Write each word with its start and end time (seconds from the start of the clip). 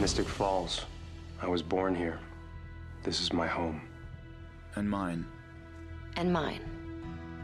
Mystic 0.00 0.26
Falls. 0.26 0.86
I 1.42 1.46
was 1.46 1.60
born 1.62 1.94
here. 1.94 2.18
This 3.02 3.20
is 3.20 3.34
my 3.34 3.46
home. 3.46 3.82
And 4.74 4.88
mine. 4.88 5.26
And 6.16 6.32
mine. 6.32 6.60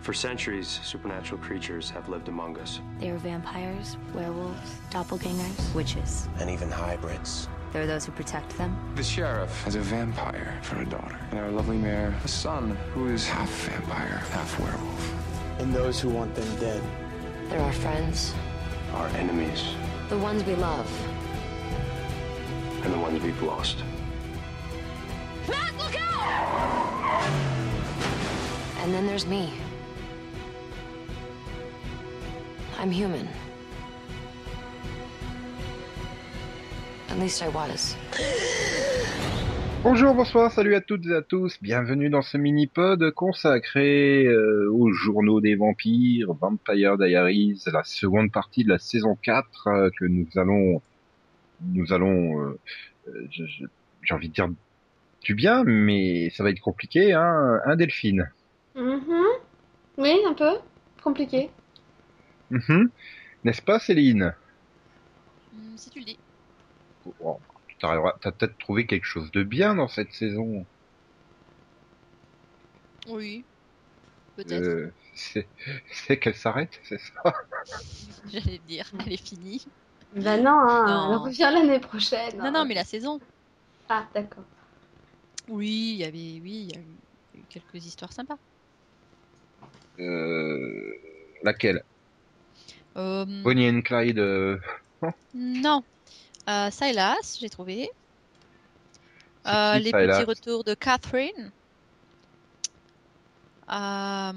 For 0.00 0.14
centuries, 0.14 0.80
supernatural 0.82 1.38
creatures 1.42 1.90
have 1.90 2.08
lived 2.08 2.28
among 2.28 2.56
us. 2.58 2.80
They 2.98 3.10
are 3.10 3.18
vampires, 3.18 3.98
werewolves, 4.14 4.70
doppelgangers, 4.90 5.74
witches. 5.74 6.28
And 6.40 6.48
even 6.48 6.70
hybrids. 6.70 7.46
There 7.74 7.82
are 7.82 7.86
those 7.86 8.06
who 8.06 8.12
protect 8.12 8.56
them. 8.56 8.74
The 8.94 9.04
sheriff 9.04 9.62
has 9.64 9.74
a 9.74 9.80
vampire 9.80 10.58
for 10.62 10.80
a 10.80 10.86
daughter. 10.86 11.18
And 11.32 11.38
our 11.38 11.50
lovely 11.50 11.76
mayor, 11.76 12.14
a 12.24 12.28
son 12.28 12.70
who 12.94 13.08
is 13.08 13.28
half 13.28 13.50
vampire, 13.50 14.22
half 14.30 14.58
werewolf. 14.58 15.60
And 15.60 15.74
those 15.74 16.00
who 16.00 16.08
want 16.08 16.34
them 16.34 16.56
dead. 16.56 16.82
They're 17.50 17.60
our 17.60 17.72
friends. 17.74 18.32
Our 18.94 19.08
enemies. 19.08 19.62
The 20.08 20.16
ones 20.16 20.42
we 20.44 20.54
love. 20.54 20.90
And 22.86 22.94
the 22.94 23.00
ones 23.00 23.20
we've 23.20 23.42
lost. 23.42 23.82
Matt, 25.48 25.76
look 25.76 25.96
out! 25.98 27.20
And 28.80 28.94
then 28.94 29.08
there's 29.08 29.26
me. 29.26 29.52
I'm 32.78 32.92
human. 32.92 33.28
At 37.08 37.18
least 37.18 37.42
I 37.42 37.48
was. 37.48 37.96
Bonjour, 39.82 40.14
bonsoir, 40.14 40.52
salut 40.52 40.76
à 40.76 40.80
toutes 40.80 41.06
et 41.06 41.14
à 41.14 41.22
tous, 41.22 41.58
bienvenue 41.60 42.08
dans 42.08 42.22
ce 42.22 42.36
mini-pod 42.38 43.10
consacré 43.10 44.26
euh, 44.26 44.70
aux 44.72 44.92
journaux 44.92 45.40
des 45.40 45.56
vampires, 45.56 46.34
Vampire 46.34 46.98
Diaries, 46.98 47.60
la 47.66 47.82
seconde 47.82 48.30
partie 48.30 48.62
de 48.62 48.68
la 48.68 48.78
saison 48.78 49.16
4 49.20 49.66
euh, 49.66 49.90
que 49.98 50.04
nous 50.04 50.28
allons, 50.36 50.82
nous 51.60 51.92
allons, 51.92 52.40
euh, 52.40 52.60
je- 53.30 53.66
j'ai 54.02 54.14
envie 54.14 54.28
de 54.28 54.34
dire 54.34 54.48
du 55.22 55.34
bien, 55.34 55.64
mais 55.64 56.30
ça 56.30 56.42
va 56.42 56.50
être 56.50 56.60
compliqué, 56.60 57.12
hein, 57.12 57.60
un 57.64 57.76
Delphine. 57.76 58.28
Mhm. 58.74 59.24
Oui, 59.98 60.22
un 60.26 60.34
peu 60.34 60.58
compliqué. 61.02 61.50
Mhm. 62.50 62.90
N'est-ce 63.44 63.62
pas 63.62 63.78
Céline? 63.78 64.34
Hmm, 65.52 65.76
si 65.76 65.90
tu 65.90 65.98
le 66.00 66.04
dis. 66.04 66.18
Oh, 67.20 67.38
tu 67.68 67.76
T'as 67.78 68.32
peut-être 68.32 68.58
trouvé 68.58 68.86
quelque 68.86 69.04
chose 69.04 69.30
de 69.32 69.42
bien 69.42 69.74
dans 69.74 69.88
cette 69.88 70.12
saison. 70.12 70.66
Oui. 73.08 73.44
Peut-être. 74.36 74.68
Euh, 74.68 74.90
c'est 75.14 76.18
qu'elle 76.18 76.34
s'arrête, 76.34 76.78
c'est 76.84 76.98
ça? 76.98 77.34
J'allais 78.30 78.58
dire, 78.58 78.90
elle 79.00 79.12
est 79.12 79.16
finie. 79.28 79.64
Bah 80.16 80.38
non, 80.38 80.50
hein, 80.50 80.84
Non. 80.86 81.12
elle 81.12 81.28
revient 81.28 81.50
l'année 81.52 81.78
prochaine. 81.78 82.38
Non, 82.38 82.50
non, 82.50 82.64
mais 82.64 82.74
la 82.74 82.84
saison. 82.84 83.20
Ah, 83.88 84.06
d'accord. 84.14 84.44
Oui, 85.48 85.92
il 85.92 85.96
y 85.98 86.04
avait, 86.04 86.40
oui, 86.42 86.68
il 86.68 86.74
y 86.74 86.76
a 86.76 86.80
eu, 86.80 87.44
quelques 87.50 87.84
histoires 87.84 88.12
sympas. 88.12 88.38
euh, 90.00 90.92
Laquelle? 91.42 91.82
Euh, 92.96 93.26
Bonnie 93.44 93.68
and 93.68 93.82
Clyde 93.82 94.18
euh, 94.18 94.58
non? 95.34 95.82
Euh, 96.48 96.70
Silas, 96.70 97.36
j'ai 97.38 97.50
trouvé. 97.50 97.90
Euh, 99.46 99.76
qui, 99.76 99.84
les 99.84 99.90
Silas? 99.90 100.06
petits 100.18 100.24
retours 100.24 100.64
de 100.64 100.74
Catherine. 100.74 101.52
Euh, 103.70 104.32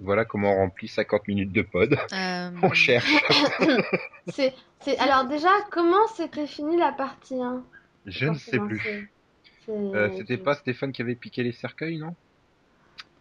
Voilà 0.00 0.24
comment 0.24 0.52
on 0.52 0.56
remplit 0.56 0.88
50 0.88 1.28
minutes 1.28 1.52
de 1.52 1.62
pod. 1.62 1.96
euh, 2.12 2.50
On 2.62 2.72
cherche. 2.72 3.10
C'est, 4.28 4.54
c'est... 4.80 4.98
Alors 4.98 5.26
déjà, 5.26 5.50
comment 5.70 6.06
s'était 6.16 6.46
finie 6.46 6.76
la 6.78 6.92
partie 6.92 7.40
1 7.40 7.62
Je 8.06 8.26
ne 8.26 8.34
sais 8.38 8.58
plus. 8.58 9.12
Euh, 9.68 10.10
C'était 10.16 10.36
pas 10.38 10.54
Stéphane 10.54 10.92
qui 10.92 11.02
avait 11.02 11.14
piqué 11.14 11.42
les 11.42 11.52
cercueils, 11.52 11.98
non? 11.98 12.14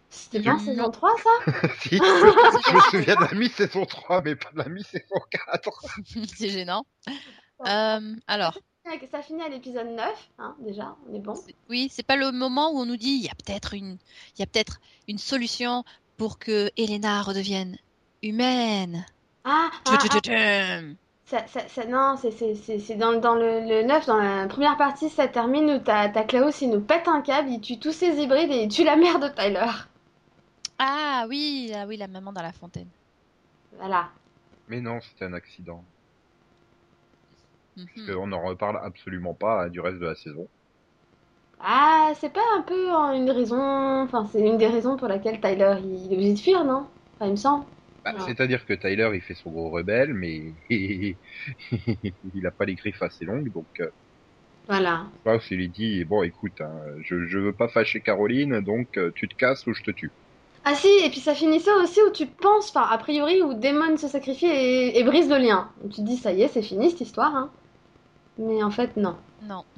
C'était 0.09 0.41
pas 0.41 0.51
en 0.55 0.57
Je- 0.59 0.65
saison 0.65 0.89
3, 0.91 1.11
ça? 1.17 1.51
Si, 1.79 1.89
je 1.97 2.75
me 2.75 2.79
souviens 2.91 3.15
de 3.15 3.21
la 3.21 3.33
mi-saison 3.39 3.85
3, 3.85 4.21
mais 4.23 4.35
pas 4.35 4.51
de 4.53 4.59
la 4.59 4.69
mi-saison 4.69 5.15
4. 5.29 5.69
C'est 6.35 6.49
gênant. 6.49 6.85
Euh, 7.67 8.15
alors, 8.27 8.59
Ça 9.11 9.21
finit 9.21 9.41
à 9.41 9.49
l'épisode 9.49 9.87
9, 9.87 10.29
hein, 10.39 10.55
déjà, 10.59 10.95
on 11.09 11.15
est 11.15 11.19
bon. 11.19 11.33
Oui, 11.69 11.87
c'est 11.91 12.05
pas 12.05 12.15
le 12.17 12.31
moment 12.31 12.71
où 12.71 12.79
on 12.79 12.85
nous 12.85 12.97
dit 12.97 13.11
il 13.21 13.23
y 13.25 13.29
a 13.29 13.35
peut-être 13.35 13.73
une, 13.73 13.97
il 14.35 14.39
y 14.39 14.43
a 14.43 14.45
peut-être 14.45 14.79
une 15.07 15.17
solution 15.17 15.83
pour 16.17 16.39
que 16.39 16.69
Elena 16.77 17.21
redevienne 17.21 17.77
humaine. 18.21 19.05
Ah, 19.45 19.69
ah, 19.85 19.97
ah, 20.09 20.19
ça, 21.25 21.47
ça, 21.47 21.67
ça- 21.67 21.85
non, 21.85 22.15
c'est, 22.17 22.31
c'est, 22.31 22.55
c'est, 22.55 22.79
c'est 22.79 22.95
dans, 22.95 23.19
dans 23.19 23.35
le, 23.35 23.61
le 23.61 23.83
9, 23.83 24.05
dans 24.05 24.17
la 24.17 24.47
première 24.47 24.77
partie, 24.77 25.09
ça 25.09 25.27
termine 25.27 25.69
où 25.71 25.79
t'as, 25.79 26.09
t'as 26.09 26.23
Klaus, 26.23 26.61
il 26.61 26.69
nous 26.69 26.81
pète 26.81 27.07
un 27.07 27.21
câble, 27.21 27.49
il 27.49 27.61
tue 27.61 27.79
tous 27.79 27.91
ses 27.93 28.21
hybrides 28.21 28.51
et 28.51 28.63
il 28.63 28.69
tue 28.69 28.83
la 28.83 28.95
mère 28.95 29.19
de 29.19 29.27
Tyler. 29.29 29.65
Ah 30.77 31.25
oui, 31.29 31.71
ah 31.75 31.85
oui, 31.87 31.97
la 31.97 32.07
maman 32.07 32.31
dans 32.31 32.41
la 32.41 32.53
fontaine. 32.53 32.89
Voilà. 33.77 34.09
Mais 34.67 34.81
non, 34.81 34.99
c'était 35.01 35.25
un 35.25 35.33
accident. 35.33 35.83
Mhm. 37.75 37.85
Parce 37.85 38.07
qu'on 38.17 38.27
n'en 38.27 38.41
reparle 38.43 38.79
absolument 38.83 39.33
pas 39.33 39.63
hein, 39.63 39.69
du 39.69 39.79
reste 39.79 39.99
de 39.99 40.05
la 40.05 40.15
saison. 40.15 40.47
Ah, 41.63 42.11
c'est 42.19 42.29
pas 42.31 42.41
un 42.57 42.61
peu 42.61 42.89
une 43.15 43.31
raison, 43.31 43.57
enfin, 44.03 44.25
c'est 44.31 44.39
une 44.41 44.57
des 44.57 44.67
raisons 44.67 44.97
pour 44.97 45.07
laquelle 45.07 45.39
Tyler, 45.41 45.77
il 45.83 46.11
est 46.11 46.15
obligé 46.15 46.33
de 46.33 46.39
fuir, 46.39 46.63
non? 46.65 46.91
Enfin, 47.15 47.27
il 47.27 47.31
me 47.31 47.35
semble. 47.37 47.65
Bah. 48.03 48.13
C'est-à-dire 48.17 48.65
que 48.65 48.73
Tyler, 48.73 49.09
il 49.13 49.21
fait 49.21 49.33
son 49.35 49.51
gros 49.51 49.69
rebelle, 49.69 50.13
mais 50.13 50.55
il 50.69 52.45
a 52.45 52.51
pas 52.51 52.65
les 52.65 52.75
griffes 52.75 53.01
assez 53.01 53.23
longues, 53.25 53.51
donc 53.51 53.67
euh, 53.79 53.89
Voilà. 54.67 55.13
Klaus, 55.25 55.51
il 55.51 55.57
lui 55.57 55.67
dit, 55.69 56.05
bon, 56.05 56.23
écoute, 56.23 56.61
hein, 56.61 56.81
je, 57.01 57.25
je 57.27 57.37
veux 57.37 57.53
pas 57.53 57.67
fâcher 57.67 58.01
Caroline, 58.01 58.61
donc 58.61 58.97
euh, 58.97 59.11
tu 59.13 59.27
te 59.27 59.35
casses 59.35 59.67
ou 59.67 59.73
je 59.73 59.83
te 59.83 59.91
tue. 59.91 60.13
Ah 60.65 60.75
si, 60.75 60.87
et 61.03 61.09
puis 61.09 61.19
ça 61.21 61.35
finissait 61.35 61.73
aussi 61.73 62.01
où 62.01 62.11
tu 62.11 62.25
penses, 62.27 62.69
enfin, 62.69 62.87
a 62.89 62.97
priori, 62.97 63.41
où 63.43 63.53
Damon 63.53 63.97
se 63.97 64.07
sacrifie 64.07 64.45
et, 64.45 64.97
et 64.99 65.03
brise 65.03 65.29
le 65.29 65.37
lien. 65.37 65.73
Tu 65.83 65.97
te 65.97 66.01
dis, 66.01 66.17
ça 66.17 66.31
y 66.33 66.41
est, 66.41 66.47
c'est 66.47 66.61
fini 66.61 66.89
cette 66.89 67.01
histoire, 67.01 67.35
hein. 67.35 67.53
Mais 68.37 68.63
en 68.63 68.71
fait, 68.71 68.97
non. 68.97 69.17
Non, 69.43 69.63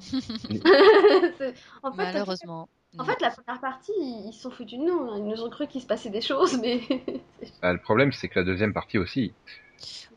C'est- 1.37 1.53
en 1.83 1.91
fait, 1.91 2.03
malheureusement. 2.03 2.69
En 2.97 3.03
fait, 3.03 3.19
la 3.21 3.29
première 3.31 3.59
partie, 3.59 3.91
ils 3.97 4.33
sont 4.33 4.49
foutus 4.51 4.79
de 4.79 4.85
nous. 4.85 5.09
hein. 5.09 5.17
Ils 5.17 5.25
nous 5.25 5.41
ont 5.43 5.49
cru 5.49 5.67
qu'il 5.67 5.81
se 5.81 5.87
passait 5.87 6.09
des 6.09 6.21
choses, 6.21 6.59
mais. 6.61 6.79
Bah, 7.61 7.73
le 7.73 7.79
problème, 7.79 8.11
c'est 8.11 8.29
que 8.29 8.39
la 8.39 8.45
deuxième 8.45 8.73
partie 8.73 8.97
aussi. 8.97 9.33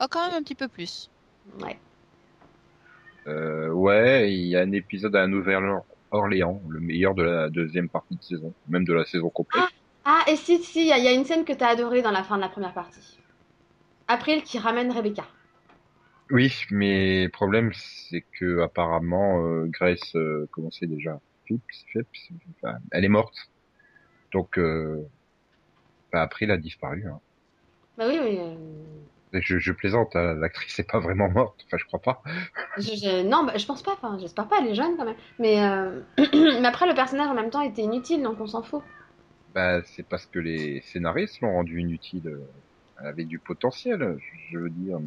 Oh, 0.00 0.06
quand 0.10 0.26
même 0.28 0.36
un 0.36 0.42
petit 0.42 0.54
peu 0.54 0.68
plus. 0.68 1.10
ouais. 1.60 1.78
Euh, 3.26 3.68
ouais, 3.70 4.32
il 4.32 4.46
y 4.46 4.56
a 4.56 4.60
un 4.60 4.72
épisode 4.72 5.14
à 5.16 5.26
Nouvelle-Orléans, 5.26 6.62
le 6.68 6.80
meilleur 6.80 7.14
de 7.14 7.22
la 7.22 7.50
deuxième 7.50 7.88
partie 7.90 8.16
de 8.16 8.22
saison, 8.22 8.54
même 8.68 8.84
de 8.84 8.92
la 8.94 9.04
saison 9.04 9.28
complète. 9.30 9.64
Ah, 10.04 10.22
et 10.28 10.36
si, 10.36 10.62
si, 10.62 10.80
il 10.82 10.86
y, 10.86 10.92
a- 10.92 10.98
il 10.98 11.04
y 11.04 11.08
a 11.08 11.12
une 11.12 11.24
scène 11.26 11.44
que 11.44 11.52
t'as 11.52 11.68
adorée 11.68 12.00
dans 12.00 12.10
la 12.12 12.22
fin 12.24 12.36
de 12.36 12.40
la 12.42 12.48
première 12.48 12.72
partie. 12.72 13.18
April 14.06 14.42
qui 14.42 14.58
ramène 14.58 14.90
Rebecca. 14.90 15.26
Oui, 16.30 16.52
mais 16.70 17.24
le 17.24 17.30
problème, 17.30 17.72
c'est 17.74 18.26
que 18.38 18.60
apparemment, 18.60 19.42
euh, 19.46 19.66
Grace, 19.68 20.14
euh, 20.14 20.46
comment 20.52 20.70
c'est 20.70 20.86
déjà 20.86 21.20
Phipps, 21.46 21.62
Phipps, 21.92 22.30
enfin, 22.62 22.78
elle 22.92 23.04
est 23.04 23.08
morte. 23.08 23.34
Donc, 24.32 24.58
euh, 24.58 25.08
bah, 26.12 26.22
April 26.22 26.50
a 26.50 26.58
disparu. 26.58 27.06
Hein. 27.08 27.20
Bah 27.96 28.06
oui, 28.08 28.18
euh, 28.20 28.54
Je, 29.32 29.58
je 29.58 29.72
plaisante, 29.72 30.16
hein, 30.16 30.34
l'actrice 30.34 30.78
n'est 30.78 30.84
pas 30.84 31.00
vraiment 31.00 31.30
morte. 31.30 31.60
Enfin, 31.66 31.76
je 31.78 31.84
crois 31.84 32.00
pas. 32.00 32.22
je- 32.78 32.94
je- 32.96 33.22
non, 33.26 33.44
bah, 33.44 33.56
je 33.56 33.66
pense 33.66 33.82
pas. 33.82 33.92
Enfin, 33.92 34.18
j'espère 34.18 34.48
pas. 34.48 34.56
Elle 34.60 34.68
est 34.68 34.74
jeune 34.74 34.96
quand 34.96 35.04
même. 35.04 35.16
Mais, 35.38 35.62
euh, 35.62 36.00
mais 36.32 36.66
après, 36.66 36.86
le 36.86 36.94
personnage 36.94 37.28
en 37.28 37.34
même 37.34 37.50
temps 37.50 37.60
était 37.60 37.82
inutile, 37.82 38.22
donc 38.22 38.40
on 38.40 38.46
s'en 38.46 38.62
fout. 38.62 38.82
Bah, 39.48 39.82
c'est 39.84 40.04
parce 40.08 40.26
que 40.26 40.38
les 40.38 40.80
scénaristes 40.82 41.40
l'ont 41.40 41.52
rendue 41.52 41.80
inutile. 41.80 42.30
Elle 43.00 43.06
avait 43.06 43.24
du 43.24 43.38
potentiel, 43.38 44.16
je 44.50 44.58
veux 44.58 44.70
dire. 44.70 44.98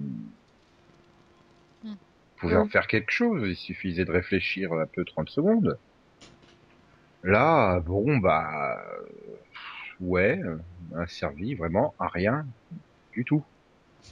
Pouvez 2.42 2.58
en 2.58 2.66
Hmm. 2.66 2.70
faire 2.70 2.88
quelque 2.88 3.12
chose, 3.12 3.42
il 3.48 3.56
suffisait 3.56 4.04
de 4.04 4.12
réfléchir 4.12 4.74
un 4.74 4.86
peu 4.94 5.06
30 5.06 5.30
secondes. 5.30 5.80
Là, 7.24 7.80
bon, 7.82 8.18
bah, 8.20 8.78
ouais, 10.00 10.40
un 10.96 11.08
servi 11.08 11.56
vraiment 11.56 11.96
à 12.00 12.08
rien 12.08 12.46
du 13.14 13.26
tout. 13.26 13.46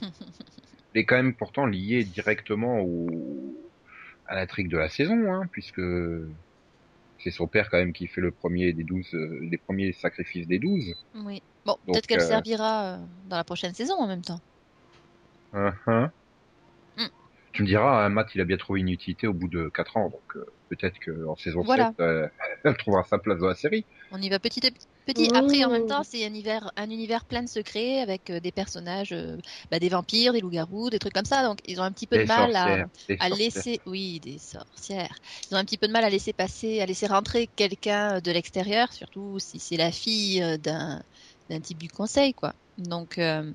Il 0.94 1.00
est 1.00 1.04
quand 1.04 1.16
même 1.16 1.34
pourtant 1.36 1.66
lié 1.66 2.04
directement 2.04 2.78
au, 2.80 3.72
à 4.26 4.36
l'intrigue 4.36 4.70
de 4.70 4.78
la 4.78 4.88
saison, 4.90 5.32
hein, 5.32 5.48
puisque 5.52 5.80
c'est 7.18 7.30
son 7.30 7.46
père 7.46 7.70
quand 7.70 7.78
même 7.78 7.92
qui 7.92 8.08
fait 8.08 8.20
le 8.20 8.32
premier 8.32 8.72
des 8.72 8.82
douze, 8.82 9.14
euh, 9.14 9.38
les 9.48 9.58
premiers 9.58 9.92
sacrifices 9.92 10.48
des 10.48 10.58
douze. 10.58 10.92
Oui. 11.14 11.42
Bon, 11.64 11.76
peut-être 11.92 12.06
qu'elle 12.08 12.20
euh, 12.20 12.20
servira 12.20 12.96
euh, 12.96 13.06
dans 13.24 13.36
la 13.36 13.44
prochaine 13.44 13.74
saison 13.74 13.94
en 13.94 14.06
même 14.08 14.22
temps. 14.22 14.40
Hein. 15.52 16.12
Tu 17.52 17.62
me 17.62 17.66
diras, 17.66 18.04
hein, 18.04 18.08
Matt, 18.10 18.28
il 18.34 18.40
a 18.40 18.44
bien 18.44 18.56
trouvé 18.56 18.80
une 18.80 18.88
utilité 18.88 19.26
au 19.26 19.32
bout 19.32 19.48
de 19.48 19.68
4 19.74 19.96
ans, 19.96 20.08
donc 20.10 20.36
euh, 20.36 20.44
peut-être 20.68 20.98
qu'en 21.04 21.36
saison 21.36 21.62
Voilà. 21.62 21.88
7, 21.88 22.00
euh, 22.00 22.28
elle 22.64 22.76
trouvera 22.76 23.02
sa 23.04 23.18
place 23.18 23.38
dans 23.38 23.48
la 23.48 23.54
série. 23.54 23.84
On 24.12 24.22
y 24.22 24.28
va 24.28 24.38
petit 24.38 24.66
à 24.66 24.70
petit. 24.70 25.28
Après, 25.34 25.64
en 25.64 25.70
même 25.70 25.86
temps, 25.86 26.04
c'est 26.04 26.24
un 26.24 26.28
univers, 26.28 26.70
un 26.76 26.88
univers 26.88 27.24
plein 27.24 27.42
de 27.42 27.48
secrets 27.48 28.00
avec 28.00 28.30
euh, 28.30 28.38
des 28.38 28.52
personnages, 28.52 29.12
euh, 29.12 29.36
bah, 29.70 29.80
des 29.80 29.88
vampires, 29.88 30.32
des 30.32 30.40
loups-garous, 30.40 30.90
des 30.90 31.00
trucs 31.00 31.12
comme 31.12 31.24
ça. 31.24 31.42
Donc, 31.42 31.58
ils 31.66 31.80
ont 31.80 31.84
un 31.84 31.90
petit 31.90 32.06
peu 32.06 32.16
Des 32.16 32.24
de 32.24 32.28
mal 32.28 32.54
à, 32.54 33.28
laisser, 33.30 33.80
oui, 33.86 34.20
des 34.20 34.38
sorcières. 34.38 35.16
Ils 35.50 35.54
ont 35.56 35.58
un 35.58 35.64
petit 35.64 35.78
peu 35.78 35.88
de 35.88 35.92
mal 35.92 36.04
à 36.04 36.10
laisser 36.10 36.32
passer, 36.32 36.80
à 36.80 36.86
laisser 36.86 37.08
rentrer 37.08 37.48
quelqu'un 37.56 38.20
de 38.20 38.30
l'extérieur, 38.30 38.92
surtout 38.92 39.38
si 39.40 39.58
c'est 39.58 39.76
la 39.76 39.90
fille 39.90 40.58
d'un 40.58 41.02
d'un 41.50 41.60
type 41.60 41.78
du 41.78 41.88
conseil, 41.88 42.32
quoi. 42.32 42.54
Donc, 42.78 43.18
euh, 43.18 43.52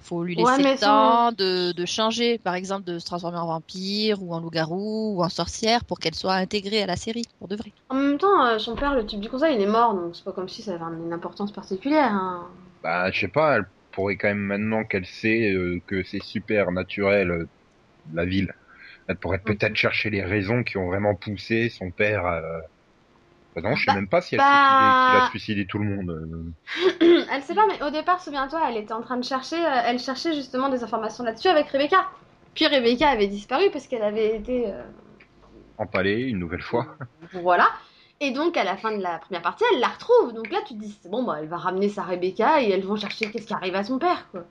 faut 0.00 0.24
lui 0.24 0.34
laisser 0.36 0.62
Ouais, 0.62 0.62
le 0.62 0.70
temps 0.78 1.32
de, 1.32 1.72
de 1.72 1.86
changer, 1.86 2.38
par 2.38 2.54
exemple, 2.54 2.84
de 2.84 2.98
se 2.98 3.04
transformer 3.04 3.38
en 3.38 3.46
vampire 3.46 4.22
ou 4.22 4.34
en 4.34 4.40
loup-garou 4.40 5.16
ou 5.16 5.22
en 5.24 5.28
sorcière 5.28 5.84
pour 5.84 5.98
qu'elle 6.00 6.14
soit 6.14 6.34
intégrée 6.34 6.82
à 6.82 6.86
la 6.86 6.96
série, 6.96 7.24
pour 7.38 7.48
de 7.48 7.56
vrai. 7.56 7.72
En 7.88 7.94
même 7.94 8.18
temps, 8.18 8.44
euh, 8.44 8.58
son 8.58 8.76
père, 8.76 8.94
le 8.94 9.06
type 9.06 9.20
du 9.20 9.30
conseil, 9.30 9.54
il 9.54 9.62
est 9.62 9.66
mort, 9.66 9.94
donc 9.94 10.14
c'est 10.14 10.22
pas 10.24 10.32
comme 10.32 10.50
si 10.50 10.62
ça 10.62 10.74
avait 10.74 10.84
une 11.02 11.14
importance 11.14 11.50
particulière. 11.50 12.12
hein. 12.12 12.50
Bah, 12.82 13.10
je 13.10 13.20
sais 13.20 13.28
pas, 13.28 13.56
elle 13.56 13.64
pourrait 13.90 14.16
quand 14.16 14.28
même 14.28 14.38
maintenant 14.38 14.84
qu'elle 14.84 15.06
sait 15.06 15.50
euh, 15.52 15.80
que 15.86 16.02
c'est 16.04 16.20
super 16.20 16.70
naturel 16.72 17.30
euh, 17.30 17.50
la 18.12 18.24
ville. 18.26 18.52
Elle 19.08 19.18
pourrait 19.18 19.40
peut-être 19.40 19.76
chercher 19.76 20.10
les 20.10 20.24
raisons 20.24 20.64
qui 20.64 20.78
ont 20.78 20.86
vraiment 20.88 21.14
poussé 21.16 21.70
son 21.70 21.92
père. 21.92 22.26
à- 22.26 22.42
Bah 23.54 23.62
non, 23.62 23.74
je 23.76 23.84
sais 23.84 23.86
Bah, 23.90 23.94
même 23.94 24.08
pas 24.08 24.20
si 24.20 24.34
elle 24.34 24.40
bah- 24.40 25.06
qu'il 25.10 25.16
a 25.16 25.26
suicidé 25.30 25.66
tout 25.66 25.78
le 25.78 25.84
monde. 25.84 26.10
euh. 26.10 27.24
elle 27.30 27.42
sait 27.42 27.54
pas, 27.54 27.66
mais 27.68 27.82
au 27.82 27.90
départ, 27.90 28.20
souviens-toi, 28.20 28.60
elle 28.68 28.76
était 28.78 28.92
en 28.92 29.02
train 29.02 29.16
de 29.16 29.24
chercher, 29.24 29.56
euh, 29.64 29.82
elle 29.84 29.98
cherchait 29.98 30.34
justement 30.34 30.68
des 30.68 30.82
informations 30.82 31.22
là-dessus 31.24 31.48
avec 31.48 31.68
Rebecca. 31.68 32.04
Puis 32.54 32.66
Rebecca 32.66 33.08
avait 33.08 33.26
disparu 33.28 33.70
parce 33.72 33.86
qu'elle 33.86 34.02
avait 34.02 34.36
été. 34.36 34.66
euh, 34.72 34.82
Empalé 35.78 36.22
une 36.22 36.38
nouvelle 36.38 36.62
fois. 36.62 36.86
Voilà. 37.32 37.68
Et 38.20 38.30
donc, 38.30 38.56
à 38.56 38.62
la 38.64 38.76
fin 38.76 38.96
de 38.96 39.02
la 39.02 39.18
première 39.18 39.42
partie, 39.42 39.64
elle 39.72 39.80
la 39.80 39.88
retrouve. 39.88 40.32
Donc 40.32 40.50
là, 40.50 40.58
tu 40.66 40.74
te 40.74 40.78
dis, 40.80 40.98
bon, 41.06 41.24
bah, 41.24 41.38
elle 41.40 41.48
va 41.48 41.56
ramener 41.56 41.88
sa 41.88 42.02
Rebecca 42.02 42.62
et 42.62 42.70
elles 42.70 42.84
vont 42.84 42.96
chercher 42.96 43.28
qu'est-ce 43.30 43.46
qui 43.46 43.54
arrive 43.54 43.74
à 43.74 43.82
son 43.84 43.98
père, 43.98 44.28
quoi. 44.30 44.44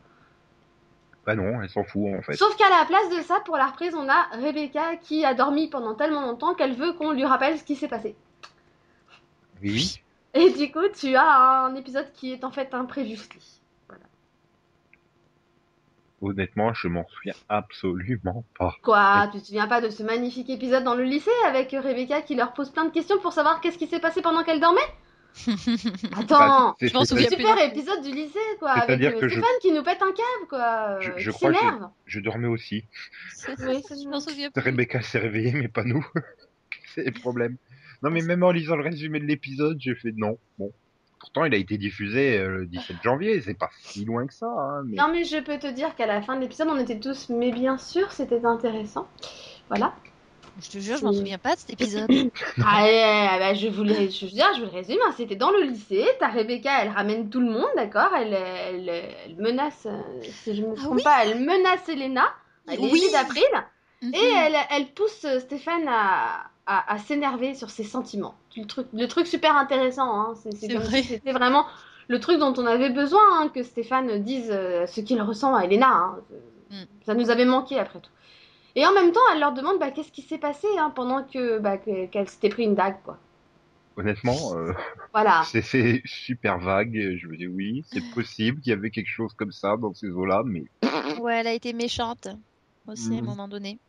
Bah 1.26 1.36
non, 1.36 1.62
elle 1.62 1.70
s'en 1.70 1.86
fout 1.86 2.14
en 2.20 2.22
fait. 2.22 2.34
Sauf 2.34 2.54
qu'à 2.58 2.70
la 2.70 2.84
place 2.86 3.10
de 3.18 3.22
ça, 3.24 3.40
pour 3.46 3.56
la 3.56 3.68
reprise, 3.68 3.96
on 3.96 4.10
a 4.10 4.28
Rebecca 4.44 4.98
qui 5.02 5.24
a 5.24 5.34
dormi 5.34 5.70
pendant 5.70 5.96
tellement 5.96 6.22
longtemps 6.24 6.54
qu'elle 6.54 6.74
veut 6.74 6.92
qu'on 6.92 7.12
lui 7.14 7.24
rappelle 7.24 7.58
ce 7.58 7.64
qui 7.64 7.78
s'est 7.78 7.88
passé. 7.88 8.18
Oui. 9.64 10.02
Et 10.36 10.52
du 10.52 10.72
coup, 10.72 10.88
tu 11.00 11.16
as 11.16 11.66
un 11.66 11.76
épisode 11.76 12.12
qui 12.14 12.34
est 12.34 12.44
en 12.44 12.52
fait 12.52 12.74
un 12.74 12.86
previously. 12.86 13.60
Honnêtement, 16.22 16.74
je 16.74 16.88
m'en 16.88 17.06
souviens 17.08 17.34
absolument 17.50 18.46
pas. 18.58 18.76
Quoi, 18.82 19.28
tu 19.34 19.42
te 19.42 19.46
souviens 19.48 19.68
pas 19.68 19.82
de 19.82 19.90
ce 19.90 20.04
magnifique 20.04 20.50
épisode 20.50 20.84
dans 20.86 20.96
le 20.96 21.04
lycée 21.04 21.30
avec 21.46 21.72
Rebecca 21.72 22.22
qui 22.22 22.36
leur 22.36 22.54
pose 22.54 22.70
plein 22.72 22.86
de 22.86 22.92
questions 22.92 23.20
pour 23.20 23.34
savoir 23.34 23.60
qu'est-ce 23.60 23.78
qui 23.78 23.88
s'est 23.88 24.00
passé 24.00 24.22
pendant 24.22 24.44
qu'elle 24.44 24.62
dormait? 24.62 24.80
Attends 26.16 26.76
C'est- 26.80 26.94
m'en 26.94 27.04
c'est- 27.04 27.08
souviens 27.08 27.28
Super 27.30 27.58
épisode 27.66 28.02
du 28.04 28.12
lyée, 28.12 28.30
quoi, 28.60 28.72
avec 28.72 28.86
C'est-à-dire 28.86 29.12
euh, 29.18 29.20
que 29.20 29.28
je- 29.28 29.34
Stéphane 29.40 29.60
qui 29.62 29.72
nous 29.74 29.84
pète 29.84 30.02
un 30.02 30.12
câble, 30.14 30.48
quoi, 30.48 31.00
Je- 31.18 31.32
crois 31.32 31.52
que-. 31.52 31.58
Je 32.06 32.20
dormais 32.22 32.48
aussi. 32.48 32.86
Oui, 33.60 33.82
je 33.90 34.08
m'en 34.08 34.20
souviens 34.22 34.50
plus. 34.52 34.62
Rebecca 34.64 35.02
s'est 35.02 35.20
réveillée, 35.20 35.52
mais 35.52 35.68
pas 35.68 35.84
nous. 35.84 36.06
c'est 36.96 37.04
le 37.06 37.12
problème. 37.20 37.58
Non, 38.04 38.10
mais 38.10 38.22
même 38.22 38.44
en 38.44 38.52
lisant 38.52 38.76
le 38.76 38.84
résumé 38.84 39.20
de 39.20 39.26
l'épisode, 39.26 39.78
j'ai 39.80 39.96
fait 39.96 40.12
non. 40.16 40.38
Bon. 40.60 40.72
Pourtant, 41.20 41.46
il 41.46 41.54
a 41.54 41.58
été 41.58 41.78
diffusé 41.78 42.38
euh, 42.38 42.50
le 42.50 42.66
17 42.66 42.98
janvier, 43.02 43.40
c'est 43.42 43.54
pas 43.54 43.70
si 43.82 44.04
loin 44.04 44.28
que 44.28 44.34
ça. 44.34 44.46
Hein, 44.46 44.84
mais... 44.86 44.98
Non, 44.98 45.08
mais 45.10 45.24
je 45.24 45.38
peux 45.38 45.58
te 45.58 45.68
dire 45.72 45.96
qu'à 45.96 46.06
la 46.06 46.22
fin 46.22 46.36
de 46.36 46.42
l'épisode, 46.42 46.68
on 46.70 46.78
était 46.78 47.00
tous, 47.00 47.30
mais 47.30 47.52
bien 47.54 47.78
sûr, 47.78 48.12
c'était 48.12 48.44
intéressant. 48.46 49.08
Voilà. 49.70 49.94
Je 50.62 50.70
te 50.70 50.78
jure, 50.80 50.98
je 50.98 51.06
m'en 51.06 51.14
souviens 51.14 51.38
pas 51.38 51.56
de 51.56 51.60
cet 51.62 51.72
épisode. 51.72 52.10
Allez, 52.68 53.40
bah, 53.40 53.54
je 53.54 53.70
vous 53.70 53.84
le, 53.84 53.94
je 53.94 54.26
veux 54.26 54.32
dire, 54.32 54.48
je 54.56 54.60
vous 54.60 54.66
le 54.66 54.72
résume. 54.78 55.00
hein, 55.08 55.14
C'était 55.16 55.38
dans 55.38 55.50
le 55.52 55.64
lycée. 55.64 56.06
Ta 56.20 56.28
Rebecca, 56.28 56.84
elle 56.84 56.90
ramène 56.90 57.30
tout 57.30 57.40
le 57.40 57.50
monde, 57.50 57.70
d'accord? 57.78 58.10
Elle, 58.16 58.34
elle, 58.34 58.90
elle 58.90 59.36
menace, 59.38 59.88
euh, 59.88 60.00
si 60.22 60.54
je 60.56 60.62
me 60.62 60.74
Ah 60.74 60.76
trompe 60.76 60.98
oui 60.98 61.04
pas, 61.04 61.26
elle 61.26 61.40
menace 61.40 61.88
Elena. 61.88 62.34
Elle 62.68 62.84
est 62.84 62.92
Oui. 62.92 63.02
Mhm. 64.02 64.14
Et 64.14 64.32
elle, 64.46 64.56
elle 64.72 64.88
pousse 64.94 65.26
Stéphane 65.40 65.88
à, 65.88 66.52
à, 66.66 66.94
à 66.94 66.98
s'énerver 66.98 67.56
sur 67.56 67.70
ses 67.70 67.84
sentiments. 67.84 68.36
Le 68.58 68.66
truc, 68.66 68.88
le 68.94 69.08
truc 69.08 69.28
super 69.28 69.56
intéressant, 69.58 70.10
hein. 70.14 70.34
c'est 70.42 70.52
c'est 70.54 70.68
C'est 70.68 70.74
comme 70.74 70.84
vrai. 70.84 71.02
si 71.02 71.08
c'était 71.10 71.34
vraiment 71.34 71.66
le 72.08 72.20
truc 72.20 72.40
dont 72.40 72.54
on 72.58 72.66
avait 72.66 72.90
besoin, 72.90 73.22
hein, 73.42 73.50
que 73.54 73.64
Stéphane 73.64 74.24
dise 74.24 74.50
euh, 74.52 74.86
ce 74.88 75.02
qu'il 75.02 75.22
ressent 75.22 75.56
à 75.56 75.64
Elena. 75.66 75.92
hein. 75.94 76.16
Mm. 76.70 76.84
Ça 77.06 77.14
nous 77.16 77.30
avait 77.30 77.46
manqué 77.46 77.80
après 77.80 78.00
tout. 78.00 78.10
Et 78.76 78.86
en 78.88 78.94
même 78.94 79.12
temps, 79.12 79.20
elle 79.34 79.40
leur 79.40 79.54
demande 79.54 79.80
bah, 79.80 79.92
qu'est-ce 79.92 80.12
qui 80.12 80.22
s'est 80.24 80.38
passé 80.40 80.68
hein, 80.80 80.92
pendant 80.96 81.24
que 81.24 81.60
bah, 81.60 81.78
que- 81.78 82.08
qu'elle 82.08 82.28
s'était 82.30 82.50
pris 82.50 82.64
une 82.64 82.76
dague, 82.76 82.98
quoi. 83.04 83.18
Honnêtement, 83.96 84.56
euh, 84.58 84.74
Voilà. 85.14 85.44
c'est- 85.52 85.62
c'est 85.62 86.02
super 86.06 86.60
vague. 86.60 86.94
Je 86.94 87.28
me 87.28 87.38
dis 87.38 87.48
oui, 87.48 87.84
c'est 87.92 88.02
possible 88.14 88.60
qu'il 88.62 88.72
y 88.72 88.74
avait 88.74 88.90
quelque 88.90 89.10
chose 89.10 89.34
comme 89.38 89.52
ça 89.52 89.78
dans 89.78 89.94
ces 89.94 90.08
eaux-là, 90.10 90.42
mais 90.46 90.64
Ouais, 91.22 91.40
elle 91.40 91.48
a 91.48 91.54
été 91.54 91.74
méchante 91.74 92.28
aussi 92.88 93.14
à 93.14 93.18
un 93.18 93.22
Mhm. 93.22 93.26
moment 93.26 93.48
donné. 93.48 93.80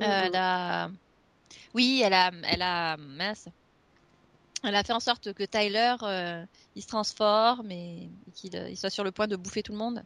Euh, 0.00 0.04
elle 0.26 0.36
a... 0.36 0.88
Oui, 1.74 2.02
elle 2.04 2.12
a, 2.14 2.30
elle 2.48 2.62
a, 2.62 2.96
mince. 2.96 3.48
Elle 4.62 4.74
a 4.74 4.82
fait 4.82 4.92
en 4.94 5.00
sorte 5.00 5.32
que 5.34 5.44
Tyler, 5.44 5.94
euh, 6.02 6.44
il 6.74 6.82
se 6.82 6.88
transforme 6.88 7.70
et, 7.70 8.10
et 8.26 8.30
qu'il 8.32 8.56
euh, 8.56 8.70
il 8.70 8.76
soit 8.76 8.90
sur 8.90 9.04
le 9.04 9.12
point 9.12 9.26
de 9.26 9.36
bouffer 9.36 9.62
tout 9.62 9.72
le 9.72 9.78
monde. 9.78 10.02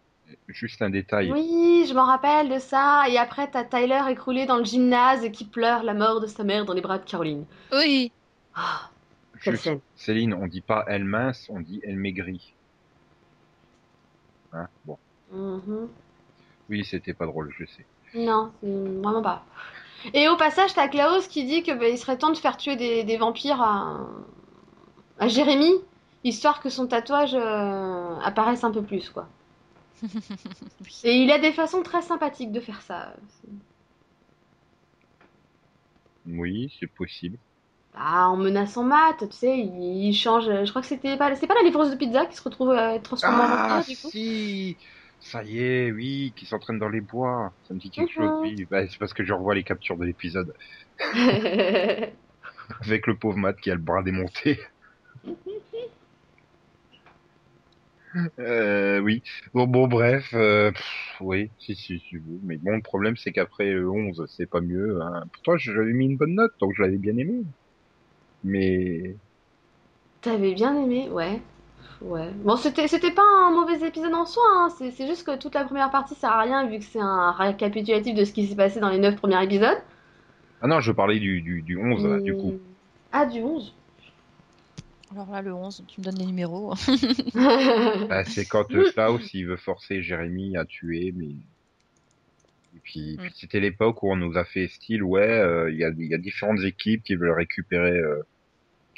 juste 0.49 0.83
un 0.83 0.91
détail. 0.91 1.31
Oui, 1.33 1.87
je 1.89 1.95
m'en 1.95 2.07
rappelle 2.07 2.49
de 2.49 2.59
ça. 2.59 3.05
Et 3.09 3.19
après, 3.19 3.49
t'as 3.51 3.65
Tyler 3.65 4.03
écroulé 4.09 4.47
dans 4.47 4.57
le 4.59 4.65
gymnase 4.65 5.23
et 5.25 5.31
qui 5.31 5.45
pleure 5.45 5.85
la 5.85 5.95
mort 5.95 6.21
de 6.21 6.27
sa 6.27 6.43
mère 6.43 6.65
dans 6.65 6.75
les 6.75 6.81
bras 6.81 6.99
de 6.99 7.05
Caroline. 7.05 7.45
Oui, 7.73 8.11
Ah, 8.55 8.91
quelle 9.43 9.55
Juste, 9.55 9.65
scène. 9.65 9.81
Céline, 9.95 10.35
on 10.35 10.49
dit 10.49 10.61
pas 10.61 10.85
elle 10.89 11.05
mince, 11.05 11.47
on 11.51 11.61
dit 11.61 11.81
elle 11.85 11.97
maigrit. 11.97 12.53
Hein 14.53 14.67
bon. 14.85 14.99
Mhm. 15.31 15.89
Oui, 16.69 16.85
c'était 16.85 17.15
pas 17.15 17.27
drôle, 17.27 17.55
je 17.59 17.65
sais. 17.65 17.87
Non, 18.15 18.53
vraiment 18.63 19.23
pas. 19.23 19.45
Et 20.15 20.29
au 20.29 20.37
passage, 20.37 20.75
t'as 20.75 20.89
Klaus 20.89 21.27
qui 21.29 21.45
dit 21.45 21.63
que 21.63 21.73
bah, 21.73 21.89
il 21.89 21.99
serait 21.99 22.19
temps 22.19 22.31
de 22.31 22.37
faire 22.37 22.57
tuer 22.57 22.77
des, 22.77 23.05
des 23.05 23.17
vampires 23.17 23.61
à, 23.63 24.07
à 25.19 25.29
Jérémy, 25.29 25.73
histoire 26.25 26.61
que 26.61 26.71
son 26.71 26.87
tatouage 26.87 27.35
euh, 27.35 28.17
apparaisse 28.23 28.65
un 28.65 28.71
peu 28.71 28.83
plus, 28.83 29.11
quoi. 29.11 29.29
Et 31.05 31.17
il 31.23 31.31
a 31.33 31.39
des 31.39 31.53
façons 31.53 31.83
très 31.83 32.03
sympathiques 32.03 32.53
de 32.53 32.61
faire 32.61 32.83
ça. 32.83 33.15
Oui, 36.27 36.73
c'est 36.79 36.87
possible. 36.87 37.39
Ah, 37.95 38.29
en 38.29 38.37
menaçant 38.37 38.85
Matt, 38.85 39.29
tu 39.29 39.37
sais, 39.37 39.59
il, 39.59 40.13
change. 40.15 40.45
Je 40.47 40.71
crois 40.71 40.83
que 40.83 40.89
c'était 40.89 41.17
pas, 41.17 41.35
c'est 41.35 41.47
pas 41.47 41.55
la 41.55 41.63
livreuse 41.63 41.91
de 41.91 41.97
pizza 41.97 42.27
qui 42.27 42.37
se 42.37 42.43
retrouve 42.43 42.71
euh, 42.71 42.99
transformée 43.01 43.43
en 43.43 43.49
Ah, 43.49 43.57
vampire, 43.57 43.85
du 43.85 43.97
coup. 43.97 44.11
si 44.11 44.79
Ça 45.21 45.43
y 45.43 45.63
est, 45.63 45.91
oui, 45.91 46.33
qui 46.37 46.47
s'entraîne 46.47 46.79
dans 46.79 46.89
les 46.89 47.01
bois. 47.01 47.53
Ça 47.67 47.75
me 47.75 47.79
dit 47.79 47.91
quelque 47.91 48.13
chose, 48.13 48.41
oui. 48.41 48.67
Bah, 48.71 48.87
c'est 48.89 48.99
parce 48.99 49.13
que 49.13 49.25
je 49.25 49.33
revois 49.33 49.55
les 49.55 49.65
captures 49.65 49.97
de 49.97 50.05
l'épisode. 50.05 50.55
Avec 52.83 53.07
le 53.07 53.17
pauvre 53.17 53.37
Matt 53.37 53.61
qui 53.61 53.71
a 53.71 53.75
le 53.75 53.81
bras 53.81 54.03
démonté. 54.03 54.61
euh, 58.39 59.01
oui. 59.01 59.23
Bon, 59.55 59.67
bon 59.67 59.89
bref, 59.89 60.31
euh, 60.35 60.71
pff, 60.71 61.17
oui, 61.21 61.51
si, 61.59 61.75
si, 61.75 61.99
si. 61.99 62.17
Mais 62.45 62.57
bon, 62.57 62.77
le 62.77 62.83
problème, 62.83 63.17
c'est 63.17 63.33
qu'après 63.33 63.73
le 63.73 63.91
11, 63.91 64.27
c'est 64.29 64.47
pas 64.49 64.61
mieux. 64.61 65.01
Hein. 65.03 65.25
Pourtant, 65.33 65.57
j'avais 65.57 65.93
mis 65.93 66.07
une 66.07 66.17
bonne 66.17 66.35
note, 66.35 66.53
donc 66.61 66.75
je 66.77 66.83
l'avais 66.83 66.99
bien 66.99 67.17
aimé. 67.17 67.43
Mais 68.45 69.17
T'avais 70.21 70.55
bien 70.55 70.75
aimé, 70.77 71.09
ouais. 71.11 71.41
Ouais. 72.01 72.31
Bon, 72.45 72.57
c'était 72.57 72.87
c'était 72.87 73.11
pas 73.11 73.23
un 73.23 73.51
mauvais 73.51 73.85
épisode 73.87 74.15
en 74.15 74.25
soi, 74.25 74.43
hein. 74.55 74.69
C'est 74.79 74.93
c'est 74.93 75.07
juste 75.09 75.27
que 75.27 75.37
toute 75.37 75.55
la 75.55 75.65
première 75.65 75.91
partie 75.91 76.15
sert 76.15 76.31
à 76.31 76.43
rien 76.43 76.67
vu 76.69 76.79
que 76.79 76.85
c'est 76.85 77.01
un 77.01 77.33
récapitulatif 77.33 78.15
de 78.15 78.25
ce 78.25 78.33
qui 78.33 78.47
s'est 78.47 78.55
passé 78.55 78.79
dans 78.79 78.89
les 78.91 78.99
9 78.99 79.17
premiers 79.17 79.43
épisodes. 79.43 79.79
ah 80.63 80.67
non, 80.69 80.81
je 80.81 80.93
parlais 80.93 81.19
du 81.19 81.41
du, 81.41 81.63
du 81.63 81.77
11 81.77 82.07
là, 82.07 82.21
du 82.21 82.35
coup. 82.37 82.55
Ah, 83.11 83.27
du 83.27 83.41
11. 83.43 83.75
alors 85.13 85.31
là, 85.33 85.43
le 85.43 85.53
11, 85.53 85.85
tu 85.89 86.01
me 86.01 86.05
donnes 86.05 86.19
les 86.19 86.27
numéros. 86.27 86.75
Bah, 88.09 88.25
c'est 88.25 88.45
quand 88.47 88.73
euh, 88.75 88.91
Klaus 88.93 89.35
il 89.35 89.47
veut 89.47 89.57
forcer 89.57 90.03
Jérémy 90.03 90.57
à 90.57 90.65
tuer, 90.65 91.13
mais 91.17 91.27
et 92.77 92.81
puis, 92.83 93.17
Mm. 93.17 93.23
puis 93.23 93.33
c'était 93.35 93.61
l'époque 93.61 94.03
où 94.05 94.13
on 94.13 94.17
nous 94.17 94.37
a 94.37 94.45
fait 94.45 94.69
style 94.69 95.03
ouais, 95.03 95.27
euh, 95.41 95.71
il 95.71 95.79
y 95.79 95.85
a 95.85 95.89
il 95.89 96.07
y 96.07 96.15
a 96.15 96.19
différentes 96.19 96.61
équipes 96.63 97.03
qui 97.03 97.17
veulent 97.17 97.33
récupérer 97.33 97.99
euh, 97.99 98.23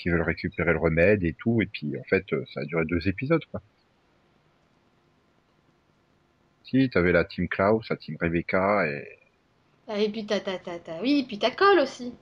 qui 0.01 0.09
veulent 0.09 0.23
récupérer 0.23 0.73
le 0.73 0.79
remède 0.79 1.23
et 1.25 1.35
tout, 1.39 1.61
et 1.63 1.67
puis 1.67 1.97
en 1.99 2.05
fait 2.05 2.25
euh, 2.33 2.45
ça 2.53 2.61
a 2.61 2.65
duré 2.65 2.85
deux 2.87 3.09
épisodes 3.09 3.45
quoi. 3.51 3.61
Si 6.65 6.89
t'avais 6.91 7.13
la 7.13 7.25
team 7.25 7.49
Klaus, 7.49 7.89
la 7.91 7.97
team 7.97 8.17
Rebecca 8.21 8.87
et 8.87 9.05
Et 9.97 10.09
puis 10.09 10.25
t'as, 10.25 10.41
t'as, 10.41 10.59
t'as, 10.59 10.79
t'as- 10.79 11.01
Oui, 11.03 11.25
puis 11.27 11.39
t'as 11.39 11.51
Cole 11.51 11.81
aussi. 11.81 12.13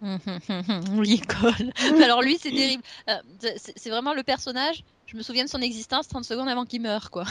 oui, 0.92 1.20
Cole. 1.20 1.72
Alors 2.02 2.22
lui, 2.22 2.38
c'est 2.38 2.50
terrible. 2.52 2.82
Euh, 3.08 3.16
c'est 3.56 3.72
c'est 3.76 3.90
vraiment 3.90 4.14
le 4.14 4.22
personnage. 4.22 4.84
Je 5.06 5.16
me 5.16 5.22
souviens 5.22 5.44
de 5.44 5.48
son 5.48 5.60
existence 5.60 6.06
30 6.06 6.24
secondes 6.24 6.48
avant 6.48 6.64
qu'il 6.66 6.82
meure, 6.82 7.10
quoi. 7.10 7.24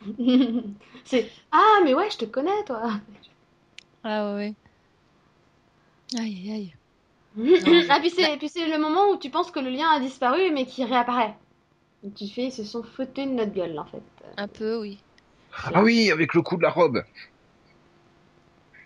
c'est 1.04 1.30
Ah, 1.52 1.80
mais 1.84 1.94
ouais, 1.94 2.10
je 2.10 2.18
te 2.18 2.24
connais, 2.24 2.64
toi. 2.66 3.00
Ah 4.02 4.34
ouais. 4.34 4.54
Aïe, 6.18 6.50
aïe, 6.50 6.50
aïe. 6.52 6.74
Ah, 7.38 7.98
puis 8.00 8.10
c'est, 8.10 8.36
puis 8.38 8.48
c'est 8.48 8.66
le 8.66 8.78
moment 8.78 9.10
où 9.10 9.16
tu 9.16 9.30
penses 9.30 9.50
que 9.50 9.60
le 9.60 9.70
lien 9.70 9.88
a 9.88 10.00
disparu, 10.00 10.50
mais 10.52 10.66
qui 10.66 10.84
réapparaît. 10.84 11.34
Tu 12.16 12.26
fais, 12.28 12.44
ils 12.44 12.52
se 12.52 12.64
sont 12.64 12.82
foutus 12.82 13.26
de 13.26 13.32
notre 13.32 13.52
gueule, 13.52 13.78
en 13.78 13.84
fait. 13.84 14.02
Un 14.36 14.48
peu, 14.48 14.80
oui. 14.80 14.98
Ah 15.52 15.82
oui, 15.82 16.10
avec 16.10 16.34
le 16.34 16.42
coup 16.42 16.56
de 16.56 16.62
la 16.62 16.70
robe. 16.70 17.02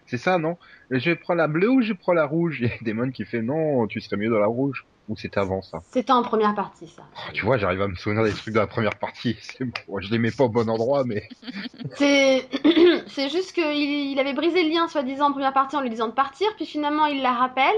C'est 0.07 0.19
ça, 0.19 0.39
non? 0.39 0.59
Je 0.91 1.13
prends 1.13 1.35
la 1.35 1.47
bleue 1.47 1.71
ou 1.71 1.81
je 1.81 1.93
prends 1.93 2.13
la 2.13 2.27
rouge? 2.27 2.59
Il 2.61 2.69
y 2.69 2.71
a 2.71 2.75
Damon 2.83 3.11
qui 3.11 3.25
fait 3.25 3.43
non, 3.43 3.87
tu 3.87 4.01
serais 4.01 4.17
mieux 4.17 4.31
dans 4.31 4.39
la 4.39 4.47
rouge. 4.47 4.85
Ou 5.09 5.17
c'était 5.17 5.39
avant 5.39 5.61
ça? 5.61 5.83
C'était 5.91 6.13
en 6.13 6.23
première 6.23 6.55
partie, 6.55 6.87
ça. 6.87 7.03
Oh, 7.15 7.31
Tu 7.35 7.45
vois, 7.45 7.59
j'arrive 7.59 7.83
à 7.83 7.89
me 7.89 7.95
souvenir 7.95 8.25
des 8.25 8.33
trucs 8.33 8.55
de 8.55 8.59
la 8.59 8.67
première 8.67 8.97
partie. 8.99 9.37
C'est 9.41 9.65
bon. 9.65 10.01
Je 10.01 10.11
les 10.11 10.19
mets 10.19 10.31
pas 10.31 10.45
au 10.45 10.49
bon 10.49 10.69
endroit, 10.71 11.05
mais 11.05 11.29
C'est 11.97 12.49
c'est 13.07 13.29
juste 13.29 13.53
qu'il 13.53 13.65
il 13.65 14.19
avait 14.19 14.33
brisé 14.33 14.63
le 14.63 14.71
lien, 14.71 14.89
soi-disant, 14.89 15.29
en 15.29 15.33
première 15.33 15.53
partie, 15.53 15.77
en 15.77 15.83
lui 15.83 15.91
disant 15.91 16.09
de 16.09 16.13
partir, 16.13 16.49
puis 16.57 16.65
finalement, 16.65 17.05
il 17.07 17.21
la 17.23 17.33
rappelle. 17.33 17.75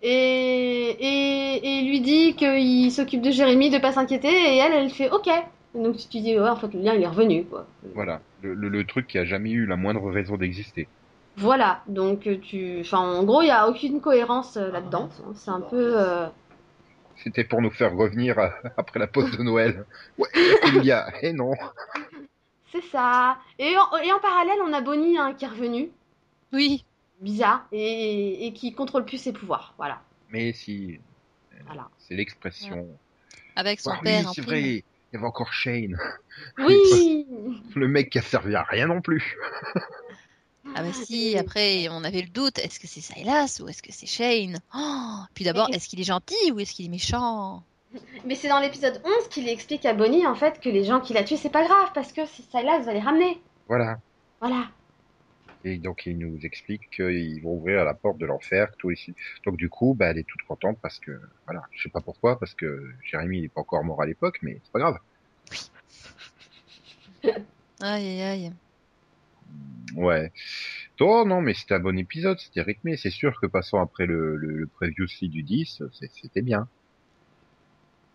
Et, 0.00 0.96
et, 1.00 1.82
lui 1.82 2.00
dit 2.00 2.34
qu'il 2.36 2.92
s'occupe 2.92 3.22
de 3.22 3.30
Jérémy, 3.30 3.70
de 3.70 3.78
pas 3.78 3.92
s'inquiéter, 3.92 4.28
et 4.28 4.56
elle, 4.58 4.72
elle 4.72 4.90
fait 4.90 5.10
OK. 5.10 5.28
Donc 5.74 5.96
tu 5.96 6.04
te 6.06 6.18
dis, 6.18 6.38
ouais, 6.38 6.48
en 6.48 6.56
fait, 6.56 6.72
le 6.72 6.80
lien, 6.80 6.94
il 6.94 7.02
est 7.02 7.06
revenu, 7.08 7.44
quoi. 7.44 7.66
voilà. 7.94 8.20
Le, 8.42 8.54
le- 8.54 8.68
le 8.68 8.84
truc 8.84 9.06
qui 9.08 9.18
a 9.18 9.24
jamais 9.24 9.50
eu 9.50 9.66
la 9.66 9.76
moindre 9.76 10.10
raison 10.10 10.36
d'exister. 10.36 10.88
Voilà, 11.36 11.82
donc 11.88 12.26
euh, 12.26 12.36
tu... 12.40 12.78
Enfin, 12.80 12.98
en 12.98 13.24
gros, 13.24 13.42
il 13.42 13.46
n'y 13.46 13.50
a 13.50 13.68
aucune 13.68 14.00
cohérence 14.00 14.56
euh, 14.56 14.70
là-dedans. 14.70 15.08
C'est 15.36 15.50
un 15.50 15.60
peu... 15.60 15.92
euh, 15.98 16.26
C'était 17.16 17.44
pour 17.44 17.60
nous 17.62 17.70
faire 17.70 17.94
revenir 17.96 18.38
à- 18.38 18.54
après 18.76 18.98
la 18.98 19.06
pause 19.06 19.36
de 19.36 19.42
Noël. 19.42 19.84
Ouais, 20.18 20.28
il 20.66 20.84
y 20.84 20.90
a? 20.92 21.12
Eh 21.22 21.32
non. 21.32 21.52
C'est 22.72 22.82
ça. 22.82 23.38
Et 23.58 23.74
en, 23.76 23.96
et 23.98 24.12
en 24.12 24.18
parallèle, 24.20 24.58
on 24.64 24.72
a 24.72 24.80
Bonnie 24.80 25.16
hein, 25.18 25.34
qui 25.34 25.44
est 25.44 25.48
revenu, 25.48 25.90
Oui. 26.52 26.84
Bizarre, 27.20 27.66
et, 27.72 28.46
et 28.46 28.52
qui 28.52 28.72
contrôle 28.72 29.04
plus 29.04 29.18
ses 29.18 29.32
pouvoirs. 29.32 29.74
Voilà. 29.76 30.00
Mais 30.30 30.52
si. 30.52 30.98
Voilà. 31.66 31.88
C'est 31.98 32.14
l'expression. 32.14 32.86
Avec 33.56 33.80
son 33.80 33.90
Ah 33.90 34.00
père 34.02 34.24
oui, 34.26 34.32
c'est 34.34 34.42
vrai. 34.42 34.62
Il 34.62 35.14
y 35.14 35.16
avait 35.16 35.26
encore 35.26 35.52
Shane. 35.52 35.98
Oui 36.58 37.26
Le 37.74 37.88
mec 37.88 38.10
qui 38.10 38.18
a 38.18 38.22
servi 38.22 38.54
à 38.54 38.62
rien 38.62 38.86
non 38.86 39.00
plus. 39.00 39.36
Ah 40.74 40.82
bah 40.82 40.92
si, 40.92 41.36
après 41.36 41.88
on 41.88 42.04
avait 42.04 42.20
le 42.20 42.28
doute, 42.28 42.58
est-ce 42.58 42.78
que 42.78 42.86
c'est 42.86 43.00
Silas 43.00 43.60
ou 43.60 43.68
est-ce 43.68 43.82
que 43.82 43.90
c'est 43.90 44.06
Shane? 44.06 44.58
Oh 44.76 45.16
Puis 45.34 45.44
d'abord, 45.44 45.68
est-ce 45.72 45.88
qu'il 45.88 46.00
est 46.00 46.04
gentil 46.04 46.52
ou 46.52 46.60
est-ce 46.60 46.74
qu'il 46.74 46.86
est 46.86 46.90
méchant? 46.90 47.64
Mais 48.24 48.34
c'est 48.34 48.48
dans 48.48 48.60
l'épisode 48.60 49.00
11 49.04 49.28
qu'il 49.30 49.48
explique 49.48 49.86
à 49.86 49.94
Bonnie, 49.94 50.26
en 50.26 50.34
fait, 50.34 50.60
que 50.60 50.68
les 50.68 50.84
gens 50.84 51.00
qu'il 51.00 51.16
a 51.16 51.24
tués, 51.24 51.38
c'est 51.38 51.48
pas 51.48 51.64
grave, 51.64 51.90
parce 51.94 52.12
que 52.12 52.26
c'est 52.26 52.42
Silas 52.50 52.80
va 52.80 52.92
les 52.92 53.00
ramener. 53.00 53.40
Voilà. 53.66 53.98
Voilà. 54.40 54.66
Et 55.68 55.78
donc 55.78 56.06
il 56.06 56.18
nous 56.18 56.38
explique 56.44 56.88
qu'ils 56.90 57.42
vont 57.42 57.54
ouvrir 57.54 57.84
la 57.84 57.94
porte 57.94 58.18
de 58.18 58.26
l'enfer, 58.26 58.68
tout 58.78 58.90
ici. 58.90 59.14
Donc 59.44 59.56
du 59.56 59.68
coup, 59.68 59.94
bah, 59.94 60.06
elle 60.06 60.18
est 60.18 60.26
toute 60.26 60.42
contente 60.42 60.78
parce 60.80 60.98
que, 60.98 61.20
voilà, 61.46 61.62
je 61.72 61.82
sais 61.82 61.88
pas 61.90 62.00
pourquoi, 62.00 62.38
parce 62.38 62.54
que 62.54 62.90
Jérémy 63.04 63.38
il 63.38 63.44
est 63.44 63.48
pas 63.48 63.60
encore 63.60 63.84
mort 63.84 64.00
à 64.02 64.06
l'époque, 64.06 64.38
mais 64.42 64.60
c'est 64.64 64.72
pas 64.72 64.78
grave. 64.80 64.98
Aïe 67.80 68.06
aïe 68.08 68.22
aïe. 68.22 68.52
Ouais. 69.94 70.32
Oh 71.00 71.24
non, 71.26 71.40
mais 71.40 71.54
c'était 71.54 71.74
un 71.74 71.80
bon 71.80 71.96
épisode, 71.96 72.38
c'était 72.38 72.62
rythmé. 72.62 72.96
C'est 72.96 73.10
sûr 73.10 73.40
que 73.40 73.46
passant 73.46 73.80
après 73.80 74.06
le, 74.06 74.36
le, 74.36 74.56
le 74.56 74.66
previously 74.66 75.28
du 75.28 75.42
10, 75.42 75.82
c'est- 75.92 76.10
c'était 76.20 76.42
bien. 76.42 76.68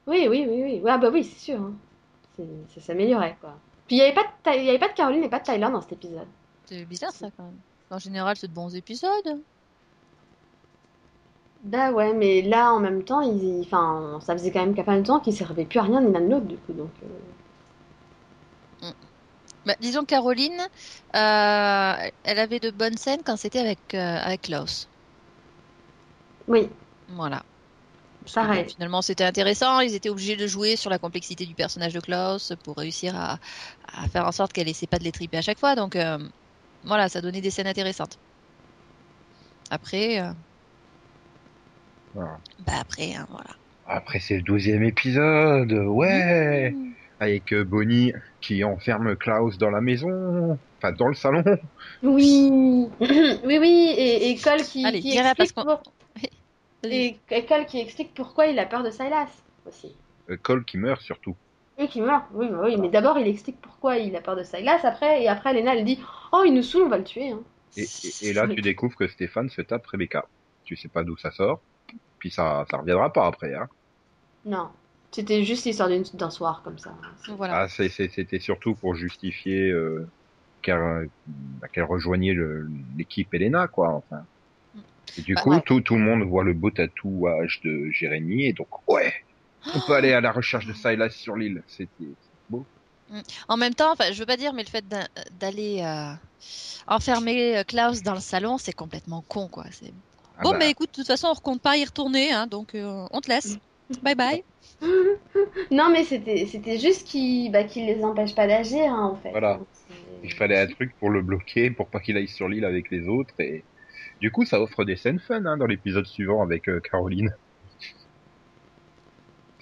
Oui, 0.05 0.27
oui, 0.29 0.45
oui, 0.47 0.63
oui. 0.63 0.79
Ouais, 0.81 0.97
bah 0.99 1.09
oui, 1.11 1.23
c'est 1.23 1.39
sûr. 1.39 1.61
hein. 1.61 1.73
Ça 2.69 2.81
s'améliorait, 2.81 3.37
quoi. 3.39 3.57
Puis 3.87 3.97
il 3.97 3.99
n'y 3.99 4.05
avait, 4.05 4.69
avait 4.69 4.79
pas 4.79 4.89
de 4.89 4.93
Caroline 4.93 5.23
et 5.23 5.29
pas 5.29 5.39
de 5.39 5.43
Tyler 5.45 5.59
dans 5.71 5.81
cet 5.81 5.93
épisode. 5.93 6.27
C'est 6.65 6.85
bizarre 6.85 7.13
ça 7.15 7.31
quand 7.31 7.43
même. 7.45 7.61
En 7.89 7.99
général, 7.99 8.35
c'est 8.37 8.47
de 8.49 8.53
bons 8.53 8.75
épisodes. 8.75 9.43
Bah 11.63 11.91
ouais, 11.91 12.13
mais 12.13 12.41
là, 12.43 12.71
en 12.73 12.79
même 12.79 13.03
temps, 13.03 13.21
ils... 13.21 13.61
enfin, 13.65 14.19
ça 14.21 14.33
faisait 14.33 14.51
quand 14.51 14.59
même 14.65 14.75
pas 14.75 14.83
mal 14.83 15.01
de 15.01 15.07
temps 15.07 15.19
qu'ils 15.19 15.35
servaient 15.35 15.65
plus 15.65 15.79
à 15.79 15.83
rien 15.83 16.01
ni 16.01 16.11
l'un 16.11 16.19
ni 16.21 16.29
l'autre, 16.29 16.45
du 16.45 16.57
coup, 16.57 16.73
donc... 16.73 16.91
euh, 17.03 17.07
Bah, 19.65 19.75
disons 19.79 20.05
Caroline, 20.05 20.59
euh, 21.15 22.09
elle 22.23 22.39
avait 22.39 22.59
de 22.59 22.71
bonnes 22.71 22.97
scènes 22.97 23.23
quand 23.23 23.37
c'était 23.37 23.59
avec, 23.59 23.93
euh, 23.93 24.17
avec 24.21 24.43
Klaus. 24.43 24.89
Oui, 26.47 26.69
Voilà. 27.07 27.43
Parce 28.25 28.33
Pareil. 28.33 28.65
finalement, 28.67 29.01
c'était 29.01 29.25
intéressant. 29.25 29.79
Ils 29.81 29.95
étaient 29.95 30.09
obligés 30.09 30.37
de 30.37 30.47
jouer 30.47 30.75
sur 30.77 30.89
la 30.89 30.99
complexité 30.99 31.45
du 31.45 31.55
personnage 31.55 31.93
de 31.93 31.99
Klaus 32.01 32.53
pour 32.63 32.77
réussir 32.77 33.15
à, 33.17 33.39
à 33.87 34.07
faire 34.09 34.27
en 34.27 34.31
sorte 34.31 34.53
qu'elle 34.53 34.69
essaie 34.69 34.87
pas 34.87 34.99
de 34.99 35.03
les 35.05 35.11
triper 35.13 35.37
à 35.37 35.41
chaque 35.41 35.59
fois. 35.59 35.75
Donc, 35.75 35.95
voilà, 36.85 37.09
ça 37.09 37.21
donnait 37.21 37.41
des 37.41 37.51
scènes 37.51 37.67
intéressantes. 37.67 38.17
Après, 39.69 40.19
euh, 40.19 40.31
Voilà. 42.13 42.37
bah 42.65 42.73
après, 42.79 43.15
hein, 43.15 43.25
voilà. 43.29 43.49
Après 43.85 44.19
c'est 44.19 44.35
le 44.37 44.41
douzième 44.43 44.83
épisode, 44.83 45.71
ouais, 45.73 46.71
Mmh. 46.71 46.93
avec 47.19 47.53
euh, 47.53 47.63
Bonnie 47.63 48.13
qui 48.41 48.63
enferme 48.63 49.15
Klaus 49.15 49.57
dans 49.57 49.69
la 49.71 49.81
maison, 49.81 50.57
enfin 50.77 50.91
dans 50.93 51.07
le 51.07 51.15
salon. 51.15 51.43
oui, 52.01 52.49
oui, 52.99 53.57
oui, 53.59 53.93
et, 53.97 54.29
et 54.29 54.37
Cole 54.37 54.61
qui, 54.61 54.85
Allez, 54.85 54.99
explique 54.99 55.53
qu'on- 55.53 55.63
pour- 55.63 55.83
et, 56.83 57.17
et 57.31 57.45
Cole 57.45 57.65
qui 57.65 57.79
explique 57.79 58.13
pourquoi 58.13 58.47
il 58.47 58.59
a 58.59 58.65
peur 58.65 58.83
de 58.83 58.89
Silas 58.91 59.29
aussi. 59.65 59.95
Euh, 60.29 60.37
Cole 60.37 60.63
qui 60.65 60.77
meurt 60.77 61.01
surtout. 61.01 61.35
Oui, 61.79 61.87
qui 61.87 62.01
meurt. 62.01 62.25
Oui, 62.33 62.47
bah 62.49 62.61
oui, 62.63 62.77
mais 62.77 62.89
d'abord 62.89 63.17
il 63.17 63.27
explique 63.27 63.59
pourquoi 63.61 63.97
il 63.97 64.15
a 64.15 64.21
peur 64.21 64.35
de 64.35 64.43
Silas. 64.43 64.81
Après, 64.83 65.23
et 65.23 65.27
après, 65.27 65.53
Lena 65.53 65.75
elle 65.75 65.85
dit, 65.85 65.99
oh, 66.31 66.43
il 66.45 66.53
nous 66.53 66.61
saoule, 66.61 66.83
on 66.83 66.89
va 66.89 66.97
le 66.97 67.03
tuer. 67.03 67.29
Hein. 67.29 67.41
Et, 67.75 67.83
et- 67.83 68.27
et 68.29 68.33
là 68.33 68.47
tu 68.47 68.61
découvres 68.61 68.95
que 68.95 69.07
Stéphane 69.07 69.49
se 69.49 69.61
tape 69.61 69.85
Rebecca. 69.87 70.25
Tu 70.65 70.75
sais 70.75 70.87
pas 70.87 71.03
d'où 71.03 71.17
ça 71.17 71.31
sort, 71.31 71.61
puis 72.19 72.29
ça 72.31 72.65
ça 72.69 72.77
reviendra 72.77 73.11
pas 73.11 73.27
après. 73.27 73.53
Hein. 73.53 73.67
Non, 74.45 74.69
c'était 75.11 75.43
juste 75.43 75.65
l'histoire 75.65 75.89
d'une- 75.89 76.03
d'un 76.13 76.29
soir 76.29 76.61
comme 76.63 76.77
ça. 76.77 76.95
Voilà. 77.37 77.61
Ah, 77.63 77.67
c'était 77.67 78.39
surtout 78.39 78.75
pour 78.75 78.95
justifier 78.95 79.69
euh, 79.71 80.07
qu'elle 80.61 81.09
bah, 81.27 81.67
qu'elle 81.73 81.83
rejoignait 81.85 82.35
l'équipe 82.97 83.33
Elena, 83.33 83.67
quoi. 83.67 83.89
Enfin. 83.89 84.23
Et 85.17 85.21
du 85.21 85.33
Bah, 85.35 85.41
coup, 85.41 85.49
ouais. 85.51 85.61
tout, 85.65 85.81
tout 85.81 85.95
le 85.95 86.01
monde 86.01 86.23
voit 86.23 86.43
le 86.43 86.53
beau 86.53 86.71
tatouage 86.71 87.61
de 87.63 87.89
Jérémy, 87.91 88.45
et 88.45 88.53
donc, 88.53 88.67
ouais, 88.89 89.13
on 89.75 89.79
peut 89.81 89.93
aller 89.93 90.13
à 90.13 90.21
la 90.21 90.31
recherche 90.31 90.65
de 90.65 90.73
Silas 90.73 91.11
sur 91.11 91.35
l'île. 91.35 91.63
C'était 91.67 91.89
beau. 92.49 92.65
En 93.47 93.57
même 93.57 93.73
temps, 93.73 93.91
enfin, 93.91 94.11
je 94.11 94.19
veux 94.19 94.25
pas 94.25 94.37
dire, 94.37 94.53
mais 94.53 94.63
le 94.63 94.69
fait 94.69 94.85
d'aller 95.39 95.81
euh, 95.83 96.13
enfermer 96.87 97.57
euh, 97.57 97.63
Klaus 97.63 98.01
dans 98.01 98.13
le 98.13 98.19
salon, 98.19 98.57
c'est 98.57 98.73
complètement 98.73 99.23
con, 99.27 99.47
quoi. 99.47 99.65
C'est 99.71 99.93
Ah 100.37 100.43
bon, 100.43 100.51
bah, 100.51 100.57
mais 100.59 100.71
écoute, 100.71 100.89
de 100.91 100.95
toute 100.95 101.07
façon, 101.07 101.27
on 101.31 101.35
compte 101.35 101.61
pas 101.61 101.77
y 101.77 101.85
retourner, 101.85 102.31
hein, 102.31 102.47
donc 102.47 102.75
euh, 102.75 103.05
on 103.11 103.21
te 103.21 103.29
laisse. 103.29 103.57
Bye 104.01 104.15
bye. 104.15 104.43
Non, 105.69 105.89
mais 105.91 106.03
c'était 106.03 106.45
c'était 106.47 106.79
juste 106.79 107.07
qu'il 107.07 107.51
bah, 107.51 107.63
qu'il 107.63 107.85
les 107.85 108.03
empêche 108.03 108.33
pas 108.33 108.47
d'agir, 108.47 108.91
hein, 108.91 109.11
en 109.13 109.15
fait. 109.15 109.29
Voilà. 109.31 109.59
Il 110.23 110.33
fallait 110.33 110.57
un 110.57 110.67
truc 110.67 110.95
pour 110.99 111.09
le 111.09 111.21
bloquer, 111.21 111.69
pour 111.69 111.87
pas 111.87 111.99
qu'il 111.99 112.17
aille 112.17 112.29
sur 112.29 112.47
l'île 112.47 112.65
avec 112.65 112.89
les 112.89 113.07
autres, 113.07 113.33
et 113.39 113.63
du 114.21 114.31
coup, 114.31 114.45
ça 114.45 114.61
offre 114.61 114.85
des 114.85 114.95
scènes 114.95 115.19
fun 115.19 115.45
hein, 115.45 115.57
dans 115.57 115.65
l'épisode 115.65 116.05
suivant 116.05 116.41
avec 116.41 116.69
euh, 116.69 116.79
Caroline. 116.79 117.35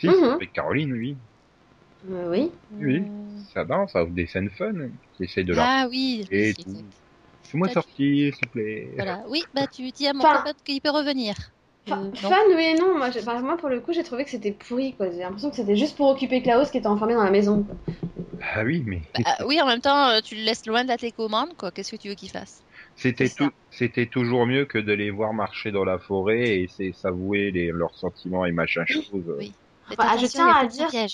Si, 0.02 0.08
Mhm. 0.08 0.16
c'est 0.20 0.26
avec 0.32 0.54
Caroline, 0.54 0.94
oui. 0.94 1.16
Euh, 2.10 2.30
oui. 2.32 2.50
Oui. 2.80 3.04
Ça, 3.54 3.64
non, 3.66 3.88
ça 3.88 4.02
offre 4.02 4.12
des 4.12 4.26
scènes 4.26 4.50
fun. 4.50 4.74
Qui 5.16 5.26
essaye 5.26 5.46
de 5.46 5.54
la 5.54 5.64
Ah 5.84 5.88
oui. 5.88 6.26
Et 6.32 6.54
oui, 6.58 6.64
tout. 6.64 6.84
Fais-moi 7.44 7.70
sortir, 7.70 8.34
s'il 8.34 8.48
te 8.48 8.52
plaît. 8.52 8.90
Voilà. 8.96 9.24
Oui, 9.28 9.44
bah 9.54 9.68
tu 9.68 9.92
dis 9.92 10.08
à 10.08 10.14
mon 10.14 10.24
copain 10.24 10.54
qu'il 10.66 10.82
peut 10.82 10.90
revenir. 10.90 11.36
Enfin, 11.88 12.02
Euh, 12.02 12.06
non. 12.06 12.14
fun, 12.16 12.36
oui 12.56 12.64
et 12.64 12.80
non. 12.80 12.98
Moi, 12.98 13.10
enfin, 13.10 13.42
moi, 13.42 13.58
pour 13.58 13.70
le 13.70 13.80
coup, 13.80 13.94
j'ai 13.94 14.04
trouvé 14.04 14.24
que 14.24 14.32
c'était 14.32 14.52
pourri. 14.52 14.96
J'ai 15.00 15.20
l'impression 15.20 15.52
que 15.52 15.56
c'était 15.56 15.76
juste 15.76 15.96
pour 15.98 16.08
occuper 16.08 16.42
Klaus 16.42 16.72
qui 16.72 16.80
était 16.80 16.88
enfermé 16.88 17.14
dans 17.14 17.24
la 17.24 17.32
maison. 17.32 17.64
quoi. 17.64 17.76
Ah 18.56 18.64
oui, 18.64 18.84
mais 18.88 19.02
Bah, 19.24 19.46
oui, 19.46 19.62
en 19.62 19.68
même 19.68 19.82
temps, 19.82 20.10
euh, 20.10 20.20
tu 20.24 20.36
le 20.36 20.42
laisses 20.42 20.66
loin 20.66 20.84
de 20.84 20.88
la 20.90 20.98
télécommande, 20.98 21.56
quoi. 21.58 21.72
Qu'est-ce 21.72 21.92
que 21.92 22.02
tu 22.02 22.08
veux 22.10 22.16
qu'il 22.16 22.30
fasse? 22.32 22.64
C'était 22.96 23.30
tout, 23.30 23.52
c'était 23.70 24.08
toujours 24.08 24.48
mieux 24.48 24.66
que 24.66 24.78
de 24.80 24.94
les 24.94 25.12
voir 25.12 25.34
marcher 25.34 25.72
dans 25.72 25.86
la 25.86 26.00
forêt 26.00 26.60
et 26.62 26.68
s'avouer 26.94 27.52
les, 27.52 27.68
leurs 27.72 27.96
sentiments 27.96 28.46
et 28.46 28.52
machin 28.52 28.86
chose. 28.88 29.06
Oui. 29.38 29.54
Enfin, 29.98 30.18
je 30.18 30.26
tiens 30.26 30.48
à 30.48 30.66
dire 30.66 30.88
que 30.88 31.08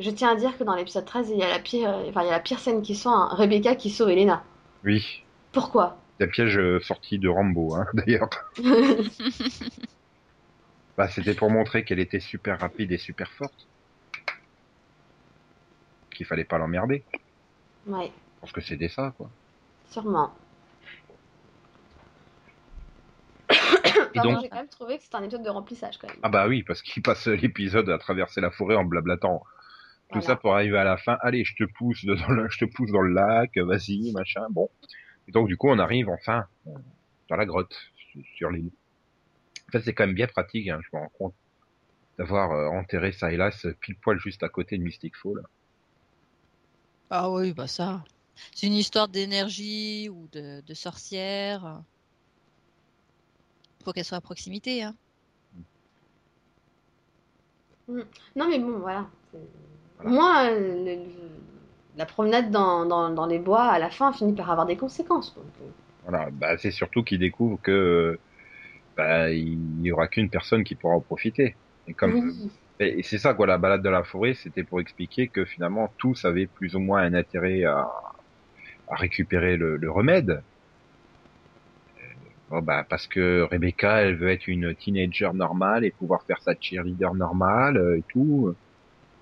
je 0.00 0.10
tiens 0.10 0.30
à 0.30 0.34
dire 0.36 0.56
que 0.56 0.64
dans 0.64 0.74
l'épisode 0.74 1.04
13, 1.04 1.30
il 1.30 1.38
y 1.38 1.42
a 1.42 1.48
la 1.48 1.58
pire, 1.58 1.88
enfin, 2.08 2.22
il 2.22 2.26
y 2.26 2.28
a 2.28 2.32
la 2.32 2.40
pire 2.40 2.58
scène 2.58 2.82
qui 2.82 2.94
soit 2.94 3.12
hein, 3.12 3.28
Rebecca 3.34 3.74
qui 3.76 3.90
sauve 3.90 4.10
Elena. 4.10 4.42
Oui. 4.84 5.22
Pourquoi? 5.52 5.96
C'est 6.18 6.26
un 6.26 6.28
piège 6.28 6.58
euh, 6.58 6.80
sorti 6.80 7.18
de 7.18 7.28
Rambo, 7.28 7.74
hein, 7.74 7.86
d'ailleurs. 7.94 8.28
Bah, 10.96 11.08
c'était 11.08 11.34
pour 11.34 11.50
montrer 11.50 11.84
qu'elle 11.84 11.98
était 11.98 12.20
super 12.20 12.60
rapide 12.60 12.92
et 12.92 12.98
super 12.98 13.28
forte. 13.32 13.66
Qu'il 16.14 16.24
fallait 16.26 16.44
pas 16.44 16.56
l'emmerder. 16.58 17.02
Ouais, 17.86 18.12
Parce 18.40 18.52
que 18.52 18.60
c'était 18.60 18.88
ça, 18.88 19.12
quoi. 19.16 19.28
sûrement. 19.90 20.32
Et 24.14 24.18
Pardon, 24.18 24.32
donc, 24.34 24.42
j'ai 24.42 24.48
quand 24.48 24.56
même 24.56 24.68
trouvé 24.68 24.96
que 24.98 25.02
c'était 25.04 25.16
un 25.16 25.22
épisode 25.24 25.42
de 25.42 25.50
remplissage 25.50 25.98
quand 25.98 26.06
même. 26.08 26.16
ah 26.22 26.28
bah 26.28 26.46
oui, 26.48 26.62
parce 26.62 26.82
qu'il 26.82 27.02
passe 27.02 27.26
l'épisode 27.42 27.88
à 27.90 27.98
traverser 27.98 28.40
la 28.40 28.50
forêt 28.50 28.76
en 28.76 28.84
blablatant. 28.84 29.38
Tout 29.40 30.20
Voilà. 30.20 30.26
ça 30.26 30.36
pour 30.36 30.54
arriver 30.54 30.78
à 30.78 30.84
la 30.84 30.96
fin. 30.96 31.16
Allez, 31.20 31.44
je 31.44 31.54
te 31.56 31.64
pousse 31.64 32.04
dans 32.06 32.28
le, 32.28 32.48
je 32.48 32.58
te 32.58 32.64
pousse 32.66 32.90
dans 32.92 33.00
le 33.00 33.12
lac, 33.12 33.56
vas-y, 33.58 34.12
machin. 34.12 34.46
Bon. 34.50 34.68
Et 35.28 35.32
donc 35.32 35.48
du 35.48 35.56
coup, 35.56 35.68
on 35.68 35.78
arrive 35.78 36.08
enfin 36.10 36.46
euh, 36.66 36.70
dans 37.28 37.36
la 37.36 37.46
grotte 37.46 37.76
sur- 38.36 38.50
l'île. 38.50 38.70
En 39.68 39.72
fait, 39.72 39.80
c'est 39.80 39.94
quand 39.94 40.06
même 40.06 40.14
bien 40.14 40.26
pratique, 40.28 40.68
hein, 40.68 40.78
je 40.82 40.96
me 40.96 41.00
rends 41.02 41.12
compte. 41.18 41.34
d'avoir 42.18 42.52
euh, 42.52 42.68
enterré 42.68 43.10
Silas 43.12 43.66
pile 43.80 43.96
poil 43.96 44.18
juste 44.20 44.42
à 44.44 44.48
côté 44.48 44.78
de 44.78 44.82
Mystic 44.84 45.16
Fall. 45.16 45.42
Ah 47.10 47.30
oui, 47.30 47.52
bah 47.52 47.66
ça. 47.66 48.04
C'est 48.54 48.66
une 48.66 48.74
histoire 48.74 49.08
d'énergie 49.08 50.08
ou 50.10 50.28
de, 50.32 50.60
de 50.60 50.74
sorcière. 50.74 51.82
Faut 53.84 53.92
qu'elle 53.92 54.04
soit 54.04 54.18
à 54.18 54.20
proximité. 54.20 54.82
Hein. 54.82 54.96
Non, 58.36 58.48
mais 58.48 58.58
bon, 58.58 58.78
voilà. 58.78 59.06
Moi, 60.04 60.50
le- 60.50 60.84
le- 60.84 60.98
la 61.96 62.06
promenade 62.06 62.50
dans, 62.50 62.86
dans, 62.86 63.10
dans 63.10 63.26
les 63.26 63.38
bois, 63.38 63.64
à 63.64 63.78
la 63.78 63.90
fin, 63.90 64.12
finit 64.12 64.34
par 64.34 64.50
avoir 64.50 64.66
des 64.66 64.76
conséquences. 64.76 65.34
donc, 65.34 65.44
euh, 65.62 65.68
Voilà, 66.02 66.28
bah, 66.32 66.56
c'est 66.58 66.70
surtout 66.70 67.02
qu'il 67.04 67.18
découvre 67.18 67.58
que 67.62 68.18
bah, 68.96 69.30
il 69.32 69.80
y 69.82 69.92
aura 69.92 70.08
qu'une 70.08 70.30
personne 70.30 70.64
qui 70.64 70.76
pourra 70.76 70.94
en 70.96 71.00
profiter. 71.00 71.56
Et 71.86 71.94
comme 71.94 72.14
oui. 72.14 72.50
et 72.80 73.00
et 73.00 73.02
c'est 73.02 73.18
ça 73.18 73.34
quoi, 73.34 73.46
la 73.46 73.58
balade 73.58 73.82
de 73.82 73.88
la 73.90 74.04
forêt, 74.04 74.34
c'était 74.34 74.64
pour 74.64 74.80
expliquer 74.80 75.28
que 75.30 75.44
finalement 75.44 75.94
tous 75.98 76.24
avaient 76.24 76.46
plus 76.48 76.74
ou 76.76 76.80
moins 76.80 77.02
un 77.02 77.14
intérêt 77.14 77.64
à, 77.64 77.86
à 78.88 78.96
récupérer 78.96 79.56
le, 79.56 79.76
le 79.76 79.90
remède. 79.90 80.42
Bon, 82.50 82.62
bah, 82.62 82.84
parce 82.88 83.06
que 83.06 83.42
Rebecca, 83.42 84.02
elle 84.02 84.16
veut 84.16 84.30
être 84.30 84.46
une 84.48 84.74
teenager 84.76 85.30
normale 85.34 85.84
et 85.84 85.90
pouvoir 85.92 86.24
faire 86.26 86.40
sa 86.42 86.54
cheerleader 86.60 87.14
normale 87.14 87.76
euh, 87.78 87.98
et 87.98 88.04
tout. 88.08 88.54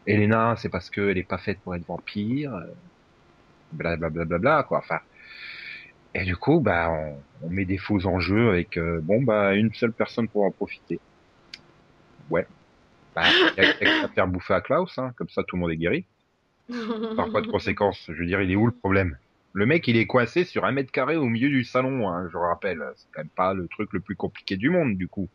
Elena, 0.06 0.56
c'est 0.58 0.70
parce 0.70 0.90
qu'elle 0.90 1.18
est 1.18 1.24
pas 1.28 1.38
faite 1.38 1.60
pour 1.62 1.74
être 1.76 1.86
vampire. 1.86 2.54
euh, 2.54 2.66
Blablabla, 3.72 4.24
bla, 4.24 4.38
bla, 4.38 4.62
quoi. 4.64 4.78
Enfin, 4.78 5.00
et 6.14 6.24
du 6.24 6.36
coup, 6.36 6.60
bah, 6.60 6.90
on, 6.90 7.24
on 7.42 7.50
met 7.50 7.64
des 7.66 7.78
faux 7.78 8.06
enjeux 8.06 8.50
avec, 8.50 8.76
euh, 8.76 9.00
bon, 9.02 9.22
bah, 9.22 9.54
une 9.54 9.72
seule 9.74 9.92
personne 9.94 10.28
pour 10.28 10.44
en 10.44 10.50
profiter. 10.50 11.02
Ouais. 12.30 12.46
Bah, 13.14 13.34
y 13.56 13.60
a 13.60 13.64
y 13.64 13.86
a 14.04 14.08
faire 14.08 14.28
bouffer 14.28 14.54
à 14.54 14.60
Klaus, 14.62 14.98
hein, 14.98 15.12
comme 15.16 15.28
ça 15.28 15.42
tout 15.44 15.56
le 15.56 15.60
monde 15.62 15.72
est 15.72 15.76
guéri. 15.76 16.08
Par 17.16 17.30
pas 17.30 17.40
de 17.40 17.46
conséquences. 17.50 18.04
Je 18.08 18.12
veux 18.12 18.26
dire, 18.26 18.42
il 18.42 18.50
est 18.50 18.56
où 18.56 18.66
le 18.66 18.72
problème? 18.72 19.18
Le 19.54 19.64
mec, 19.64 19.88
il 19.88 19.96
est 19.96 20.06
coincé 20.06 20.44
sur 20.44 20.66
un 20.66 20.72
mètre 20.72 20.92
carré 20.92 21.16
au 21.16 21.24
milieu 21.24 21.48
du 21.48 21.64
salon, 21.64 22.06
hein, 22.10 22.28
je 22.30 22.36
rappelle. 22.36 22.82
C'est 22.96 23.08
quand 23.14 23.20
même 23.22 23.30
pas 23.30 23.54
le 23.54 23.66
truc 23.68 23.90
le 23.94 24.00
plus 24.02 24.14
compliqué 24.14 24.58
du 24.58 24.68
monde, 24.68 24.98
du 24.98 25.08
coup. 25.08 25.30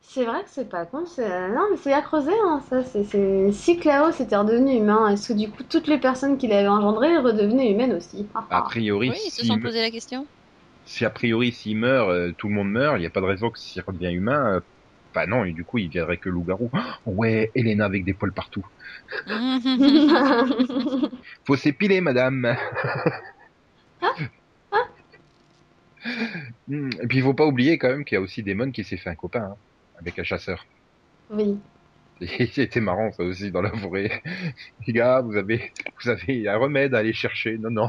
C'est 0.00 0.24
vrai 0.24 0.42
que 0.42 0.50
c'est 0.50 0.68
pas 0.68 0.86
con. 0.86 1.06
c'est- 1.06 1.48
Non, 1.50 1.68
mais 1.70 1.76
c'est 1.76 1.92
à 1.92 2.02
creuser, 2.02 2.32
hein, 2.44 2.60
ça. 2.68 2.82
C'est. 2.84 3.04
Si 3.52 3.76
Klaus 3.78 4.18
était 4.20 4.36
redevenu 4.36 4.72
humain, 4.76 5.08
est-ce 5.08 5.28
que 5.28 5.32
du 5.38 5.50
coup, 5.50 5.62
toutes 5.64 5.86
les 5.86 5.98
personnes 5.98 6.38
qu'il 6.38 6.52
avait 6.52 6.66
engendrées 6.68 7.18
redevenaient 7.18 7.70
humaines 7.72 7.92
aussi? 7.94 8.28
A 8.50 8.60
priori, 8.62 9.08
Oui, 9.08 9.16
ils 9.26 9.30
se 9.30 9.44
sont 9.44 9.58
me- 9.58 9.60
posé 9.60 9.80
la 9.80 9.90
question. 9.90 10.28
si 10.84 11.04
a 11.04 11.10
priori 11.10 11.52
s'il 11.52 11.76
meurt, 11.78 12.08
euh, 12.10 12.32
tout 12.38 12.48
le 12.48 12.54
monde 12.54 12.70
meurt, 12.70 12.96
il 12.96 13.00
n'y 13.00 13.06
a 13.06 13.10
pas 13.10 13.20
de 13.20 13.26
raison 13.26 13.50
que 13.50 13.58
s'il 13.58 13.82
redevient 13.86 14.12
humain, 14.12 14.56
euh, 14.56 14.60
bah 15.14 15.26
non, 15.26 15.44
et 15.44 15.52
du 15.52 15.64
coup 15.64 15.78
il 15.78 15.88
viendrait 15.88 16.18
que 16.18 16.28
loup-garou. 16.28 16.70
Oh, 17.06 17.10
ouais, 17.12 17.50
Elena 17.54 17.84
avec 17.86 18.04
des 18.04 18.14
poils 18.14 18.32
partout. 18.32 18.64
Faut 21.46 21.56
s'épiler, 21.56 22.00
madame. 22.00 22.56
Hmm, 26.68 26.90
Et 27.02 27.06
puis 27.06 27.18
il 27.18 27.22
faut 27.24 27.34
pas 27.34 27.46
oublier 27.46 27.78
quand 27.78 27.88
même 27.88 28.04
qu'il 28.04 28.16
y 28.16 28.18
a 28.18 28.20
aussi 28.20 28.42
Damon 28.42 28.70
qui 28.70 28.84
s'est 28.84 28.96
fait 28.96 29.10
un 29.10 29.14
copain 29.14 29.42
hein, 29.52 29.56
avec 29.98 30.18
un 30.18 30.24
chasseur. 30.24 30.66
oui. 31.30 31.58
C'était 32.52 32.80
marrant 32.80 33.12
ça 33.12 33.22
aussi 33.22 33.52
dans 33.52 33.62
la 33.62 33.70
forêt. 33.70 34.22
Les 34.86 34.92
gars, 34.92 35.20
vous 35.20 35.36
avez, 35.36 35.72
vous 36.02 36.10
avez 36.10 36.48
un 36.48 36.56
remède 36.56 36.94
à 36.94 36.98
aller 36.98 37.12
chercher. 37.12 37.58
Non, 37.58 37.70
non. 37.70 37.88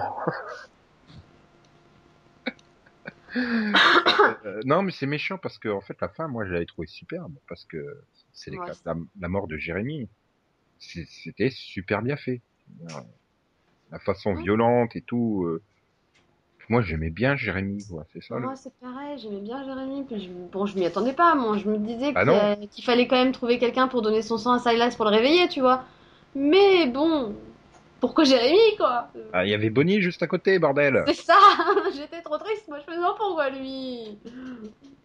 Euh, 4.45 4.59
non, 4.65 4.81
mais 4.83 4.91
c'est 4.91 5.05
méchant 5.05 5.37
parce 5.37 5.57
que 5.57 5.69
en 5.69 5.81
fait 5.81 5.97
la 6.01 6.07
fin, 6.09 6.27
moi, 6.27 6.45
je 6.45 6.51
l'avais 6.53 6.65
trouvé 6.65 6.87
superbe 6.87 7.33
parce 7.47 7.65
que 7.65 7.77
c'est 8.31 8.51
Ouais. 8.57 8.67
la, 8.85 8.95
la 9.19 9.27
mort 9.27 9.47
de 9.47 9.57
Jérémy. 9.57 10.07
C'était 10.79 11.49
super 11.49 12.01
bien 12.01 12.15
fait. 12.15 12.41
La 13.91 13.99
façon 13.99 14.33
Ouais. 14.35 14.41
violente 14.43 14.95
et 14.95 15.01
tout. 15.01 15.43
euh, 15.45 15.61
Moi, 16.69 16.81
j'aimais 16.83 17.09
bien 17.09 17.35
Jérémy. 17.35 17.81
C'est 18.13 18.21
ça. 18.23 18.35
le- 18.35 18.41
Moi, 18.41 18.55
c'est 18.55 18.73
pareil, 18.79 19.17
j'aimais 19.17 19.41
bien 19.41 19.63
Jérémy. 19.65 20.03
Puis 20.03 20.21
je- 20.25 20.29
Bon, 20.51 20.65
je 20.67 20.77
m'y 20.77 20.85
attendais 20.85 21.13
pas. 21.13 21.33
Moi, 21.35 21.57
je 21.57 21.67
me 21.67 21.77
disais 21.79 22.11
Ah 22.15 22.23
qu'il 22.23 22.29
a- 22.33 22.55
qu'il 22.67 22.83
fallait 22.83 23.07
quand 23.07 23.17
même 23.17 23.31
trouver 23.31 23.57
quelqu'un 23.57 23.87
pour 23.87 24.01
donner 24.03 24.21
son 24.21 24.37
sang 24.37 24.53
à 24.53 24.59
Silas 24.59 24.93
pour 24.95 25.05
le 25.05 25.11
réveiller, 25.11 25.47
tu 25.49 25.61
vois. 25.61 25.83
Mais 26.35 26.87
bon, 26.87 27.35
pourquoi 27.99 28.23
Jérémy, 28.23 28.57
quoi 28.77 29.07
Ah, 29.33 29.45
il 29.45 29.51
y 29.51 29.53
avait 29.53 29.69
Bonnie 29.69 30.01
juste 30.01 30.23
à 30.23 30.27
côté, 30.27 30.59
bordel. 30.59 31.03
C'est 31.07 31.13
ça 31.13 31.37
J'étais 31.95 32.21
trop 32.21 32.37
triste. 32.37 32.67
Moi, 32.67 32.79
je 32.85 32.91
me 32.91 32.95
disais, 32.97 33.07
pourquoi 33.17 33.49
lui 33.49 34.17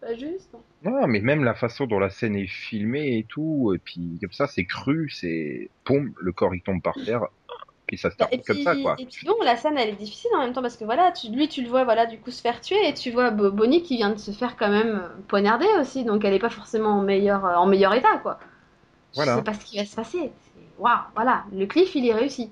Pas 0.01 0.15
juste. 0.15 0.51
Non, 0.83 1.07
mais 1.07 1.21
même 1.21 1.43
la 1.43 1.55
façon 1.55 1.87
dont 1.87 1.99
la 1.99 2.09
scène 2.09 2.35
est 2.35 2.47
filmée 2.47 3.17
et 3.17 3.25
tout, 3.27 3.73
et 3.75 3.79
puis 3.79 4.17
comme 4.21 4.31
ça, 4.31 4.47
c'est 4.47 4.65
cru, 4.65 5.09
c'est 5.09 5.69
pom, 5.83 6.13
le 6.19 6.31
corps 6.31 6.53
il 6.53 6.61
tombe 6.61 6.81
par 6.81 6.93
terre, 6.93 7.21
et 7.89 7.97
ça 7.97 8.11
se 8.11 8.17
termine 8.17 8.41
comme 8.43 8.61
ça, 8.61 8.75
quoi. 8.75 8.95
et 8.99 9.05
puis 9.05 9.25
bon, 9.27 9.35
la 9.43 9.55
scène 9.55 9.77
elle 9.77 9.89
est 9.89 9.93
difficile 9.95 10.31
en 10.35 10.39
même 10.39 10.53
temps 10.53 10.61
parce 10.61 10.77
que 10.77 10.85
voilà, 10.85 11.11
tu, 11.11 11.29
lui 11.31 11.47
tu 11.47 11.61
le 11.61 11.69
vois 11.69 11.83
voilà 11.85 12.05
du 12.05 12.19
coup 12.19 12.31
se 12.31 12.41
faire 12.41 12.61
tuer 12.61 12.87
et 12.87 12.93
tu 12.93 13.11
vois 13.11 13.31
Bo- 13.31 13.51
Bonnie 13.51 13.83
qui 13.83 13.97
vient 13.97 14.09
de 14.11 14.17
se 14.19 14.31
faire 14.31 14.57
quand 14.57 14.69
même 14.69 15.01
euh, 15.03 15.09
poignarder 15.27 15.67
aussi, 15.79 16.03
donc 16.03 16.23
elle 16.25 16.33
est 16.33 16.39
pas 16.39 16.49
forcément 16.49 16.99
en 16.99 17.01
meilleur, 17.01 17.45
euh, 17.45 17.55
en 17.55 17.67
meilleur 17.67 17.93
état 17.93 18.17
quoi. 18.21 18.39
Je 19.13 19.15
Voilà. 19.17 19.35
sais 19.37 19.43
pas 19.43 19.53
ce 19.53 19.65
qui 19.65 19.77
va 19.77 19.85
se 19.85 19.95
passer. 19.95 20.31
Waouh, 20.79 20.97
voilà, 21.15 21.45
le 21.53 21.65
cliff 21.67 21.95
il 21.95 22.07
est 22.07 22.13
réussi. 22.13 22.49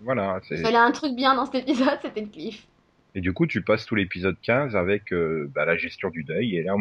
Voilà. 0.00 0.40
Il 0.50 0.58
fallait 0.58 0.76
un 0.76 0.92
truc 0.92 1.14
bien 1.14 1.34
dans 1.34 1.46
cet 1.46 1.56
épisode, 1.68 1.98
c'était 2.02 2.20
le 2.22 2.26
cliff. 2.28 2.66
Et 3.14 3.20
du 3.20 3.32
coup, 3.32 3.46
tu 3.46 3.62
passes 3.62 3.86
tout 3.86 3.94
l'épisode 3.94 4.36
15 4.42 4.74
avec 4.76 5.12
euh, 5.12 5.48
bah, 5.54 5.64
la 5.64 5.76
gestion 5.76 6.10
du 6.10 6.24
deuil, 6.24 6.56
et 6.56 6.62
là, 6.62 6.74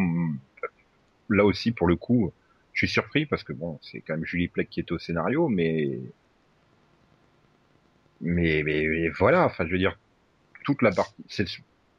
là 1.30 1.46
aussi, 1.46 1.72
pour 1.72 1.88
le 1.88 1.96
coup, 1.96 2.34
je 2.74 2.86
suis 2.86 2.94
surpris 2.94 3.26
parce 3.28 3.44
que 3.44 3.54
bon, 3.54 3.80
c'est 3.84 4.02
quand 4.02 4.16
même 4.16 4.26
Julie 4.26 4.48
Plec 4.48 4.70
qui 4.70 4.80
est 4.80 4.92
au 4.92 4.98
scénario, 4.98 5.48
mais 5.48 6.00
mais, 8.22 8.64
mais, 8.64 8.88
mais 8.88 9.10
voilà, 9.10 9.46
enfin, 9.46 9.66
je 9.66 9.72
veux 9.72 9.78
dire, 9.78 9.98
toute 10.64 10.82
la 10.82 10.92
partie, 10.92 11.14
c'est 11.28 11.44
le, 11.44 11.50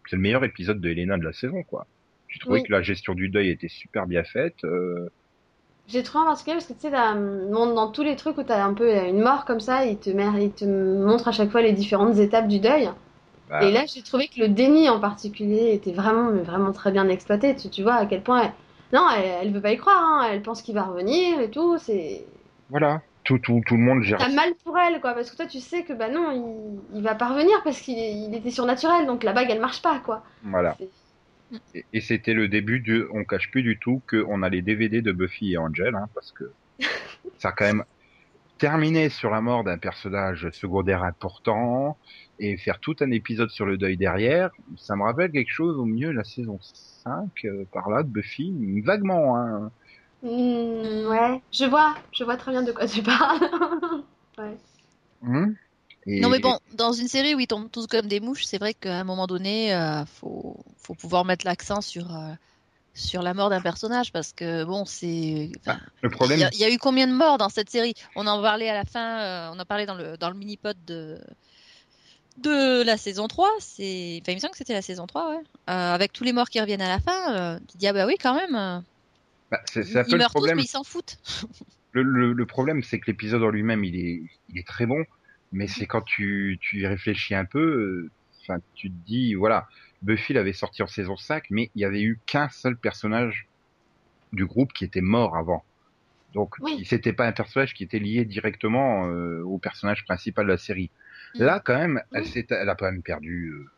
c'est 0.09 0.17
le 0.17 0.23
meilleur 0.23 0.45
épisode 0.45 0.81
de 0.81 0.89
Helena 0.89 1.19
de 1.19 1.25
la 1.25 1.33
saison, 1.33 1.63
quoi. 1.63 1.87
J'ai 2.29 2.39
trouvé 2.41 2.61
Oui. 2.61 2.67
que 2.67 2.73
la 2.73 2.83
gestion 2.83 3.15
du 3.15 3.29
deuil 3.29 3.51
était 3.51 3.69
super 3.69 4.07
bien 4.07 4.25
faite. 4.25 4.65
euh, 4.65 5.09
J'ai 5.87 6.03
trouvé 6.03 6.25
en 6.25 6.27
particulier 6.29 6.57
parce 6.57 6.67
que 6.67 6.73
tu 6.73 6.81
sais, 6.81 6.91
dans, 6.91 7.67
dans- 7.75 7.91
tous 7.91 8.03
les 8.03 8.17
trucs 8.17 8.39
où 8.39 8.43
t'as 8.43 8.65
un 8.65 8.73
peu 8.75 8.91
une 9.07 9.21
mort 9.21 9.45
comme 9.45 9.61
ça, 9.61 9.85
il 9.85 9.99
te, 9.99 10.09
met- 10.11 10.43
il 10.45 10.51
te 10.53 10.65
montre 10.65 11.29
à 11.29 11.33
chaque 11.33 11.51
fois 11.51 11.61
les 11.63 11.73
différentes 11.73 12.17
étapes 12.19 12.49
du 12.49 12.59
deuil. 12.59 12.91
bah, 13.49 13.63
Et 13.65 13.71
là, 13.71 13.85
j'ai 13.87 14.03
trouvé 14.03 14.29
que 14.29 14.41
le 14.41 14.49
déni 14.49 14.89
en 14.89 14.99
particulier 14.99 15.73
était 15.75 15.93
vraiment, 15.93 16.31
mais 16.31 16.43
vraiment 16.43 16.73
très 16.73 16.91
bien 16.91 17.09
exploité. 17.09 17.55
Tu, 17.55 17.69
tu 17.69 17.83
vois 17.83 17.95
à 17.97 18.07
quel 18.07 18.23
point. 18.23 18.43
Elle... 18.43 18.53
Non, 18.93 19.09
elle, 19.11 19.25
elle 19.49 19.53
veut 19.53 19.61
pas 19.61 19.73
y 19.73 19.77
croire, 19.77 20.03
hein. 20.03 20.29
elle 20.31 20.43
pense 20.43 20.63
qu'il 20.63 20.75
va 20.75 20.85
revenir 20.85 21.41
et 21.41 21.51
tout. 21.51 21.77
C'est. 21.79 22.25
Voilà, 22.71 23.03
tout, 23.25 23.39
tout, 23.39 23.61
tout 23.67 23.75
le 23.77 23.83
monde 23.83 24.03
gère. 24.03 24.19
T'as 24.19 24.29
mal 24.31 24.55
pour 24.65 24.79
elle, 24.79 25.01
quoi, 25.01 25.13
parce 25.13 25.31
que 25.31 25.37
toi, 25.37 25.47
tu 25.47 25.61
sais 25.61 25.83
que 25.85 25.93
bah 25.93 26.09
non, 26.09 26.31
il, 26.93 26.97
il 26.99 27.03
va 27.03 27.15
pas 27.15 27.29
revenir 27.29 27.63
parce 27.63 27.81
qu'il 27.81 27.99
il 27.99 28.35
était 28.35 28.51
surnaturel, 28.51 29.07
donc 29.07 29.23
la 29.23 29.33
bague, 29.33 29.51
elle 29.51 29.61
marche 29.61 29.83
pas, 29.83 29.99
quoi. 29.99 30.23
Voilà. 30.43 30.77
C'est- 31.51 31.63
Et, 31.75 31.87
et 31.93 32.01
c'était 32.01 32.35
le 32.35 32.49
début 32.49 32.81
de, 32.81 33.09
on 33.13 33.25
cache 33.25 33.51
plus 33.51 33.63
du 33.63 33.79
tout 33.79 34.03
qu'on 34.09 34.43
a 34.43 34.49
les 34.49 34.63
DVD 34.63 35.03
de 35.03 35.13
Buffy 35.13 35.53
et 35.53 35.59
Angel, 35.59 35.95
hein, 35.95 36.09
parce 36.15 36.33
que 36.33 36.45
ça 37.39 37.49
a 37.51 37.53
quand 37.53 37.65
même 37.67 37.85
terminé 38.59 39.09
sur 39.11 39.31
la 39.31 39.41
mort 39.41 39.65
d'un 39.65 39.79
personnage 39.79 40.49
secondaire 40.53 41.05
important 41.05 41.99
et 42.39 42.57
faire 42.59 42.81
tout 42.81 42.97
un 43.01 43.11
épisode 43.11 43.51
sur 43.51 43.67
le 43.67 43.79
deuil 43.79 43.97
derrière, 43.97 44.51
ça 44.77 44.97
me 44.97 45.03
rappelle 45.05 45.33
quelque 45.33 45.53
chose 45.53 45.77
au 45.79 45.85
milieu 45.87 46.09
de 46.09 46.17
la 46.17 46.25
saison 46.25 46.59
5, 46.63 47.31
euh, 47.47 47.65
par 47.73 47.91
là, 47.91 48.03
de 48.03 48.09
Buffy, 48.09 48.55
vaguement, 48.85 49.37
hein. 49.39 49.73
Hmm, 50.23 51.07
ouais, 51.11 51.43
je 51.53 51.65
vois, 51.67 51.95
je 52.13 52.25
vois 52.25 52.37
très 52.37 52.51
bien 52.53 52.63
de 52.63 52.73
quoi 52.73 52.87
tu 52.87 53.03
parles. 53.03 53.41
ouais. 54.39 54.57
Hum 55.23 55.57
Et- 56.07 56.21
Non 56.21 56.29
mais 56.29 56.39
bon, 56.39 56.59
dans 56.75 56.93
une 56.93 57.09
série 57.09 57.35
où 57.35 57.41
ils 57.41 57.47
tombent 57.47 57.71
tous 57.71 57.87
comme 57.87 58.07
des 58.07 58.21
mouches, 58.21 58.45
c'est 58.45 58.59
vrai 58.59 58.75
qu'à 58.75 58.99
un 59.01 59.05
moment 59.05 59.27
donné, 59.27 59.75
euh, 59.75 60.05
faut, 60.07 60.57
faut 60.79 60.95
pouvoir 60.95 61.25
mettre 61.25 61.47
l'accent 61.47 61.81
sur, 61.81 62.15
euh, 62.15 62.33
sur 62.93 63.23
la 63.23 63.33
mort 63.35 63.49
d'un 63.51 63.61
personnage 63.63 64.13
parce 64.13 64.33
que 64.33 64.65
bon, 64.65 64.85
c'est. 64.85 65.51
enfin, 65.61 65.79
Le 66.03 66.11
problème, 66.11 66.39
Il 66.39 66.43
y, 66.43 66.45
a, 66.45 66.51
il 66.53 66.59
y 66.61 66.65
a 66.65 66.71
eu 66.71 66.79
combien 66.79 67.07
de 67.07 67.13
morts 67.13 67.39
dans 67.39 67.49
cette 67.49 67.71
série? 67.71 67.95
On 68.17 68.27
en 68.27 68.41
parlait 68.43 68.69
à 68.69 68.75
la 68.75 68.85
fin, 68.85 69.21
euh, 69.21 69.51
on 69.55 69.59
en 69.59 69.65
parlait 69.65 69.87
dans 69.87 69.95
le, 69.95 70.17
dans 70.19 70.29
le 70.31 70.37
mini-pod 70.37 70.77
de, 70.87 71.19
de 72.39 72.83
la 72.83 72.97
saison 72.97 73.27
3. 73.29 73.49
C'est... 73.61 74.19
Enfin, 74.23 74.33
il 74.33 74.35
me 74.37 74.41
semble 74.41 74.53
que 74.53 74.59
c'était 74.59 74.73
la 74.75 74.83
saison 74.83 75.07
3, 75.07 75.31
ouais. 75.31 75.43
Euh, 75.71 75.95
avec 75.95 76.13
tous 76.13 76.25
les 76.25 76.33
morts 76.33 76.51
qui 76.51 76.61
reviennent 76.61 76.83
à 76.83 76.89
la 76.89 77.01
fin, 77.01 77.59
tu 77.71 77.77
dis, 77.79 77.87
ah 77.87 77.93
bah 77.93 78.07
oui, 78.07 78.17
quand 78.21 78.35
même. 78.35 78.83
bah, 79.51 79.61
c'est 79.67 79.81
ils 79.89 79.95
le 79.95 80.19
meurent 80.19 80.27
tous, 80.29 80.35
problème. 80.35 80.57
mais 80.57 80.65
ils 80.65 80.69
s'en 80.69 80.85
foutent. 80.85 81.17
Le, 81.93 82.03
le, 82.03 82.33
le 82.33 82.47
problème, 82.47 82.83
c'est 82.83 82.99
que 82.99 83.07
l'épisode 83.07 83.43
en 83.43 83.51
lui-même, 83.51 83.85
il 83.85 83.95
est, 83.97 84.23
il 84.51 84.59
est 84.59 84.67
très 84.67 84.85
bon, 84.85 85.05
mais 85.55 85.69
c'est 85.69 85.87
quand 85.87 86.03
tu, 86.03 86.59
tu 86.61 86.81
y 86.81 86.87
réfléchis 86.87 87.35
un 87.35 87.45
peu, 87.45 87.61
euh, 87.61 88.11
enfin, 88.43 88.61
tu 88.75 88.91
te 88.91 89.07
dis, 89.07 89.35
voilà, 89.35 89.69
Buffy 90.03 90.33
l'avait 90.33 90.53
sorti 90.53 90.83
en 90.83 90.87
saison 90.87 91.17
5, 91.17 91.45
mais 91.51 91.71
il 91.75 91.83
y 91.83 91.85
avait 91.85 92.03
eu 92.03 92.21
qu'un 92.27 92.49
seul 92.49 92.77
personnage 92.77 93.47
du 94.33 94.45
groupe 94.45 94.73
qui 94.73 94.85
était 94.85 95.01
mort 95.01 95.37
avant. 95.37 95.65
Donc, 96.35 96.57
Oui. 96.61 96.85
c'était 96.85 97.13
pas 97.13 97.27
un 97.27 97.33
personnage 97.33 97.73
qui 97.73 97.85
était 97.85 98.01
lié 98.01 98.25
directement 98.25 99.07
euh, 99.07 99.43
au 99.45 99.59
personnage 99.59 100.05
principal 100.05 100.47
de 100.47 100.51
la 100.51 100.59
série. 100.59 100.91
Là, 101.37 101.61
quand 101.65 101.79
même, 101.79 102.03
elle, 102.13 102.27
elle 102.51 102.69
a 102.69 102.75
quand 102.75 102.87
même 102.87 103.03
perdu 103.03 103.53
euh, 103.53 103.71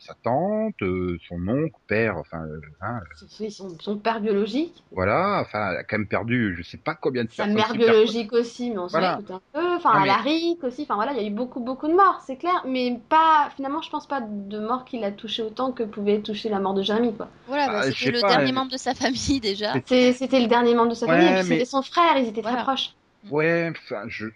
sa 0.00 0.14
tante, 0.14 0.74
euh, 0.82 1.18
son 1.28 1.36
oncle, 1.48 1.74
père, 1.86 2.16
enfin, 2.18 2.42
euh, 2.44 2.60
hein, 2.80 3.00
Son, 3.28 3.50
son, 3.50 3.78
son 3.80 3.96
père 3.98 4.20
biologique, 4.20 4.82
voilà, 4.92 5.40
enfin, 5.40 5.70
elle 5.72 5.78
a 5.78 5.84
quand 5.84 5.98
même 5.98 6.06
perdu, 6.06 6.54
je 6.56 6.62
sais 6.62 6.76
pas 6.76 6.94
combien 6.94 7.24
de 7.24 7.30
sa 7.30 7.44
personnes. 7.46 7.54
mère 7.56 7.72
biologique 7.74 8.32
aussi, 8.32 8.70
mais 8.70 8.78
on 8.78 8.88
s'en 8.88 8.98
Voilà. 8.98 9.16
fout 9.18 9.30
un 9.32 9.40
peu. 9.52 9.76
Enfin, 9.76 10.00
mais- 10.00 10.10
Alaric 10.10 10.62
aussi. 10.64 10.82
Enfin 10.82 10.94
voilà, 10.96 11.12
il 11.12 11.20
y 11.20 11.24
a 11.24 11.26
eu 11.28 11.32
beaucoup, 11.32 11.60
beaucoup 11.60 11.88
de 11.88 11.94
morts, 11.94 12.20
c'est 12.26 12.36
clair. 12.36 12.62
Mais 12.66 12.98
pas, 13.08 13.50
finalement, 13.56 13.80
je 13.82 13.90
pense 13.90 14.06
pas 14.06 14.20
de 14.20 14.58
mort 14.58 14.84
qui 14.84 14.98
l'a 14.98 15.10
touché 15.12 15.42
autant 15.42 15.72
que 15.72 15.82
pouvait 15.82 16.20
toucher 16.20 16.48
la 16.48 16.58
mort 16.60 16.74
de 16.74 16.82
Jérémy, 16.82 17.14
quoi. 17.14 17.28
Voilà, 17.46 17.66
bah, 17.68 17.80
Ah, 17.84 17.90
je 17.90 17.96
c'était 17.98 18.10
le 18.12 18.20
pas, 18.20 18.28
dernier 18.36 18.52
membre 18.52 18.70
de 18.72 18.76
sa 18.76 18.94
famille 18.94 19.40
déjà. 19.40 19.72
C'était 19.84 20.40
le 20.40 20.46
dernier 20.46 20.74
membre 20.74 20.90
de 20.90 20.94
sa 20.94 21.06
Ouais, 21.06 21.12
famille, 21.12 21.28
et 21.28 21.40
puis 21.40 21.48
mais- 21.48 21.54
c'était 21.56 21.64
son 21.70 21.82
frère, 21.82 22.16
ils 22.18 22.28
étaient 22.28 22.40
Voilà. 22.42 22.56
très 22.58 22.64
proches. 22.64 22.90
Ouais, 23.30 23.70
enfin, 23.70 24.02
je- 24.06 24.26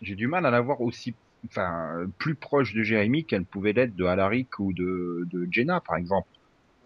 j'ai 0.00 0.14
du 0.14 0.26
mal 0.26 0.44
à 0.46 0.50
la 0.50 0.60
voir 0.60 0.80
aussi, 0.80 1.14
enfin, 1.50 2.06
plus 2.18 2.34
proche 2.34 2.74
de 2.74 2.82
Jérémy 2.82 3.24
qu'elle 3.26 3.44
pouvait 3.44 3.72
l'être 3.72 3.94
de 3.96 4.04
Alaric 4.04 4.58
ou 4.58 4.72
de, 4.72 5.24
de 5.26 5.46
Jenna, 5.50 5.80
par 5.80 5.96
exemple. 5.96 6.28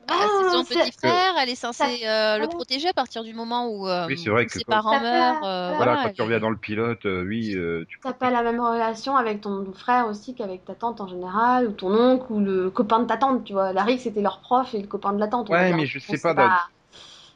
Bah, 0.09 0.14
c'est 0.38 0.51
son 0.51 0.61
Ah, 0.61 0.64
petit 0.69 0.92
c'est- 0.92 1.01
frère, 1.01 1.35
elle 1.42 1.49
est 1.49 1.57
censée 1.57 2.07
euh, 2.07 2.38
le 2.38 2.47
protéger 2.47 2.88
à 2.88 2.92
partir 2.92 3.25
du 3.25 3.35
moment 3.35 3.69
où, 3.69 3.88
euh, 3.88 4.07
Oui, 4.07 4.16
c'est 4.16 4.31
vrai 4.31 4.45
où 4.45 4.47
que 4.47 4.53
ses 4.53 4.64
parents 4.64 4.92
T'as 4.92 5.01
meurent. 5.03 5.40
pas- 5.40 5.71
euh, 5.71 5.75
Voilà, 5.77 5.92
voilà, 5.95 6.09
quand 6.09 6.14
tu 6.14 6.23
reviens 6.23 6.38
dans 6.38 6.51
le 6.51 6.57
pilote, 6.57 7.05
euh, 7.07 7.25
oui, 7.25 7.55
euh, 7.57 7.85
tu 7.88 7.99
T'as 8.01 8.12
pas 8.12 8.31
la 8.31 8.45
même 8.45 8.61
relation 8.61 9.16
avec 9.16 9.40
ton 9.40 9.73
frère 9.73 10.07
aussi 10.07 10.37
qu'avec 10.37 10.64
ta 10.64 10.77
tante 10.77 11.01
en 11.01 11.09
général, 11.09 11.66
ou 11.66 11.73
ton 11.73 11.92
oncle, 11.92 12.33
ou 12.33 12.38
le 12.38 12.71
copain 12.71 13.01
de 13.01 13.07
ta 13.07 13.16
tante, 13.16 13.45
tu 13.45 13.53
vois. 13.53 13.66
Alaric, 13.69 14.01
c'était 14.01 14.23
leur 14.23 14.40
prof 14.42 14.73
et 14.75 14.81
le 14.81 14.87
copain 14.87 15.12
de 15.12 15.19
la 15.19 15.27
tante. 15.27 15.49
Ouais, 15.49 15.73
mais 15.75 15.87
je 15.87 15.99
sais 15.99 16.19
pas, 16.19 16.35
d'a- 16.35 16.69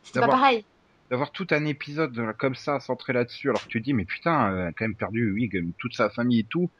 C'était 0.04 0.20
pas 0.20 0.28
pareil. 0.28 0.64
d'avoir 1.10 1.32
tout 1.32 1.48
un 1.50 1.64
épisode 1.66 2.16
euh, 2.18 2.32
comme 2.38 2.54
ça 2.54 2.78
centré 2.78 3.12
là-dessus, 3.12 3.48
alors 3.48 3.62
que 3.62 3.68
tu 3.68 3.80
te 3.80 3.84
dis, 3.84 3.94
mais 3.94 4.04
putain, 4.04 4.52
elle 4.52 4.66
a 4.68 4.72
quand 4.72 4.84
même 4.84 4.94
perdu, 4.94 5.32
oui, 5.32 5.48
comme 5.48 5.72
toute 5.78 5.94
sa 5.94 6.08
famille 6.08 6.40
et 6.40 6.46
tout. 6.48 6.70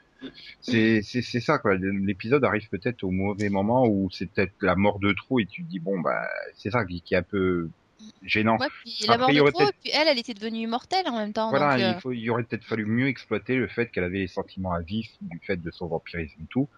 C'est, 0.60 1.02
c'est, 1.02 1.22
c'est 1.22 1.40
ça, 1.40 1.58
quoi. 1.58 1.74
L'épisode 1.76 2.44
arrive 2.44 2.68
peut-être 2.68 3.04
au 3.04 3.10
mauvais 3.10 3.48
moment 3.48 3.86
où 3.86 4.08
c'est 4.12 4.26
peut-être 4.26 4.52
la 4.60 4.76
mort 4.76 4.98
de 4.98 5.12
trop 5.12 5.40
et 5.40 5.46
tu 5.46 5.64
te 5.64 5.68
dis, 5.70 5.78
bon, 5.78 6.00
bah, 6.00 6.22
c'est 6.54 6.70
ça 6.70 6.84
qui, 6.84 7.00
qui 7.00 7.14
est 7.14 7.18
un 7.18 7.22
peu 7.22 7.68
gênant. 8.22 8.56
Ouais, 8.58 8.66
puis 8.82 8.96
la 9.06 9.14
Après, 9.14 9.26
mort 9.26 9.34
de 9.34 9.40
aurait 9.40 9.52
trop, 9.52 9.60
et 9.60 9.64
peut-être- 9.66 9.76
puis 9.82 9.90
elle, 9.94 10.08
elle 10.08 10.18
était 10.18 10.34
devenue 10.34 10.60
immortelle 10.60 11.06
en 11.08 11.16
même 11.18 11.32
temps. 11.32 11.50
Voilà, 11.50 11.72
donc, 11.76 11.80
euh, 11.84 11.92
il, 11.96 12.00
faut, 12.00 12.12
il 12.12 12.20
y 12.20 12.30
aurait 12.30 12.42
peut-être 12.44 12.64
fallu 12.64 12.84
mieux 12.86 13.08
exploiter 13.08 13.56
le 13.56 13.66
fait 13.68 13.90
qu'elle 13.90 14.04
avait 14.04 14.18
les 14.20 14.26
sentiments 14.26 14.72
à 14.72 14.80
vif 14.80 15.10
du 15.22 15.38
fait 15.42 15.56
de 15.56 15.70
son 15.70 15.86
vampirisme 15.86 16.40
et 16.42 16.46
tout. 16.48 16.68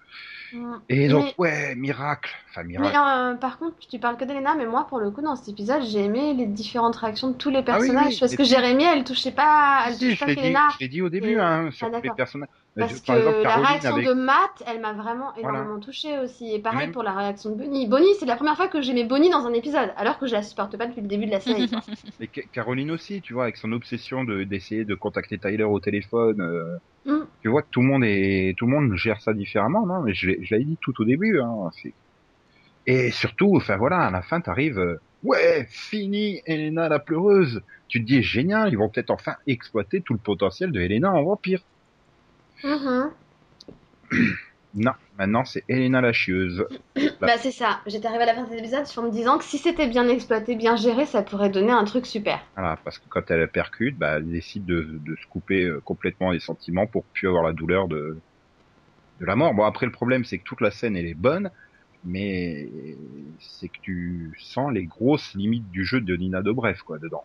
Mm. 0.52 0.74
Et 0.88 1.08
donc, 1.08 1.24
Mais- 1.26 1.34
ouais, 1.38 1.74
miracle. 1.76 2.30
Enfin, 2.50 2.62
Mais 2.64 2.76
miracle. 2.78 2.96
euh, 2.96 3.34
par 3.36 3.58
contre, 3.58 3.76
tu 3.88 3.98
parles 3.98 4.16
que 4.16 4.24
d'Elena, 4.24 4.54
mais 4.56 4.66
moi, 4.66 4.86
pour 4.88 4.98
le 5.00 5.10
coup, 5.10 5.22
dans 5.22 5.34
cet 5.36 5.48
épisode, 5.48 5.82
j'ai 5.84 6.04
aimé 6.04 6.34
les 6.34 6.46
différentes 6.46 6.96
réactions 6.96 7.30
de 7.30 7.36
tous 7.36 7.50
les 7.50 7.58
Ah 7.58 7.60
oui, 7.60 7.66
personnages. 7.88 8.12
oui, 8.14 8.16
parce 8.20 8.36
que 8.36 8.44
Jérémy, 8.44 8.84
elle 8.84 9.04
touchait 9.04 9.32
pas, 9.32 9.84
elle 9.86 9.94
Si, 9.94 10.00
touche 10.10 10.14
je 10.14 10.20
pas 10.20 10.26
l'ai 10.26 10.34
dit, 10.36 10.42
qu'Elena. 10.42 10.68
je 10.74 10.78
l'ai 10.80 10.88
dit 10.88 11.02
au 11.02 11.08
début, 11.08 11.32
Et- 11.32 11.40
hein, 11.40 11.70
sur 11.72 11.86
Ah, 11.92 11.96
tous 11.98 12.02
les 12.02 12.10
personnages. 12.16 12.48
Parce 12.74 13.00
que 13.02 13.06
Par 13.06 13.16
exemple, 13.18 13.42
la 13.42 13.56
réaction 13.56 13.94
avec- 13.96 14.06
de 14.06 14.12
Matt, 14.14 14.62
elle 14.66 14.80
m'a 14.80 14.94
vraiment 14.94 15.32
Voilà. 15.38 15.58
énormément 15.58 15.78
touchée 15.78 16.18
aussi. 16.20 16.54
Et 16.54 16.58
pareil 16.58 16.86
Même- 16.86 16.92
pour 16.92 17.02
la 17.02 17.12
réaction 17.12 17.50
de 17.50 17.56
Bonnie. 17.56 17.86
Bonnie, 17.86 18.14
c'est 18.18 18.24
la 18.24 18.36
première 18.36 18.56
fois 18.56 18.68
que 18.68 18.80
j'aimais 18.80 19.04
Bonnie 19.04 19.28
dans 19.28 19.46
un 19.46 19.52
épisode, 19.52 19.92
alors 19.98 20.18
que 20.18 20.26
je 20.26 20.32
la 20.32 20.42
supporte 20.42 20.76
pas 20.78 20.86
depuis 20.86 21.02
le 21.02 21.06
début 21.06 21.26
de 21.26 21.32
la 21.32 21.40
série. 21.68 21.70
Et 22.20 22.30
Ca- 22.34 22.42
Caroline 22.50 22.90
aussi, 22.90 23.20
tu 23.20 23.34
vois, 23.34 23.42
avec 23.42 23.58
son 23.58 23.72
obsession 23.72 24.24
de 24.24 24.44
d'essayer 24.44 24.86
de 24.86 24.94
contacter 24.94 25.36
Tyler 25.38 25.64
au 25.64 25.80
téléphone. 25.80 26.40
euh, 26.40 26.76
Mm. 27.04 27.24
Tu 27.42 27.48
vois 27.48 27.62
que 27.62 27.68
tout 27.70 27.80
le 27.82 27.88
monde 27.88 28.04
est, 28.04 28.56
tout 28.56 28.64
le 28.66 28.70
monde 28.72 28.94
gère 28.94 29.20
ça 29.20 29.34
différemment, 29.34 29.84
non? 29.84 30.00
Mais 30.02 30.14
je 30.14 30.30
l'avais 30.50 30.62
dit 30.64 30.78
tout 30.80 30.94
au 31.02 31.04
début. 31.04 31.40
Hein, 31.40 31.68
et 32.86 33.10
surtout, 33.10 33.54
enfin 33.56 33.76
voilà, 33.76 33.98
à 34.06 34.10
la 34.10 34.22
fin, 34.22 34.40
t'arrives, 34.40 34.78
euh, 34.78 35.00
ouais, 35.24 35.66
fini, 35.68 36.40
Elena 36.46 36.88
la 36.88 36.98
pleureuse. 37.00 37.60
Tu 37.88 38.00
te 38.00 38.06
dis 38.06 38.22
génial, 38.22 38.72
ils 38.72 38.78
vont 38.78 38.88
peut-être 38.88 39.10
enfin 39.10 39.34
exploiter 39.46 40.00
tout 40.00 40.12
le 40.14 40.18
potentiel 40.18 40.72
de 40.72 40.80
Elena 40.80 41.12
en 41.12 41.22
vampire. 41.22 41.60
Mhm. 42.64 43.10
Non, 44.74 44.92
maintenant 45.18 45.44
c'est 45.44 45.64
Elena 45.68 46.00
la 46.00 46.12
chieuse. 46.12 46.64
Bah, 47.20 47.36
c'est 47.38 47.52
ça. 47.52 47.80
J'étais 47.86 48.06
arrivée 48.06 48.22
à 48.22 48.26
la 48.26 48.34
fin 48.34 48.44
de 48.44 48.48
cet 48.48 48.58
épisode 48.58 48.86
en 48.96 49.02
me 49.02 49.10
disant 49.10 49.38
que 49.38 49.44
si 49.44 49.58
c'était 49.58 49.86
bien 49.86 50.08
exploité, 50.08 50.56
bien 50.56 50.76
géré, 50.76 51.04
ça 51.04 51.22
pourrait 51.22 51.50
donner 51.50 51.72
un 51.72 51.84
truc 51.84 52.06
super. 52.06 52.40
Voilà, 52.56 52.78
parce 52.84 52.98
que 52.98 53.04
quand 53.08 53.30
elle 53.30 53.48
percute, 53.48 53.98
bah, 53.98 54.16
elle 54.16 54.28
décide 54.28 54.64
de, 54.64 54.98
de 55.04 55.16
se 55.16 55.26
couper 55.28 55.64
euh, 55.64 55.80
complètement 55.80 56.30
les 56.30 56.40
sentiments 56.40 56.86
pour 56.86 57.04
plus 57.04 57.28
avoir 57.28 57.42
la 57.42 57.52
douleur 57.52 57.86
de, 57.88 58.18
de 59.20 59.26
la 59.26 59.36
mort. 59.36 59.54
Bon, 59.54 59.64
après, 59.64 59.86
le 59.86 59.92
problème, 59.92 60.24
c'est 60.24 60.38
que 60.38 60.44
toute 60.44 60.60
la 60.60 60.70
scène, 60.70 60.96
elle 60.96 61.06
est 61.06 61.14
bonne, 61.14 61.50
mais 62.04 62.68
c'est 63.38 63.68
que 63.68 63.78
tu 63.82 64.34
sens 64.40 64.72
les 64.72 64.86
grosses 64.86 65.34
limites 65.34 65.70
du 65.70 65.84
jeu 65.84 66.00
de 66.00 66.16
Nina 66.16 66.42
Dobrev, 66.42 66.78
quoi, 66.84 66.98
dedans. 66.98 67.24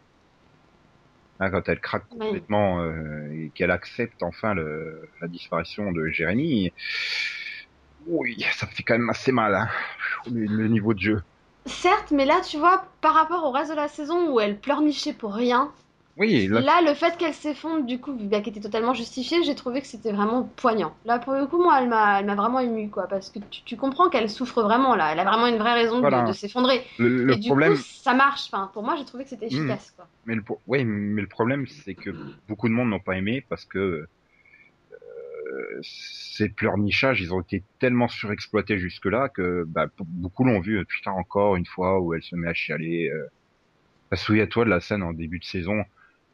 Hein, 1.39 1.51
quand 1.51 1.69
elle 1.69 1.79
craque 1.79 2.07
complètement 2.09 2.81
euh, 2.81 3.31
et 3.31 3.51
qu'elle 3.53 3.69
accepte 3.69 4.23
enfin 4.23 4.55
le, 4.55 5.07
la 5.21 5.27
disparition 5.27 5.91
de 5.91 6.07
Jérémy, 6.07 6.73
oui, 8.07 8.43
ça 8.53 8.65
fait 8.65 8.83
quand 8.83 8.97
même 8.97 9.09
assez 9.09 9.31
mal, 9.31 9.53
hein, 9.53 9.69
le, 10.31 10.45
le 10.45 10.67
niveau 10.67 10.93
de 10.93 10.99
jeu. 10.99 11.21
Certes, 11.67 12.11
mais 12.11 12.25
là, 12.25 12.41
tu 12.41 12.57
vois, 12.57 12.85
par 13.01 13.13
rapport 13.13 13.43
au 13.43 13.51
reste 13.51 13.71
de 13.71 13.75
la 13.75 13.87
saison 13.87 14.31
où 14.31 14.39
elle 14.39 14.57
pleurnichait 14.59 15.13
pour 15.13 15.33
rien, 15.33 15.71
Oui, 16.17 16.47
là, 16.47 16.61
Là, 16.61 16.81
le 16.81 16.95
fait 16.95 17.15
qu'elle 17.17 17.33
s'effondre, 17.33 17.85
du 17.85 17.99
coup, 17.99 18.11
bah, 18.13 18.41
qui 18.41 18.49
était 18.49 18.59
totalement 18.59 18.95
justifié, 18.95 19.43
j'ai 19.43 19.53
trouvé 19.53 19.81
que 19.81 19.87
c'était 19.87 20.11
vraiment 20.11 20.43
poignant. 20.43 20.95
Là, 21.05 21.19
pour 21.19 21.33
le 21.33 21.45
coup, 21.45 21.61
moi, 21.61 21.79
elle 21.79 21.89
m'a, 21.89 22.23
vraiment 22.35 22.59
émue, 22.59 22.89
quoi, 22.89 23.07
parce 23.07 23.29
que 23.29 23.37
tu, 23.51 23.61
tu 23.63 23.77
comprends 23.77 24.09
qu'elle 24.09 24.27
souffre 24.29 24.63
vraiment, 24.63 24.95
là. 24.95 25.11
Elle 25.11 25.19
a 25.19 25.23
vraiment 25.23 25.45
une 25.45 25.57
vraie 25.57 25.75
raison 25.75 25.97
de- 25.97 26.01
Voilà. 26.01 26.23
de, 26.23 26.33
s'effondrer. 26.33 26.81
le, 26.97 27.25
le 27.25 27.33
Et 27.33 27.37
du 27.37 27.49
problème, 27.49 27.75
coup, 27.75 27.81
ça 27.83 28.15
marche. 28.15 28.49
Enfin, 28.51 28.71
pour 28.73 28.81
moi, 28.81 28.95
j'ai 28.97 29.05
trouvé 29.05 29.25
que 29.25 29.29
c'était 29.29 29.45
efficace, 29.45 29.93
quoi. 29.95 30.07
Mais 30.25 30.33
le, 30.33 30.43
ouais, 30.65 30.83
mais 30.83 31.21
le 31.21 31.27
problème, 31.27 31.67
c'est 31.67 31.93
que 31.93 32.09
beaucoup 32.47 32.67
de 32.67 32.73
monde 32.73 32.89
n'ont 32.89 32.99
pas 32.99 33.15
aimé 33.15 33.45
parce 33.47 33.65
que 33.65 34.07
euh, 35.51 35.79
ces 35.83 36.49
pleurnichages, 36.49 37.21
ils 37.21 37.31
ont 37.31 37.41
été 37.41 37.63
tellement 37.79 38.07
surexploités 38.07 38.79
jusque-là 38.79 39.29
que 39.29 39.65
bah, 39.67 39.85
beaucoup 39.99 40.43
l'ont 40.45 40.61
vu, 40.61 40.79
euh, 40.79 40.83
putain, 40.85 41.11
encore 41.11 41.55
une 41.55 41.65
fois, 41.67 41.99
où 41.99 42.15
elle 42.15 42.23
se 42.23 42.35
met 42.35 42.47
à 42.49 42.53
chialer. 42.55 43.09
Euh... 43.09 43.27
Bah, 44.09 44.17
Souviens-toi 44.17 44.65
de 44.65 44.69
la 44.69 44.79
scène 44.79 45.03
en 45.03 45.13
début 45.13 45.39
de 45.39 45.45
saison, 45.45 45.83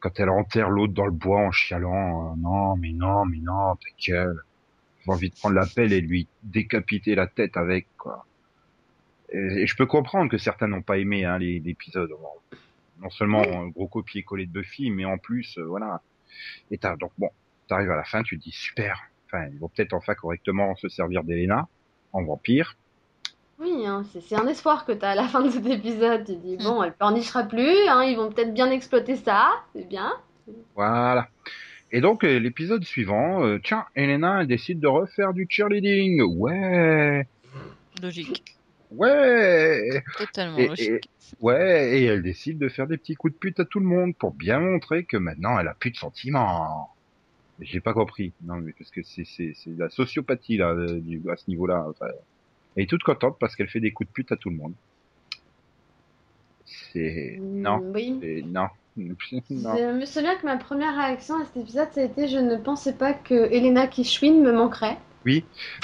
quand 0.04 0.20
elle 0.20 0.28
enterre 0.28 0.68
l'autre 0.68 0.92
dans 0.92 1.06
le 1.06 1.12
bois 1.12 1.40
en 1.40 1.50
chialant, 1.50 2.32
euh, 2.32 2.36
non, 2.36 2.76
mais 2.76 2.92
non, 2.92 3.24
mais 3.24 3.38
non, 3.38 3.74
ta 3.76 3.88
gueule. 4.06 4.42
J'ai 5.00 5.10
envie 5.10 5.30
de 5.30 5.34
prendre 5.34 5.54
la 5.54 5.64
pelle 5.64 5.94
et 5.94 6.02
lui 6.02 6.28
décapiter 6.42 7.14
la 7.14 7.26
tête 7.26 7.56
avec, 7.56 7.86
quoi. 7.96 8.26
Et, 9.30 9.38
et 9.38 9.66
je 9.66 9.74
peux 9.74 9.86
comprendre 9.86 10.30
que 10.30 10.36
certains 10.36 10.68
n'ont 10.68 10.82
pas 10.82 10.98
aimé 10.98 11.24
hein, 11.24 11.38
l'épisode. 11.38 12.10
Non 13.00 13.08
seulement 13.08 13.40
un 13.40 13.68
gros 13.68 13.88
copier-coller 13.88 14.44
de 14.44 14.52
Buffy, 14.52 14.90
mais 14.90 15.06
en 15.06 15.16
plus, 15.16 15.56
euh, 15.56 15.64
voilà. 15.64 16.02
Et 16.70 16.76
t'as, 16.76 16.96
donc 16.96 17.12
bon, 17.16 17.30
t'arrives 17.66 17.90
à 17.90 17.96
la 17.96 18.04
fin, 18.04 18.22
tu 18.22 18.38
te 18.38 18.44
dis 18.44 18.52
super. 18.52 19.00
Enfin, 19.24 19.46
ils 19.46 19.58
vont 19.58 19.70
peut-être 19.70 19.94
enfin 19.94 20.14
correctement 20.14 20.76
se 20.76 20.90
servir 20.90 21.24
d'Elena 21.24 21.66
en 22.12 22.22
vampire. 22.24 22.76
Oui, 23.74 23.86
hein, 23.86 24.04
c'est, 24.12 24.20
c'est 24.20 24.36
un 24.36 24.46
espoir 24.46 24.84
que 24.84 24.92
t'as 24.92 25.10
à 25.10 25.14
la 25.14 25.28
fin 25.28 25.42
de 25.42 25.50
cet 25.50 25.66
épisode. 25.66 26.24
Tu 26.24 26.36
dis, 26.36 26.56
bon, 26.58 26.82
elle 26.82 26.92
pleurnichera 26.92 27.44
plus, 27.44 27.88
hein, 27.88 28.04
ils 28.04 28.16
vont 28.16 28.30
peut-être 28.30 28.54
bien 28.54 28.70
exploiter 28.70 29.16
ça, 29.16 29.50
c'est 29.74 29.88
bien. 29.88 30.12
Voilà. 30.74 31.28
Et 31.92 32.00
donc 32.00 32.24
euh, 32.24 32.38
l'épisode 32.38 32.84
suivant, 32.84 33.44
euh, 33.44 33.58
tiens, 33.62 33.84
Elena 33.94 34.40
elle 34.40 34.46
décide 34.48 34.80
de 34.80 34.86
refaire 34.88 35.32
du 35.32 35.46
cheerleading. 35.48 36.22
Ouais, 36.22 37.26
Logique. 38.02 38.56
ouais, 38.90 40.02
Totalement 40.18 40.58
Et- 40.58 40.68
logique. 40.68 41.08
ouais. 41.40 41.98
Et 42.00 42.04
elle 42.04 42.22
décide 42.22 42.58
de 42.58 42.68
faire 42.68 42.86
des 42.88 42.96
petits 42.98 43.14
coups 43.14 43.32
de 43.34 43.38
pute 43.38 43.60
à 43.60 43.64
tout 43.64 43.78
le 43.80 43.86
monde 43.86 44.14
pour 44.16 44.32
bien 44.32 44.58
montrer 44.58 45.04
que 45.04 45.16
maintenant 45.16 45.58
elle 45.58 45.68
a 45.68 45.74
plus 45.74 45.92
de 45.92 45.96
sentiments. 45.96 46.90
J'ai 47.60 47.80
pas 47.80 47.92
compris. 47.92 48.32
Non, 48.42 48.56
mais 48.56 48.72
parce 48.76 48.90
que 48.90 49.02
c'est 49.04 49.24
c'est 49.24 49.52
c'est 49.54 49.70
la 49.78 49.88
sociopathie 49.88 50.56
là 50.56 50.70
euh, 50.70 51.00
du, 51.00 51.22
à 51.30 51.36
ce 51.36 51.48
niveau-là. 51.48 51.86
Enfin, 51.88 52.06
elle 52.76 52.84
est 52.84 52.86
toute 52.86 53.02
contente 53.02 53.36
parce 53.38 53.56
qu'elle 53.56 53.68
fait 53.68 53.80
des 53.80 53.92
coups 53.92 54.08
de 54.08 54.12
pute 54.12 54.32
à 54.32 54.36
tout 54.36 54.50
le 54.50 54.56
monde. 54.56 54.74
C'est 56.92 57.38
non, 57.40 57.78
Mm, 57.78 57.92
Oui. 57.94 58.18
c'est 58.22 58.42
non, 58.46 58.68
non. 58.96 59.76
Je 59.76 59.98
me 60.00 60.06
souviens 60.06 60.36
que 60.36 60.46
ma 60.46 60.56
première 60.56 60.94
réaction 60.96 61.36
à 61.40 61.44
cet 61.44 61.56
épisode, 61.56 61.88
ça 61.92 62.00
a 62.00 62.04
été 62.04 62.28
je 62.28 62.38
ne 62.38 62.56
pensais 62.56 62.94
pas 62.94 63.12
que 63.12 63.34
Elena 63.34 63.86
Kishwin 63.86 64.40
me 64.42 64.52
manquerait. 64.52 64.98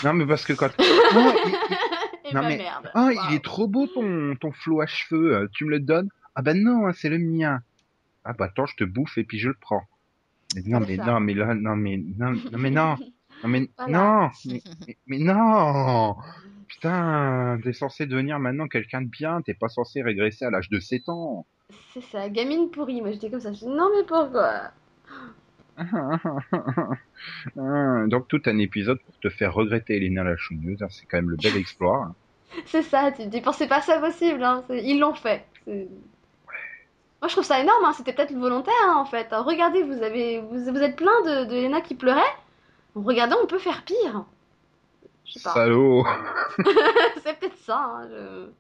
Non, 0.05 0.13
mais 0.13 0.27
parce 0.27 0.45
que 0.45 0.53
quand 0.53 0.69
Oh, 0.79 0.83
il- 1.15 2.35
Non, 2.35 2.43
ma 2.43 2.49
mais- 2.49 2.59
merde. 2.59 2.91
Ah, 2.95 3.11
il 3.31 3.35
est 3.37 3.43
trop 3.45 3.67
beau 3.67 3.87
ton, 3.87 4.37
ton 4.37 4.53
flot 4.53 4.81
à 4.83 4.87
cheveux. 4.87 5.35
euh, 5.35 5.49
Tu 5.53 5.65
me 5.65 5.71
le 5.71 5.81
donnes? 5.81 6.09
Ah 6.35 6.43
ben 6.43 6.63
non, 6.63 6.87
hein, 6.87 6.93
c'est 6.95 7.09
le 7.09 7.19
mien. 7.19 7.61
Ah 8.25 8.33
bah 8.35 8.45
attends, 8.47 8.67
je 8.67 8.77
te 8.77 8.85
bouffe 8.85 9.17
et 9.19 9.25
puis 9.25 9.39
je 9.39 9.49
le 9.49 9.57
prends. 9.61 9.83
Non, 10.67 10.81
mais 10.81 10.97
ça. 10.97 11.05
non, 11.07 11.21
mais 11.21 11.35
là, 11.35 11.55
non, 11.55 11.75
mais 11.77 11.97
non, 11.97 12.33
non, 12.33 12.59
mais 12.59 12.71
non, 12.71 12.97
non, 13.43 13.49
mais 13.49 13.69
Voilà. 13.79 13.93
non, 13.93 14.31
mais, 14.47 14.63
mais, 14.87 14.97
mais 15.07 15.19
non. 15.19 16.17
Putain, 16.71 17.59
t'es 17.63 17.73
censé 17.73 18.07
devenir 18.07 18.39
maintenant 18.39 18.69
quelqu'un 18.69 19.03
de 19.03 19.09
bien. 19.09 19.43
T'es 19.43 19.55
pas 19.55 19.69
censé 19.69 20.03
régresser 20.03 20.45
à 20.45 20.51
l'âge 20.51 20.71
de 20.71 20.79
7 20.81 21.09
ans. 21.09 21.47
C'est 21.93 22.03
ça, 22.03 22.29
gamine 22.29 22.71
pourrie. 22.71 23.01
Moi 23.03 23.11
j'étais 23.13 23.31
comme 23.31 23.41
ça. 23.41 23.53
Je 23.53 23.59
dis 23.59 23.67
non, 23.67 23.91
mais 23.97 24.05
pourquoi? 24.05 24.71
Donc 28.09 28.29
tout 28.29 28.43
un 28.47 28.59
épisode 28.59 29.01
pour 29.01 29.19
te 29.21 29.31
faire 29.31 29.55
regretter 29.55 29.97
Elena 29.97 30.25
la 30.25 30.37
chouineuse. 30.37 30.83
hein, 30.83 30.89
C'est 30.91 31.07
quand 31.07 31.19
même 31.19 31.31
le 31.31 31.37
bel 31.37 31.57
exploit. 31.57 32.07
hein. 32.09 32.15
C'est 32.67 32.83
ça, 32.83 33.13
tu 33.13 33.27
dis, 33.27 33.41
pensez 33.41 33.69
pas 33.69 33.81
ça 33.81 33.99
possible. 34.01 34.43
Hein. 34.43 34.65
Ils 34.71 34.99
l'ont 34.99 35.15
fait. 35.15 35.45
Moi 35.67 37.29
je 37.29 37.33
trouve 37.33 37.45
ça 37.45 37.61
énorme. 37.61 37.85
Hein. 37.85 37.93
C'était 37.97 38.13
peut-être 38.13 38.33
volontaire 38.35 38.73
hein, 38.87 38.97
en 38.97 39.05
fait. 39.05 39.29
Regardez, 39.33 39.83
vous, 39.83 40.03
avez... 40.03 40.41
vous, 40.41 40.59
vous 40.73 40.83
êtes 40.83 40.97
plein 40.97 41.21
de, 41.25 41.45
de 41.51 41.55
Elena 41.57 41.81
qui 41.81 41.95
pleurait. 41.95 42.21
Regardez, 42.95 43.37
on 43.43 43.47
peut 43.47 43.59
faire 43.59 43.85
pire. 43.85 44.25
Je 45.31 45.35
sais 45.39 45.43
pas. 45.45 45.55
Salaud 45.55 46.05
c'est 47.23 47.39
peut-être 47.39 47.59
ça. 47.59 47.79
hein, 47.79 48.09
je- 48.11 48.51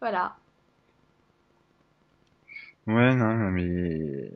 Voilà. 0.00 0.36
Ouais, 2.86 3.14
non, 3.14 3.50
mais... 3.50 4.32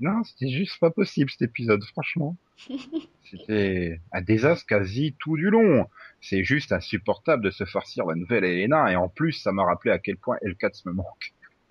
Non, 0.00 0.22
c'était 0.24 0.50
juste 0.50 0.78
pas 0.80 0.90
possible 0.90 1.30
cet 1.30 1.42
épisode, 1.42 1.82
franchement. 1.84 2.36
C'était 3.30 4.00
un 4.12 4.20
désastre 4.20 4.66
quasi 4.66 5.14
tout 5.20 5.36
du 5.36 5.48
long. 5.50 5.88
C'est 6.20 6.42
juste 6.42 6.72
insupportable 6.72 7.44
de 7.44 7.50
se 7.50 7.64
farcir 7.64 8.04
la 8.06 8.16
nouvelle 8.16 8.44
Elena, 8.44 8.90
et 8.90 8.96
en 8.96 9.08
plus, 9.08 9.32
ça 9.32 9.52
m'a 9.52 9.62
rappelé 9.64 9.92
à 9.92 10.00
quel 10.00 10.16
point 10.16 10.36
L4 10.44 10.82
me 10.86 10.92
manque. 10.92 11.32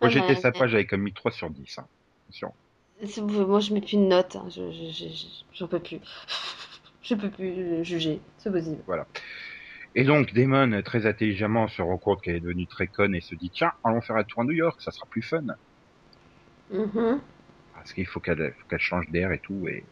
Moi, 0.00 0.10
j'étais 0.10 0.26
Ouais, 0.28 0.34
sympa, 0.34 0.66
j'avais 0.68 0.86
comme 0.86 1.02
mis 1.02 1.14
3 1.14 1.30
sur 1.30 1.48
10. 1.50 1.78
Hein. 1.78 1.86
Attention. 2.24 2.52
Moi, 3.20 3.60
je 3.60 3.72
mets 3.74 3.80
plus 3.80 3.96
de 3.96 4.02
notes. 4.02 4.36
hein, 4.36 4.46
Je, 4.50 4.70
je, 4.72 4.90
je- 4.92 5.08
je- 5.08 5.44
j'en 5.54 5.68
peux 5.68 5.78
plus. 5.80 6.00
Je 7.02 7.14
peux 7.14 7.30
plus 7.30 7.82
juger. 7.84 8.20
C'est 8.36 8.50
possible. 8.52 8.82
Et 9.94 10.04
donc, 10.04 10.32
Damon, 10.34 10.82
très 10.82 11.06
intelligemment, 11.06 11.68
se 11.68 11.80
rend 11.82 11.98
compte 11.98 12.20
qu'elle 12.22 12.36
est 12.36 12.40
devenue 12.40 12.66
très 12.66 12.86
conne 12.88 13.14
et 13.14 13.20
se 13.20 13.34
dit, 13.34 13.50
tiens, 13.50 13.72
allons 13.84 14.00
faire 14.00 14.16
un 14.16 14.24
tour 14.24 14.42
à 14.42 14.44
New 14.44 14.52
York, 14.52 14.80
ça 14.82 14.90
sera 14.90 15.06
plus 15.10 15.22
fun. 15.22 15.42
Mhm. 16.70 17.20
Parce 17.72 17.94
qu'il 17.94 18.06
faut 18.06 18.20
qu'elle 18.20 18.52
faut 18.58 18.66
qu'elle 18.68 18.78
change 18.78 19.08
d'air 19.08 19.32
et 19.32 19.40
tout. 19.40 19.68
Et... 19.68 19.86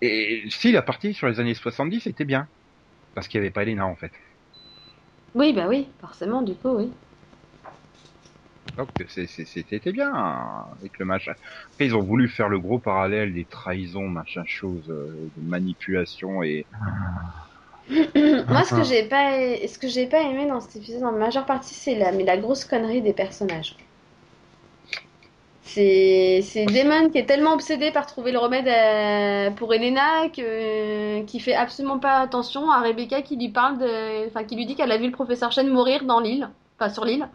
et 0.00 0.44
si 0.50 0.72
la 0.72 0.82
partie 0.82 1.14
sur 1.14 1.28
les 1.28 1.40
années 1.40 1.54
70 1.54 2.06
était 2.06 2.24
bien. 2.24 2.48
Parce 3.14 3.28
qu'il 3.28 3.40
n'y 3.40 3.46
avait 3.46 3.52
pas 3.52 3.62
Elena 3.64 3.86
en 3.86 3.96
fait. 3.96 4.12
Oui, 5.34 5.52
bah 5.52 5.66
oui, 5.68 5.86
forcément, 6.00 6.42
du 6.42 6.54
coup, 6.54 6.68
oui. 6.70 6.90
Donc 8.76 8.90
c'était 9.08 9.92
bien 9.92 10.12
hein, 10.14 10.66
avec 10.78 10.98
le 10.98 11.04
machin. 11.04 11.32
Après 11.74 11.86
ils 11.86 11.94
ont 11.94 12.02
voulu 12.02 12.28
faire 12.28 12.48
le 12.48 12.58
gros 12.58 12.78
parallèle 12.78 13.32
des 13.32 13.46
trahisons, 13.46 14.08
machin 14.08 14.42
chose, 14.46 14.90
euh, 14.90 15.30
de 15.36 15.40
manipulation 15.42 16.42
et 16.42 16.66
Moi, 18.48 18.64
ce 18.64 18.74
que 18.74 18.82
j'ai 18.82 19.08
pas, 19.08 19.32
ce 19.66 19.78
que 19.78 19.88
j'ai 19.88 20.06
pas 20.06 20.20
aimé 20.22 20.46
dans 20.46 20.60
cet 20.60 20.76
épisode, 20.76 21.02
en 21.04 21.12
majeure 21.12 21.46
partie, 21.46 21.74
c'est 21.74 21.94
la, 21.94 22.12
mais 22.12 22.24
la 22.24 22.36
grosse 22.38 22.64
connerie 22.64 23.02
des 23.02 23.12
personnages. 23.14 23.76
C'est, 25.62 26.40
c'est 26.42 26.68
Damon 26.68 27.08
qui 27.10 27.18
est 27.18 27.26
tellement 27.26 27.54
obsédé 27.54 27.90
par 27.90 28.06
trouver 28.06 28.32
le 28.32 28.38
remède 28.38 28.68
à- 28.68 29.50
pour 29.52 29.72
Elena 29.72 30.28
que, 30.28 31.22
qui 31.24 31.40
fait 31.40 31.54
absolument 31.54 31.98
pas 31.98 32.18
attention 32.20 32.70
à 32.70 32.80
Rebecca 32.82 33.22
qui 33.22 33.36
lui 33.36 33.48
parle 33.50 33.78
de, 33.78 34.26
enfin, 34.28 34.44
qui 34.44 34.56
lui 34.56 34.66
dit 34.66 34.76
qu'elle 34.76 34.92
a 34.92 34.98
vu 34.98 35.06
le 35.06 35.12
professeur 35.12 35.52
Chen 35.52 35.68
mourir 35.70 36.04
dans 36.04 36.20
l'île, 36.20 36.50
enfin, 36.78 36.90
sur 36.92 37.04
l'île. 37.06 37.28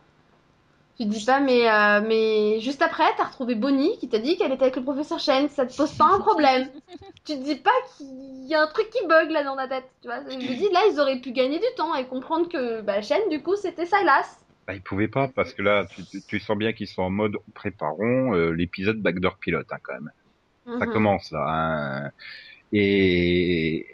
Tu 1.00 1.06
te 1.08 1.12
dis 1.14 1.24
pas, 1.26 1.40
mais, 1.40 1.70
euh, 1.70 2.02
mais 2.06 2.60
juste 2.60 2.82
après, 2.82 3.06
t'as 3.18 3.26
retrouvé 3.26 3.56
Bonnie 3.56 3.98
qui 4.00 4.10
t'a 4.10 4.20
dit 4.20 4.36
qu'elle 4.38 4.52
était 4.52 4.64
avec 4.64 4.76
le 4.76 4.84
professeur 4.84 5.18
Chen, 5.20 5.48
ça 5.48 5.66
te 5.66 5.76
pose 5.76 5.94
pas 5.94 6.14
un 6.14 6.20
problème. 6.20 6.70
tu 7.26 7.38
te 7.38 7.44
dis 7.44 7.56
pas 7.56 7.72
qu'il 7.96 8.46
y 8.48 8.54
a 8.54 8.62
un 8.64 8.68
truc 8.68 8.90
qui 8.90 9.08
bug 9.08 9.32
là 9.32 9.44
dans 9.44 9.56
ta 9.56 9.68
tête, 9.70 9.90
tu 10.02 10.10
vois. 10.10 10.20
Je 10.30 10.36
me 10.38 10.56
dis, 10.56 10.68
là, 10.74 10.82
ils 10.92 11.00
auraient 11.00 11.22
pu 11.22 11.32
gagner 11.32 11.58
du 11.60 11.66
temps 11.78 11.96
et 11.96 12.06
comprendre 12.06 12.50
que 12.50 12.82
bah, 12.82 13.02
Chen, 13.02 13.22
du 13.30 13.42
coup, 13.42 13.56
c'était 13.56 13.86
Silas. 13.86 14.40
bah, 14.68 14.76
ils 14.76 14.84
pouvaient 14.84 15.08
pas 15.08 15.28
parce 15.30 15.54
que 15.54 15.62
là 15.62 15.86
tu, 15.90 16.06
tu- 16.06 16.22
tu 16.28 16.40
sens 16.40 16.58
bien 16.58 16.74
qu'ils 16.74 16.88
sont 16.88 17.02
en 17.04 17.10
mode 17.10 17.38
préparons 17.56 18.36
euh, 18.36 18.52
l'épisode 18.52 19.02
backdoor 19.02 19.38
pilote 19.40 19.68
hein, 19.72 19.78
quand 19.84 19.94
même. 19.94 20.12
Ça 20.80 20.86
Mhm. 20.86 20.94
commence 20.94 21.32
là. 21.32 21.46
hein. 21.48 22.12
Et 22.72 23.86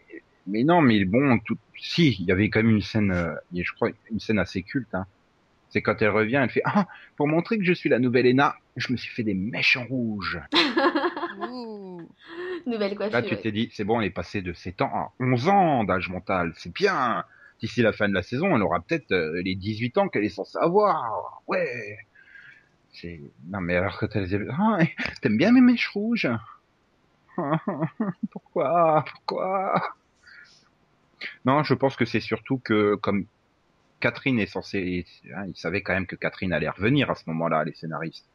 mais 0.48 0.64
non, 0.64 0.82
mais 0.82 1.06
bon, 1.06 1.40
tout... 1.46 1.58
si, 1.78 2.16
il 2.20 2.26
y 2.26 2.32
avait 2.32 2.50
quand 2.50 2.62
même 2.64 2.72
une 2.76 2.82
scène, 2.82 3.12
euh, 3.12 3.34
je 3.54 3.72
crois 3.76 3.90
une 4.12 4.20
scène 4.20 4.40
assez 4.40 4.64
culte. 4.64 4.94
Hein. 4.94 5.06
C'est 5.76 5.82
quand 5.82 6.02
elle 6.02 6.12
revient, 6.12 6.40
elle 6.42 6.50
fait 6.50 6.62
ah 6.64 6.88
pour 7.18 7.28
montrer 7.28 7.58
que 7.58 7.66
je 7.66 7.74
suis 7.74 7.90
la 7.90 8.00
nouvelle 8.00 8.26
Ena, 8.26 8.56
je 8.78 8.94
me 8.94 8.98
suis 8.98 9.14
fait 9.14 9.24
des 9.24 9.34
mèches 9.34 9.76
en 9.76 9.84
rouge. 9.84 10.40
Ouh. 11.52 12.02
Nouvelle 12.66 12.96
coiffure. 12.96 13.12
Là, 13.12 13.22
tu 13.22 13.36
ouais. 13.36 13.42
t'es 13.42 13.52
dit, 13.52 13.70
c'est 13.74 13.84
bon, 13.84 14.00
elle 14.00 14.08
est 14.08 14.10
passée 14.10 14.42
de 14.42 14.54
7 14.54 14.84
ans 14.84 14.92
à 14.94 15.12
11 15.20 15.50
ans 15.50 15.84
d'âge 15.84 16.08
mental, 16.08 16.54
c'est 16.56 16.72
bien. 16.72 17.26
D'ici 17.60 17.82
la 17.82 17.92
fin 17.92 18.08
de 18.08 18.14
la 18.14 18.24
saison, 18.24 18.56
elle 18.56 18.62
aura 18.62 18.80
peut-être 18.80 19.12
euh, 19.12 19.42
les 19.44 19.56
18 19.56 19.98
ans 19.98 20.08
qu'elle 20.08 20.24
est 20.24 20.30
censée 20.30 20.58
avoir. 20.62 21.42
Ouais. 21.46 21.98
C'est 22.94 23.20
non 23.50 23.60
mais 23.60 23.76
alors 23.76 24.00
que 24.00 24.06
t'as 24.06 24.24
ah, 24.58 24.78
t'aimes 25.22 25.38
bien 25.38 25.52
mes 25.52 25.60
mèches 25.60 25.90
rouges? 25.90 26.30
Pourquoi? 28.32 29.04
Pourquoi? 29.12 29.94
Non, 31.44 31.64
je 31.64 31.74
pense 31.74 31.98
que 31.98 32.06
c'est 32.06 32.22
surtout 32.22 32.60
que 32.60 32.96
comme 32.96 33.26
Catherine 34.06 34.40
est 34.40 34.46
censée, 34.46 35.06
hein, 35.36 35.46
ils 35.48 35.56
savaient 35.58 35.82
quand 35.82 35.94
même 35.94 36.06
que 36.06 36.16
Catherine 36.16 36.54
allait 36.54 36.70
revenir 36.70 37.10
à 37.10 37.16
ce 37.16 37.24
moment-là, 37.28 37.64
les 37.64 37.74
scénaristes. 37.74 38.28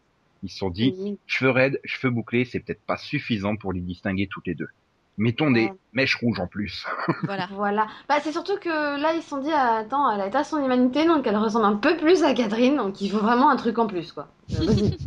Ils 0.42 0.50
se 0.50 0.58
sont 0.58 0.68
dit, 0.70 0.92
Oui. 0.98 1.18
cheveux 1.26 1.50
raides, 1.52 1.80
cheveux 1.84 2.10
bouclés, 2.12 2.44
c'est 2.44 2.58
peut-être 2.58 2.82
pas 2.86 2.96
suffisant 2.96 3.54
pour 3.56 3.72
les 3.72 3.80
distinguer 3.80 4.26
toutes 4.28 4.48
les 4.48 4.56
deux. 4.56 4.66
Mettons 5.16 5.50
des 5.52 5.66
Ouais. 5.66 5.72
mèches 5.92 6.16
rouges 6.16 6.40
en 6.40 6.48
plus. 6.48 6.84
Voilà. 7.24 7.46
Voilà. 7.52 7.86
Bah, 8.08 8.16
c'est 8.20 8.32
surtout 8.32 8.56
que 8.58 8.68
là, 9.00 9.12
ils 9.14 9.22
se 9.22 9.28
sont 9.28 9.38
dit, 9.42 9.52
ah, 9.52 9.76
attends, 9.78 10.10
elle 10.10 10.34
a 10.36 10.44
son 10.44 10.58
humanité, 10.64 11.04
donc 11.06 11.24
elle 11.26 11.36
ressemble 11.36 11.66
un 11.66 11.76
peu 11.76 11.96
plus 11.96 12.24
à 12.24 12.34
Catherine, 12.34 12.76
donc 12.76 13.00
il 13.00 13.10
faut 13.10 13.18
vraiment 13.20 13.48
un 13.50 13.56
truc 13.56 13.78
en 13.78 13.86
plus, 13.86 14.10
quoi. 14.12 14.26
Euh. 14.52 14.66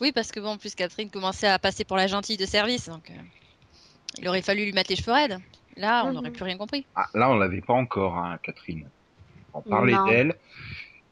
Oui, 0.00 0.10
parce 0.12 0.32
que 0.32 0.40
bon, 0.40 0.48
en 0.48 0.58
plus 0.58 0.74
Catherine 0.74 1.10
commençait 1.10 1.46
à 1.48 1.58
passer 1.58 1.84
pour 1.84 1.96
la 1.96 2.06
gentille 2.08 2.36
de 2.36 2.46
service, 2.46 2.88
donc 2.88 3.10
euh, 3.10 3.14
il 4.18 4.26
aurait 4.28 4.42
fallu 4.42 4.64
lui 4.64 4.72
mettre 4.72 4.90
les 4.90 4.96
cheveux 4.96 5.12
raides. 5.12 5.38
Là, 5.76 6.04
on 6.04 6.08
Mhm. 6.08 6.14
n'aurait 6.14 6.30
plus 6.32 6.42
rien 6.44 6.58
compris. 6.58 6.86
Ah, 6.94 7.06
là, 7.14 7.30
on 7.30 7.36
l'avait 7.36 7.60
pas 7.60 7.72
encore, 7.74 8.18
hein, 8.18 8.38
Catherine. 8.42 8.90
On 9.54 9.62
parlait 9.62 9.92
Non. 9.92 10.06
d'elle. 10.06 10.34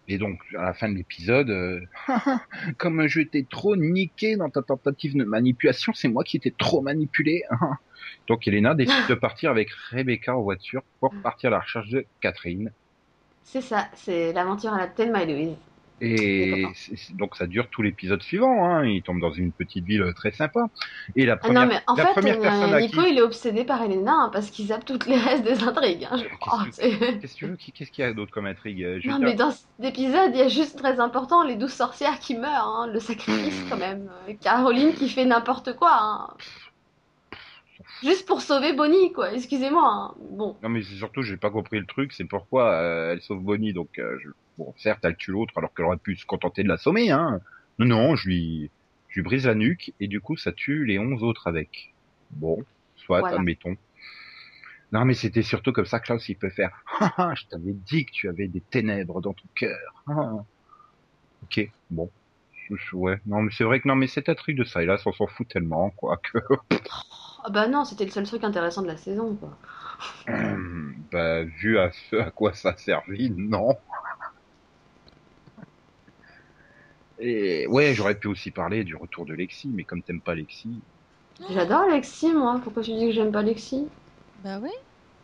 Et 0.08 0.18
donc, 0.18 0.40
à 0.58 0.64
la 0.64 0.74
fin 0.74 0.88
de 0.88 0.94
l'épisode, 0.96 1.50
euh, 1.50 1.80
comme 2.78 3.06
je 3.06 3.20
t'ai 3.20 3.44
trop 3.44 3.76
niqué 3.76 4.36
dans 4.36 4.50
ta 4.50 4.60
tentative 4.62 5.16
de 5.16 5.22
manipulation, 5.24 5.92
c'est 5.94 6.08
moi 6.08 6.24
qui 6.24 6.36
étais 6.36 6.52
trop 6.56 6.80
manipulé. 6.80 7.44
donc, 8.28 8.48
Elena 8.48 8.74
décide 8.74 9.06
de 9.08 9.14
partir 9.14 9.50
avec 9.50 9.70
Rebecca 9.90 10.36
en 10.36 10.42
voiture 10.42 10.82
pour 10.98 11.14
partir 11.22 11.48
à 11.48 11.50
la 11.52 11.60
recherche 11.60 11.88
de 11.90 12.06
Catherine. 12.20 12.72
C'est 13.44 13.60
ça, 13.60 13.88
c'est 13.94 14.32
l'aventure 14.32 14.72
à 14.72 14.78
la 14.78 14.86
Thelma 14.88 15.22
et 15.22 15.26
Louise. 15.32 15.56
Et 16.00 16.64
donc 17.14 17.36
ça 17.36 17.46
dure 17.46 17.68
tout 17.68 17.82
l'épisode 17.82 18.22
suivant. 18.22 18.64
Hein. 18.64 18.86
Il 18.86 19.02
tombe 19.02 19.20
dans 19.20 19.32
une 19.32 19.52
petite 19.52 19.84
ville 19.84 20.04
très 20.16 20.32
sympa. 20.32 20.66
Et 21.16 21.26
la 21.26 21.34
Ah 21.34 21.36
première, 21.36 21.62
non, 21.62 21.68
mais 21.68 21.80
en 21.86 21.94
la 21.94 22.06
fait, 22.06 22.12
première 22.12 22.38
euh, 22.38 22.42
personne 22.42 22.74
à 22.74 22.80
qui 22.80 22.86
Nico, 22.86 23.02
il 23.06 23.18
est 23.18 23.22
obsédé 23.22 23.64
par 23.64 23.82
Elena 23.82 24.12
hein, 24.12 24.30
parce 24.32 24.50
qu'il 24.50 24.66
zappe 24.66 24.84
toutes 24.84 25.06
les 25.06 25.16
restes 25.16 25.44
des 25.44 25.62
intrigues. 25.62 26.08
hein. 26.10 26.22
Qu'est-ce 26.76 27.34
tu 27.36 27.46
veux 27.46 27.56
qu'il 27.56 27.86
y 27.98 28.02
a 28.02 28.12
d'autre 28.14 28.32
comme 28.32 28.46
intrigue 28.46 28.82
Euh, 28.82 28.98
je 29.02 29.08
Non, 29.10 29.18
mais 29.18 29.34
dans 29.34 29.50
cet 29.50 29.66
épisode, 29.82 30.30
il 30.32 30.38
y 30.38 30.42
a 30.42 30.48
juste 30.48 30.78
très 30.78 31.00
important 31.00 31.42
les 31.44 31.56
douze 31.56 31.72
sorcières 31.72 32.18
qui 32.18 32.36
meurent, 32.36 32.88
le 32.90 32.98
sacrifice 32.98 33.62
quand 33.68 33.76
même. 33.76 34.10
Euh, 34.28 34.34
Caroline 34.40 34.94
qui 34.94 35.08
fait 35.08 35.24
n'importe 35.26 35.76
quoi. 35.76 36.36
Juste 38.02 38.26
pour 38.26 38.40
sauver 38.40 38.72
Bonnie, 38.72 39.12
quoi. 39.12 39.32
Excusez-moi. 39.32 40.14
Bon. 40.30 40.56
Non 40.62 40.68
mais 40.68 40.82
surtout 40.82 41.22
j'ai 41.22 41.36
pas 41.36 41.50
compris 41.50 41.78
le 41.78 41.86
truc, 41.86 42.12
c'est 42.12 42.24
pourquoi 42.24 42.72
euh, 42.72 43.12
elle 43.12 43.20
sauve 43.22 43.42
Bonnie 43.42 43.72
donc 43.72 43.98
euh, 43.98 44.16
je... 44.22 44.28
bon 44.60 44.74
certes 44.76 45.04
elle 45.04 45.16
tue 45.16 45.32
l'autre 45.32 45.54
alors 45.56 45.72
qu'elle 45.74 45.86
aurait 45.86 45.96
pu 45.96 46.16
se 46.16 46.26
contenter 46.26 46.62
de 46.62 46.68
la 46.68 46.76
sommer 46.76 47.10
hein. 47.10 47.40
Non 47.78 47.86
non, 47.86 48.16
je 48.16 48.28
lui 48.28 48.70
je 49.08 49.14
lui 49.16 49.22
brise 49.22 49.46
la 49.46 49.54
nuque 49.54 49.92
et 50.00 50.06
du 50.06 50.20
coup 50.20 50.36
ça 50.36 50.52
tue 50.52 50.84
les 50.84 50.98
11 50.98 51.22
autres 51.24 51.46
avec. 51.48 51.92
Bon, 52.30 52.62
soit 52.96 53.20
Voilà. 53.20 53.36
admettons. 53.38 53.76
Non 54.92 55.04
mais 55.04 55.14
c'était 55.14 55.42
surtout 55.42 55.72
comme 55.72 55.86
ça 55.86 55.98
que 55.98 56.06
Klaus 56.06 56.28
il 56.28 56.36
peut 56.36 56.50
faire. 56.50 56.72
Ah, 57.00 57.32
je 57.34 57.44
t'avais 57.46 57.72
dit 57.72 58.04
que 58.04 58.12
tu 58.12 58.28
avais 58.28 58.48
des 58.48 58.60
ténèbres 58.60 59.20
dans 59.20 59.32
ton 59.32 59.48
cœur. 59.54 60.04
Ah. 60.06 60.44
OK, 61.44 61.70
bon. 61.90 62.10
Ouais, 62.92 63.18
non 63.26 63.42
mais 63.42 63.50
c'est 63.50 63.64
vrai 63.64 63.80
que 63.80 63.88
non 63.88 63.96
mais 63.96 64.06
cet 64.06 64.28
intrigue 64.28 64.56
de 64.56 64.62
ça 64.62 64.80
et 64.80 64.86
là 64.86 64.96
on 65.04 65.12
s'en 65.12 65.26
fout 65.26 65.48
tellement 65.48 65.90
quoi 65.90 66.18
que 66.18 66.38
Ah 67.44 67.50
bah 67.50 67.66
non, 67.66 67.84
c'était 67.84 68.04
le 68.04 68.10
seul 68.12 68.24
truc 68.26 68.44
intéressant 68.44 68.82
de 68.82 68.86
la 68.86 68.96
saison, 68.96 69.34
quoi. 69.34 69.56
Hum, 70.28 70.94
bah, 71.10 71.42
vu 71.42 71.78
à 71.78 71.90
ce 71.90 72.16
à 72.16 72.30
quoi 72.30 72.52
ça 72.52 72.70
a 72.70 72.76
servi, 72.76 73.30
non. 73.30 73.76
Et 77.20 77.66
ouais, 77.66 77.92
j'aurais 77.94 78.14
pu 78.14 78.28
aussi 78.28 78.50
parler 78.50 78.82
du 78.84 78.96
retour 78.96 79.26
de 79.26 79.34
Lexi, 79.34 79.68
mais 79.68 79.84
comme 79.84 80.02
t'aimes 80.02 80.20
pas 80.22 80.34
Lexi, 80.34 80.70
J'adore 81.50 81.86
Lexi, 81.88 82.32
moi. 82.32 82.60
Pourquoi 82.62 82.82
tu 82.82 82.92
dis 82.92 83.06
que 83.06 83.12
j'aime 83.12 83.32
pas 83.32 83.42
Lexi? 83.42 83.86
Bah 84.44 84.58
ouais. 84.58 84.70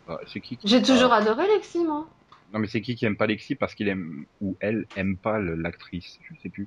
bah, 0.06 0.18
c'est 0.26 0.40
qui 0.40 0.56
qui 0.56 0.66
J'ai 0.66 0.80
toujours 0.82 1.10
pas- 1.10 1.16
adoré 1.16 1.46
Lexi, 1.46 1.84
moi. 1.84 2.06
Non, 2.54 2.58
mais 2.60 2.66
c'est 2.68 2.80
qui 2.80 2.94
qui 2.94 3.04
aime 3.04 3.16
pas 3.16 3.26
Lexi 3.26 3.54
parce 3.54 3.74
qu'il 3.74 3.88
aime 3.88 4.24
ou 4.40 4.56
elle 4.60 4.86
aime 4.96 5.16
pas 5.16 5.38
l'actrice, 5.38 6.18
je 6.30 6.40
sais 6.42 6.48
plus. 6.48 6.66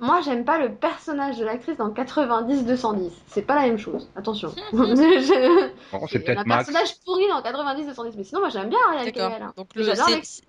Moi, 0.00 0.20
j'aime 0.24 0.44
pas 0.44 0.58
le 0.58 0.72
personnage 0.74 1.38
de 1.38 1.44
l'actrice 1.44 1.76
dans 1.76 1.90
90-210. 1.90 3.12
C'est 3.28 3.42
pas 3.42 3.54
la 3.56 3.62
même 3.62 3.78
chose. 3.78 4.10
Attention. 4.16 4.52
Je- 4.72 5.70
c'est 6.08 6.18
un 6.18 6.20
peut-être 6.20 6.46
Max. 6.46 6.66
personnage 6.66 6.94
pourri 7.04 7.24
dans 7.28 7.40
90-210. 7.42 8.14
Mais 8.16 8.24
sinon, 8.24 8.40
moi, 8.40 8.48
j'aime 8.50 8.68
bien 8.68 8.78
Ariel 8.88 9.12
D'accord. 9.12 9.32
Hein. 9.40 9.52
Donc 9.56 9.68
le- 9.76 9.82
J'adore 9.84 10.08
c'est- 10.08 10.14
Lexi. 10.16 10.42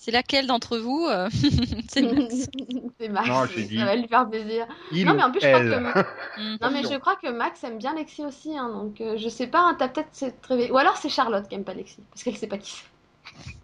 C'est 0.00 0.12
laquelle 0.12 0.46
d'entre 0.46 0.78
vous 0.78 1.06
euh, 1.10 1.28
C'est 1.90 2.00
Max. 2.00 2.48
C'est 2.98 3.08
Max. 3.10 3.28
Non, 3.28 3.44
j'ai 3.44 3.76
ça 3.76 3.84
va 3.84 3.96
lui 3.96 4.08
faire 4.08 4.30
plaisir. 4.30 4.66
Il 4.92 5.04
Non, 5.04 5.12
ou 5.12 5.16
mais 5.16 5.22
en 5.24 5.30
plus, 5.30 5.40
je 5.42 5.46
crois 5.46 5.60
elle. 5.60 5.70
que-. 5.70 6.58
Non, 6.64 6.70
mais 6.70 6.82
je 6.84 6.98
crois 6.98 7.16
que 7.16 7.28
Max 7.28 7.62
aime 7.64 7.76
bien 7.76 7.94
Lexi 7.94 8.24
aussi. 8.24 8.56
hein, 8.56 8.70
donc, 8.70 8.98
euh, 9.02 9.18
je 9.18 9.28
sais 9.28 9.46
pas, 9.46 9.60
hein, 9.60 9.76
t'as 9.78 9.88
peut-être 9.88 10.08
cette 10.12 10.44
réveil. 10.46 10.70
Ou 10.70 10.78
alors, 10.78 10.96
c'est 10.96 11.10
Charlotte 11.10 11.46
qui 11.46 11.54
aime 11.54 11.64
pas 11.64 11.74
Lexi. 11.74 12.02
Parce 12.08 12.22
qu'elle 12.22 12.34
sait 12.38 12.46
pas 12.46 12.56
qui 12.56 12.72
c'est. 12.72 13.54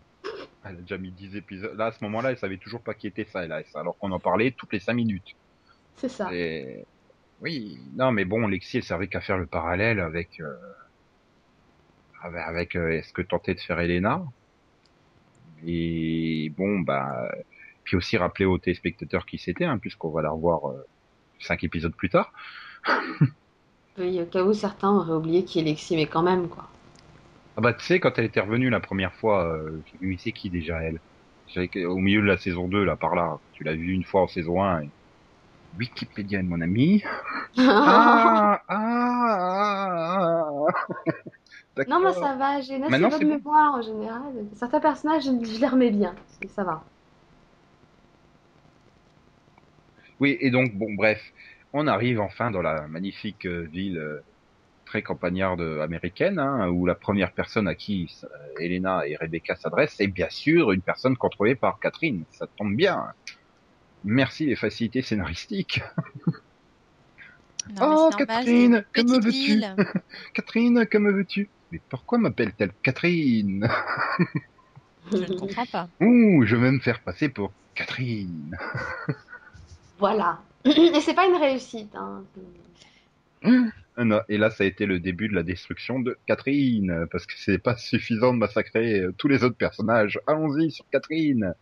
Elle 0.66 0.72
a 0.72 0.80
déjà 0.80 0.98
mis 0.98 1.10
10 1.10 1.36
épisodes. 1.36 1.74
Là, 1.74 1.86
à 1.86 1.92
ce 1.92 2.04
moment-là, 2.04 2.32
elle 2.32 2.38
savait 2.38 2.58
toujours 2.58 2.82
pas 2.82 2.92
qui 2.92 3.06
était 3.06 3.24
ça, 3.24 3.46
alors 3.74 3.96
qu'on 3.96 4.12
en 4.12 4.18
parlait 4.18 4.50
toutes 4.50 4.74
les 4.74 4.80
5 4.80 4.92
minutes. 4.92 5.34
C'est 5.96 6.10
ça. 6.10 6.28
Et... 6.34 6.84
Oui, 7.40 7.78
non, 7.94 8.12
mais 8.12 8.26
bon, 8.26 8.46
Lexi, 8.46 8.76
elle 8.76 8.82
servait 8.82 9.08
qu'à 9.08 9.22
faire 9.22 9.38
le 9.38 9.46
parallèle 9.46 10.00
avec, 10.00 10.40
euh, 10.40 10.54
avec, 12.20 12.42
avec, 12.42 12.76
euh, 12.76 13.00
ce 13.00 13.14
que 13.14 13.22
tentait 13.22 13.54
de 13.54 13.60
faire 13.60 13.80
Elena? 13.80 14.22
Et 15.66 16.52
bon, 16.56 16.80
bah, 16.80 17.28
puis 17.84 17.96
aussi 17.96 18.16
rappeler 18.16 18.44
aux 18.44 18.58
téléspectateurs 18.58 19.26
qui 19.26 19.38
c'était, 19.38 19.64
hein, 19.64 19.78
puisqu'on 19.78 20.10
va 20.10 20.22
la 20.22 20.30
revoir 20.30 20.70
euh, 20.70 20.86
cinq 21.40 21.64
épisodes 21.64 21.94
plus 21.94 22.10
tard. 22.10 22.32
Oui, 23.98 24.20
au 24.20 24.26
cas 24.26 24.42
où 24.42 24.52
certains 24.52 24.90
auraient 24.90 25.14
oublié 25.14 25.42
qui 25.42 25.58
est 25.58 25.62
Lexi, 25.62 25.96
mais 25.96 26.04
quand 26.04 26.22
même, 26.22 26.48
quoi. 26.48 26.68
Ah 27.56 27.62
bah, 27.62 27.72
tu 27.72 27.82
sais, 27.82 27.98
quand 27.98 28.18
elle 28.18 28.26
était 28.26 28.40
revenue 28.40 28.68
la 28.68 28.80
première 28.80 29.14
fois, 29.14 29.46
euh, 29.46 29.82
vu, 30.02 30.18
c'est 30.18 30.32
qui 30.32 30.50
déjà 30.50 30.82
elle? 30.82 31.00
Au 31.86 31.96
milieu 31.96 32.20
de 32.20 32.26
la 32.26 32.36
saison 32.36 32.68
2, 32.68 32.84
là, 32.84 32.96
par 32.96 33.14
là. 33.14 33.38
Tu 33.54 33.64
l'as 33.64 33.74
vu 33.74 33.92
une 33.92 34.04
fois 34.04 34.20
en 34.20 34.26
saison 34.28 34.62
1. 34.62 34.82
Et... 34.82 34.90
Wikipédia 35.78 36.42
mon 36.42 36.60
ami. 36.60 37.02
Ah, 37.58 38.60
ah, 38.68 38.68
ah, 38.68 40.18
ah. 40.20 40.25
non, 41.88 42.00
moi 42.00 42.12
ça 42.12 42.34
va, 42.36 42.60
j'ai 42.60 42.76
une 42.76 42.84
assez 42.84 42.90
Maintenant, 42.92 43.08
bonne 43.08 43.18
c'est 43.18 43.24
bon. 43.24 43.36
mémoire 43.36 43.74
en 43.74 43.82
général. 43.82 44.32
Certains 44.54 44.80
personnages, 44.80 45.24
je, 45.24 45.60
les 45.60 45.66
remets 45.66 45.90
bien, 45.90 46.14
ça 46.48 46.64
va. 46.64 46.84
Oui, 50.18 50.36
et 50.40 50.50
donc, 50.50 50.74
bon, 50.74 50.94
bref, 50.94 51.20
on 51.72 51.86
arrive 51.86 52.20
enfin 52.20 52.50
dans 52.50 52.62
la 52.62 52.88
magnifique 52.88 53.46
euh, 53.46 53.68
ville 53.70 53.98
euh, 53.98 54.20
très 54.86 55.02
campagnarde 55.02 55.60
euh, 55.60 55.82
américaine, 55.82 56.38
hein, 56.38 56.68
où 56.68 56.86
la 56.86 56.94
première 56.94 57.32
personne 57.32 57.68
à 57.68 57.74
qui 57.74 58.10
Elena 58.58 59.06
et 59.06 59.16
Rebecca 59.16 59.56
s'adressent, 59.56 59.94
c'est 59.96 60.06
bien 60.06 60.30
sûr 60.30 60.72
une 60.72 60.80
personne 60.80 61.16
contrôlée 61.16 61.54
par 61.54 61.78
Catherine. 61.80 62.24
Ça 62.30 62.46
tombe 62.56 62.74
bien. 62.74 63.12
Merci 64.04 64.46
les 64.46 64.56
facilités 64.56 65.02
scénaristiques. 65.02 65.82
Non, 67.74 67.82
Oh, 67.82 68.10
Catherine, 68.18 68.84
que 68.92 69.02
me 69.02 69.20
veux-tu. 69.20 69.62
Catherine, 70.34 70.86
que 70.86 70.98
me 70.98 71.12
veux-tu? 71.12 71.50
Mais 71.72 71.80
pourquoi 71.88 72.18
m'appelle-t-elle 72.18 72.72
Catherine? 72.82 73.68
Je 75.10 75.16
ne 75.16 75.38
comprends 75.38 75.66
pas. 75.66 75.88
Ouh, 76.00 76.44
je 76.44 76.56
vais 76.56 76.70
me 76.70 76.80
faire 76.80 77.02
passer 77.02 77.28
pour 77.28 77.52
Catherine. 77.74 78.56
Voilà. 79.98 80.40
Et 80.66 81.00
c'est 81.00 81.14
pas 81.14 81.26
une 81.26 81.36
réussite. 81.36 81.94
Hein. 81.94 82.24
Ah 83.96 84.04
non, 84.04 84.20
Et 84.28 84.36
là, 84.36 84.50
ça 84.50 84.64
a 84.64 84.66
été 84.66 84.84
le 84.84 85.00
début 85.00 85.28
de 85.28 85.34
la 85.34 85.42
destruction 85.42 86.00
de 86.00 86.18
Catherine, 86.26 87.06
parce 87.10 87.24
que 87.26 87.32
c'est 87.36 87.58
pas 87.58 87.76
suffisant 87.76 88.34
de 88.34 88.38
massacrer 88.38 89.00
euh, 89.00 89.12
tous 89.16 89.28
les 89.28 89.42
autres 89.42 89.56
personnages. 89.56 90.20
Allons-y 90.26 90.70
sur 90.70 90.84
Catherine. 90.90 91.54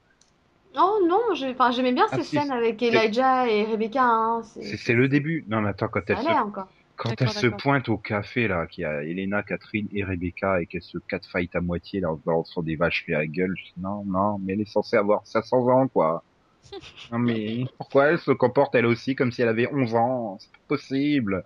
Oh 0.77 1.01
non, 1.09 1.35
je- 1.35 1.47
enfin, 1.51 1.71
j'aimais 1.73 1.93
bien 1.93 2.07
Ah, 2.11 2.19
ces 2.19 2.23
si, 2.23 2.41
scènes 2.41 2.51
avec 2.53 2.83
Elijah 2.83 3.49
et 3.49 3.65
Rebecca. 3.65 4.03
Hein. 4.05 4.43
C'est 4.59 4.77
C'est 4.77 4.77
c'est 4.77 4.95
le 4.95 5.09
début. 5.09 5.45
Non, 5.49 5.61
mais 5.61 5.69
attends, 5.71 5.89
quand 5.89 6.09
elle 6.09 6.17
ça 6.17 6.19
se, 6.19 6.33
allait 6.33 6.39
encore. 6.39 6.69
quand 6.97 7.11
D'accord, 7.11 7.19
elle 7.23 7.31
se 7.31 7.47
d'accord. 7.47 7.61
pointe 7.63 7.89
au 7.89 7.99
café 7.99 8.49
là, 8.49 8.67
qu'il 8.67 8.83
y 8.83 8.85
a 8.87 9.03
Elena, 9.05 9.43
Catherine 9.43 9.89
et 9.93 10.05
Rebecca 10.05 10.61
et 10.63 10.67
qu'elle 10.67 10.83
se 10.83 10.99
catfight 11.09 11.55
à 11.57 11.61
moitié 11.61 12.01
là 12.01 12.11
en 12.13 12.19
se 12.19 12.23
balançant 12.25 12.63
des 12.63 12.77
vaches 12.77 13.05
à 13.09 13.13
la 13.13 13.27
gueule, 13.27 13.55
je 13.57 13.65
dis, 13.75 13.81
non, 13.81 14.05
non, 14.07 14.39
mais 14.41 14.55
elle 14.55 14.63
est 14.63 14.65
censée 14.71 14.97
avoir 14.97 15.27
500 15.27 15.69
ans 15.69 15.89
quoi. 15.89 16.25
non 17.11 17.19
mais 17.21 17.71
pourquoi 17.79 18.09
elle 18.13 18.19
se 18.21 18.33
comporte 18.33 18.75
elle 18.77 18.87
aussi 18.87 19.17
comme 19.17 19.33
si 19.33 19.43
elle 19.43 19.49
avait 19.49 19.73
11 19.73 19.95
ans? 19.97 20.39
C'est 20.41 20.53
pas 20.53 20.59
possible. 20.77 21.45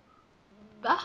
Bah, 0.83 0.97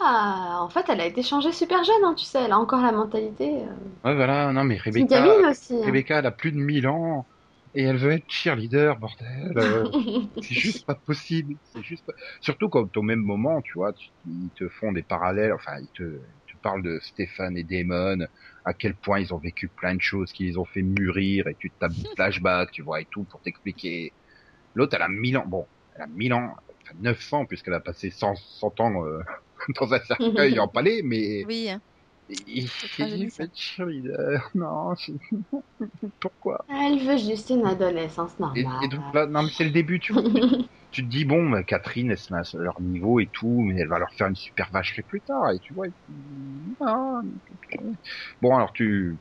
en 0.60 0.68
fait, 0.68 0.84
elle 0.88 1.00
a 1.00 1.06
été 1.06 1.22
changée 1.22 1.52
super 1.52 1.82
jeune, 1.84 2.04
hein, 2.04 2.14
tu 2.14 2.24
sais. 2.24 2.42
Elle 2.42 2.52
a 2.52 2.58
encore 2.58 2.80
la 2.82 2.92
mentalité. 2.92 3.62
euh, 3.62 3.66
Ouais 4.04 4.14
voilà, 4.14 4.52
non 4.52 4.64
mais 4.64 4.76
C'est 4.88 5.00
une 5.00 5.06
Rebecca, 5.06 5.06
gamine 5.08 5.44
aussi. 5.46 5.74
hein. 5.84 6.00
Rebecca 6.04 6.18
elle 6.18 6.26
a 6.26 6.30
plus 6.30 6.52
de 6.52 6.58
1000 6.58 6.86
ans 6.86 7.26
et 7.74 7.82
elle 7.84 7.96
veut 7.96 8.12
être 8.12 8.30
cheerleader 8.30 8.98
bordel. 8.98 9.52
Euh, 9.58 9.88
c'est 10.40 10.54
juste 10.54 10.84
pas 10.86 10.94
possible. 10.94 11.54
C'est 11.64 11.82
juste 11.82 12.04
pas... 12.06 12.12
surtout 12.40 12.68
quand 12.68 12.96
au 12.96 13.02
même 13.02 13.20
moment, 13.20 13.62
tu 13.62 13.72
vois, 13.74 13.92
tu- 13.94 14.10
ils 14.26 14.52
te 14.56 14.68
font 14.68 14.92
des 14.92 15.02
parallèles. 15.02 15.52
Enfin, 15.52 15.78
ils 15.80 15.90
te, 15.94 16.02
ils 16.02 16.42
te 16.54 16.58
parlent 16.62 16.82
de 16.82 16.98
Stéphane 17.00 17.56
et 17.56 17.64
Damon, 17.64 18.26
à 18.64 18.74
quel 18.74 18.96
point 18.96 19.20
ils 19.20 19.34
ont 19.34 19.38
vécu 19.38 19.68
plein 19.70 19.94
de 19.94 20.00
choses 20.02 20.32
qui 20.32 20.44
les 20.44 20.56
ont 20.58 20.64
fait 20.66 20.82
mûrir, 20.82 21.48
et 21.48 21.56
tu 21.56 21.72
te 21.72 21.78
tapes 21.78 21.94
des 21.96 22.06
flashbacks, 22.16 22.70
tu 22.72 22.82
vois, 22.82 23.00
et 23.00 23.06
tout 23.10 23.24
pour 23.26 23.40
t'expliquer. 23.42 24.14
L'autre, 24.74 24.94
elle 24.96 25.02
a 25.02 25.08
1000 25.08 25.36
ans. 25.38 25.46
Bon, 25.46 25.68
elle 25.96 26.02
a 26.02 26.06
1000 26.08 26.34
ans, 26.34 26.54
enfin 26.86 26.96
900 26.98 27.46
puisqu'elle 27.46 27.74
a 27.74 27.80
passé 27.80 28.10
100, 28.10 28.34
100 28.36 28.78
ans 28.80 29.04
euh, 29.06 29.20
dans 29.80 29.92
un 29.94 30.00
cercueil 30.00 30.58
en 30.58 30.68
palais, 30.68 31.02
mais 31.04 31.44
Oui, 31.46 31.68
hein. 31.70 31.80
Il 32.28 32.68
fait 33.30 33.50
cheerleader. 33.54 34.50
Non, 34.54 34.94
c'est- 34.96 35.12
pourquoi? 36.20 36.66
Elle 36.68 36.98
veut 36.98 37.16
juste 37.16 37.48
une 37.48 37.64
adolescence 37.64 38.38
Et, 38.54 38.60
normale. 38.62 38.84
et 38.84 38.88
donc 38.88 39.04
là, 39.12 39.26
non 39.26 39.42
mais 39.42 39.50
c'est 39.50 39.64
le 39.64 39.70
début, 39.70 40.00
tu 40.00 40.12
vois. 40.12 40.22
tu 40.90 41.02
te 41.04 41.08
dis 41.08 41.24
bon, 41.24 41.50
bah, 41.50 41.62
Catherine, 41.64 42.10
elle 42.10 42.18
se 42.18 42.32
met 42.32 42.40
à 42.40 42.44
leur 42.62 42.80
niveau 42.80 43.20
et 43.20 43.28
tout, 43.32 43.60
mais 43.62 43.80
elle 43.80 43.88
va 43.88 43.98
leur 43.98 44.12
faire 44.14 44.28
une 44.28 44.36
super 44.36 44.70
vacherie 44.72 45.02
plus 45.02 45.22
tard, 45.22 45.50
et 45.52 45.58
tu 45.60 45.74
vois. 45.74 45.88
et 45.88 45.92
ah, 46.80 47.20
bon 48.40 48.54
alors 48.56 48.72
tu, 48.72 49.20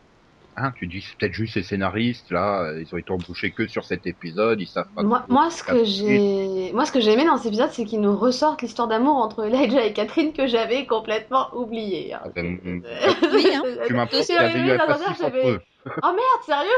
hein, 0.55 0.71
tu 0.77 0.87
dis 0.87 1.01
c'est 1.01 1.17
peut-être 1.17 1.33
juste 1.33 1.55
les 1.55 1.63
scénaristes 1.63 2.31
là, 2.31 2.63
euh, 2.63 2.81
ils 2.81 2.93
ont 2.93 2.97
été 2.97 3.11
embauchés 3.11 3.51
que 3.51 3.67
sur 3.67 3.83
cet 3.85 4.05
épisode, 4.05 4.59
ils 4.61 4.67
savent 4.67 4.87
pas. 4.95 5.03
Moi, 5.03 5.49
ce 5.49 5.63
que 5.63 5.83
j'ai, 5.83 6.71
moi, 6.73 6.85
ce 6.85 6.91
que 6.91 6.99
j'ai 6.99 7.11
aimé 7.13 7.25
dans 7.25 7.37
cet 7.37 7.47
épisode, 7.47 7.71
c'est 7.71 7.85
qu'ils 7.85 8.01
nous 8.01 8.15
ressortent 8.15 8.61
l'histoire 8.61 8.87
d'amour 8.87 9.15
entre 9.17 9.45
Elijah 9.45 9.85
et 9.85 9.93
Catherine 9.93 10.33
que 10.33 10.47
j'avais 10.47 10.85
complètement 10.85 11.47
oubliée. 11.55 12.13
hein. 12.13 12.21
Ah, 12.25 12.29
ben. 12.35 12.57
Oui, 13.33 13.47
hein. 13.53 13.61
Tu 13.87 13.93
eu 13.93 14.77
j'avais- 15.19 15.49
eux. 15.49 15.61
Oh 15.85 16.07
merde, 16.13 16.43
sérieux? 16.45 16.69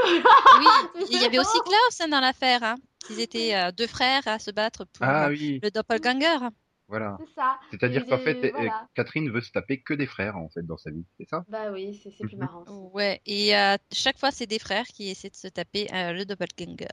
Oui, 0.60 0.66
il 1.12 1.22
y 1.22 1.26
avait 1.26 1.40
aussi 1.40 1.60
Klaus 1.64 2.02
hein, 2.02 2.08
dans 2.10 2.20
l'affaire. 2.22 2.64
Hein. 2.64 2.76
Ils 3.10 3.20
étaient 3.20 3.54
euh, 3.56 3.72
deux 3.72 3.88
frères 3.88 4.24
à 4.26 4.40
se 4.40 4.50
battre 4.52 4.86
pour 4.86 5.06
Ah 5.06 5.28
euh, 5.28 5.30
oui, 5.30 5.60
le 5.62 5.70
doppelganger. 5.70 6.48
Voilà. 6.88 7.18
C'est 7.20 7.34
ça. 7.34 7.60
C'est-à-dire 7.72 8.06
qu'en 8.06 8.20
fait, 8.20 8.44
euh, 8.44 8.52
voilà. 8.54 8.88
Catherine 8.94 9.32
veut 9.32 9.42
se 9.42 9.52
taper 9.52 9.82
que 9.82 9.94
des 9.94 10.06
frères 10.06 10.38
en 10.38 10.50
fait 10.50 10.64
dans 10.64 10.78
sa 10.78 10.92
vie, 10.92 11.06
c'est 11.18 11.28
ça? 11.28 11.44
Bah 11.50 11.72
oui, 11.72 12.00
c'est 12.04 12.16
plus 12.18 12.36
Mhm. 12.36 12.40
marrant. 12.40 12.92
Ouais, 12.94 13.22
et 13.26 13.56
euh, 13.58 13.76
chaque 13.92 14.20
fois, 14.20 14.32
c'est 14.32 14.46
des 14.48 14.60
frères 14.60 14.86
qui 14.86 15.10
essaient 15.10 15.30
de 15.30 15.36
se 15.36 15.48
taper 15.48 15.88
euh, 15.94 16.14
le 16.14 16.26
doppelganger. 16.26 16.88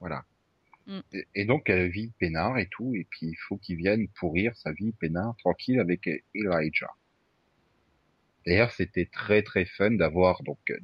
Voilà. 0.00 0.24
Mm. 0.86 1.00
Et, 1.12 1.26
et 1.36 1.44
donc 1.44 1.68
elle 1.70 1.88
vit 1.90 2.12
peinard 2.18 2.58
et 2.58 2.68
tout, 2.70 2.94
et 2.96 3.06
puis 3.10 3.26
il 3.28 3.36
faut 3.46 3.58
qu'il 3.58 3.76
vienne 3.76 4.08
pourrir 4.18 4.56
sa 4.56 4.72
vie 4.72 4.92
peinard 4.92 5.36
tranquille 5.38 5.78
avec 5.78 6.08
Elijah. 6.34 6.90
D'ailleurs, 8.46 8.72
c'était 8.72 9.06
très 9.06 9.42
très 9.42 9.66
fun 9.66 9.92
d'avoir 9.92 10.42
donc 10.42 10.58
euh, 10.70 10.78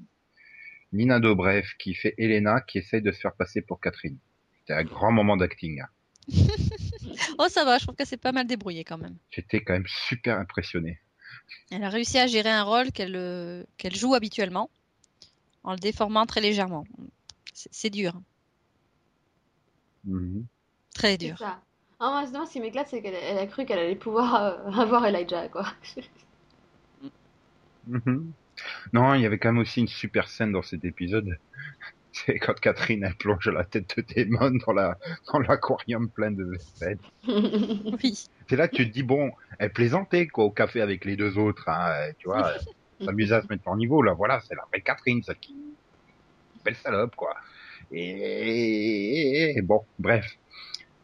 Nina 0.93 1.19
Dobrev 1.19 1.67
qui 1.79 1.95
fait 1.95 2.15
Elena 2.19 2.61
qui 2.61 2.79
essaye 2.79 3.03
de 3.03 3.11
se 3.11 3.19
faire 3.21 3.35
passer 3.35 3.63
pour 3.63 3.81
Catherine. 3.81 4.19
C'était 4.61 4.75
un 4.75 4.85
grand 4.85 5.11
moment 5.11 5.37
d'acting. 5.37 5.83
Oh, 7.39 7.49
ça 7.49 7.65
va, 7.65 7.79
je 7.79 7.85
trouve 7.85 7.97
que 7.97 8.05
c'est 8.05 8.17
pas 8.17 8.33
mal 8.33 8.47
débrouillé 8.47 8.85
quand 8.85 8.99
même. 8.99 9.17
J'étais 9.31 9.63
quand 9.63 9.73
même 9.75 9.87
super 9.87 10.39
impressionné. 10.39 11.01
Elle 11.71 11.85
a 11.85 11.89
réussi 11.91 12.19
à 12.19 12.27
gérer 12.27 12.51
un 12.51 12.63
rôle 12.63 12.93
qu'elle 12.93 13.17
euh, 13.17 13.65
qu'elle 13.77 13.95
joue 13.95 14.15
habituellement 14.15 14.71
en 15.65 15.73
le 15.73 15.79
déformant 15.79 16.25
très 16.27 16.41
légèrement. 16.41 16.85
C'est 17.53 17.91
dur, 17.91 18.13
Mhm. 20.05 20.47
très 20.95 21.17
dur. 21.19 21.37
ça. 21.39 21.61
Ah, 21.99 22.11
moi, 22.11 22.27
sinon, 22.27 22.45
ce 22.47 22.53
qui 22.53 22.61
m'éclate, 22.61 22.89
c'est 22.89 23.01
qu'elle 23.01 23.15
elle 23.15 23.39
a 23.39 23.47
cru 23.47 23.65
qu'elle 23.65 23.79
allait 23.79 23.97
pouvoir 23.97 24.35
euh, 24.35 24.71
avoir 24.81 25.05
Elijah, 25.07 25.49
quoi. 25.49 25.67
Mhm. 27.87 28.33
Non, 28.93 29.15
il 29.15 29.23
y 29.23 29.27
avait 29.27 29.39
quand 29.39 29.53
même 29.53 29.63
aussi 29.63 29.81
une 29.81 29.89
super 29.89 30.29
scène 30.29 30.53
dans 30.53 30.63
cet 30.63 30.85
épisode. 30.85 31.39
C'est 32.25 32.39
quand 32.39 32.59
Catherine 32.59 33.05
elle 33.05 33.15
plonge 33.15 33.47
la 33.49 33.65
tête 33.65 33.95
de 33.99 34.03
démon 34.03 34.59
dans 34.67 34.73
la 34.73 34.97
dans 35.31 35.39
l'aquarium 35.39 36.09
plein 36.09 36.31
de. 36.31 36.57
Oui. 37.29 38.27
C'est 38.49 38.57
là 38.57 38.69
que 38.69 38.77
tu 38.77 38.89
te 38.89 38.93
dis 38.93 39.03
bon, 39.03 39.33
elle 39.59 39.71
plaisantait 39.71 40.27
quoi 40.27 40.45
au 40.45 40.51
café 40.51 40.81
avec 40.81 41.05
les 41.05 41.17
deux 41.17 41.37
autres, 41.37 41.69
hein, 41.69 42.11
tu 42.19 42.29
vois, 42.29 42.53
elle 43.01 43.07
s'amusait 43.07 43.35
à 43.35 43.43
se 43.43 43.49
mettre 43.49 43.69
en 43.69 43.77
niveau 43.77 44.01
là. 44.01 44.15
Voilà, 44.15 44.41
c'est 44.49 44.55
la 44.55 44.65
vraie 44.73 44.81
Catherine, 44.81 45.23
ça 45.23 45.35
qui 45.35 45.55
belle 46.65 46.77
salope 46.77 47.15
quoi. 47.17 47.37
Et, 47.93 49.61
bon, 49.63 49.85
bref, 49.99 50.39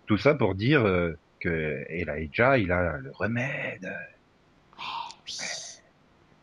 tout 0.07 0.17
ça 0.17 0.35
pour 0.35 0.55
dire 0.55 0.87
euh, 0.87 1.19
que 1.41 1.85
Elijah 1.91 2.57
il 2.57 2.73
a 2.73 2.97
le 2.97 3.11
remède. 3.13 3.93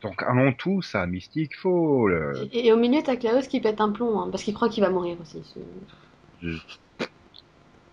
Donc 0.02 0.24
allons 0.24 0.54
tous 0.54 0.96
à 0.96 1.06
Mystic 1.06 1.56
Fall. 1.58 2.48
Et, 2.54 2.68
et 2.68 2.74
au 2.74 2.78
milieu, 2.78 3.02
t'as 3.04 3.16
Klaus 3.18 3.48
qui 3.48 3.60
pète 3.60 3.82
un 3.82 3.92
plomb, 3.92 4.20
hein, 4.20 4.30
parce 4.32 4.44
qu'il 4.44 4.54
croit 4.54 4.70
qu'il 4.70 4.84
va 4.84 4.90
mourir 4.90 5.18
aussi. 5.22 5.44
c'est- 5.54 5.60
Je 6.42 6.58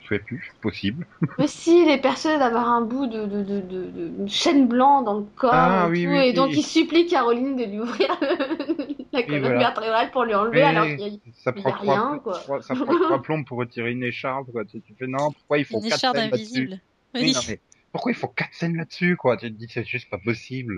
sais 0.09 0.19
plus, 0.21 0.53
possible. 0.61 1.07
Mais 1.39 1.49
si, 1.49 1.83
il 1.83 1.89
est 1.91 2.01
persuadé 2.01 2.39
d'avoir 2.39 2.69
un 2.69 2.81
bout 2.81 3.07
de, 3.07 3.27
de, 3.27 3.43
de, 3.43 3.61
de, 3.61 4.27
chêne 4.27 4.69
blanc 4.69 5.03
dans 5.03 5.19
le 5.19 5.25
corps 5.25 5.53
Ah, 5.53 5.87
et 5.89 5.91
oui, 5.91 6.05
tout, 6.05 6.11
oui, 6.11 6.17
et 6.17 6.31
oui. 6.31 6.37
donc 6.37 6.51
il 6.55 6.63
supplie 6.63 7.07
Caroline 7.07 7.57
de 7.57 7.65
lui 7.65 7.81
ouvrir 7.81 8.09
la 9.13 9.23
colonne 9.23 9.43
voilà. 9.43 9.59
vertébrale 9.59 10.11
pour 10.13 10.25
lui 10.25 10.35
enlever, 10.35 10.63
Mais 10.63 10.63
alors 10.63 10.87
qu'il 10.87 11.01
y 11.01 11.05
a- 11.05 11.19
ça 11.43 11.53
il 11.57 11.61
y 11.61 11.63
prend 11.63 11.71
a 11.71 11.75
trois, 11.75 11.99
rien, 11.99 12.19
quoi. 12.23 12.39
trois- 12.41 12.63
ça 12.63 12.75
prend 12.75 12.95
trois 13.03 13.23
plombs 13.23 13.45
pour 13.45 13.59
retirer 13.59 13.91
une 13.93 14.05
écharpe, 14.05 14.47
quoi. 14.53 14.65
Tu, 14.65 14.81
tu 14.83 14.95
fais 14.99 15.07
non, 15.07 15.33
pourquoi 15.33 15.59
il 15.59 15.65
faut 15.65 15.81
Une 15.81 15.87
quatre 15.87 15.99
écharpe 15.99 16.17
scènes 16.17 16.31
là-dessus? 16.31 16.71
invisible. 16.71 16.81
Oui, 17.21 17.23
Oui. 17.23 17.33
non, 17.35 17.41
mais 17.49 17.61
pourquoi 17.93 18.13
il 18.13 18.15
faut 18.15 18.29
quatre 18.29 18.55
scènes 18.55 18.77
là-dessus, 18.77 19.17
quoi? 19.17 19.37
Tu 19.37 19.51
te 19.53 19.57
dis 19.59 19.67
c'est 19.69 19.85
juste 19.85 20.09
pas 20.11 20.19
possible. 20.19 20.75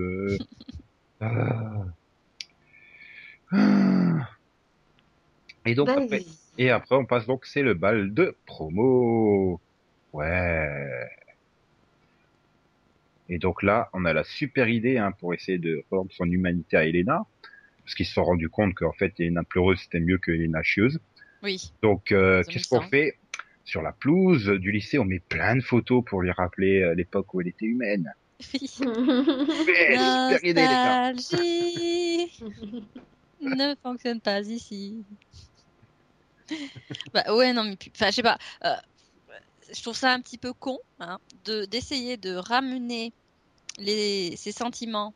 Euh. 1.23 1.85
Et 5.65 5.75
donc 5.75 5.89
Vas-y. 5.89 6.05
après, 6.05 6.25
et 6.59 6.71
après 6.71 6.97
on 6.97 7.05
passe 7.05 7.27
donc 7.27 7.47
c'est 7.47 7.63
le 7.63 7.75
bal 7.75 8.15
de 8.15 8.37
promo. 8.47 9.61
Ouais. 10.13 11.09
Et 13.29 13.39
donc 13.39 13.63
là, 13.63 13.91
on 13.93 14.05
a 14.05 14.13
la 14.13 14.25
super 14.25 14.69
idée 14.69 14.97
hein, 14.97 15.13
pour 15.13 15.35
essayer 15.35 15.59
de 15.59 15.85
rendre 15.91 16.11
son 16.13 16.25
humanité 16.25 16.77
à 16.77 16.85
Elena, 16.85 17.27
parce 17.85 17.95
qu'ils 17.95 18.07
se 18.07 18.15
sont 18.15 18.25
rendus 18.25 18.49
compte 18.49 18.75
qu'en 18.75 18.93
fait, 18.93 19.13
Elena 19.19 19.43
pleureuse, 19.45 19.81
c'était 19.81 20.01
mieux 20.01 20.19
que 20.19 20.33
Elena 20.33 20.63
chieuse. 20.63 20.99
Oui. 21.43 21.73
Donc, 21.83 22.11
euh, 22.11 22.43
qu'est-ce 22.49 22.69
qu'on 22.69 22.81
ça. 22.81 22.89
fait? 22.89 23.17
Sur 23.65 23.83
la 23.83 23.93
pelouse 23.93 24.49
du 24.49 24.73
lycée, 24.73 24.99
on 24.99 25.05
met 25.05 25.21
plein 25.21 25.57
de 25.57 25.61
photos 25.61 26.03
pour 26.05 26.23
lui 26.23 26.31
rappeler 26.31 26.81
euh, 26.81 26.95
l'époque 26.95 27.35
où 27.35 27.43
elle 27.43 27.49
était 27.49 27.67
humaine. 27.67 28.11
Nostalgie 31.19 32.31
ne 33.41 33.75
fonctionne 33.83 34.21
pas 34.21 34.41
ici. 34.41 35.05
bah 37.13 37.35
ouais, 37.35 37.53
non, 37.53 37.65
mais 37.65 37.77
enfin, 37.95 38.11
je 38.11 38.17
sais 38.17 38.23
pas. 38.23 38.39
euh, 38.65 38.75
je 39.73 39.83
trouve 39.83 39.97
ça 39.97 40.13
un 40.13 40.21
petit 40.21 40.39
peu 40.39 40.53
con 40.53 40.79
hein, 41.01 41.19
de 41.45 41.65
d'essayer 41.67 42.17
de 42.17 42.35
ramener 42.35 43.13
les 43.79 44.37
ses 44.37 44.53
sentiments 44.53 45.15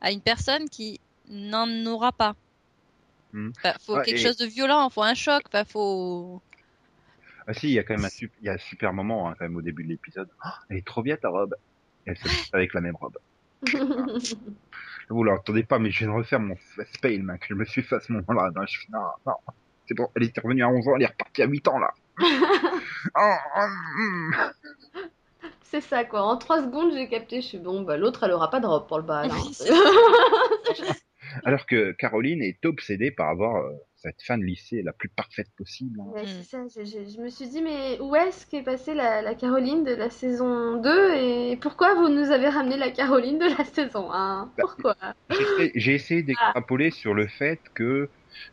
à 0.00 0.12
une 0.12 0.20
personne 0.20 0.68
qui 0.68 1.00
n'en 1.28 1.68
aura 1.86 2.12
pas. 2.12 2.34
Enfin, 3.58 3.74
faut 3.80 3.96
Ouais, 3.96 4.04
quelque 4.04 4.18
et- 4.18 4.22
chose 4.22 4.36
de 4.36 4.46
violent, 4.46 4.88
faut 4.90 5.02
un 5.02 5.14
choc, 5.14 5.42
enfin, 5.46 5.64
faut. 5.64 6.40
Ah 7.48 7.54
si, 7.54 7.68
il 7.68 7.72
y 7.72 7.78
a 7.78 7.84
quand 7.84 7.94
même 7.94 8.04
un, 8.04 8.08
sup- 8.08 8.32
il 8.40 8.46
y 8.46 8.48
a 8.48 8.54
un 8.54 8.58
super 8.58 8.92
moment 8.92 9.28
hein, 9.28 9.34
quand 9.38 9.44
même 9.44 9.56
au 9.56 9.62
début 9.62 9.84
de 9.84 9.88
l'épisode. 9.88 10.28
Oh, 10.44 10.48
elle 10.68 10.78
est 10.78 10.86
trop 10.86 11.02
bien 11.02 11.16
ta 11.16 11.28
robe. 11.28 11.54
Elle 12.06 12.16
se 12.16 12.24
met 12.28 12.34
avec 12.52 12.74
la 12.74 12.80
même 12.80 12.96
robe. 12.96 13.18
Vous 15.08 15.22
l'entendez 15.22 15.62
pas, 15.62 15.78
mais 15.78 15.90
je 15.90 16.00
viens 16.00 16.08
de 16.08 16.12
refaire 16.14 16.40
mon 16.40 16.56
facepalm 16.56 17.22
mec. 17.22 17.44
Je 17.48 17.54
me 17.54 17.64
suis 17.64 17.82
fait 17.82 17.96
à 17.96 18.00
ce 18.00 18.12
moment-là. 18.12 18.50
Non, 18.54 18.66
je 18.66 18.78
non, 18.90 19.00
non. 19.26 19.34
C'est 19.88 19.94
bon, 19.94 20.08
elle 20.16 20.24
était 20.24 20.40
revenue 20.40 20.64
à 20.64 20.68
11 20.68 20.88
ans, 20.88 20.96
elle 20.96 21.02
est 21.02 21.06
repartie 21.06 21.42
à 21.42 21.46
8 21.46 21.68
ans 21.68 21.78
là. 21.78 21.94
Oh, 23.14 23.34
oh, 23.56 23.66
mm. 23.98 24.34
C'est 25.62 25.80
ça 25.80 26.04
quoi, 26.04 26.22
en 26.22 26.36
3 26.36 26.64
secondes 26.64 26.92
j'ai 26.92 27.08
capté, 27.08 27.40
je 27.40 27.46
suis 27.46 27.58
bon, 27.58 27.82
bah 27.82 27.96
l'autre 27.96 28.24
elle 28.24 28.32
aura 28.32 28.50
pas 28.50 28.58
de 28.58 28.66
robe 28.66 28.88
pour 28.88 28.98
le 28.98 29.04
bal. 29.04 29.30
hein. 29.30 30.92
Alors 31.44 31.66
que 31.66 31.92
Caroline 31.92 32.42
est 32.42 32.64
obsédée 32.66 33.12
par 33.12 33.28
avoir 33.28 33.56
euh, 33.62 33.70
cette 34.06 34.22
fin 34.22 34.38
de 34.38 34.44
lycée 34.44 34.82
la 34.82 34.92
plus 34.92 35.08
parfaite 35.08 35.48
possible. 35.56 36.00
hein. 36.00 36.04
Ouais, 36.14 36.22
Mm. 36.22 36.26
c'est 36.26 36.42
ça, 36.44 36.64
je, 36.68 36.84
je- 36.84 37.10
je 37.10 37.20
me 37.20 37.28
suis 37.28 37.48
dit, 37.48 37.60
mais 37.62 37.98
où 38.00 38.14
est-ce 38.14 38.46
qu'est 38.46 38.62
passée 38.62 38.94
la, 38.94 39.20
la 39.22 39.34
Caroline 39.34 39.82
de 39.84 39.92
la 39.94 40.10
saison 40.10 40.80
2 40.80 41.14
et 41.16 41.56
pourquoi 41.56 41.94
vous 41.94 42.08
nous 42.08 42.30
avez 42.30 42.48
ramené 42.48 42.76
la 42.76 42.90
Caroline 42.90 43.38
de 43.38 43.46
la 43.58 43.64
saison 43.64 44.12
1 44.12 44.52
Bah, 44.56 44.62
Pourquoi? 44.62 44.94
J'ai 45.30 45.42
essayé- 45.42 45.72
J'ai 45.74 45.94
essayé 45.94 46.22
d'extrapoler 46.22 46.90
sur 46.90 47.14
le 47.14 47.26
fait 47.26 47.60
que 47.74 48.10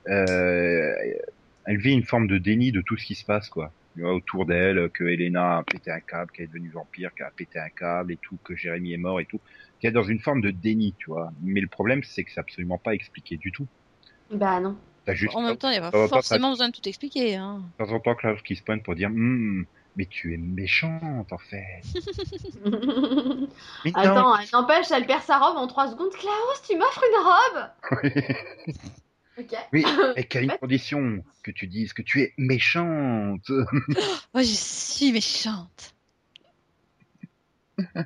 euh, 0.09 0.93
elle 1.65 1.77
vit 1.77 1.93
une 1.93 2.03
forme 2.03 2.27
de 2.27 2.37
déni 2.39 2.71
de 2.71 2.81
tout 2.81 2.97
ce 2.97 3.05
qui 3.05 3.15
se 3.15 3.25
passe, 3.25 3.47
quoi. 3.49 3.73
Tu 3.95 4.01
vois, 4.01 4.15
autour 4.15 4.47
d'elle, 4.47 4.89
que 4.91 5.03
Elena 5.03 5.59
a 5.59 5.63
pété 5.63 5.91
un 5.91 5.99
câble, 5.99 6.31
qu'elle 6.31 6.45
est 6.45 6.47
devenue 6.47 6.71
vampire, 6.71 7.11
qu'elle 7.15 7.27
a 7.27 7.31
pété 7.37 7.59
un 7.59 7.69
câble 7.69 8.11
et 8.11 8.17
tout, 8.23 8.39
que 8.43 8.55
Jérémy 8.55 8.93
est 8.93 8.97
mort 8.97 9.19
et 9.21 9.25
tout. 9.27 9.39
Qu'elle 9.79 9.91
est 9.91 9.93
dans 9.93 10.01
une 10.03 10.19
forme 10.19 10.41
de 10.41 10.49
déni, 10.49 10.95
tu 10.97 11.11
vois. 11.11 11.29
Mais 11.41 11.61
le 11.61 11.67
problème, 11.67 12.01
c'est 12.03 12.23
que 12.23 12.31
c'est 12.31 12.39
absolument 12.39 12.79
pas 12.79 12.95
expliqué 12.95 13.37
du 13.37 13.51
tout. 13.51 13.67
Bah 14.31 14.59
non. 14.59 14.77
T'as 15.05 15.13
juste 15.13 15.35
En 15.35 15.41
même 15.41 15.57
temps, 15.57 15.69
il 15.69 15.79
n'y 15.79 15.85
a 15.85 15.91
pas 15.91 16.07
forcément 16.07 16.51
besoin 16.51 16.69
de 16.69 16.73
tout 16.73 16.87
expliquer. 16.87 17.35
Hein. 17.35 17.61
de 17.79 17.85
temps 17.85 17.91
en 17.91 17.99
temps 17.99 18.15
Klaus 18.15 18.41
qui 18.41 18.55
se 18.55 18.63
pointe 18.63 18.83
pour 18.83 18.95
dire 18.95 19.09
Hum, 19.09 19.65
mais 19.95 20.05
tu 20.05 20.33
es 20.33 20.37
méchante 20.37 21.31
en 21.31 21.37
fait. 21.37 21.81
Attends, 23.95 24.37
elle 24.37 24.47
n'empêche, 24.53 24.91
elle 24.91 25.05
perd 25.05 25.23
sa 25.23 25.39
robe 25.39 25.57
en 25.57 25.67
3 25.67 25.91
secondes. 25.91 26.11
Klaus, 26.11 26.61
tu 26.67 26.77
m'offres 26.77 27.03
une 27.03 27.23
robe? 27.25 27.69
Ok. 29.35 29.55
Oui, 29.73 29.83
mais 30.15 30.25
quelle 30.25 30.43
une 30.43 30.57
condition 30.59 31.23
que 31.41 31.49
tu 31.49 31.65
dises 31.65 31.93
que 31.93 32.03
tu 32.03 32.21
es 32.21 32.33
méchante. 32.37 33.49
Oh, 34.35 34.39
je 34.39 34.43
suis 34.43 35.11
méchante. 35.11 35.95
Là 37.77 38.05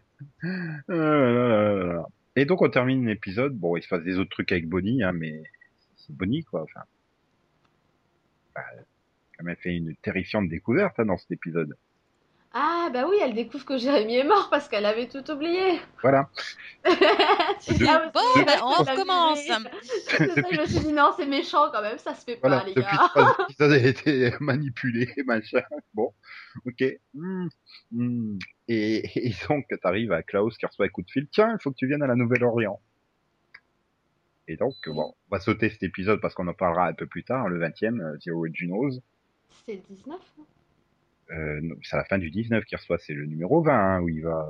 là 0.88 1.32
là 1.32 1.94
là. 1.94 2.06
Et 2.38 2.46
donc 2.46 2.62
on 2.62 2.70
termine 2.70 3.06
l'épisode. 3.06 3.58
Bon, 3.58 3.76
il 3.76 3.84
se 3.84 3.88
passe 3.90 4.04
des 4.04 4.18
autres 4.18 4.30
trucs 4.30 4.52
avec 4.52 4.70
Bonnie, 4.70 5.04
hein, 5.04 5.12
mais 5.12 5.44
c'est 6.08 6.16
Bonnie 6.16 6.44
quoi. 6.44 6.64
Enfin, 6.64 6.82
bah, 8.56 8.62
quand 9.38 9.44
même 9.44 9.56
fait 9.58 9.76
une 9.76 9.96
terrifiante 9.98 10.50
découverte 10.50 11.00
hein, 11.00 11.06
dans 11.06 11.18
cet 11.18 11.32
épisode. 11.32 11.76
Ah 12.54 12.90
bah 12.92 13.06
oui, 13.08 13.18
elle 13.22 13.36
découvre 13.36 13.66
que 13.66 13.78
Jérémy 13.78 14.16
est 14.16 14.24
mort 14.24 14.48
parce 14.50 14.68
qu'elle 14.68 14.86
avait 14.86 15.08
tout 15.10 15.30
oublié. 15.30 15.80
Voilà. 16.02 16.30
De- 16.86 18.12
Bon, 18.14 18.46
ben, 18.46 18.60
on 18.64 18.70
recommence. 18.84 19.46
je 19.46 20.60
me 20.62 20.66
suis 20.66 20.80
dit 20.80 20.94
non, 20.94 21.12
c'est 21.18 21.28
méchant 21.28 21.70
quand 21.72 21.82
même, 21.82 21.98
ça 22.00 22.16
se 22.16 22.24
fait 22.24 22.38
pas 22.38 22.64
les 22.64 22.74
Depuis 22.74 22.90
gars. 22.98 23.10
trois 23.10 23.36
épisodes, 23.50 23.72
elle 23.74 23.86
a 23.86 23.90
été 23.90 24.34
manipulée, 24.40 25.14
machin. 25.28 25.62
Bon, 25.94 26.14
ok. 26.66 26.84
Hmm, 27.14 27.48
hmm. 27.92 28.40
Et, 28.70 29.28
et 29.28 29.36
donc 29.48 29.66
t'arrives 29.84 30.14
à 30.14 30.24
Klaus 30.24 30.58
qui 30.58 30.66
reçoit 30.66 30.86
un 30.86 30.90
coup 30.90 31.04
de 31.04 31.12
fil. 31.12 31.28
Tiens, 31.30 31.52
il 31.54 31.62
faut 31.62 31.70
que 31.72 31.76
tu 31.78 31.86
viennes 31.88 32.02
à 32.04 32.08
la 32.08 32.16
Nouvelle-Orient. 32.16 32.82
Et 34.48 34.56
donc, 34.56 34.76
bon, 34.86 35.14
on 35.30 35.36
va 35.36 35.40
sauter 35.40 35.70
cet 35.70 35.84
épisode 35.84 36.22
parce 36.22 36.34
qu'on 36.34 36.48
en 36.48 36.54
parlera 36.54 36.88
un 36.88 36.94
peu 36.94 37.06
plus 37.06 37.24
tard, 37.24 37.50
le 37.50 37.60
20e, 37.60 38.02
euh, 38.02 38.18
The 38.18 38.30
Originals. 38.30 39.02
C'est 39.66 39.76
le 39.76 39.82
19 39.90 40.20
hein? 40.40 40.44
Euh, 41.32 41.60
non, 41.62 41.76
c'est 41.84 41.96
à 41.96 42.00
la 42.00 42.06
fin 42.06 42.18
du 42.18 42.32
19 42.32 42.64
qu'il 42.64 42.78
reçoit, 42.78 42.98
c'est 43.00 43.14
le 43.14 43.26
numéro 43.26 43.62
20 43.62 43.74
hein, 43.74 44.02
où 44.02 44.08
il 44.08 44.22
va. 44.22 44.48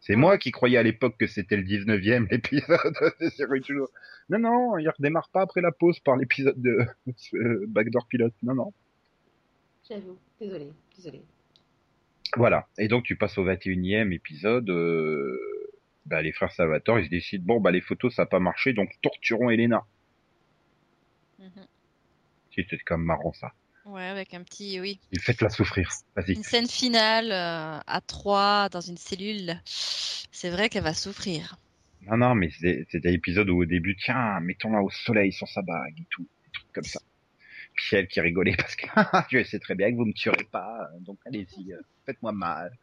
C'est 0.00 0.16
moi 0.16 0.38
qui 0.38 0.52
croyais 0.52 0.78
à 0.78 0.82
l'époque 0.82 1.16
que 1.18 1.26
c'était 1.26 1.56
le 1.56 1.64
19e 1.64 2.28
épisode 2.34 2.94
de 3.20 3.28
The 3.28 3.40
Originals. 3.48 3.88
Non, 4.30 4.38
non, 4.38 4.78
il 4.78 4.88
redémarre 4.88 5.28
pas 5.30 5.42
après 5.42 5.60
la 5.60 5.72
pause 5.72 6.00
par 6.00 6.16
l'épisode 6.16 6.60
de 6.60 6.86
Backdoor 7.66 8.06
Pilot. 8.08 8.30
Non, 8.42 8.54
non. 8.54 8.72
J'avoue, 9.88 10.18
désolé, 10.40 10.68
désolé. 10.96 11.22
Voilà. 12.36 12.66
Et 12.78 12.88
donc 12.88 13.04
tu 13.04 13.16
passes 13.16 13.36
au 13.36 13.44
21e 13.44 14.12
épisode. 14.12 14.70
Euh... 14.70 15.57
Bah, 16.08 16.22
les 16.22 16.32
frères 16.32 16.52
Salvatore, 16.52 17.00
ils 17.00 17.04
se 17.06 17.10
décident 17.10 17.44
bon 17.44 17.60
bah 17.60 17.70
les 17.70 17.80
photos 17.82 18.14
ça 18.14 18.22
a 18.22 18.26
pas 18.26 18.40
marché 18.40 18.72
donc 18.72 18.90
torturons 19.02 19.50
Elena. 19.50 19.84
Mhm. 21.38 21.66
C'était 22.54 22.78
quand 22.78 22.98
même 22.98 23.06
marrant 23.06 23.32
ça. 23.32 23.52
Ouais, 23.84 24.06
avec 24.06 24.34
un 24.34 24.42
petit, 24.42 24.80
oui, 24.80 25.00
Et 25.12 25.18
faites-la 25.18 25.48
souffrir. 25.48 25.88
Vas-y. 26.16 26.32
une 26.34 26.42
scène 26.42 26.66
finale 26.68 27.30
euh, 27.32 27.80
à 27.86 28.00
trois 28.06 28.68
dans 28.68 28.80
une 28.80 28.96
cellule. 28.98 29.60
C'est 29.64 30.50
vrai 30.50 30.68
qu'elle 30.68 30.82
va 30.82 30.94
souffrir. 30.94 31.56
Non 32.02 32.16
non 32.16 32.34
mais 32.34 32.50
c'est- 32.50 32.86
c'était 32.90 33.10
l'épisode 33.10 33.50
où 33.50 33.60
au 33.62 33.64
début 33.66 33.96
tiens 33.96 34.40
mettons-la 34.40 34.82
au 34.82 34.90
soleil 34.90 35.32
sur 35.32 35.48
sa 35.48 35.62
bague 35.62 35.98
et 36.00 36.06
tout, 36.10 36.22
des 36.44 36.50
trucs 36.52 36.72
comme 36.72 36.84
ça. 36.84 37.00
Puis 37.74 37.96
elle 37.96 38.08
qui 38.08 38.20
rigolait 38.20 38.56
parce 38.56 38.76
que 38.76 38.86
je 39.30 39.44
sais 39.44 39.58
très 39.58 39.74
bien 39.74 39.90
que 39.90 39.96
vous 39.96 40.04
me 40.06 40.12
tuerez 40.12 40.44
pas 40.50 40.88
donc 41.00 41.18
allez-y 41.26 41.72
euh, 41.72 41.80
faites-moi 42.06 42.32
mal. 42.32 42.76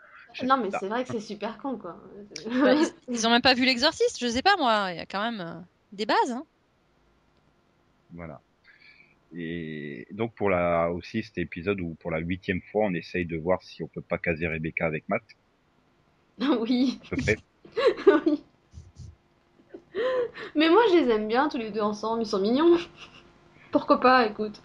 Non 0.43 0.57
mais 0.57 0.69
c'est 0.79 0.87
vrai 0.87 1.03
que 1.03 1.11
c'est 1.11 1.19
super 1.19 1.57
con 1.57 1.77
quoi. 1.77 1.97
Bah, 2.45 2.73
ils, 2.73 2.87
ils 3.07 3.27
ont 3.27 3.29
même 3.29 3.41
pas 3.41 3.53
vu 3.53 3.65
l'exorciste, 3.65 4.19
je 4.19 4.27
sais 4.27 4.41
pas 4.41 4.57
moi. 4.57 4.91
Il 4.91 4.97
y 4.97 4.99
a 4.99 5.05
quand 5.05 5.21
même 5.21 5.41
euh, 5.41 5.61
des 5.91 6.05
bases. 6.05 6.31
Hein. 6.31 6.45
Voilà. 8.13 8.41
Et 9.35 10.07
donc 10.11 10.33
pour 10.35 10.49
la 10.49 10.91
aussi 10.91 11.23
cet 11.23 11.37
épisode 11.37 11.81
où 11.81 11.95
pour 11.99 12.11
la 12.11 12.19
huitième 12.19 12.61
fois 12.71 12.85
on 12.85 12.93
essaye 12.93 13.25
de 13.25 13.37
voir 13.37 13.61
si 13.61 13.83
on 13.83 13.87
peut 13.87 14.01
pas 14.01 14.17
caser 14.17 14.47
Rebecca 14.47 14.85
avec 14.85 15.07
Matt, 15.09 15.23
oui, 16.59 16.99
oui. 18.07 18.43
Mais 20.55 20.69
moi 20.69 20.81
je 20.89 20.99
les 20.99 21.09
aime 21.11 21.27
bien 21.27 21.49
tous 21.49 21.57
les 21.57 21.71
deux 21.71 21.81
ensemble, 21.81 22.23
ils 22.23 22.27
sont 22.27 22.39
mignons. 22.39 22.77
Pourquoi 23.71 23.99
pas, 23.99 24.25
écoute. 24.25 24.61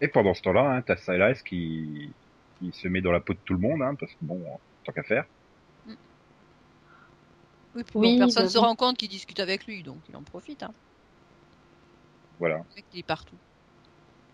Et 0.00 0.08
pendant 0.08 0.34
ce 0.34 0.42
temps-là, 0.42 0.76
hein, 0.76 0.82
t'as 0.82 0.96
Silas 0.96 1.42
qui, 1.44 2.12
qui 2.58 2.70
se 2.72 2.88
met 2.88 3.00
dans 3.00 3.12
la 3.12 3.20
peau 3.20 3.32
de 3.32 3.38
tout 3.44 3.54
le 3.54 3.58
monde, 3.58 3.82
hein, 3.82 3.94
parce 3.98 4.12
que 4.12 4.18
bon, 4.22 4.40
tant 4.84 4.92
qu'à 4.92 5.02
faire. 5.02 5.24
Oui, 5.86 5.94
Oui, 7.74 7.82
bon, 7.94 8.18
personne 8.18 8.44
bah 8.44 8.48
se 8.48 8.58
oui. 8.58 8.64
rend 8.64 8.74
compte 8.74 8.96
qu'il 8.96 9.08
discute 9.08 9.40
avec 9.40 9.66
lui, 9.66 9.82
donc 9.82 9.98
il 10.08 10.16
en 10.16 10.22
profite. 10.22 10.62
Hein. 10.62 10.72
Voilà. 12.38 12.56
Le 12.56 12.76
mec, 12.76 12.84
il 12.92 13.00
est 13.00 13.06
partout. 13.06 13.36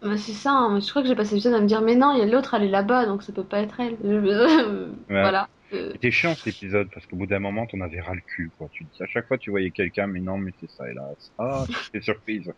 Bah, 0.02 0.16
c'est 0.16 0.32
ça, 0.32 0.52
hein. 0.52 0.80
je 0.80 0.88
crois 0.88 1.02
que 1.02 1.08
j'ai 1.08 1.16
passé 1.16 1.34
l'épisode 1.34 1.54
à 1.54 1.60
me 1.60 1.66
dire 1.66 1.80
mais 1.80 1.96
non, 1.96 2.12
il 2.12 2.18
y 2.18 2.22
a 2.22 2.26
l'autre, 2.26 2.54
elle 2.54 2.64
est 2.64 2.68
là-bas, 2.68 3.06
donc 3.06 3.22
ça 3.22 3.32
peut 3.32 3.44
pas 3.44 3.60
être 3.60 3.80
elle. 3.80 3.96
Voilà. 5.08 5.48
C'était 5.70 6.12
chiant 6.12 6.34
cet 6.36 6.46
épisode 6.46 6.88
parce 6.94 7.06
qu'au 7.06 7.16
bout 7.16 7.26
d'un 7.26 7.40
moment, 7.40 7.66
t'en 7.66 7.80
avais 7.80 8.00
ras 8.00 8.14
le 8.14 8.20
cul, 8.20 8.52
quoi. 8.56 8.68
Tu 8.70 8.84
dis 8.84 9.02
à 9.02 9.06
chaque 9.06 9.26
fois 9.26 9.36
tu 9.36 9.50
voyais 9.50 9.72
quelqu'un, 9.72 10.06
mais 10.06 10.20
non, 10.20 10.38
mais 10.38 10.52
c'est 10.60 10.70
ça, 10.70 10.88
hélas. 10.88 11.32
Ah, 11.38 11.64
c'est 11.92 12.02
surprise. 12.02 12.52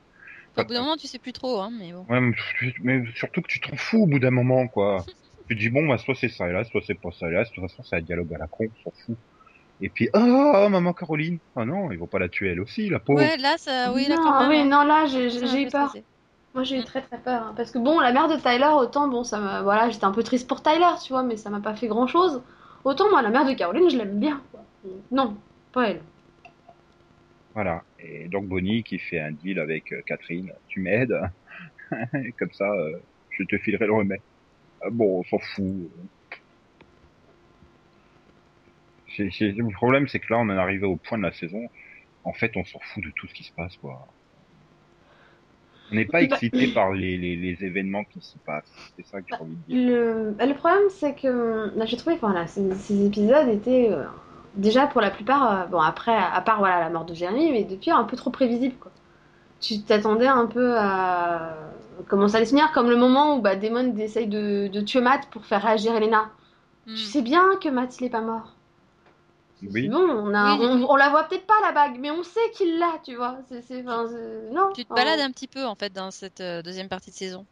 Au 0.57 0.65
bout 0.65 0.75
d'un 0.75 0.81
moment, 0.81 0.97
tu 0.97 1.07
sais 1.07 1.19
plus 1.19 1.33
trop, 1.33 1.61
hein, 1.61 1.71
mais 1.73 1.93
bon. 1.93 2.05
Ouais, 2.11 2.21
mais, 2.21 2.35
mais 2.83 3.05
surtout 3.15 3.41
que 3.41 3.47
tu 3.49 3.61
t'en 3.61 3.77
fous 3.77 4.03
au 4.03 4.07
bout 4.07 4.19
d'un 4.19 4.31
moment, 4.31 4.69
quoi. 4.69 5.05
tu 5.49 5.55
te 5.57 5.61
dis 5.61 5.71
bon, 5.71 5.87
bah 5.89 5.99
soit 5.99 6.15
c'est 6.15 6.29
ça, 6.29 6.49
hélas, 6.49 6.69
soit 6.69 6.83
c'est 6.87 6.95
pas 6.95 7.11
ça, 7.11 7.29
hélas. 7.29 7.49
De 7.51 7.55
toute 7.55 7.65
façon, 7.69 7.83
c'est 7.83 7.97
un 7.97 8.01
dialogue 8.01 8.33
à 8.35 8.39
la 8.39 8.47
con, 8.47 8.67
on 8.67 8.91
s'en 8.91 8.97
fout. 9.07 9.17
Et 9.81 9.89
puis, 9.89 10.09
ah, 10.13 10.69
maman 10.71 10.93
Caroline. 10.93 11.39
Ah 11.57 11.65
non, 11.65 11.91
ils 11.93 11.99
vont 11.99 12.07
pas 12.07 12.19
la 12.19 12.29
tuer 12.29 12.51
elle 12.51 12.61
aussi, 12.61 12.89
la 12.89 12.99
pauvre. 12.99 13.21
Ouais, 13.21 13.37
là, 13.37 13.57
ça, 13.59 13.93
oui, 13.95 14.07
là, 14.09 14.17
non, 14.17 14.23
quand 14.23 14.41
même. 14.41 14.49
oui, 14.51 14.57
hein. 14.59 14.65
non, 14.67 14.85
là 14.85 15.07
j'ai 15.07 15.63
eu 15.63 15.69
peur. 15.69 15.95
Moi 16.55 16.65
j'ai 16.65 16.79
eu 16.79 16.85
très 16.85 17.03
très 17.03 17.19
peur. 17.19 17.43
hein. 17.43 17.55
Parce 17.57 17.71
que 17.71 17.79
bon, 17.79 18.01
la 18.01 18.13
mère 18.13 18.27
de 18.27 18.37
Tyler, 18.37 18.71
autant, 18.77 19.07
bon, 19.09 19.23
ça 19.23 19.39
m'a. 19.39 19.63
Voilà, 19.63 19.91
j'étais 19.91 20.05
un 20.07 20.13
peu 20.13 20.23
triste 20.23 20.49
pour 20.49 20.63
Tyler, 20.63 20.95
tu 21.05 21.13
vois, 21.13 21.23
mais 21.23 21.37
ça 21.37 21.51
m'a 21.51 21.61
pas 21.61 21.75
fait 21.75 21.87
grand 21.89 22.07
chose. 22.07 22.43
Autant 22.85 23.09
moi, 23.11 23.23
la 23.23 23.31
mère 23.31 23.47
de 23.47 23.53
Caroline, 23.53 23.89
je 23.91 23.97
l'aime 23.99 24.19
bien. 24.19 24.41
quoi. 24.51 24.61
Non, 25.13 25.37
pas 25.73 25.91
elle. 25.91 26.01
Voilà. 27.55 27.83
Et 28.01 28.29
donc 28.29 28.47
Bonnie 28.47 28.83
qui 28.83 28.99
fait 28.99 29.21
un 29.21 29.33
deal 29.33 29.59
avec 29.59 29.93
euh, 29.93 30.01
Catherine. 30.07 30.53
Tu 30.69 30.81
m'aides 30.81 31.19
Et 32.15 32.33
Comme 32.39 32.53
ça, 32.53 32.71
euh, 32.71 32.99
je 33.31 33.45
te 33.45 33.59
filerai 33.59 33.87
le 33.87 33.93
remède. 33.95 34.21
Ah 34.81 34.89
bon, 34.91 35.21
on 35.21 35.25
s'en 35.25 35.39
fout. 35.39 35.91
le 39.19 39.73
problème, 39.75 40.07
c'est 40.09 40.21
que 40.21 40.33
là, 40.33 40.39
on 40.39 40.43
en 40.43 40.51
est 40.51 40.59
arrivé 40.59 40.87
au 40.87 40.97
point 40.97 41.19
de 41.19 41.23
la 41.23 41.33
saison. 41.33 41.61
En 42.25 42.33
fait, 42.33 42.57
on 42.57 42.65
s'en 42.65 42.79
fout 42.81 43.03
de 43.03 43.11
tout 43.17 43.27
ce 43.27 43.35
qui 43.35 43.45
se 43.45 43.53
passe, 43.53 43.77
quoi. 43.79 44.07
On 45.91 45.95
n'est 45.97 46.05
pas 46.05 46.21
Bah- 46.21 46.37
excité 46.37 46.69
par 46.75 46.93
les, 46.93 47.17
les, 47.17 47.37
les 47.37 47.65
événements 47.65 48.05
qui 48.05 48.21
se 48.21 48.39
passent. 48.39 48.73
C'est 48.97 49.07
ça 49.07 49.21
que 49.21 49.27
j'ai 49.29 49.43
envie 49.43 49.57
de 49.57 49.63
dire. 49.63 49.79
Le, 49.89 50.31
bah, 50.33 50.47
le 50.47 50.55
problème, 50.55 50.89
c'est 50.91 51.15
que 51.15 51.73
là, 51.77 51.87
j'ai 51.87 51.97
trouvé 51.97 52.17
que 52.17 52.21
voilà, 52.21 52.47
ces, 52.47 52.75
ces 52.75 53.07
épisodes 53.07 53.49
étaient 53.49 53.89
euh, 53.91 54.05
déjà 54.57 54.87
pour 54.87 55.01
la 55.01 55.11
plupart, 55.11 55.53
euh, 55.63 55.67
bon 55.67 55.81
après, 55.81 56.15
à 56.17 56.41
part 56.41 56.59
voilà 56.59 56.81
la 56.81 56.91
mort 56.91 57.05
de 57.05 57.15
Jérémy, 57.15 57.53
mais 57.53 57.65
depuis 57.65 57.91
un 57.91 58.05
peu 58.05 58.17
trop 58.17 58.31
prévisible 58.31 58.75
quoi. 58.81 58.93
Tu 59.61 59.83
t'attendais 59.83 60.27
un 60.29 60.47
peu 60.47 60.77
à 60.79 61.57
comment 62.07 62.29
ça 62.29 62.37
allait 62.37 62.47
se 62.47 62.51
finir, 62.51 62.71
comme 62.73 62.89
le 62.91 62.97
moment 62.97 63.37
où 63.37 63.41
bah, 63.41 63.57
Damon 63.57 63.97
essaye 63.97 64.27
de, 64.27 64.69
de 64.69 64.81
tuer 64.81 65.01
Matt 65.01 65.27
pour 65.31 65.45
faire 65.45 65.63
réagir 65.63 65.95
Elena. 65.97 66.31
Hmm. 66.87 66.95
Tu 66.95 67.03
sais 67.03 67.23
bien 67.23 67.57
que 67.63 67.69
Matt 67.69 67.99
il 68.01 68.05
est 68.07 68.11
pas 68.11 68.21
mort. 68.21 68.55
Oui. 69.63 69.89
bon, 69.89 69.99
on, 69.99 70.35
a, 70.35 70.57
Oui. 70.57 70.67
on, 70.67 70.89
on 70.89 70.95
la 70.97 71.09
voit 71.09 71.25
peut-être 71.25 71.47
pas 71.47 71.61
la 71.63 71.73
bague, 71.73 71.99
mais 71.99 72.13
on 72.13 72.23
sait 72.23 72.39
qu'il 72.55 72.79
l'a, 72.79 72.93
tu 73.05 73.17
vois. 73.17 73.39
C'est, 73.49 73.61
c'est, 73.63 73.81
enfin, 73.83 74.07
c'est- 74.09 74.55
non. 74.55 74.71
Tu 74.73 74.85
te 74.85 74.95
balades 74.95 75.19
un 75.19 75.33
petit 75.33 75.49
peu 75.49 75.65
en 75.65 75.75
fait 75.75 75.93
dans 75.93 76.13
cette 76.13 76.41
euh, 76.41 76.63
deuxième 76.63 76.89
partie 76.89 77.11
de 77.11 77.17
saison. 77.17 77.45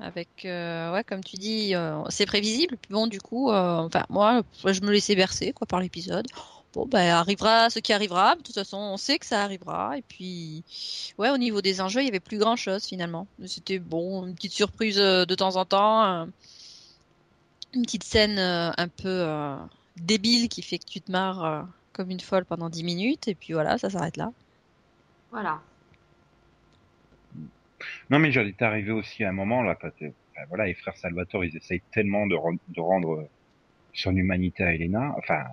Avec, 0.00 0.28
euh, 0.44 0.92
ouais, 0.92 1.02
comme 1.02 1.24
tu 1.24 1.36
dis, 1.36 1.74
euh, 1.74 2.02
c'est 2.08 2.26
prévisible. 2.26 2.76
Puis 2.80 2.92
bon, 2.92 3.06
du 3.08 3.20
coup, 3.20 3.50
euh, 3.50 3.78
enfin, 3.78 4.04
moi, 4.10 4.42
je 4.64 4.80
me 4.82 4.90
laissais 4.92 5.16
bercer 5.16 5.52
quoi 5.52 5.66
par 5.66 5.80
l'épisode. 5.80 6.26
Bon, 6.74 6.86
ben, 6.86 7.10
arrivera 7.14 7.70
ce 7.70 7.78
qui 7.78 7.92
arrivera. 7.92 8.36
De 8.36 8.42
toute 8.42 8.54
façon, 8.54 8.76
on 8.76 8.96
sait 8.98 9.18
que 9.18 9.26
ça 9.26 9.42
arrivera. 9.42 9.96
Et 9.96 10.02
puis, 10.02 10.64
ouais, 11.16 11.30
au 11.30 11.38
niveau 11.38 11.62
des 11.62 11.80
enjeux, 11.80 12.02
il 12.02 12.04
y 12.04 12.08
avait 12.08 12.20
plus 12.20 12.38
grand 12.38 12.56
chose 12.56 12.84
finalement. 12.86 13.26
C'était 13.46 13.78
bon, 13.78 14.26
une 14.26 14.34
petite 14.34 14.52
surprise 14.52 14.98
euh, 14.98 15.24
de 15.24 15.34
temps 15.34 15.56
en 15.56 15.64
temps, 15.64 16.04
euh, 16.04 16.26
une 17.74 17.82
petite 17.82 18.04
scène 18.04 18.38
euh, 18.38 18.70
un 18.76 18.88
peu 18.88 19.08
euh, 19.08 19.56
débile 19.96 20.48
qui 20.48 20.62
fait 20.62 20.78
que 20.78 20.84
tu 20.84 21.00
te 21.00 21.10
marres 21.10 21.44
euh, 21.44 21.62
comme 21.94 22.10
une 22.10 22.20
folle 22.20 22.44
pendant 22.44 22.68
10 22.68 22.84
minutes. 22.84 23.28
Et 23.28 23.34
puis 23.34 23.54
voilà, 23.54 23.78
ça 23.78 23.88
s'arrête 23.88 24.18
là. 24.18 24.30
Voilà. 25.30 25.60
Non, 28.10 28.18
mais 28.18 28.30
j'allais 28.30 28.54
arrivé 28.60 28.92
aussi 28.92 29.24
à 29.24 29.30
un 29.30 29.32
moment, 29.32 29.62
là, 29.62 29.74
parce 29.74 29.94
que, 29.94 30.04
enfin, 30.06 30.46
voilà, 30.48 30.66
les 30.66 30.74
frères 30.74 30.96
Salvatore, 30.96 31.44
ils 31.44 31.56
essayent 31.56 31.82
tellement 31.92 32.26
de, 32.26 32.34
re- 32.34 32.58
de 32.68 32.80
rendre 32.80 33.26
son 33.94 34.14
humanité 34.16 34.64
à 34.64 34.74
Elena. 34.74 35.14
Enfin, 35.16 35.44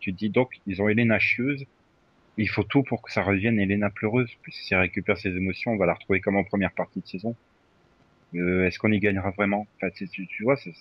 tu 0.00 0.12
te 0.12 0.18
dis 0.18 0.30
donc, 0.30 0.50
ils 0.66 0.80
ont 0.82 0.88
Elena 0.88 1.18
chieuse. 1.18 1.64
Il 2.38 2.48
faut 2.48 2.64
tout 2.64 2.82
pour 2.82 3.02
que 3.02 3.12
ça 3.12 3.22
revienne 3.22 3.58
Elena 3.58 3.90
pleureuse. 3.90 4.30
Puisque 4.42 4.62
si 4.62 4.74
elle 4.74 4.80
récupère 4.80 5.16
ses 5.16 5.30
émotions, 5.30 5.72
on 5.72 5.76
va 5.76 5.86
la 5.86 5.94
retrouver 5.94 6.20
comme 6.20 6.36
en 6.36 6.44
première 6.44 6.72
partie 6.72 7.00
de 7.00 7.06
saison. 7.06 7.34
Euh, 8.34 8.66
Est-ce 8.66 8.78
qu'on 8.78 8.92
y 8.92 8.98
gagnera 8.98 9.30
vraiment? 9.30 9.66
Enfin, 9.76 9.90
tu, 9.94 10.42
vois, 10.42 10.56
c'est, 10.56 10.72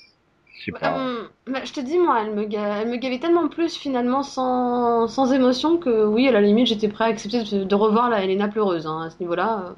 pas. 0.72 1.00
Euh, 1.00 1.28
bah, 1.48 1.64
je 1.64 1.74
te 1.74 1.80
dis, 1.80 1.98
moi, 1.98 2.24
elle 2.24 2.34
me, 2.34 2.46
ga- 2.46 2.82
elle 2.82 2.90
me 2.90 2.98
gavait 2.98 3.20
tellement 3.20 3.48
plus 3.48 3.78
finalement 3.78 4.24
sans, 4.24 5.08
sans 5.08 5.32
émotion 5.32 5.78
que 5.78 6.06
oui, 6.06 6.28
à 6.28 6.32
la 6.32 6.42
limite, 6.42 6.68
j'étais 6.68 6.90
prêt 6.90 7.06
à 7.06 7.08
accepter 7.08 7.44
de, 7.44 7.76
revoir 7.76 8.10
la 8.10 8.24
Elena 8.24 8.48
pleureuse 8.48 8.88
hein, 8.88 9.04
à 9.06 9.10
ce 9.10 9.20
niveau-là. 9.20 9.66
euh, 9.70 9.74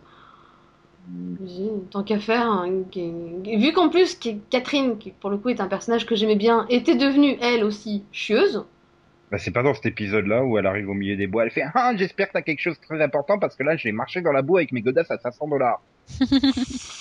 dis, 1.40 1.70
tant 1.92 2.04
qu'à 2.04 2.20
faire, 2.20 2.46
hein, 2.50 2.84
vu 2.96 3.74
qu'en 3.74 3.90
plus 3.90 4.18
Catherine, 4.50 4.98
qui 4.98 5.12
pour 5.12 5.30
le 5.30 5.38
coup 5.38 5.50
est 5.50 5.62
un 5.62 5.68
personnage 5.68 6.06
que 6.06 6.16
j'aimais 6.16 6.36
bien, 6.36 6.66
était 6.70 6.96
devenue 6.96 7.38
elle 7.42 7.64
aussi 7.64 8.04
chieuse. 8.12 8.66
Bah, 9.30 9.38
c'est 9.38 9.52
pas 9.52 9.62
dans 9.62 9.74
cet 9.74 9.86
épisode-là 9.86 10.46
où 10.46 10.58
elle 10.58 10.66
arrive 10.66 10.90
au 10.90 10.94
milieu 10.94 11.18
des 11.18 11.28
bois, 11.28 11.44
elle 11.44 11.52
fait 11.52 11.64
Ah, 11.74 11.92
j'espère 11.98 12.28
que 12.30 12.34
t'as 12.34 12.42
quelque 12.42 12.62
chose 12.62 12.80
de 12.80 12.86
très 12.86 13.02
important 13.04 13.38
parce 13.40 13.56
que 13.58 13.64
là, 13.64 13.76
j'ai 13.76 13.92
marché 13.92 14.22
dans 14.22 14.32
la 14.32 14.42
boue 14.42 14.56
avec 14.58 14.72
mes 14.72 14.82
godasses 14.82 15.12
à 15.12 15.18
500 15.18 15.48
dollars. 15.50 15.82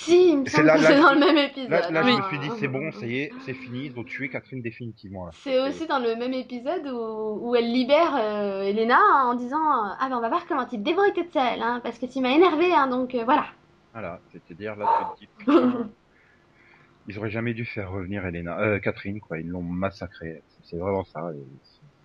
Si, 0.07 0.31
il 0.31 0.39
me 0.41 0.45
C'est 0.47 0.57
semble 0.57 0.67
là- 0.67 0.77
que 0.77 0.83
là, 0.83 0.89
c'est 0.89 0.97
je- 0.97 1.03
dans 1.03 1.13
le 1.15 1.21
même 1.21 1.37
épisode. 1.39 1.71
Là, 1.71 1.91
là 1.91 2.03
je 2.03 2.09
hein. 2.11 2.17
me 2.19 2.23
suis 2.29 2.39
dit, 2.39 2.51
c'est 2.59 2.69
bon, 2.69 2.91
ça 2.93 3.07
y 3.07 3.19
est, 3.21 3.33
c'est 3.45 3.55
fini, 3.55 3.87
ils 3.87 3.99
ont 3.99 4.05
tué 4.05 4.29
Catherine 4.29 4.61
définitivement. 4.63 5.27
Là. 5.27 5.31
C'est 5.35 5.61
aussi 5.61 5.87
dans 5.87 5.99
le 6.01 6.15
même 6.17 6.33
épisode 6.33 6.87
où, 6.89 7.49
où 7.49 7.55
elle 7.57 7.73
libère 7.73 8.15
euh, 8.17 8.63
Elena 8.63 8.99
en 9.25 9.35
disant 9.35 9.57
Ah 9.61 10.07
ben 10.09 10.17
on 10.17 10.21
va 10.21 10.29
voir 10.29 10.47
comment 10.47 10.65
tu 10.65 10.77
te 10.79 10.83
débrouilles 10.83 11.13
toute 11.13 11.33
seule, 11.33 11.61
hein, 11.61 11.81
parce 11.83 11.99
que 11.99 12.07
tu 12.07 12.21
m'as 12.21 12.31
énervé, 12.31 12.73
hein, 12.75 12.87
donc 12.89 13.15
euh, 13.15 13.25
voilà. 13.25 13.47
Voilà, 13.93 14.21
c'est-à-dire 14.33 14.77
là, 14.77 14.87
tu 15.19 15.27
te 15.27 15.51
dis, 15.51 15.57
ils 17.09 17.19
auraient 17.19 17.31
jamais 17.31 17.55
dû 17.55 17.65
faire 17.65 17.91
revenir 17.91 18.25
Elena, 18.27 18.59
euh, 18.61 18.79
Catherine, 18.81 19.21
quoi, 19.21 19.39
ils 19.39 19.49
l'ont 19.49 19.63
massacrée. 19.63 20.43
C'est 20.65 20.77
vraiment 20.77 21.05
ça, 21.05 21.31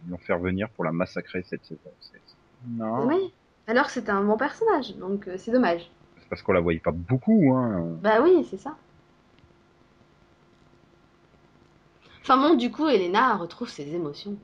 l'ont 0.09 0.17
fait 0.17 0.33
revenir 0.33 0.69
pour 0.69 0.83
la 0.83 0.91
massacrer 0.91 1.43
cette 1.43 1.63
saison. 1.65 1.79
Non, 2.67 3.05
Oui, 3.07 3.33
alors 3.67 3.85
que 3.87 3.91
c'était 3.91 4.11
un 4.11 4.23
bon 4.23 4.37
personnage, 4.37 4.95
donc 4.97 5.27
euh, 5.27 5.35
c'est 5.37 5.51
dommage. 5.51 5.89
c'est 6.19 6.29
parce 6.29 6.41
qu'on 6.41 6.53
la 6.53 6.59
voyait 6.59 6.79
pas 6.79 6.91
beaucoup, 6.91 7.53
hein. 7.55 7.97
Bah 8.01 8.21
oui, 8.21 8.45
c'est 8.49 8.57
ça. 8.57 8.75
Enfin 12.21 12.37
bon, 12.37 12.55
du 12.55 12.71
coup, 12.71 12.87
Elena 12.87 13.35
retrouve 13.37 13.69
ses 13.69 13.93
émotions. 13.95 14.37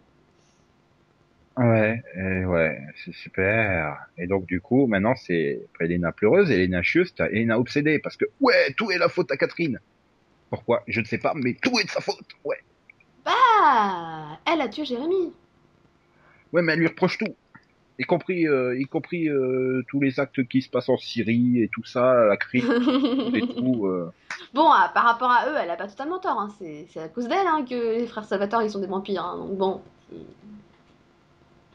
Ouais, 1.57 2.01
et 2.15 2.45
ouais, 2.45 2.79
c'est 3.03 3.13
super. 3.13 3.97
Et 4.17 4.27
donc, 4.27 4.45
du 4.45 4.61
coup, 4.61 4.85
maintenant, 4.85 5.15
c'est 5.15 5.61
Elena 5.79 6.11
pleureuse, 6.11 6.51
Elena 6.51 6.83
chieuse, 6.83 7.13
Elena 7.31 7.57
obsédée, 7.59 7.97
parce 7.99 8.15
que, 8.15 8.25
ouais, 8.41 8.73
tout 8.77 8.91
est 8.91 8.97
la 8.99 9.09
faute 9.09 9.31
à 9.31 9.37
Catherine. 9.37 9.79
Pourquoi? 10.51 10.83
Je 10.87 11.01
ne 11.01 11.05
sais 11.05 11.17
pas, 11.17 11.33
mais 11.35 11.55
tout 11.55 11.77
est 11.79 11.83
de 11.85 11.89
sa 11.89 11.99
faute, 12.01 12.27
ouais. 12.45 12.59
Ah, 13.25 14.37
elle 14.45 14.61
a 14.61 14.69
tué 14.69 14.85
Jérémy. 14.85 15.33
Ouais, 16.53 16.61
mais 16.61 16.73
elle 16.73 16.79
lui 16.79 16.87
reproche 16.87 17.17
tout. 17.17 17.35
Y 17.99 18.03
compris, 18.03 18.47
euh, 18.47 18.79
y 18.79 18.85
compris 18.85 19.27
euh, 19.27 19.83
tous 19.89 19.99
les 19.99 20.19
actes 20.19 20.47
qui 20.47 20.61
se 20.61 20.69
passent 20.69 20.89
en 20.89 20.97
Syrie 20.97 21.63
et 21.63 21.67
tout 21.67 21.83
ça, 21.83 22.25
la 22.25 22.37
crise 22.37 22.63
et 23.33 23.41
tout. 23.41 23.87
euh. 23.87 24.11
bon, 24.53 24.69
ah, 24.71 24.91
par 24.93 25.03
rapport 25.05 25.31
à 25.31 25.49
eux, 25.49 25.55
elle 25.59 25.69
a 25.71 25.75
pas 25.75 25.87
totalement 25.87 26.19
tort. 26.19 26.39
Hein. 26.39 26.53
C'est 26.59 26.99
à 26.99 27.07
cause 27.07 27.27
d'elle 27.27 27.47
hein, 27.47 27.65
que 27.67 27.97
les 27.99 28.05
frères 28.05 28.25
Salvatore 28.25 28.61
ils 28.61 28.69
sont 28.69 28.79
des 28.81 28.87
vampires. 28.87 29.23
hein. 29.23 29.37
Donc 29.39 29.57
bon. 29.57 29.81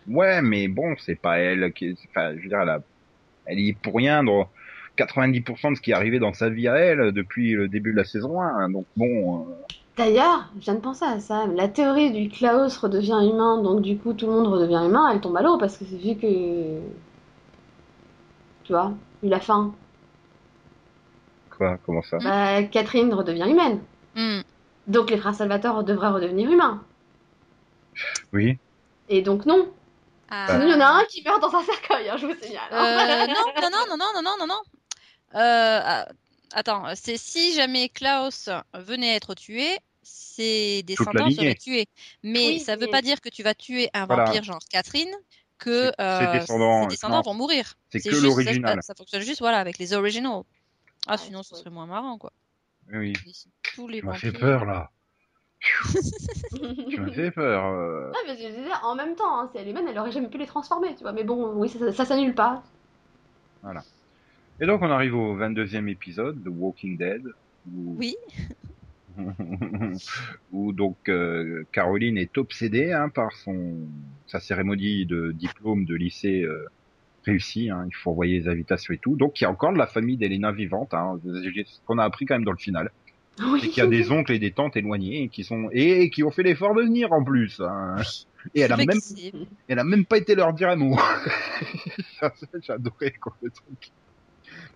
Ouais, 0.08 0.42
mais 0.42 0.68
bon, 0.68 0.94
c'est 0.98 1.14
pas 1.20 1.38
elle 1.38 1.72
qui. 1.72 1.96
Enfin, 2.10 2.36
je 2.36 2.42
veux 2.42 2.48
dire, 2.48 2.60
elle, 2.60 2.68
a... 2.68 2.82
elle 3.46 3.60
y 3.60 3.68
est 3.70 3.78
pour 3.78 3.94
rien 3.96 4.22
dans 4.24 4.48
90% 4.98 5.70
de 5.70 5.74
ce 5.76 5.80
qui 5.80 5.90
est 5.90 5.94
arrivé 5.94 6.18
dans 6.18 6.32
sa 6.34 6.50
vie 6.50 6.68
à 6.68 6.76
elle 6.76 7.12
depuis 7.12 7.52
le 7.52 7.68
début 7.68 7.92
de 7.92 7.96
la 7.98 8.04
saison 8.04 8.40
1. 8.40 8.46
hein. 8.46 8.70
Donc 8.70 8.86
bon. 8.96 9.46
D'ailleurs, 9.96 10.48
je 10.56 10.60
viens 10.60 10.74
de 10.74 10.80
penser 10.80 11.04
à 11.04 11.20
ça. 11.20 11.46
La 11.46 11.68
théorie 11.68 12.10
du 12.10 12.30
Klaus 12.30 12.78
redevient 12.78 13.28
humain, 13.30 13.60
donc 13.62 13.82
du 13.82 13.98
coup 13.98 14.14
tout 14.14 14.26
le 14.26 14.32
monde 14.32 14.46
redevient 14.46 14.82
humain, 14.86 15.10
elle 15.12 15.20
tombe 15.20 15.36
à 15.36 15.42
l'eau 15.42 15.58
parce 15.58 15.76
que 15.76 15.84
c'est 15.84 15.96
vu 15.96 16.16
que. 16.16 16.80
Tu 18.64 18.72
vois, 18.72 18.92
eu 19.22 19.28
la 19.28 19.40
fin. 19.40 19.74
Quoi? 21.50 21.78
Comment 21.84 22.02
ça? 22.02 22.18
Bah, 22.18 22.62
Catherine 22.62 23.12
redevient 23.12 23.50
humaine. 23.50 23.80
Hmm. 24.14 24.40
Donc 24.86 25.10
les 25.10 25.18
frères 25.18 25.34
Salvatore 25.34 25.84
devraient 25.84 26.08
redevenir 26.08 26.50
humains. 26.50 26.82
Oui. 28.32 28.58
Et 29.10 29.20
donc 29.20 29.44
non. 29.44 29.68
Ah. 30.30 30.46
Sinon, 30.48 30.64
il 30.64 30.70
y 30.70 30.74
en 30.74 30.80
a 30.80 30.86
un 30.86 31.04
qui 31.04 31.22
meurt 31.22 31.42
dans 31.42 31.54
un 31.54 31.62
cercueil, 31.62 32.08
hein, 32.08 32.16
je 32.16 32.26
vous 32.26 32.34
signale. 32.40 32.62
Euh, 32.72 33.26
non, 33.26 33.26
non, 33.60 33.68
non, 33.70 33.86
non, 33.86 33.96
non, 33.98 34.12
non, 34.14 34.22
non, 34.22 34.36
non, 34.38 34.46
non. 34.46 34.60
Euh, 35.34 35.80
ah, 35.84 36.06
attends, 36.54 36.84
c'est 36.94 37.16
si 37.16 37.54
jamais 37.54 37.88
Klaus 37.88 38.48
venait 38.74 39.12
à 39.12 39.16
être 39.16 39.34
tué, 39.34 39.68
ses 40.02 40.82
descendants 40.84 41.30
seraient 41.30 41.54
tués. 41.54 41.86
Mais 42.22 42.46
Oui, 42.48 42.60
ça 42.60 42.76
veut 42.76 42.86
mais- 42.86 42.90
pas 42.92 43.02
dire 43.02 43.20
que 43.20 43.28
tu 43.28 43.42
vas 43.42 43.54
tuer 43.54 43.88
un 43.94 44.06
Voilà. 44.06 44.24
vampire 44.24 44.42
genre 44.44 44.58
Catherine 44.70 45.10
que 45.58 45.92
euh, 46.00 46.18
ses 46.32 46.38
descendants, 46.40 46.82
ses 46.84 46.88
descendants 46.88 47.22
vont 47.22 47.34
mourir. 47.34 47.74
C'est 47.90 48.00
que 48.00 48.16
l'original. 48.16 48.76
Ça, 48.76 48.88
ça 48.88 48.94
fonctionne 48.96 49.22
juste 49.22 49.40
voilà 49.40 49.58
avec 49.60 49.78
les 49.78 49.92
originals. 49.92 50.42
Ah, 51.06 51.12
Ouais, 51.12 51.18
sinon 51.18 51.42
ce 51.42 51.54
serait 51.56 51.70
moins 51.70 51.86
marrant 51.86 52.18
quoi. 52.18 52.32
Oui. 52.92 53.12
Tous 53.74 53.86
les 53.88 54.00
Tu 54.00 54.06
m'as 54.06 54.14
fait 54.14 54.32
peur 54.32 54.64
là. 54.64 54.90
Tu 56.90 57.00
m'as 57.00 57.12
fait 57.12 57.30
peur. 57.30 57.64
euh. 57.66 58.10
Ah, 58.14 58.18
mais 58.26 58.32
je 58.36 58.48
disais, 58.48 58.70
en 58.82 58.96
même 58.96 59.14
temps, 59.14 59.38
hein, 59.38 59.48
si 59.52 59.58
elle 59.58 59.68
est 59.68 59.70
humaine, 59.70 59.86
elle 59.88 59.98
aurait 59.98 60.10
jamais 60.10 60.26
pu 60.28 60.36
les 60.38 60.46
transformer, 60.46 60.94
tu 60.96 61.02
vois. 61.02 61.12
Mais 61.12 61.22
bon, 61.22 61.52
oui, 61.54 61.68
ça, 61.68 61.78
ça, 61.78 61.92
ça 61.92 62.04
s'annule 62.04 62.34
pas. 62.34 62.64
Et 64.60 64.66
donc 64.66 64.82
on 64.82 64.90
arrive 64.90 65.14
au 65.14 65.36
22e 65.36 65.88
épisode 65.88 66.42
de 66.42 66.48
Walking 66.48 66.96
Dead. 66.96 67.22
Où... 67.72 67.96
Oui. 67.98 68.16
où 70.52 70.72
donc 70.72 70.96
euh, 71.08 71.64
Caroline 71.72 72.16
est 72.16 72.38
obsédée 72.38 72.92
hein, 72.92 73.08
par 73.08 73.32
son 73.32 73.76
sa 74.26 74.40
cérémonie 74.40 75.04
de 75.04 75.32
diplôme 75.32 75.84
de 75.84 75.94
lycée 75.94 76.42
euh, 76.42 76.66
réussie. 77.24 77.70
Hein, 77.70 77.84
il 77.88 77.94
faut 77.94 78.10
envoyer 78.10 78.40
les 78.40 78.48
invitations 78.48 78.94
et 78.94 78.98
tout. 78.98 79.16
Donc 79.16 79.40
il 79.40 79.44
y 79.44 79.46
a 79.46 79.50
encore 79.50 79.72
de 79.72 79.78
la 79.78 79.86
famille 79.86 80.16
d'Elena 80.16 80.52
vivante. 80.52 80.94
Hein, 80.94 81.20
ce 81.24 81.80
qu'on 81.86 81.98
a 81.98 82.04
appris 82.04 82.26
quand 82.26 82.34
même 82.34 82.44
dans 82.44 82.52
le 82.52 82.58
final. 82.58 82.90
Oui. 83.40 83.60
C'est 83.62 83.68
qu'il 83.68 83.82
y 83.82 83.86
a 83.86 83.88
des 83.88 84.12
oncles 84.12 84.32
et 84.32 84.38
des 84.38 84.52
tantes 84.52 84.76
éloignés 84.76 85.28
qui 85.28 85.42
sont 85.42 85.68
et 85.72 86.10
qui 86.10 86.22
ont 86.22 86.30
fait 86.30 86.42
l'effort 86.42 86.74
de 86.74 86.82
venir 86.82 87.12
en 87.12 87.24
plus. 87.24 87.60
Hein. 87.60 87.96
Et 88.54 88.60
elle 88.60 88.72
a 88.72 88.76
même 88.76 88.88
elle 89.68 89.78
a 89.78 89.84
même 89.84 90.04
pas 90.04 90.18
été 90.18 90.34
leur 90.34 90.52
dire 90.52 90.68
un 90.68 90.76
mot. 90.76 90.98
Adoré 92.68 93.12
quoi 93.12 93.34
le 93.42 93.50
truc. 93.50 93.90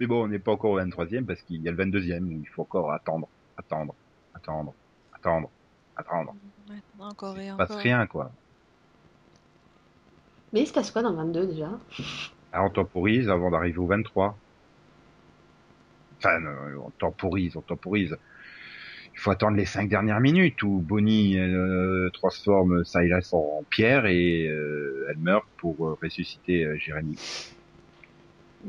Mais 0.00 0.06
bon, 0.06 0.24
on 0.24 0.28
n'est 0.28 0.38
pas 0.38 0.52
encore 0.52 0.72
au 0.72 0.80
23e 0.80 1.24
parce 1.24 1.40
qu'il 1.42 1.62
y 1.62 1.68
a 1.68 1.72
le 1.72 1.84
22e 1.84 2.22
où 2.22 2.40
il 2.40 2.48
faut 2.48 2.62
encore 2.62 2.92
attendre, 2.92 3.28
attendre, 3.56 3.94
attendre, 4.34 4.74
attendre, 5.14 5.50
attendre. 5.96 6.34
Ouais, 6.68 6.76
encore 6.98 7.38
et 7.38 7.46
Il 7.46 7.50
se 7.52 7.56
passe 7.56 7.70
encore. 7.70 7.82
rien 7.82 8.06
quoi. 8.06 8.30
Mais 10.52 10.62
il 10.62 10.66
se 10.66 10.72
passe 10.72 10.90
quoi 10.90 11.02
dans 11.02 11.10
le 11.10 11.16
22 11.16 11.46
déjà? 11.46 11.70
Alors, 12.52 12.66
on 12.66 12.70
temporise 12.70 13.28
avant 13.28 13.50
d'arriver 13.50 13.78
au 13.78 13.86
23. 13.86 14.36
Enfin, 16.18 16.42
euh, 16.44 16.76
on 16.84 16.90
temporise, 16.90 17.56
on 17.56 17.60
temporise. 17.62 18.16
il 19.12 19.18
faut 19.18 19.30
attendre 19.30 19.56
les 19.56 19.66
cinq 19.66 19.88
dernières 19.88 20.20
minutes 20.20 20.62
où 20.62 20.78
Bonnie 20.86 21.38
euh, 21.38 22.08
transforme 22.10 22.84
Silas 22.84 23.30
en 23.32 23.64
pierre 23.68 24.06
et 24.06 24.46
euh, 24.48 25.06
elle 25.10 25.18
meurt 25.18 25.46
pour 25.58 25.86
euh, 25.86 25.98
ressusciter 26.02 26.64
euh, 26.64 26.76
Jérémy. 26.76 27.18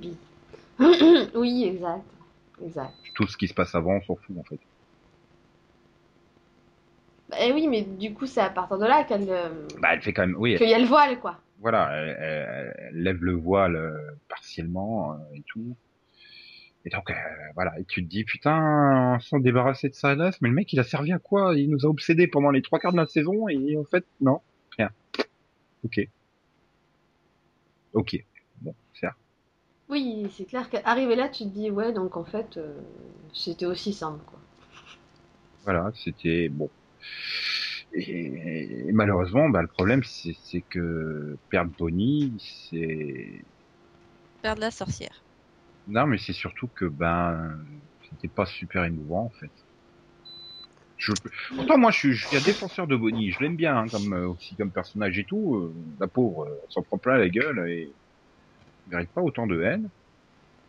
Oui. 0.02 0.16
oui, 1.36 1.64
exact. 1.66 2.04
Exact. 2.64 2.94
Tout 3.16 3.28
ce 3.28 3.38
qui 3.38 3.48
se 3.48 3.54
passe 3.54 3.74
avant, 3.76 3.96
on 3.98 4.02
s'en 4.02 4.16
fout 4.16 4.38
en 4.38 4.44
fait. 4.44 4.60
Bah, 7.30 7.38
eh 7.42 7.52
oui, 7.52 7.68
mais 7.68 7.82
du 7.82 8.14
coup, 8.14 8.26
c'est 8.26 8.42
à 8.42 8.50
partir 8.50 8.78
de 8.78 8.86
là 8.86 9.04
qu'elle, 9.04 9.30
euh, 9.30 9.50
Bah, 9.80 9.90
elle 9.94 10.02
fait 10.02 10.14
quand 10.14 10.26
même, 10.26 10.36
oui, 10.38 10.56
qu'il 10.56 10.70
y 10.70 10.74
a 10.74 10.80
le 10.80 10.86
voile, 10.86 11.20
quoi. 11.20 11.40
voilà, 11.60 11.90
elle, 11.94 12.18
elle- 12.20 12.74
elle 12.90 13.04
lève 13.04 13.22
le 13.22 13.34
voile 13.34 13.76
euh, 13.76 13.92
partiellement 14.30 15.14
euh, 15.14 15.18
et 15.36 15.44
tout. 15.48 15.76
Et 16.86 16.90
donc, 16.90 17.12
voilà, 17.56 17.78
et 17.80 17.84
tu 17.84 18.02
te 18.02 18.08
dis, 18.10 18.24
putain, 18.24 19.18
s'en 19.20 19.40
débarrasser 19.40 19.90
de 19.90 19.94
Silas, 19.94 20.38
mais 20.40 20.48
le 20.48 20.56
mec, 20.56 20.72
il 20.72 20.80
a 20.80 20.84
servi 20.84 21.12
à 21.12 21.20
quoi? 21.20 21.54
Il 21.58 21.70
nous 21.70 21.86
a 21.86 21.90
obsédés 21.90 22.28
pendant 22.28 22.50
les 22.50 22.62
trois 22.62 22.80
quarts 22.80 22.94
de 22.94 22.98
la 22.98 23.06
saison, 23.08 23.50
et 23.50 23.76
en 23.76 23.84
fait, 23.84 24.06
non, 24.22 24.40
rien. 24.78 24.90
Ok. 25.84 26.00
Ok. 27.94 28.16
Oui, 29.90 30.30
c'est 30.32 30.46
clair 30.46 30.70
qu'arrivé 30.70 31.16
là, 31.16 31.28
tu 31.30 31.44
te 31.44 31.50
dis, 31.50 31.70
ouais, 31.72 31.92
donc 31.94 32.16
en 32.16 32.24
fait, 32.26 32.56
euh, 32.58 32.80
c'était 33.34 33.66
aussi 33.66 33.94
simple, 33.94 34.24
quoi. 34.26 34.40
Voilà, 35.64 35.92
c'était 35.94 36.50
bon. 36.50 36.72
Et, 37.94 38.88
et 38.90 38.92
malheureusement, 38.94 39.50
bah, 39.50 39.62
le 39.62 39.68
problème, 39.68 40.04
c'est 40.04 40.62
que 40.70 41.38
perdre 41.50 41.72
Bonnie, 41.78 42.38
c'est 42.70 43.46
Perdre 44.42 44.62
la 44.62 44.72
sorcière. 44.72 45.24
non, 45.88 46.06
mais 46.08 46.18
c'est 46.20 46.34
surtout 46.34 46.68
que 46.68 46.86
ben, 46.86 47.66
c'était 48.10 48.28
pas 48.28 48.46
super 48.46 48.84
émouvant 48.86 49.26
en 49.26 49.32
fait. 49.32 49.52
Je... 50.98 51.14
Pourtant, 51.56 51.78
moi, 51.78 51.92
je 51.92 51.98
suis, 52.00 52.14
je 52.14 52.26
suis 52.28 52.36
un 52.38 52.42
défenseur 52.42 52.88
de 52.88 52.96
Bonnie. 52.96 53.32
Je 53.32 53.40
l'aime 53.44 53.56
bien, 53.56 53.78
hein, 53.78 53.90
comme 53.90 54.14
euh, 54.14 54.28
aussi 54.30 54.56
comme 54.56 54.72
personnage 54.72 55.18
et 55.20 55.26
tout. 55.26 55.56
Euh, 55.56 55.76
la 56.00 56.08
pauvre, 56.08 56.48
elle 56.48 56.60
s'en 56.70 56.82
prend 56.84 56.98
plein 56.98 57.18
la 57.18 57.30
gueule 57.30 57.70
et 57.70 57.96
mérite 58.90 59.12
pas 59.12 59.22
autant 59.22 59.48
de 59.48 59.62
haine. 59.62 59.90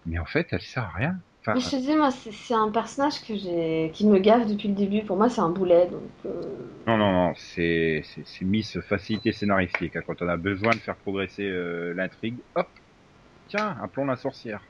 Mais 0.06 0.18
en 0.18 0.24
fait, 0.24 0.46
elle 0.50 0.60
sert 0.60 0.84
à 0.84 0.90
rien. 0.96 1.14
Enfin, 1.40 1.54
Mais 1.54 1.60
je 1.60 1.70
te 1.70 1.76
dis, 1.76 1.94
moi, 1.94 2.10
c'est 2.10 2.54
un 2.54 2.70
personnage 2.70 3.22
que 3.22 3.36
j'ai, 3.36 3.90
qui 3.94 4.06
me 4.06 4.18
gaffe 4.18 4.46
depuis 4.46 4.68
le 4.68 4.74
début. 4.74 5.02
Pour 5.02 5.16
moi, 5.16 5.28
c'est 5.28 5.40
un 5.40 5.50
boulet, 5.50 5.88
donc. 5.88 6.02
euh, 6.26 6.42
Non, 6.86 6.96
non, 6.96 7.12
non, 7.12 7.32
c'est 7.36 8.02
Miss 8.42 8.78
Facilité 8.80 9.32
Scénaristique. 9.32 9.96
hein. 9.96 10.02
Quand 10.06 10.20
on 10.22 10.28
a 10.28 10.36
besoin 10.36 10.70
de 10.70 10.78
faire 10.78 10.96
progresser 10.96 11.44
euh, 11.44 11.92
l'intrigue, 11.94 12.38
hop, 12.54 12.68
tiens, 13.48 13.76
appelons 13.82 14.06
la 14.06 14.16
sorcière. 14.16 14.62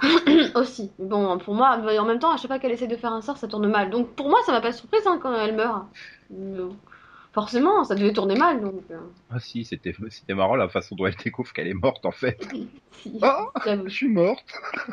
aussi. 0.54 0.90
Bon, 0.98 1.38
pour 1.38 1.54
moi, 1.54 1.78
en 1.78 2.04
même 2.04 2.18
temps, 2.18 2.32
à 2.32 2.36
chaque 2.36 2.48
fois 2.48 2.58
qu'elle 2.58 2.72
essaie 2.72 2.86
de 2.86 2.96
faire 2.96 3.12
un 3.12 3.20
sort, 3.20 3.36
ça 3.38 3.48
tourne 3.48 3.68
mal. 3.68 3.90
Donc 3.90 4.14
pour 4.14 4.28
moi, 4.28 4.38
ça 4.44 4.52
m'a 4.52 4.60
pas 4.60 4.72
surprise 4.72 5.02
hein, 5.06 5.18
quand 5.22 5.34
elle 5.34 5.54
meurt. 5.54 5.84
Euh, 6.32 6.68
Forcément, 7.34 7.84
ça 7.84 7.94
devait 7.96 8.14
tourner 8.14 8.36
mal, 8.36 8.62
donc. 8.62 8.82
euh, 8.90 8.96
Ah 9.28 9.38
si, 9.40 9.64
c'était 9.66 9.92
c'était 10.08 10.34
marrant 10.34 10.56
la 10.56 10.68
façon 10.70 10.94
dont 10.96 11.06
elle 11.06 11.16
découvre 11.16 11.52
qu'elle 11.52 11.66
est 11.66 11.74
morte 11.74 12.06
en 12.06 12.12
fait. 12.12 12.38
si, 12.92 13.18
Oh 13.22 13.50
j'avoue. 13.64 13.88
Je 13.88 13.94
suis 13.94 14.08
morte. 14.08 14.48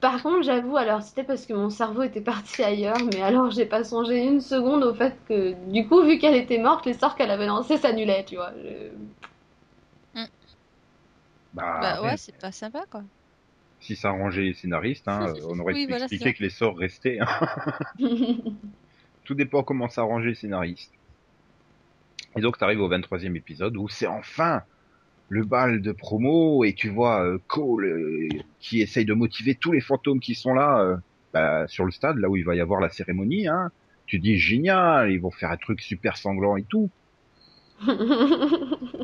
Par 0.00 0.22
contre, 0.22 0.42
j'avoue, 0.42 0.76
alors 0.76 1.02
c'était 1.02 1.24
parce 1.24 1.46
que 1.46 1.52
mon 1.52 1.70
cerveau 1.70 2.02
était 2.02 2.20
parti 2.20 2.62
ailleurs, 2.62 3.00
mais 3.04 3.22
alors 3.22 3.50
j'ai 3.50 3.66
pas 3.66 3.84
songé 3.84 4.24
une 4.24 4.40
seconde 4.40 4.84
au 4.84 4.94
fait 4.94 5.14
que, 5.28 5.52
du 5.70 5.86
coup, 5.86 6.02
vu 6.02 6.18
qu'elle 6.18 6.34
était 6.36 6.58
morte, 6.58 6.86
les 6.86 6.94
sorts 6.94 7.16
qu'elle 7.16 7.30
avait 7.30 7.46
lancés 7.46 7.76
s'annulaient, 7.76 8.24
tu 8.24 8.36
vois. 8.36 8.52
Je- 8.62 8.92
Bah, 11.52 11.98
bah 12.00 12.02
ouais, 12.02 12.16
c'est 12.16 12.36
pas 12.38 12.52
sympa 12.52 12.84
quoi. 12.90 13.04
si 13.78 13.96
ça 13.96 14.08
arrangeait 14.10 14.42
les 14.42 14.52
scénaristes, 14.54 15.08
hein, 15.08 15.28
euh, 15.28 15.40
on 15.48 15.58
aurait 15.60 15.74
Oui, 15.74 15.86
pu 15.86 15.90
voilà, 15.90 16.04
expliquer 16.04 16.34
que 16.34 16.42
les 16.42 16.50
sorts 16.50 16.76
restaient. 16.76 17.18
hein. 17.20 17.26
Tout 19.26 19.34
dépend 19.34 19.62
comment 19.64 19.88
s'arranger 19.88 20.30
les 20.30 20.34
scénaristes. 20.36 20.92
Et 22.36 22.40
donc, 22.40 22.58
t'arrives 22.58 22.80
au 22.80 22.88
23e 22.88 23.34
épisode 23.36 23.76
où 23.76 23.88
c'est 23.88 24.06
enfin 24.06 24.62
le 25.28 25.44
bal 25.44 25.82
de 25.82 25.90
promo 25.90 26.62
et 26.64 26.74
tu 26.74 26.88
vois 26.88 27.24
euh, 27.24 27.38
Cole 27.48 27.84
euh, 27.84 28.28
qui 28.60 28.80
essaye 28.80 29.04
de 29.04 29.14
motiver 29.14 29.56
tous 29.56 29.72
les 29.72 29.80
fantômes 29.80 30.20
qui 30.20 30.36
sont 30.36 30.54
là 30.54 30.78
euh, 30.80 30.96
bah, 31.34 31.66
sur 31.66 31.84
le 31.84 31.90
stade, 31.90 32.18
là 32.18 32.30
où 32.30 32.36
il 32.36 32.44
va 32.44 32.54
y 32.54 32.60
avoir 32.60 32.80
la 32.80 32.88
cérémonie. 32.88 33.48
Hein. 33.48 33.72
Tu 34.06 34.20
dis 34.20 34.38
génial, 34.38 35.10
ils 35.10 35.20
vont 35.20 35.32
faire 35.32 35.50
un 35.50 35.56
truc 35.56 35.80
super 35.80 36.16
sanglant 36.16 36.56
et 36.56 36.62
tout. 36.62 36.88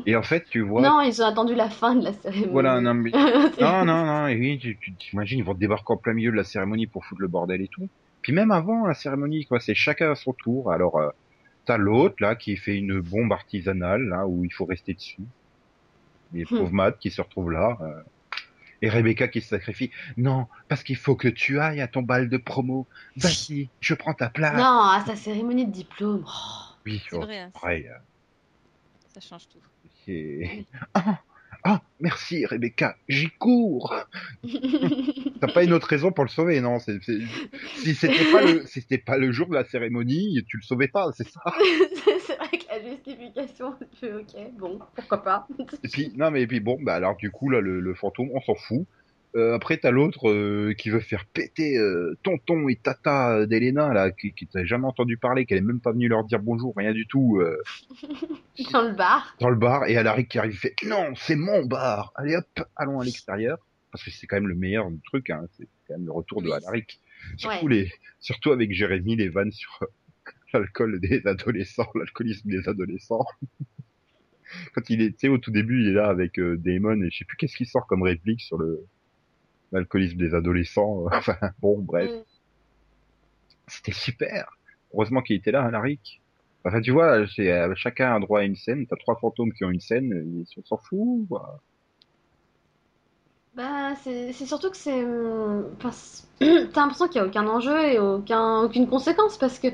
Et 0.05 0.15
en 0.15 0.23
fait, 0.23 0.45
tu 0.49 0.61
vois, 0.61 0.81
Non, 0.81 1.01
ils 1.01 1.21
ont 1.21 1.25
attendu 1.25 1.53
la 1.53 1.69
fin 1.69 1.95
de 1.95 2.05
la 2.05 2.13
cérémonie. 2.13 2.51
voilà, 2.51 2.79
non, 2.79 2.93
mais 2.93 3.11
non, 3.61 3.85
non, 3.85 4.05
non, 4.05 4.27
et 4.27 4.35
oui, 4.35 4.57
tu, 4.57 4.77
t'imagines, 4.97 5.39
ils 5.39 5.45
vont 5.45 5.53
débarquer 5.53 5.93
en 5.93 5.97
plein 5.97 6.13
milieu 6.13 6.31
de 6.31 6.37
la 6.37 6.43
cérémonie 6.43 6.87
pour 6.87 7.05
foutre 7.05 7.21
le 7.21 7.27
bordel 7.27 7.61
et 7.61 7.67
tout. 7.67 7.89
Puis 8.23 8.33
même 8.33 8.51
avant 8.51 8.87
la 8.87 8.93
cérémonie, 8.95 9.45
quoi, 9.45 9.59
c'est 9.59 9.75
chacun 9.75 10.11
à 10.11 10.15
son 10.15 10.33
tour. 10.33 10.71
Alors, 10.71 10.97
euh, 10.97 11.09
t'as 11.65 11.77
l'autre, 11.77 12.15
là, 12.19 12.35
qui 12.35 12.57
fait 12.57 12.75
une 12.77 12.99
bombe 13.01 13.31
artisanale, 13.31 14.01
là, 14.07 14.25
où 14.25 14.43
il 14.43 14.51
faut 14.51 14.65
rester 14.65 14.93
dessus. 14.95 15.21
Les 16.33 16.43
Hmm. 16.45 16.47
pauvres 16.57 16.71
Matt 16.73 16.97
qui 16.99 17.11
se 17.11 17.21
retrouvent 17.21 17.51
là. 17.51 17.77
euh, 17.81 18.01
Et 18.81 18.89
Rebecca 18.89 19.27
qui 19.29 19.39
se 19.39 19.47
sacrifie. 19.49 19.91
Non, 20.17 20.47
parce 20.67 20.83
qu'il 20.83 20.97
faut 20.97 21.15
que 21.15 21.27
tu 21.29 21.59
ailles 21.59 21.79
à 21.79 21.87
ton 21.87 22.01
bal 22.01 22.27
de 22.27 22.37
promo. 22.37 22.85
Vas-y, 23.15 23.69
je 23.79 23.93
prends 23.93 24.13
ta 24.13 24.29
place. 24.29 24.57
Non, 24.57 24.81
à 24.89 25.03
sa 25.05 25.15
cérémonie 25.15 25.65
de 25.67 25.71
diplôme. 25.71 26.25
Oh. 26.27 26.75
Oui, 26.85 27.01
C'est 27.09 27.15
oh, 27.15 27.21
vrai, 27.21 27.37
hein, 27.39 27.51
ça 29.13 29.21
change 29.21 29.47
tout. 29.47 29.59
Ah, 30.93 31.19
ah, 31.63 31.81
merci 32.01 32.45
Rebecca, 32.45 32.97
j'y 33.07 33.29
cours. 33.29 33.95
T'as 35.45 35.51
pas 35.51 35.63
une 35.65 35.73
autre 35.73 35.87
raison 35.87 36.13
pour 36.13 36.23
le 36.23 36.29
sauver, 36.29 36.61
non 36.61 36.79
c'est, 36.79 37.03
c'est- 37.03 37.19
Si 37.75 37.95
c'était 37.95 38.31
pas 38.31 38.41
le, 38.41 38.61
si 38.65 38.79
c'était 38.79 38.97
pas 38.97 39.17
le 39.17 39.31
jour 39.33 39.49
de 39.49 39.55
la 39.55 39.65
cérémonie, 39.65 40.41
tu 40.47 40.55
le 40.55 40.63
sauvais 40.63 40.87
pas, 40.87 41.07
c'est 41.17 41.27
ça. 41.27 41.41
c'est 42.25 42.37
vrai 42.37 42.47
que 42.57 42.65
la 42.69 42.81
justification, 42.89 43.73
tu 43.99 44.05
ok, 44.05 44.51
bon, 44.57 44.79
pourquoi 44.95 45.21
pas. 45.21 45.47
Et 45.83 45.89
puis 45.89 46.13
non 46.15 46.31
mais 46.31 46.43
et 46.43 46.47
puis 46.47 46.61
bon, 46.61 46.77
bah 46.81 46.93
alors 46.95 47.17
du 47.17 47.29
coup 47.29 47.49
là 47.49 47.59
le, 47.59 47.81
le 47.81 47.93
fantôme, 47.93 48.29
on 48.33 48.39
s'en 48.39 48.55
fout. 48.55 48.87
Euh, 49.35 49.53
après 49.55 49.77
t'as 49.77 49.91
l'autre 49.91 50.29
euh, 50.29 50.73
qui 50.77 50.89
veut 50.91 50.99
faire 51.01 51.25
péter 51.25 51.75
euh, 51.77 52.15
tonton 52.23 52.69
et 52.69 52.75
tata 52.77 53.45
d'Elena 53.47 53.91
là, 53.91 54.11
qui, 54.11 54.31
qui 54.33 54.47
t'a 54.47 54.63
jamais 54.63 54.85
entendu 54.87 55.17
parler, 55.17 55.45
qu'elle 55.45 55.57
est 55.57 55.61
même 55.61 55.81
pas 55.81 55.91
venue 55.91 56.07
leur 56.07 56.23
dire 56.23 56.39
bonjour, 56.39 56.73
rien 56.77 56.93
du 56.93 57.05
tout. 57.07 57.41
Dans 58.71 58.81
le 58.83 58.93
bar. 58.93 59.35
dans 59.39 59.49
le 59.49 59.55
bar 59.57 59.87
et 59.87 59.97
Alaric 59.97 60.29
qui 60.29 60.37
arrive 60.39 60.53
il 60.53 60.57
fait 60.57 60.75
non 60.87 61.13
c'est 61.15 61.35
mon 61.35 61.65
bar 61.65 62.13
allez 62.15 62.35
hop 62.37 62.65
allons 62.75 62.99
à 62.99 63.03
l'extérieur 63.03 63.57
parce 63.93 64.03
que 64.03 64.11
c'est 64.11 64.27
quand 64.27 64.35
même 64.35 64.47
le 64.49 64.55
meilleur 64.55 64.91
du 64.91 64.99
truc 65.01 65.29
hein. 65.29 65.45
c'est 65.57 65.67
quand 65.87 65.93
même 65.97 66.05
le 66.05 66.11
retour 66.11 66.41
de. 66.41 66.51
Alaric 66.51 66.99
surtout 67.37 67.67
Ouais. 67.67 67.73
les 67.75 67.91
surtout 68.19 68.51
avec 68.51 68.73
Jérémy 68.73 69.15
les 69.15 69.29
vannes 69.29 69.51
sur 69.53 69.79
euh, 69.83 69.85
l'alcool 70.53 70.99
des 70.99 71.25
adolescents 71.25 71.89
l'alcoolisme 71.95 72.49
des 72.49 72.67
adolescents 72.67 73.25
quand 74.75 74.89
il 74.89 75.01
est 75.01 75.11
tu 75.11 75.19
sais 75.19 75.27
au 75.29 75.37
tout 75.37 75.51
début 75.51 75.81
il 75.83 75.89
est 75.89 75.93
là 75.93 76.07
avec 76.09 76.37
euh, 76.39 76.57
Damon 76.57 77.01
et 77.01 77.09
je 77.09 77.19
sais 77.19 77.25
plus 77.25 77.37
qu'est-ce 77.37 77.55
qu'il 77.55 77.67
sort 77.67 77.87
comme 77.87 78.03
réplique 78.03 78.41
sur 78.41 78.57
le 78.57 78.85
l'alcoolisme 79.71 80.17
des 80.17 80.33
adolescents 80.33 81.05
enfin 81.13 81.37
bon 81.61 81.79
bref 81.79 82.11
Mm. 82.11 82.23
c'était 83.67 83.91
super. 83.93 84.57
Heureusement 84.93 85.21
qu'il 85.21 85.35
était 85.37 85.51
là, 85.51 85.63
Alaric. 85.63 86.21
Enfin, 86.65 86.81
tu 86.81 86.91
vois, 86.91 87.25
c'est, 87.27 87.51
euh, 87.51 87.73
chacun 87.75 88.13
a 88.15 88.19
droit 88.19 88.41
à 88.41 88.43
une 88.43 88.55
scène. 88.55 88.85
T'as 88.87 88.95
trois 88.97 89.15
fantômes 89.19 89.51
qui 89.53 89.63
ont 89.65 89.71
une 89.71 89.79
scène, 89.79 90.13
et 90.13 90.59
on 90.59 90.63
s'en 90.63 90.77
fout. 90.77 91.27
quoi. 91.27 91.61
Bah, 93.55 93.93
c'est 94.03 94.31
surtout 94.33 94.69
que 94.71 94.77
c'est. 94.77 95.03
enfin, 95.77 95.91
c'est- 95.91 96.23
T'as 96.73 96.81
l'impression 96.81 97.07
qu'il 97.07 97.21
n'y 97.21 97.27
a 97.27 97.29
aucun 97.29 97.47
enjeu 97.47 97.79
et 97.83 97.99
aucun, 97.99 98.63
aucune 98.63 98.87
conséquence 98.87 99.37
parce 99.37 99.59
que. 99.59 99.67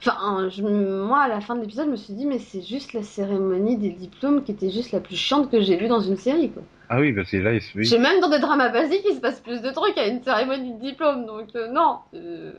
Enfin, 0.00 0.48
je, 0.48 0.62
moi, 0.62 1.22
à 1.22 1.28
la 1.28 1.40
fin 1.40 1.56
de 1.56 1.60
l'épisode, 1.62 1.86
je 1.86 1.90
me 1.90 1.96
suis 1.96 2.14
dit, 2.14 2.24
mais 2.24 2.38
c'est 2.38 2.62
juste 2.62 2.92
la 2.92 3.02
cérémonie 3.02 3.76
des 3.76 3.90
diplômes 3.90 4.44
qui 4.44 4.52
était 4.52 4.70
juste 4.70 4.92
la 4.92 5.00
plus 5.00 5.16
chiante 5.16 5.50
que 5.50 5.60
j'ai 5.60 5.76
vue 5.76 5.88
dans 5.88 6.00
une 6.00 6.16
série, 6.16 6.50
quoi. 6.52 6.62
Ah 6.88 7.00
oui, 7.00 7.12
parce 7.12 7.30
que 7.30 7.36
là, 7.38 7.52
il 7.52 7.60
se 7.60 7.82
J'ai 7.82 7.98
même 7.98 8.20
dans 8.20 8.30
des 8.30 8.38
dramas 8.38 8.68
basiques, 8.68 9.02
il 9.10 9.16
se 9.16 9.20
passe 9.20 9.40
plus 9.40 9.60
de 9.60 9.70
trucs 9.70 9.98
à 9.98 10.06
une 10.06 10.22
cérémonie 10.22 10.72
de 10.74 10.80
diplôme, 10.80 11.26
donc 11.26 11.48
euh, 11.56 11.66
non. 11.72 11.98
euh, 12.14 12.52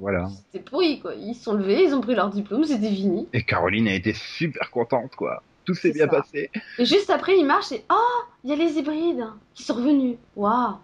Voilà. 0.00 0.28
C'était 0.52 0.62
pourri, 0.64 0.98
quoi. 0.98 1.14
Ils 1.14 1.34
se 1.36 1.44
sont 1.44 1.54
levés, 1.54 1.84
ils 1.84 1.94
ont 1.94 2.00
pris 2.00 2.16
leur 2.16 2.28
diplôme, 2.28 2.64
c'était 2.64 2.90
fini. 2.90 3.28
Et 3.32 3.44
Caroline 3.44 3.86
a 3.86 3.94
été 3.94 4.12
super 4.12 4.68
contente, 4.72 5.14
quoi. 5.14 5.42
Tout 5.68 5.74
s'est 5.74 5.92
bien 5.92 6.06
ça. 6.06 6.16
passé. 6.22 6.50
Et 6.78 6.84
juste 6.86 7.10
après, 7.10 7.36
ils 7.36 7.44
marchent 7.44 7.72
et 7.72 7.84
oh, 7.90 8.22
il 8.42 8.50
y 8.50 8.52
a 8.54 8.56
les 8.56 8.78
hybrides 8.78 9.26
qui 9.54 9.62
sont 9.62 9.74
revenus. 9.74 10.16
Waouh. 10.34 10.76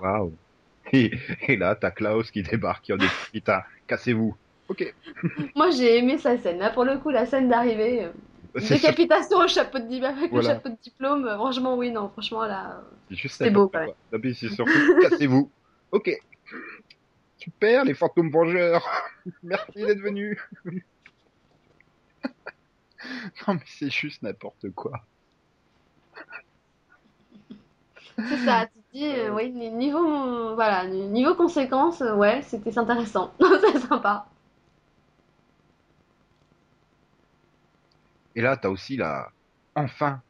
Waouh. 0.00 0.32
Et, 0.92 1.10
et 1.48 1.56
là, 1.56 1.74
t'as 1.74 1.90
Klaus 1.90 2.30
qui 2.30 2.42
débarque, 2.44 2.84
qui 2.84 2.92
en 2.92 2.96
dit, 2.96 3.08
putain, 3.32 3.62
cassez-vous. 3.88 4.36
Ok. 4.68 4.94
Moi, 5.56 5.70
j'ai 5.70 5.98
aimé 5.98 6.18
sa 6.18 6.38
scène. 6.38 6.58
Là, 6.60 6.70
pour 6.70 6.84
le 6.84 6.98
coup, 6.98 7.10
la 7.10 7.26
scène 7.26 7.48
d'arrivée. 7.48 8.04
euh, 8.04 8.60
Décapitation 8.60 9.38
au 9.38 9.48
chapeau 9.48 9.78
de 9.80 9.84
diplôme, 9.88 10.16
avec 10.16 10.30
Voilà. 10.30 10.48
le 10.48 10.54
chapeau 10.54 10.68
de 10.68 10.76
diplôme. 10.82 11.26
euh, 11.26 11.34
Franchement, 11.34 11.76
oui, 11.76 11.90
non, 11.90 12.08
franchement, 12.10 12.44
là. 12.46 12.80
c'est 13.28 13.50
beau, 13.50 13.68
quand 13.68 13.86
c'est 14.12 14.48
surtout, 14.50 14.72
cassez-vous. 15.02 15.50
Ok. 15.90 16.10
Super, 17.38 17.84
les 17.84 17.94
fantômes 17.94 18.30
vengeurs. 18.30 18.86
Merci 19.42 19.82
d'être 19.84 20.00
venus. 20.00 20.38
non, 23.48 23.54
mais 23.54 23.64
c'est 23.66 23.90
juste 23.90 24.22
n'importe 24.22 24.70
quoi. 24.74 24.92
C'est 28.28 28.38
ça. 28.38 28.66
Tu 28.74 28.80
te 28.82 28.86
dis, 28.92 29.06
euh, 29.06 29.34
oui, 29.34 29.50
ni- 29.52 29.70
niveau, 29.70 30.54
voilà, 30.54 30.86
niveau 30.86 31.34
conséquences, 31.34 32.00
euh, 32.02 32.14
ouais, 32.14 32.42
c'était 32.42 32.78
intéressant. 32.78 33.32
C'est 33.40 33.78
sympa. 33.80 34.26
Et 38.34 38.40
là, 38.40 38.56
t'as 38.56 38.68
aussi 38.68 38.96
la... 38.96 39.28
Enfin, 39.74 40.22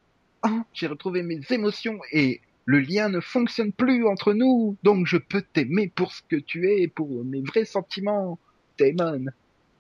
ah, 0.43 0.65
j'ai 0.73 0.87
retrouvé 0.89 1.23
mes 1.23 1.41
émotions 1.51 1.99
et 2.13 2.41
le 2.67 2.81
lien 2.81 3.09
ne 3.09 3.21
fonctionne 3.21 3.73
plus 3.73 4.07
entre 4.07 4.35
nous, 4.35 4.79
donc 4.83 5.07
je 5.07 5.17
peux 5.19 5.43
t'aimer 5.55 5.91
pour 5.97 6.13
ce 6.13 6.23
que 6.31 6.37
tu 6.37 6.71
es, 6.71 6.89
pour 6.89 7.25
mes 7.25 7.43
vrais 7.43 7.65
sentiments, 7.65 8.41
Damon. 8.79 9.27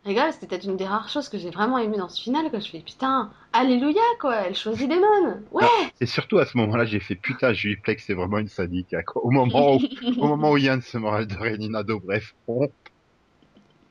Regarde, 0.04 0.32
c'était 0.32 0.46
peut-être 0.46 0.64
une 0.64 0.76
des 0.76 0.86
rares 0.86 1.08
choses 1.08 1.28
que 1.28 1.36
j'ai 1.38 1.50
vraiment 1.50 1.76
aimé 1.78 1.98
dans 1.98 2.08
ce 2.08 2.22
final, 2.22 2.50
que 2.50 2.60
je 2.60 2.70
fais 2.70 2.80
putain, 2.80 3.30
alléluia 3.52 4.00
quoi, 4.20 4.36
elle 4.36 4.54
choisit 4.54 4.88
Damon. 4.88 5.42
Ouais. 5.52 5.66
Et 6.00 6.06
surtout 6.06 6.38
à 6.38 6.46
ce 6.46 6.56
moment-là, 6.56 6.84
j'ai 6.86 7.00
fait 7.00 7.14
putain, 7.16 7.52
Julie 7.52 7.76
Plex, 7.76 8.04
c'est 8.06 8.14
vraiment 8.14 8.38
une 8.38 8.48
sadique. 8.48 8.94
hein, 8.94 9.02
quoi. 9.04 9.24
Au 9.24 9.30
moment 9.30 9.74
où, 9.76 9.80
au 10.18 10.26
moment 10.28 10.52
où 10.52 10.56
Yann 10.56 10.80
se 10.80 10.96
moral 10.96 11.26
de 11.26 11.36
Renina 11.36 11.82
Dobrev, 11.82 12.32
oh, 12.46 12.66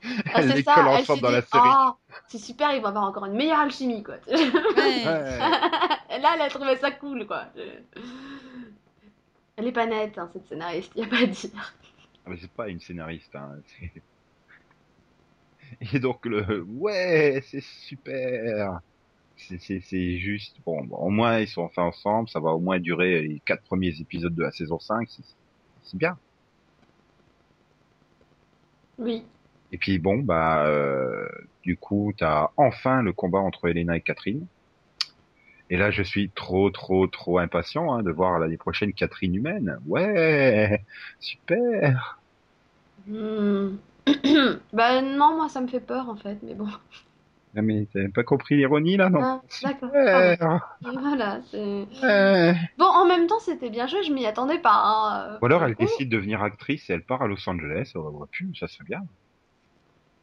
Ah, 0.02 0.08
elle 0.34 0.48
c'est 0.48 0.56
les 0.56 0.62
ça, 0.62 0.74
colle 0.74 0.88
ensemble 0.88 1.20
dans 1.20 1.28
dit, 1.28 1.34
la 1.34 1.42
série. 1.42 1.62
Ah, 1.64 1.96
c'est 2.26 2.38
super, 2.38 2.72
ils 2.72 2.80
vont 2.80 2.88
avoir 2.88 3.04
encore 3.04 3.26
une 3.26 3.34
meilleure 3.36 3.60
alchimie 3.60 4.02
quoi. 4.02 4.16
Ouais. 4.26 4.34
Ouais. 5.06 6.20
Là, 6.20 6.32
elle 6.34 6.42
a 6.42 6.48
trouvé 6.48 6.76
ça 6.78 6.90
cool 6.90 7.26
quoi. 7.26 7.44
Elle 9.56 9.66
est 9.68 9.72
pas 9.72 9.86
nette, 9.86 10.18
hein, 10.18 10.28
cette 10.32 10.46
scénariste, 10.48 10.92
y 10.96 11.02
a 11.02 11.06
pas 11.06 11.18
à 11.18 11.26
dire. 11.26 11.50
Ah, 12.26 12.30
mais 12.30 12.36
c'est 12.40 12.50
pas 12.50 12.68
une 12.68 12.80
scénariste. 12.80 13.34
Hein. 13.36 13.50
Et 15.92 15.98
donc 15.98 16.24
le 16.26 16.62
ouais, 16.62 17.42
c'est 17.46 17.62
super. 17.62 18.80
C'est 19.36 20.18
juste 20.18 20.56
bon, 20.66 20.84
au 20.90 21.10
moins 21.10 21.38
ils 21.38 21.46
sont 21.46 21.62
enfin 21.62 21.84
ensemble, 21.84 22.28
ça 22.28 22.40
va 22.40 22.50
au 22.50 22.58
moins 22.58 22.80
durer 22.80 23.22
les 23.22 23.40
quatre 23.44 23.62
premiers 23.62 24.00
épisodes 24.00 24.34
de 24.34 24.42
la 24.42 24.50
saison 24.50 24.80
5, 24.80 25.08
c'est 25.08 25.22
c'est 25.84 25.96
bien. 25.96 26.18
Oui. 28.98 29.24
Et 29.72 29.78
puis 29.78 29.98
bon 29.98 30.18
bah 30.18 30.66
euh, 30.66 31.28
du 31.62 31.76
coup 31.76 32.12
t'as 32.16 32.50
enfin 32.56 33.02
le 33.02 33.12
combat 33.12 33.38
entre 33.38 33.68
Elena 33.68 33.96
et 33.96 34.00
Catherine. 34.00 34.46
Et 35.70 35.76
là 35.76 35.90
je 35.90 36.02
suis 36.02 36.30
trop 36.30 36.70
trop 36.70 37.06
trop 37.06 37.38
impatient 37.38 37.94
hein, 37.94 38.02
de 38.02 38.10
voir 38.10 38.38
l'année 38.38 38.56
prochaine 38.56 38.92
Catherine 38.92 39.34
humaine. 39.34 39.78
Ouais, 39.86 40.82
super. 41.20 42.18
Hmm. 43.06 43.76
bah 44.72 45.02
non, 45.02 45.36
moi 45.36 45.48
ça 45.48 45.60
me 45.60 45.66
fait 45.68 45.80
peur 45.80 46.08
en 46.08 46.16
fait, 46.16 46.38
mais 46.42 46.54
bon. 46.54 46.68
Ah, 47.56 47.62
mais 47.62 47.86
t'as 47.92 48.08
pas 48.14 48.22
compris 48.24 48.56
l'ironie 48.56 48.96
là 48.96 49.08
non? 49.08 49.20
Ah, 49.22 49.42
d'accord. 49.62 49.90
Voilà, 50.82 51.40
c'est... 51.50 51.86
Ouais. 52.02 52.54
Bon, 52.76 52.84
en 52.84 53.06
même 53.06 53.26
temps, 53.26 53.40
c'était 53.40 53.70
bien 53.70 53.86
joué, 53.86 54.02
je 54.04 54.12
m'y 54.12 54.26
attendais 54.26 54.58
pas. 54.58 54.70
hein. 54.84 55.38
Ou 55.40 55.46
alors 55.46 55.64
elle 55.64 55.74
coup, 55.74 55.82
décide 55.84 56.10
de 56.10 56.16
devenir 56.16 56.42
actrice 56.42 56.88
et 56.90 56.92
elle 56.92 57.02
part 57.04 57.22
à 57.22 57.26
Los 57.26 57.48
Angeles, 57.48 57.90
on 57.94 58.02
la 58.04 58.10
voit 58.10 58.28
plus, 58.30 58.54
ça 58.54 58.68
se 58.68 58.76
fait 58.76 58.84
bien. 58.84 59.00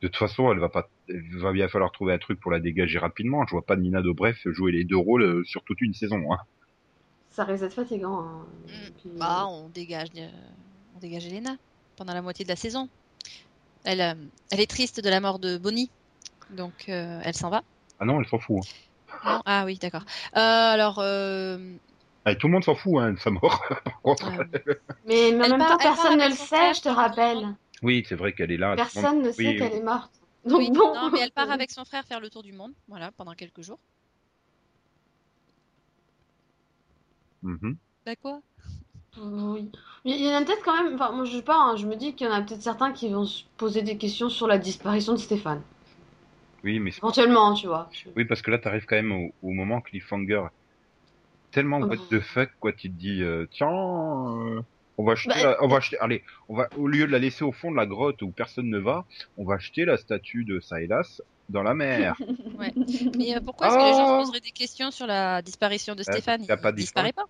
De 0.01 0.07
toute 0.07 0.17
façon, 0.17 0.51
elle 0.51 0.59
va 0.59 0.69
pas, 0.69 0.87
il 1.09 1.37
va 1.39 1.51
bien 1.51 1.67
falloir 1.67 1.91
trouver 1.91 2.13
un 2.13 2.19
truc 2.19 2.39
pour 2.39 2.51
la 2.51 2.59
dégager 2.59 2.99
rapidement. 2.99 3.43
Je 3.47 3.51
vois 3.51 3.65
pas 3.65 3.75
Nina 3.75 4.01
Dobrev 4.01 4.35
jouer 4.45 4.71
les 4.71 4.83
deux 4.83 4.97
rôles 4.97 5.23
euh, 5.23 5.43
sur 5.45 5.63
toute 5.63 5.81
une 5.81 5.93
saison. 5.95 6.31
Hein. 6.31 6.37
Ça 7.31 7.43
risque 7.43 7.63
d'être 7.63 7.73
fatigant. 7.73 8.19
hein. 8.19 8.45
Mm. 8.67 8.69
Puis- 9.01 9.09
Bah, 9.19 9.45
on 9.49 9.67
dégage, 9.69 10.09
euh, 10.17 10.27
on 10.95 10.99
dégage 10.99 11.25
Elena 11.25 11.55
pendant 11.97 12.13
la 12.13 12.21
moitié 12.21 12.45
de 12.45 12.49
la 12.49 12.55
saison. 12.55 12.87
Elle, 13.85 14.01
euh, 14.01 14.13
elle 14.51 14.59
est 14.59 14.69
triste 14.69 14.99
de 15.03 15.09
la 15.09 15.19
mort 15.19 15.37
de 15.39 15.57
Bonnie, 15.57 15.91
donc 16.49 16.73
euh, 16.89 17.21
elle 17.23 17.35
s'en 17.35 17.49
va. 17.49 17.61
Ah 17.99 18.05
non, 18.05 18.19
elle 18.19 18.27
s'en 18.27 18.39
fout. 18.39 18.57
Hein. 19.23 19.33
Non? 19.35 19.41
Ah 19.45 19.63
oui, 19.65 19.77
d'accord. 19.77 20.03
Euh, 20.35 20.39
alors, 20.39 20.97
euh, 20.99 21.77
Allez, 22.25 22.37
tout 22.37 22.47
le 22.47 22.53
monde 22.53 22.63
s'en 22.63 22.73
fout 22.75 22.95
hein, 22.99 23.13
de 23.13 23.19
sa 23.19 23.29
mort. 23.29 23.63
Par 23.85 24.01
contre. 24.01 24.27
euh, 24.27 24.43
Mais, 25.05 25.31
mais 25.31 25.41
en 25.41 25.43
Elle 25.43 25.51
même 25.51 25.59
part- 25.59 25.69
temps, 25.69 25.77
personne 25.77 26.17
ne 26.19 26.25
le 26.27 26.33
sait, 26.35 26.73
je 26.73 26.81
te 26.81 26.89
rappelle. 26.89 27.55
Oui, 27.83 28.03
c'est 28.09 28.15
vrai 28.15 28.33
qu'elle 28.33 28.51
est 28.51 28.57
là. 28.57 28.75
Personne 28.75 29.21
ne 29.21 29.31
sait 29.31 29.49
Oui, 29.49 29.55
qu'elle 29.57 29.73
oui. 29.73 29.77
est 29.77 29.83
morte. 29.83 30.11
Donc 30.45 30.59
oui, 30.59 30.71
bon. 30.71 30.93
non, 30.95 31.11
mais 31.11 31.19
elle 31.21 31.31
part 31.31 31.51
avec 31.51 31.69
son 31.71 31.85
frère 31.85 32.03
faire 32.05 32.19
le 32.19 32.29
tour 32.31 32.41
du 32.43 32.53
monde, 32.53 32.73
voilà, 32.87 33.11
pendant 33.11 33.33
quelques 33.33 33.61
jours. 33.61 33.79
Mhm. 37.43 37.77
Bah 38.05 38.15
quoi? 38.15 38.39
Oui. 39.21 39.69
Il 40.03 40.23
y 40.23 40.29
en 40.29 40.35
a 40.35 40.45
peut-être 40.45 40.63
quand 40.63 40.83
même. 40.83 40.95
Enfin, 40.95 41.11
moi 41.11 41.25
je 41.25 41.37
sais 41.37 41.41
pas, 41.41 41.57
hein, 41.57 41.75
je 41.77 41.85
me 41.87 41.95
dis 41.95 42.13
qu'il 42.13 42.27
y 42.27 42.29
en 42.29 42.33
a 42.33 42.41
peut-être 42.41 42.61
certains 42.61 42.91
qui 42.91 43.09
vont 43.09 43.25
se 43.25 43.43
poser 43.57 43.81
des 43.81 43.97
questions 43.97 44.29
sur 44.29 44.47
la 44.47 44.57
disparition 44.57 45.13
de 45.13 45.17
Stéphane. 45.17 45.61
Oui, 46.63 46.79
mais 46.79 46.91
c'est- 46.91 46.99
Éventuellement, 46.99 47.53
tu 47.53 47.67
vois. 47.67 47.89
Oui, 48.15 48.25
parce 48.25 48.41
que 48.41 48.51
là, 48.51 48.57
t'arrives 48.57 48.85
quand 48.85 48.95
même 48.95 49.11
au, 49.11 49.33
au 49.43 49.51
moment 49.51 49.81
cliffhanger 49.81 50.43
tellement 51.51 51.79
Oh. 51.81 51.85
what 51.87 51.97
the 52.09 52.19
fuck 52.19 52.49
quoi. 52.59 52.73
Tu 52.73 52.89
te 52.89 52.95
dis 52.95 53.21
euh, 53.23 53.45
tiens, 53.51 53.69
euh, 53.69 54.61
on 54.97 55.03
va 55.05 55.13
acheter, 55.13 55.29
Bah, 55.41 55.51
la- 55.51 55.63
on 55.63 55.67
va 55.67 55.77
acheter. 55.77 55.97
Allez, 55.99 56.23
on 56.49 56.55
va 56.55 56.67
au 56.77 56.87
lieu 56.87 57.07
de 57.07 57.11
la 57.11 57.19
laisser 57.19 57.43
au 57.43 57.51
fond 57.51 57.71
de 57.71 57.77
la 57.77 57.85
grotte 57.85 58.21
où 58.21 58.29
personne 58.31 58.69
ne 58.69 58.79
va, 58.79 59.05
on 59.37 59.45
va 59.45 59.55
acheter 59.55 59.85
la 59.85 59.97
statue 59.97 60.43
de 60.43 60.59
Silas 60.59 61.21
dans 61.49 61.63
la 61.63 61.73
mer. 61.73 62.15
Ouais. 62.59 62.73
Mais 63.17 63.35
euh, 63.35 63.41
pourquoi 63.43 63.67
est-ce 63.67 63.75
que 63.75 63.81
les 63.81 63.91
gens 63.91 64.17
Oh 64.17 64.21
se 64.21 64.25
poseraient 64.27 64.39
des 64.39 64.51
questions 64.51 64.91
sur 64.91 65.07
la 65.07 65.41
disparition 65.41 65.93
de 65.95 66.03
Stéphane? 66.03 66.43
a 66.49 66.57
pas 66.57 66.69
Il 66.69 66.75
disparaît 66.75 67.11
pas 67.13 67.25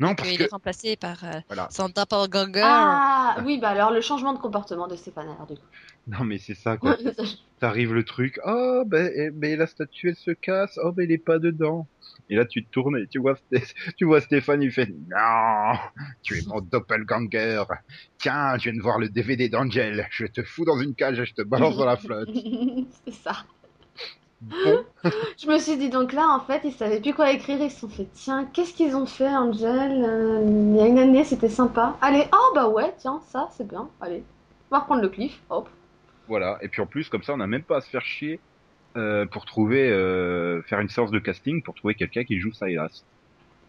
non, 0.00 0.14
parce 0.14 0.30
Il 0.30 0.38
que 0.38 0.44
est 0.44 0.50
remplacé 0.50 0.96
par 0.96 1.22
euh, 1.24 1.40
voilà. 1.46 1.68
son 1.70 1.90
doppelganger. 1.90 2.62
Ah 2.64 3.36
oui, 3.44 3.58
bah 3.58 3.68
alors 3.68 3.90
le 3.90 4.00
changement 4.00 4.32
de 4.32 4.38
comportement 4.38 4.88
de 4.88 4.96
Stéphane, 4.96 5.28
alors 5.28 5.46
du 5.46 5.54
coup. 5.54 5.66
Non, 6.06 6.24
mais 6.24 6.38
c'est 6.38 6.54
ça 6.54 6.78
quoi. 6.78 6.96
T'arrives 7.60 7.92
le 7.92 8.04
truc. 8.04 8.40
Oh, 8.44 8.82
ben, 8.86 9.12
eh, 9.14 9.30
ben 9.30 9.58
la 9.58 9.66
statue 9.66 10.08
elle 10.08 10.16
se 10.16 10.30
casse. 10.30 10.78
Oh, 10.82 10.92
ben 10.92 11.04
il 11.04 11.12
est 11.12 11.18
pas 11.18 11.38
dedans. 11.38 11.86
Et 12.30 12.36
là, 12.36 12.46
tu 12.46 12.64
te 12.64 12.70
tournes 12.70 12.96
et 12.96 13.06
tu 13.08 13.18
vois, 13.18 13.36
tu 13.98 14.06
vois 14.06 14.20
Stéphane, 14.22 14.62
il 14.62 14.72
fait 14.72 14.86
non, 14.88 15.78
tu 16.22 16.38
es 16.38 16.42
mon 16.46 16.60
doppelganger. 16.62 17.62
Tiens, 18.18 18.56
je 18.56 18.70
viens 18.70 18.78
de 18.78 18.82
voir 18.82 18.98
le 18.98 19.10
DVD 19.10 19.48
d'Angel. 19.50 20.08
Je 20.10 20.24
te 20.26 20.42
fous 20.42 20.64
dans 20.64 20.80
une 20.80 20.94
cage 20.94 21.20
et 21.20 21.26
je 21.26 21.34
te 21.34 21.42
balance 21.42 21.76
dans 21.76 21.84
la 21.84 21.96
flotte. 21.96 22.30
C'est 23.04 23.14
ça. 23.14 23.44
Bon. 24.40 24.84
Je 25.38 25.46
me 25.48 25.58
suis 25.58 25.76
dit 25.76 25.90
donc 25.90 26.12
là 26.12 26.26
en 26.28 26.40
fait 26.40 26.62
ils 26.64 26.72
savaient 26.72 27.00
plus 27.00 27.12
quoi 27.12 27.30
écrire, 27.30 27.60
ils 27.60 27.70
se 27.70 27.80
sont 27.80 27.88
fait 27.88 28.08
tiens 28.14 28.48
qu'est-ce 28.52 28.72
qu'ils 28.72 28.96
ont 28.96 29.06
fait 29.06 29.28
Angel? 29.28 30.04
Euh, 30.04 30.42
Il 30.44 30.76
y 30.76 30.80
a 30.80 30.86
une 30.86 30.98
année 30.98 31.24
c'était 31.24 31.48
sympa. 31.48 31.96
Allez 32.00 32.24
oh 32.32 32.52
bah 32.54 32.68
ouais 32.68 32.94
tiens 32.98 33.20
ça 33.28 33.48
c'est 33.52 33.68
bien 33.68 33.88
allez 34.00 34.24
on 34.70 34.76
va 34.76 34.80
reprendre 34.80 35.02
le 35.02 35.08
cliff 35.08 35.40
hop. 35.50 35.68
Voilà. 36.30 36.58
Et 36.62 36.68
puis 36.68 36.80
en 36.80 36.86
plus, 36.86 37.08
comme 37.08 37.24
ça, 37.24 37.34
on 37.34 37.38
n'a 37.38 37.48
même 37.48 37.64
pas 37.64 37.78
à 37.78 37.80
se 37.80 37.90
faire 37.90 38.04
chier 38.04 38.40
euh, 38.96 39.26
pour 39.26 39.44
trouver, 39.46 39.90
euh, 39.90 40.62
faire 40.62 40.78
une 40.80 40.88
séance 40.88 41.10
de 41.10 41.18
casting 41.18 41.60
pour 41.62 41.74
trouver 41.74 41.94
quelqu'un 41.94 42.22
qui 42.24 42.38
joue 42.38 42.52
Silas. 42.52 43.04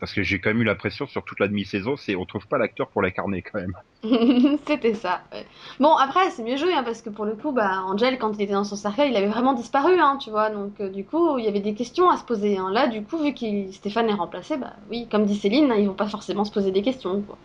Parce 0.01 0.13
que 0.13 0.23
j'ai 0.23 0.41
quand 0.41 0.51
même 0.51 0.61
eu 0.63 0.65
la 0.65 0.75
pression 0.75 1.07
sur 1.07 1.25
toute 1.25 1.39
la 1.39 1.47
demi-saison, 1.47 1.97
c'est 1.97 2.15
on 2.17 2.25
trouve 2.27 2.47
pas 2.49 2.59
l'acteur 2.59 2.91
pour 2.91 3.03
l'incarner 3.03 3.43
quand 3.43 3.59
même. 3.61 3.77
c'était 4.67 4.95
ça. 4.95 5.21
ouais. 5.31 5.45
Bon 5.79 5.95
après 5.95 6.31
c'est 6.31 6.43
mieux 6.43 6.57
joué 6.57 6.73
hein, 6.73 6.83
parce 6.83 7.03
que 7.03 7.09
pour 7.11 7.23
le 7.25 7.35
coup 7.35 7.51
bah 7.51 7.83
Angel 7.85 8.17
quand 8.17 8.33
il 8.33 8.41
était 8.41 8.53
dans 8.53 8.63
son 8.63 8.75
cercueil 8.75 9.11
il 9.11 9.15
avait 9.15 9.27
vraiment 9.27 9.53
disparu 9.53 9.99
hein, 9.99 10.17
tu 10.19 10.31
vois 10.31 10.49
donc 10.49 10.79
euh, 10.81 10.89
du 10.89 11.05
coup 11.05 11.37
il 11.37 11.45
y 11.45 11.47
avait 11.47 11.59
des 11.59 11.75
questions 11.75 12.09
à 12.09 12.17
se 12.17 12.23
poser. 12.23 12.57
hein. 12.57 12.71
Là 12.71 12.87
du 12.87 13.03
coup 13.03 13.17
vu 13.19 13.33
que 13.35 13.71
Stéphane 13.71 14.09
est 14.09 14.13
remplacé 14.13 14.57
bah 14.57 14.73
oui 14.89 15.07
comme 15.09 15.25
dit 15.25 15.35
Céline 15.35 15.71
ils 15.77 15.87
vont 15.87 15.93
pas 15.93 16.07
forcément 16.07 16.45
se 16.45 16.51
poser 16.51 16.71
des 16.71 16.81
questions 16.81 17.21
quoi. 17.21 17.37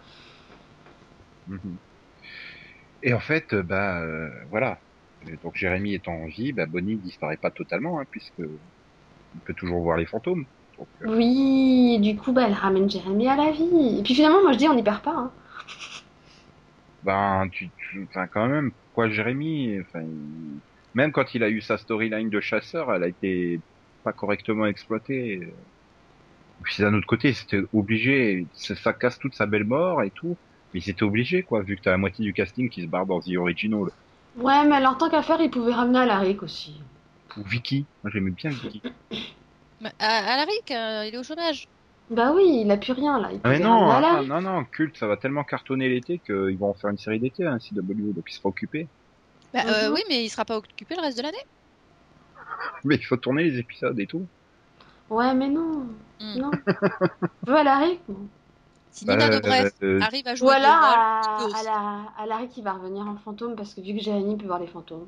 Mhm. 1.46 1.78
Et 3.02 3.12
en 3.12 3.20
fait, 3.20 3.52
euh, 3.52 3.62
bah 3.62 4.00
euh, 4.02 4.30
voilà. 4.48 4.82
Donc 5.42 5.54
Jérémy 5.56 5.94
étant 5.94 6.12
en 6.12 6.26
vie, 6.26 6.52
bah 6.52 6.66
Bonnie 6.66 6.98
disparaît 6.98 7.36
pas 7.38 7.50
totalement, 7.50 8.02
puisque 8.10 8.38
il 9.34 9.42
peut 9.42 9.54
toujours 9.54 9.82
voir 9.82 9.96
les 9.98 10.06
fantômes. 10.06 10.46
Donc, 10.78 10.88
euh, 11.02 11.06
Oui, 11.08 11.98
du 12.00 12.16
coup, 12.16 12.32
bah, 12.32 12.44
elle 12.46 12.52
ramène 12.54 12.88
Jérémy 12.90 13.28
à 13.28 13.36
la 13.36 13.50
vie. 13.50 13.98
Et 13.98 14.02
puis 14.02 14.14
finalement, 14.14 14.42
moi 14.42 14.52
je 14.52 14.58
dis, 14.58 14.68
on 14.68 14.74
n'y 14.74 14.82
perd 14.82 15.02
pas. 15.02 15.14
Hein. 15.16 15.32
ben, 17.02 17.48
tu, 17.52 17.72
tu- 17.76 18.08
enfin 18.10 18.26
quand 18.28 18.48
même, 18.48 18.72
pourquoi 18.72 19.08
Jérémy 19.10 19.80
Enfin, 19.80 20.02
il- 20.02 20.62
même 20.94 21.12
quand 21.12 21.34
il 21.34 21.42
a 21.42 21.50
eu 21.50 21.60
sa 21.60 21.78
storyline 21.78 22.30
de 22.30 22.40
chasseur, 22.40 22.92
elle 22.94 23.02
a 23.04 23.08
été 23.08 23.62
pas 24.02 24.12
correctement 24.12 24.66
exploitée. 24.66 25.56
Puis 26.64 26.82
d'un 26.82 26.92
autre 26.94 27.06
côté, 27.06 27.32
c'était 27.32 27.62
obligé, 27.72 28.48
ça, 28.52 28.76
ça 28.76 28.92
casse 28.92 29.18
toute 29.18 29.34
sa 29.34 29.46
belle 29.46 29.64
mort 29.64 30.02
et 30.02 30.10
tout. 30.10 30.38
Mais 30.74 30.80
c'était 30.80 31.02
obligé, 31.02 31.44
quoi, 31.44 31.62
vu 31.62 31.76
que 31.76 31.80
t'as 31.82 31.92
la 31.92 31.96
moitié 31.98 32.24
du 32.24 32.34
casting 32.34 32.68
qui 32.68 32.82
se 32.82 32.88
barre 32.88 33.06
dans 33.06 33.20
The 33.20 33.36
Original. 33.38 33.90
Ouais, 34.36 34.64
mais 34.64 34.76
alors 34.76 34.96
tant 34.98 35.10
qu'à 35.10 35.22
faire, 35.22 35.40
il 35.40 35.50
pouvait 35.50 35.72
ramener 35.72 35.98
Alaric 35.98 36.42
aussi. 36.44 36.80
Ou 37.36 37.44
Vicky. 37.44 37.88
Moi, 38.02 38.10
j'aimais 38.12 38.30
bien 38.32 38.50
Vicky. 38.50 38.82
Mais, 39.80 39.92
Alaric, 39.98 40.70
euh, 40.70 41.04
il 41.06 41.14
est 41.14 41.18
au 41.18 41.22
chômage. 41.22 41.68
Bah 42.10 42.32
oui, 42.32 42.62
il 42.64 42.70
a 42.70 42.76
plus 42.76 42.92
rien 42.92 43.20
là. 43.20 43.30
Il 43.32 43.40
Ah 43.44 43.48
mais 43.50 43.58
non, 43.58 43.90
Alaric. 43.90 44.28
non, 44.28 44.40
non, 44.40 44.64
culte, 44.64 44.96
ça 44.96 45.06
va 45.06 45.16
tellement 45.16 45.44
cartonner 45.44 45.88
l'été 45.88 46.18
qu'ils 46.20 46.56
vont 46.58 46.70
en 46.70 46.74
faire 46.74 46.90
une 46.90 46.98
série 46.98 47.20
d'été, 47.20 47.44
hein, 47.44 47.58
CW, 47.58 48.12
donc 48.12 48.24
il 48.28 48.34
sera 48.34 48.48
occupé. 48.48 48.88
Bah, 49.52 49.64
euh, 49.68 49.88
Mhm. 49.88 49.94
oui, 49.94 50.00
mais 50.08 50.24
il 50.24 50.30
sera 50.30 50.44
pas 50.44 50.56
occupé 50.56 50.94
le 50.94 51.00
reste 51.02 51.18
de 51.18 51.22
l'année. 51.22 51.38
Mais 52.84 52.96
il 52.96 53.04
faut 53.04 53.16
tourner 53.16 53.44
les 53.44 53.58
épisodes 53.58 53.98
et 53.98 54.06
tout. 54.06 54.26
Ouais, 55.10 55.34
mais 55.34 55.48
non. 55.48 55.86
Hmm. 56.20 56.38
Non. 56.40 56.52
Alaric, 57.48 58.00
moi. 58.08 58.18
Si 58.90 59.04
Nina 59.06 59.28
Euh, 59.28 59.30
Dobrev 59.30 59.70
euh, 59.82 60.00
arrive 60.00 60.26
à 60.26 60.34
jouer 60.34 60.46
Ou 60.46 60.50
le 60.50 60.54
alors, 60.54 60.82
rôle, 60.82 61.54
à, 61.54 61.62
la- 61.62 62.12
Alaric, 62.18 62.56
il 62.56 62.64
va 62.64 62.72
revenir 62.72 63.06
en 63.06 63.16
fantôme 63.16 63.56
parce 63.56 63.74
que 63.74 63.80
vu 63.80 63.94
que 63.94 64.00
Jérémy 64.02 64.36
peut 64.36 64.46
voir 64.46 64.58
les 64.58 64.66
fantômes. 64.66 65.06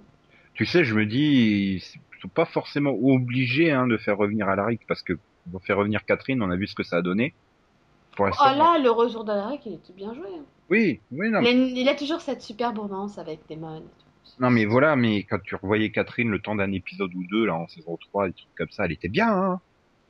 Tu 0.55 0.67
sais, 0.67 0.85
je 0.85 0.95
me 0.95 1.07
dis, 1.07 1.83
sont 2.21 2.29
pas 2.29 2.45
forcément 2.47 2.91
obligés 2.93 3.71
hein, 3.73 3.87
de 3.87 3.97
faire 3.97 4.17
revenir 4.17 4.49
Alaric, 4.49 4.81
parce 4.87 5.03
que 5.03 5.15
pour 5.51 5.63
faire 5.65 5.77
revenir 5.79 6.05
Catherine, 6.05 6.43
on 6.43 6.51
a 6.51 6.57
vu 6.57 6.67
ce 6.67 6.75
que 6.75 6.83
ça 6.83 6.97
a 6.99 7.03
donné. 7.03 7.35
pour 8.17 8.25
Oh 8.25 8.29
l'instant. 8.29 8.57
là, 8.57 8.79
le 8.83 8.91
retour 8.91 9.25
d'Alaric, 9.25 9.63
il 9.67 9.75
était 9.75 9.93
bien 9.93 10.15
joué. 10.15 10.27
hein. 10.29 10.45
Oui, 10.71 11.01
oui, 11.11 11.31
non, 11.31 11.41
Il 11.43 11.47
a, 11.47 11.51
il 11.53 11.89
a 11.89 11.95
toujours 11.95 12.21
cette 12.21 12.43
super 12.43 12.75
romance 12.75 13.17
avec 13.19 13.41
Damon. 13.49 13.83
non, 14.41 14.51
mais 14.51 14.67
voilà, 14.67 14.97
mais 14.97 15.25
quand 15.25 15.39
tu 15.43 15.55
revoyais 15.55 15.91
Catherine 15.91 16.31
le 16.31 16.41
temps 16.41 16.55
d'un 16.55 16.73
épisode 16.73 17.15
ou 17.15 17.25
deux, 17.31 17.47
là, 17.47 17.55
en 17.55 17.67
saison 17.69 17.97
3, 17.97 18.27
des 18.29 18.35
trucs 18.35 18.55
comme 18.57 18.71
ça, 18.71 18.85
elle 18.85 18.93
était 18.93 19.09
bien, 19.09 19.29
hein. 19.31 19.61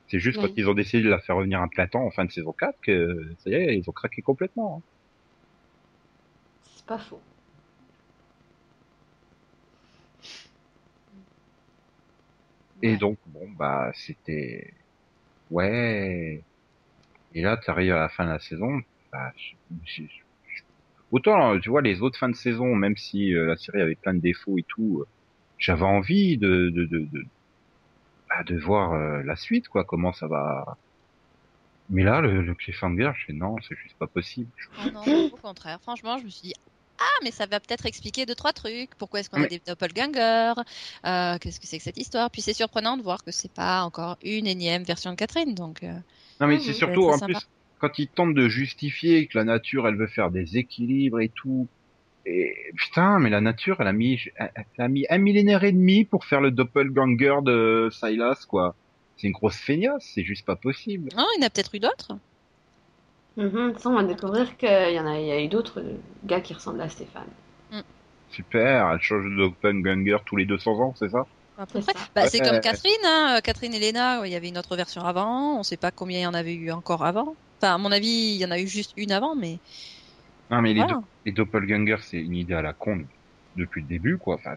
C'est 0.09 0.19
juste 0.21 0.39
Oui. 0.43 0.49
quand 0.49 0.55
ils 0.57 0.69
ont 0.69 0.75
décidé 0.75 1.03
de 1.03 1.11
la 1.11 1.21
faire 1.21 1.37
revenir 1.37 1.61
un 1.61 1.69
plein 1.69 1.87
temps 1.87 2.05
en 2.05 2.11
fin 2.11 2.25
de 2.25 2.33
saison 2.33 2.53
4 2.59 2.79
que, 2.83 3.35
ça 3.39 3.51
y 3.51 3.55
est, 3.55 3.77
ils 3.79 3.89
ont 3.89 3.93
craqué 3.93 4.23
complètement. 4.23 4.79
hein. 4.79 4.83
C'est 6.63 6.87
pas 6.87 6.99
faux. 6.99 7.21
Et 12.83 12.97
donc, 12.97 13.19
bon, 13.27 13.49
bah, 13.53 13.91
c'était, 13.95 14.73
ouais. 15.51 16.45
Et 17.33 17.43
là, 17.43 17.57
t'arrives 17.59 17.93
à 17.95 18.01
la 18.01 18.09
fin 18.11 18.25
de 18.27 18.31
la 18.31 18.39
saison, 18.41 18.81
bah, 19.13 19.33
je- 19.37 19.57
je- 19.85 20.03
je- 20.05 20.63
autant, 21.11 21.59
tu 21.61 21.71
vois, 21.71 21.83
les 21.83 22.03
autres 22.03 22.19
fins 22.19 22.29
de 22.31 22.37
saison, 22.37 22.75
même 22.75 22.97
si 22.97 23.35
euh, 23.35 23.47
la 23.47 23.57
série 23.57 23.83
avait 23.83 23.97
plein 23.97 24.15
de 24.15 24.21
défauts 24.21 24.59
et 24.59 24.65
tout, 24.69 25.01
euh, 25.03 25.07
j'avais 25.59 25.85
envie 25.85 26.39
de, 26.39 26.71
de, 26.71 26.87
de, 26.87 27.01
de, 27.01 27.25
bah, 28.29 28.43
de 28.45 28.57
voir 28.59 28.93
euh, 28.93 29.23
la 29.23 29.37
suite, 29.37 29.69
quoi, 29.69 29.85
comment 29.85 30.13
ça 30.13 30.27
va. 30.29 30.79
Mais 31.89 32.03
là, 32.05 32.21
le, 32.21 32.43
le 32.43 32.55
cliffhanger, 32.55 33.13
je 33.17 33.25
fais 33.27 33.33
non, 33.33 33.57
c'est 33.67 33.77
juste 33.77 33.97
pas 33.99 34.07
possible. 34.07 34.51
Oh 34.79 34.91
non, 34.93 35.05
au 35.33 35.37
contraire. 35.37 35.81
Franchement, 35.81 36.19
je 36.19 36.25
me 36.25 36.29
suis 36.31 36.49
dit, 36.49 36.55
ah, 37.01 37.19
mais 37.23 37.31
ça 37.31 37.47
va 37.47 37.61
peut-être 37.61 37.87
expliquer 37.87 38.27
deux, 38.27 38.35
trois 38.35 38.53
trucs. 38.53 38.95
Pourquoi 38.97 39.21
est-ce 39.21 39.31
qu'on 39.31 39.41
a 39.43 39.47
des 39.47 39.61
doppelgangers? 39.67 40.55
Euh, 41.07 41.39
Qu'est-ce 41.39 41.61
que 41.61 41.67
c'est 41.67 41.79
que 41.79 41.85
cette 41.85 41.97
histoire? 41.99 42.31
Puis 42.31 42.43
c'est 42.43 42.53
surprenant 42.55 42.97
de 42.97 43.03
voir 43.03 43.23
que 43.25 43.31
c'est 43.31 43.53
pas 43.53 43.83
encore 43.83 44.17
une 44.23 44.47
énième 44.47 44.83
version 44.85 45.11
de 45.11 45.17
Catherine. 45.17 45.55
Donc, 45.55 45.83
euh, 45.83 45.93
Non, 46.41 46.47
mais 46.47 46.55
Mhm. 46.57 46.61
c'est 46.61 46.73
surtout, 46.73 47.05
en 47.09 47.19
sympa. 47.19 47.33
plus, 47.41 47.49
quand 47.81 47.99
ils 47.99 48.09
tentent 48.09 48.35
de 48.35 48.49
justifier 48.49 49.27
que 49.29 49.39
la 49.39 49.45
nature, 49.45 49.87
elle 49.89 49.97
veut 49.97 50.07
faire 50.09 50.31
des 50.31 50.57
équilibres 50.57 51.21
et 51.21 51.29
tout. 51.31 51.69
Et 52.27 52.53
putain, 52.77 53.19
mais 53.21 53.31
la 53.31 53.41
nature, 53.41 53.77
elle 53.81 53.87
a 53.87 53.93
mis, 53.93 54.21
elle 54.37 54.51
a 54.79 54.89
mis 54.89 55.07
un 55.09 55.19
millénaire 55.19 55.65
et 55.65 55.73
demi 55.73 56.05
pour 56.05 56.25
faire 56.25 56.41
le 56.41 56.51
doppelganger 56.51 57.37
de 57.45 57.89
Silas, 57.93 58.45
quoi. 58.49 58.77
C'est 59.17 59.27
une 59.29 59.33
grosse 59.33 59.57
feignasse, 59.57 60.05
c'est 60.15 60.25
juste 60.25 60.45
pas 60.45 60.57
possible. 60.57 61.09
oh, 61.17 61.25
il 61.37 61.41
y 61.41 61.45
en 61.45 61.47
a 61.47 61.51
peut-être 61.51 61.75
eu 61.75 61.81
d'autres. 61.81 62.19
Mhm, 63.39 63.79
ça, 63.79 63.89
on 63.89 63.95
va 63.95 64.05
découvrir 64.05 64.55
qu'il 64.59 64.69
y 64.69 65.01
en 65.01 65.07
a, 65.07 65.19
il 65.19 65.27
y 65.27 65.33
a 65.33 65.41
eu 65.43 65.49
d'autres 65.49 65.83
gars 66.25 66.43
qui 66.43 66.53
ressemblent 66.53 66.83
à 66.83 66.91
Stéphane. 66.91 67.31
Super, 68.29 68.91
elle 68.93 69.01
change 69.01 69.25
de 69.25 69.37
doppelganger 69.37 70.17
tous 70.25 70.37
les 70.37 70.47
200 70.47 70.79
ans, 70.81 70.95
c'est 70.95 71.09
ça? 71.11 71.25
À 71.57 71.67
peu 71.67 71.79
C'est 71.79 71.83
près. 71.83 71.93
ça. 71.93 72.07
Bah, 72.15 72.27
c'est 72.27 72.41
Ouais. 72.41 72.41
comme 72.41 72.61
Catherine, 72.61 72.93
hein. 73.05 73.41
Catherine 73.43 73.75
et 73.75 73.81
Léna, 73.81 74.23
il 74.27 74.31
y 74.33 74.37
avait 74.37 74.49
une 74.49 74.59
autre 74.59 74.77
version 74.77 75.03
avant. 75.03 75.59
On 75.59 75.63
sait 75.65 75.77
pas 75.77 75.91
combien 75.91 76.21
il 76.21 76.23
y 76.23 76.27
en 76.27 76.35
avait 76.35 76.55
eu 76.55 76.71
encore 76.71 77.05
avant. 77.05 77.37
Enfin, 77.61 77.75
à 77.75 77.79
mon 77.79 77.91
avis, 77.91 78.07
il 78.09 78.37
y 78.37 78.45
en 78.45 78.51
a 78.53 78.61
eu 78.61 78.69
juste 78.69 78.93
une 78.97 79.11
avant, 79.13 79.35
mais 79.35 79.61
Non, 80.51 80.61
mais 80.61 80.75
les, 80.75 80.85
do- 80.85 80.95
les 81.25 81.33
doppelgangers, 81.33 82.03
c'est 82.03 82.19
une 82.21 82.35
idée 82.35 82.53
à 82.55 82.61
la 82.63 82.75
con 82.75 83.03
depuis 83.55 83.81
le 83.83 83.87
début, 83.89 84.19
quoi. 84.19 84.35
Enfin, 84.37 84.57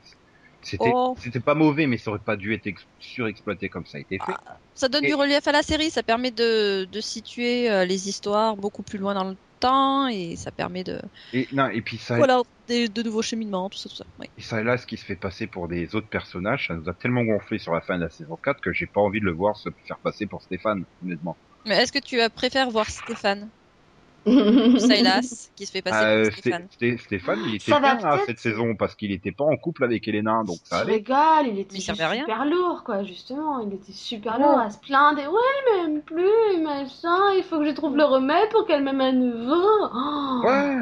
c'était, 0.63 0.91
Oh. 0.93 1.15
c'était 1.19 1.39
pas 1.39 1.55
mauvais, 1.55 1.87
mais 1.87 1.97
ça 1.97 2.11
aurait 2.11 2.19
pas 2.19 2.35
dû 2.37 2.53
être 2.53 2.67
ex- 2.67 2.85
surexploité 2.99 3.69
comme 3.69 3.85
ça 3.85 3.97
a 3.97 4.01
été 4.01 4.17
fait. 4.25 4.33
Ça 4.75 4.89
donne 4.89 5.03
Et- 5.05 5.07
du 5.09 5.15
relief 5.15 5.47
à 5.47 5.51
la 5.51 5.63
série, 5.63 5.89
ça 5.89 6.03
permet 6.03 6.31
de, 6.31 6.85
de 6.85 7.01
situer 7.01 7.69
euh, 7.69 7.85
les 7.85 8.09
histoires 8.09 8.55
beaucoup 8.57 8.83
plus 8.83 8.97
loin 8.99 9.13
dans 9.13 9.23
le 9.25 9.35
temps 9.59 10.07
et 10.07 10.35
ça 10.37 10.51
permet 10.51 10.83
de 10.83 10.99
Et, 11.33 11.47
non, 11.51 11.69
et 11.69 11.81
puis 11.81 11.97
ça, 11.97 12.17
voilà 12.17 12.41
des- 12.67 12.89
de 12.89 13.03
nouveaux 13.03 13.21
cheminements, 13.21 13.69
tout 13.69 13.77
ça, 13.77 13.89
tout 13.89 13.95
ça. 13.95 14.05
Oui. 14.19 14.27
Et 14.37 14.41
ça, 14.41 14.63
là, 14.63 14.77
ce 14.77 14.87
qui 14.87 14.97
se 14.97 15.05
fait 15.05 15.15
passer 15.15 15.45
pour 15.47 15.67
des 15.67 15.93
autres 15.95 16.09
personnages, 16.09 16.67
ça 16.67 16.75
nous 16.75 16.89
a 16.89 16.93
tellement 16.93 17.23
gonflé 17.23 17.59
sur 17.59 17.73
la 17.73 17.81
fin 17.81 17.97
de 17.97 18.03
la 18.03 18.09
saison 18.09 18.37
4 18.43 18.59
que 18.61 18.73
j'ai 18.73 18.87
pas 18.87 19.01
envie 19.01 19.19
de 19.19 19.25
le 19.25 19.33
voir 19.33 19.55
se 19.57 19.69
faire 19.87 19.99
passer 19.99 20.25
pour 20.25 20.41
Stéphane, 20.41 20.85
honnêtement. 21.03 21.37
Mais 21.65 21.75
est-ce 21.75 21.91
que 21.91 21.99
tu 21.99 22.17
préfères 22.33 22.71
voir 22.71 22.89
Stéphane? 22.89 23.49
Silas 24.77 25.49
qui 25.55 25.65
se 25.65 25.71
fait 25.71 25.81
passer 25.81 26.05
Euh, 26.05 26.23
pour 26.25 26.31
Sté- 26.33 26.39
Stéphane 26.41 26.67
Sté- 26.79 26.97
Stéphane, 26.99 27.39
il 27.47 27.55
était 27.55 27.71
Ça 27.71 27.79
bien 27.79 27.89
à 27.91 27.95
peut-être- 27.95 28.25
cette 28.27 28.39
saison 28.39 28.75
parce 28.75 28.95
qu'il 28.95 29.11
était 29.11 29.31
pas 29.31 29.43
en 29.45 29.57
couple 29.57 29.83
avec 29.83 30.07
Elena, 30.07 30.43
donc 30.45 30.57
ça 30.63 30.79
allait. 30.79 30.93
rigole, 30.95 31.47
il 31.47 31.59
était 31.59 31.77
rien. 32.03 32.21
super 32.21 32.45
lourd, 32.45 32.83
quoi, 32.85 33.03
justement. 33.03 33.59
Il 33.61 33.73
était 33.73 33.91
super 33.91 34.33
Ouais. 34.39 34.43
lourd 34.43 34.59
à 34.59 34.69
se 34.69 34.77
plaindre. 34.79 35.19
Et 35.19 35.27
ouais, 35.27 35.33
elle 35.75 35.91
m'aime 35.91 36.01
plus, 36.01 36.53
et 36.53 36.57
machin. 36.61 37.17
Il 37.37 37.43
faut 37.49 37.59
que 37.59 37.65
je 37.65 37.71
trouve 37.71 37.97
le 37.97 38.03
remède 38.03 38.49
pour 38.51 38.65
qu'elle 38.67 38.83
m'aime 38.83 39.01
à 39.01 39.11
nouveau. 39.11 39.89
Oh. 39.93 40.41
Ouais, 40.45 40.77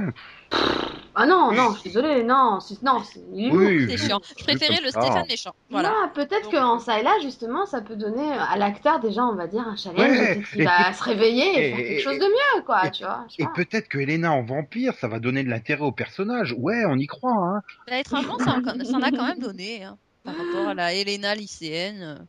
Ah 1.16 1.26
non, 1.26 1.52
non, 1.52 1.74
je 1.74 1.80
suis 1.80 1.90
désolée, 1.90 2.24
non, 2.24 2.60
c'est- 2.60 2.82
non, 2.84 3.02
c'est 3.04 3.20
il 3.34 3.48
est 3.48 3.50
lourd. 3.50 3.58
oui. 3.60 3.86
C'est 3.90 3.98
je- 3.98 4.06
chiant. 4.08 4.20
Je 4.38 4.44
préférais 4.44 4.80
le. 4.82 4.90
Stéphane 4.90 5.26
méchant. 5.28 5.54
Voilà. 5.70 5.94
Peut-être 6.14 6.50
qu'en 6.52 6.80
ça 6.80 7.00
et 7.00 7.04
là, 7.04 7.12
justement, 7.22 7.66
ça 7.66 7.82
peut 7.82 7.96
donner 7.96 8.32
à 8.34 8.56
l'acteur 8.58 9.00
déjà, 9.00 9.24
on 9.24 9.36
va 9.36 9.48
dire, 9.48 9.68
un 9.68 9.76
challenge. 9.76 10.00
Ouais, 10.00 10.36
Peut-être 10.36 10.50
qu'il 10.52 10.62
et 10.62 10.66
va 10.66 10.86
peut- 10.90 10.94
se 10.94 11.04
réveiller 11.04 11.44
et, 11.46 11.68
et- 11.68 11.70
faire 11.76 11.78
quelque 11.88 12.02
chose 12.04 12.20
de 12.20 12.26
mieux, 12.26 12.64
quoi, 12.66 12.86
et- 12.88 12.92
tu 12.92 13.04
vois. 13.04 13.26
Et 13.38 13.44
pas. 13.44 13.52
peut-être 13.56 13.88
que 13.88 13.98
Elena 13.98 14.32
en 14.32 14.44
vampire, 14.44 14.94
ça 15.00 15.08
va 15.08 15.20
donner 15.20 15.44
de 15.44 15.50
l'intérêt 15.50 15.82
au 15.84 15.92
personnage. 15.92 16.56
Ouais, 16.58 16.84
on 16.86 16.96
y 16.98 17.08
croit, 17.08 17.32
hein. 17.34 17.62
Là, 17.88 18.00
étrangement, 18.00 18.38
ça 18.40 18.52
en, 18.58 18.64
ça 18.86 18.98
en 18.98 19.02
a 19.02 19.12
quand 19.12 19.28
même 19.28 19.40
donné 19.40 19.84
hein, 19.84 19.98
par 20.24 20.36
rapport 20.38 20.70
à 20.70 20.74
la 20.74 20.94
Elena 20.94 21.36
lycéenne. 21.36 22.26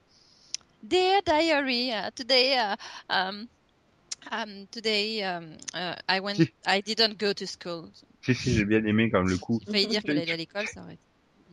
Dear 0.83 1.20
diary, 1.26 1.91
uh, 1.91 2.11
today, 2.16 2.55
uh, 2.57 2.74
um, 3.12 3.47
um, 4.33 4.66
today, 4.71 5.23
um, 5.25 5.57
uh, 5.75 5.95
I 6.09 6.21
went, 6.21 6.37
Si. 6.37 6.53
I 6.66 6.81
didn't 6.83 7.18
go 7.18 7.33
to 7.33 7.47
school. 7.47 7.91
Si, 8.23 8.35
si, 8.35 8.53
j'ai 8.55 8.64
bien 8.64 8.85
aimé 8.85 9.11
comme 9.11 9.29
le 9.29 9.39
coup. 9.39 9.61
Failli 9.71 9.87
dire 9.87 10.03
qu'elle 10.03 10.18
allait 10.18 10.33
à 10.33 10.37
l'école, 10.37 10.66
ça 10.66 10.83
aurait. 10.83 10.99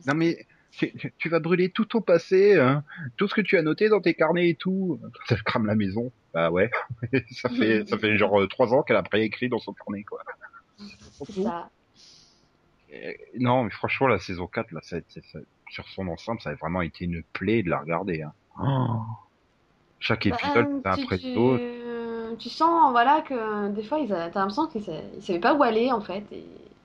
Non 0.06 0.14
mais 0.14 0.46
tu, 0.72 0.92
tu 1.18 1.28
vas 1.28 1.40
brûler 1.40 1.70
tout 1.70 1.86
ton 1.86 2.00
passé, 2.00 2.56
hein, 2.58 2.84
tout 3.16 3.26
ce 3.26 3.34
que 3.34 3.40
tu 3.40 3.56
as 3.58 3.62
noté 3.62 3.88
dans 3.88 4.00
tes 4.00 4.14
carnets 4.14 4.50
et 4.50 4.54
tout. 4.54 5.00
Ça 5.28 5.36
crame 5.44 5.66
la 5.66 5.74
maison. 5.74 6.12
Bah 6.34 6.50
ouais, 6.50 6.70
ça 7.32 7.48
fait 7.48 7.88
ça 7.88 7.98
fait 7.98 8.16
genre 8.18 8.40
euh, 8.40 8.46
trois 8.46 8.72
ans 8.74 8.82
qu'elle 8.82 8.96
a 8.96 9.02
préécrit 9.02 9.48
dans 9.48 9.58
son 9.58 9.72
carnet 9.72 10.04
quoi. 10.04 10.22
C'est 10.78 11.42
ça. 11.42 11.70
Euh, 12.92 13.12
Non 13.38 13.64
mais 13.64 13.70
franchement 13.70 14.08
la 14.08 14.18
saison 14.18 14.46
4 14.46 14.72
là, 14.72 14.80
ça, 14.82 14.98
ça- 15.08 15.20
ça- 15.32 15.38
sur 15.70 15.86
son 15.88 16.06
ensemble, 16.08 16.40
ça 16.40 16.50
a 16.50 16.54
vraiment 16.54 16.80
été 16.82 17.04
une 17.06 17.22
plaie 17.32 17.62
de 17.62 17.70
la 17.70 17.80
regarder. 17.80 18.22
Hein. 18.22 18.32
Oh. 18.62 19.02
Chaque 20.00 20.26
épisode, 20.26 20.66
Euh, 20.66 20.80
c'est 20.84 20.88
un 20.88 20.96
tu, 20.96 21.06
tu-. 21.06 21.34
Tu 22.36 22.48
sens, 22.50 22.90
voilà, 22.92 23.22
que 23.22 23.68
des 23.70 23.82
fois, 23.82 23.98
ils 23.98 24.12
a- 24.12 24.30
t'as 24.30 24.40
l'impression 24.40 24.66
qu'ils 24.68 24.82
ils 25.14 25.22
savaient 25.22 25.40
pas 25.40 25.54
où 25.54 25.62
aller, 25.62 25.90
en 25.92 26.00
fait. 26.00 26.26
Et, 26.32 26.76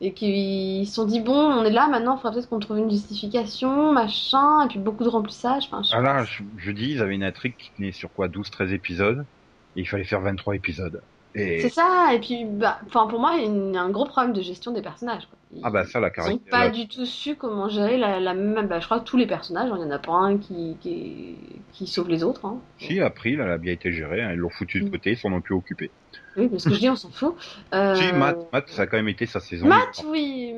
et 0.00 0.14
qu'ils 0.14 0.86
se 0.88 0.94
sont 0.94 1.06
dit, 1.06 1.20
bon, 1.20 1.34
on 1.34 1.64
est 1.64 1.70
là, 1.70 1.88
maintenant, 1.88 2.16
il 2.16 2.20
faudrait 2.20 2.36
peut-être 2.38 2.50
qu'on 2.50 2.60
trouve 2.60 2.78
une 2.78 2.90
justification, 2.90 3.92
machin, 3.92 4.64
et 4.66 4.68
puis 4.68 4.78
beaucoup 4.80 5.04
de 5.04 5.08
remplissage. 5.10 5.66
Enfin, 5.66 5.82
je 5.84 5.90
Ah 5.90 6.00
là, 6.00 6.24
je, 6.24 6.44
je 6.56 6.70
dis, 6.70 6.90
ils 6.92 7.02
avaient 7.02 7.16
une 7.16 7.24
intrigue 7.24 7.56
qui 7.56 7.72
tenait 7.72 7.90
sur 7.90 8.12
quoi 8.12 8.28
12-13 8.28 8.72
épisodes, 8.72 9.26
et 9.74 9.80
il 9.80 9.88
fallait 9.88 10.04
faire 10.04 10.20
23 10.20 10.54
épisodes. 10.54 11.02
Et 11.36 11.60
C'est 11.60 11.68
ça, 11.68 12.12
et 12.14 12.18
puis, 12.20 12.44
bah, 12.44 12.78
pour 12.90 13.20
moi, 13.20 13.34
il 13.38 13.72
y 13.74 13.76
a 13.76 13.82
un 13.82 13.90
gros 13.90 14.06
problème 14.06 14.32
de 14.32 14.40
gestion 14.42 14.72
des 14.72 14.82
personnages. 14.82 15.26
Quoi. 15.26 15.38
Ils, 15.54 15.60
ah 15.64 15.70
bah 15.70 15.84
ça 15.84 16.00
la 16.00 16.08
ils 16.08 16.10
ont 16.20 16.38
caractère. 16.38 16.50
pas 16.50 16.68
du 16.70 16.88
tout 16.88 17.04
su 17.06 17.36
comment 17.36 17.68
gérer 17.68 17.96
la, 17.98 18.20
la 18.20 18.34
même. 18.34 18.66
Bah, 18.66 18.80
je 18.80 18.84
crois 18.86 19.00
que 19.00 19.04
tous 19.04 19.16
les 19.16 19.26
personnages, 19.26 19.68
il 19.74 19.80
y 19.80 19.84
en 19.84 19.90
a 19.90 19.98
pas 19.98 20.12
un 20.12 20.38
qui, 20.38 20.76
qui, 20.80 21.36
qui 21.72 21.86
sauve 21.86 22.08
les 22.08 22.24
autres. 22.24 22.44
Hein. 22.46 22.58
Si 22.78 23.00
après, 23.00 23.30
là, 23.32 23.44
elle 23.44 23.50
a 23.52 23.58
bien 23.58 23.72
été 23.72 23.92
gérée, 23.92 24.22
hein, 24.22 24.30
ils 24.32 24.38
l'ont 24.38 24.50
foutu 24.50 24.80
de 24.80 24.86
Mm. 24.86 24.90
côté, 24.90 25.10
ils 25.12 25.18
s'en 25.18 25.32
ont 25.32 25.40
plus 25.40 25.54
occupé. 25.54 25.90
Oui, 26.36 26.48
parce 26.48 26.64
que 26.64 26.74
je 26.74 26.78
dis, 26.80 26.90
on 26.90 26.96
s'en 26.96 27.10
fout. 27.10 27.34
Euh, 27.74 27.94
Si, 27.94 28.12
Matt, 28.12 28.38
Matt, 28.52 28.68
ça 28.68 28.82
a 28.82 28.86
quand 28.86 28.96
même 28.96 29.08
été 29.08 29.26
sa 29.26 29.40
saison. 29.40 29.66
Matt, 29.66 30.04
oui. 30.06 30.54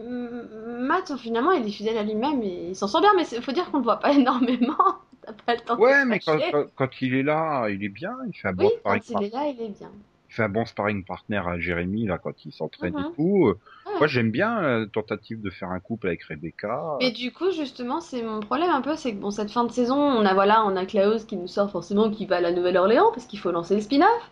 Matt, 0.81 1.17
finalement, 1.19 1.53
il 1.53 1.67
est 1.67 1.71
fidèle 1.71 1.99
à 1.99 2.03
lui-même 2.03 2.43
et 2.43 2.69
il 2.71 2.77
s'en 2.77 2.89
sort 2.89 3.01
bien, 3.01 3.13
mais 3.17 3.25
il 3.31 3.43
faut 3.43 3.53
dire 3.53 3.71
qu'on 3.71 3.79
le 3.79 3.85
voit 3.85 4.01
pas 4.01 4.13
énormément. 4.15 4.77
T'as 5.25 5.33
pas 5.33 5.55
le 5.55 5.61
temps 5.61 5.77
de 5.77 5.81
Ouais, 5.81 6.03
te 6.03 6.09
mais 6.09 6.19
quand, 6.21 6.39
quand, 6.51 6.65
quand 6.75 7.03
il 7.03 7.15
est 7.15 7.23
là, 7.23 7.69
il 7.69 7.85
est 7.85 7.89
bien, 7.91 8.17
il 8.27 8.37
fait 8.37 8.49
un 8.49 8.53
bon 8.53 8.65
Oui, 8.65 8.71
quand 8.83 9.11
il 9.11 9.23
est 9.25 9.33
là, 9.33 9.47
il 9.47 9.61
est 9.63 9.69
bien. 9.79 9.91
Fait 10.39 10.45
un 10.45 10.49
bon 10.49 10.65
sparring 10.65 11.05
partner 11.05 11.43
à 11.47 11.59
Jérémy, 11.59 12.07
là, 12.07 12.19
quand 12.19 12.45
il 12.45 12.53
s'entraîne 12.53 12.97
et 12.99 13.15
tout. 13.17 13.49
Euh, 13.49 13.59
Ouais. 13.89 13.95
Moi, 14.01 14.07
j'aime 14.07 14.31
bien 14.31 14.61
la 14.61 14.87
tentative 14.87 15.41
de 15.41 15.49
faire 15.49 15.71
un 15.71 15.81
couple 15.81 16.09
avec 16.09 16.23
Rebecca. 16.25 16.99
Mais 17.01 17.11
du 17.11 17.33
coup, 17.33 17.51
justement, 17.51 18.03
c'est 18.03 18.23
mon 18.23 18.41
problème 18.41 18.69
un 18.69 18.83
peu, 18.83 18.97
c'est 18.97 19.13
que 19.13 19.17
bon, 19.17 19.31
cette 19.31 19.51
fin 19.51 19.65
de 19.65 19.73
saison, 19.73 19.97
on 19.97 20.27
a 20.27 20.35
voilà, 20.35 20.63
on 20.67 20.77
a 20.77 20.85
Klaus 20.85 21.25
qui 21.25 21.37
nous 21.37 21.47
sort 21.47 21.71
forcément 21.71 22.11
qui 22.11 22.27
va 22.27 22.37
à 22.37 22.41
la 22.43 22.53
Nouvelle-Orléans 22.53 23.11
parce 23.15 23.25
qu'il 23.27 23.39
faut 23.39 23.51
lancer 23.51 23.75
le 23.75 23.81
spin-off 23.81 24.31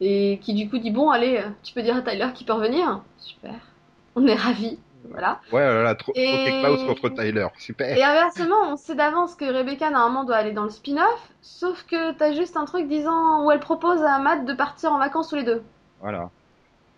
et 0.00 0.40
qui 0.42 0.52
du 0.52 0.68
coup 0.68 0.78
dit 0.78 0.90
bon, 0.90 1.10
allez, 1.10 1.36
euh, 1.38 1.48
tu 1.62 1.72
peux 1.74 1.82
dire 1.82 1.96
à 1.96 2.02
Tyler 2.02 2.26
qu'il 2.34 2.44
peut 2.44 2.54
revenir. 2.54 3.02
Super, 3.18 3.54
on 4.16 4.26
est 4.26 4.34
ravis, 4.34 4.80
voilà. 5.10 5.40
Ouais, 5.52 5.60
là, 5.60 5.82
là, 5.82 5.94
trop, 5.94 6.12
Et- 6.14 6.60
Klaus 6.60 6.82
contre 6.84 7.08
Tyler, 7.10 7.46
super. 7.58 7.96
Et 7.96 8.02
inversement, 8.02 8.56
on 8.66 8.76
sait 8.76 8.94
d'avance 8.94 9.34
que 9.34 9.44
Rebecca 9.44 9.90
normalement 9.90 10.24
doit 10.24 10.36
aller 10.36 10.52
dans 10.52 10.64
le 10.64 10.70
spin-off, 10.70 11.32
sauf 11.42 11.84
que 11.86 12.12
t'as 12.12 12.32
juste 12.32 12.56
un 12.56 12.64
truc 12.64 12.88
disant 12.88 13.44
où 13.44 13.50
elle 13.50 13.60
propose 13.60 14.02
à 14.02 14.18
Matt 14.18 14.44
de 14.44 14.52
partir 14.54 14.92
en 14.92 14.98
vacances 14.98 15.28
tous 15.28 15.36
les 15.36 15.44
deux. 15.44 15.62
Voilà. 16.00 16.30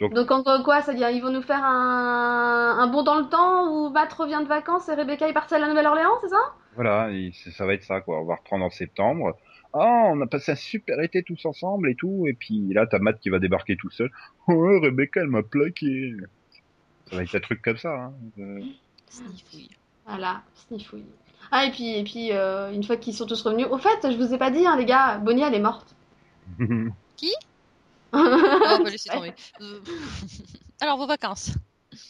Donc 0.00 0.30
en 0.30 0.40
gros, 0.40 0.62
quoi, 0.64 0.80
c'est-à-dire 0.80 1.10
ils 1.10 1.20
vont 1.20 1.30
nous 1.30 1.42
faire 1.42 1.62
un, 1.62 2.78
un 2.78 2.86
bond 2.86 3.02
dans 3.02 3.18
le 3.18 3.28
temps 3.28 3.68
où 3.70 3.90
Matt 3.90 4.10
revient 4.14 4.40
de 4.42 4.48
vacances 4.48 4.88
et 4.88 4.94
Rebecca 4.94 5.28
est 5.28 5.34
partie 5.34 5.54
à 5.54 5.58
la 5.58 5.68
Nouvelle-Orléans, 5.68 6.14
c'est 6.22 6.28
ça? 6.30 6.54
Voilà, 6.74 7.10
et 7.10 7.32
ça 7.34 7.66
va 7.66 7.74
être 7.74 7.82
ça, 7.82 8.00
quoi. 8.00 8.20
On 8.20 8.24
va 8.24 8.36
reprendre 8.36 8.64
en 8.64 8.70
septembre. 8.70 9.36
Ah, 9.74 10.04
on 10.06 10.20
a 10.22 10.26
passé 10.26 10.52
un 10.52 10.56
super 10.56 11.00
été 11.00 11.22
tous 11.22 11.44
ensemble 11.44 11.90
et 11.90 11.94
tout, 11.94 12.24
et 12.26 12.32
puis 12.32 12.72
là, 12.72 12.86
t'as 12.86 12.98
Matt 12.98 13.20
qui 13.20 13.28
va 13.28 13.38
débarquer 13.38 13.76
tout 13.76 13.90
seul. 13.90 14.10
Oh, 14.48 14.80
Rebecca, 14.80 15.20
elle 15.20 15.28
m'a 15.28 15.42
plaqué. 15.42 16.14
Ça 17.10 17.16
va 17.16 17.22
être 17.22 17.34
un 17.34 17.40
truc 17.40 17.60
comme 17.62 17.76
ça, 17.78 17.92
hein. 17.94 18.12
Euh, 18.38 18.60
Sniffouille. 19.08 19.70
Voilà, 20.06 20.42
sniffouille. 20.68 21.04
Ah, 21.50 21.66
et 21.66 21.70
puis, 21.70 21.96
et 21.98 22.04
puis 22.04 22.32
euh, 22.32 22.72
une 22.72 22.84
fois 22.84 22.96
qu'ils 22.96 23.14
sont 23.14 23.26
tous 23.26 23.42
revenus. 23.42 23.66
Au 23.70 23.78
fait, 23.78 23.98
je 24.10 24.16
vous 24.16 24.32
ai 24.32 24.38
pas 24.38 24.50
dit, 24.50 24.64
hein, 24.66 24.76
les 24.76 24.84
gars, 24.84 25.18
Bonnie, 25.18 25.42
elle 25.42 25.54
est 25.54 25.60
morte. 25.60 25.94
Oh, 28.12 28.18
bah, 28.82 28.90
laissez 28.90 29.08
tomber. 29.10 29.32
Euh, 29.60 29.80
Alors, 30.80 30.96
vos 30.96 31.06
vacances. 31.06 31.52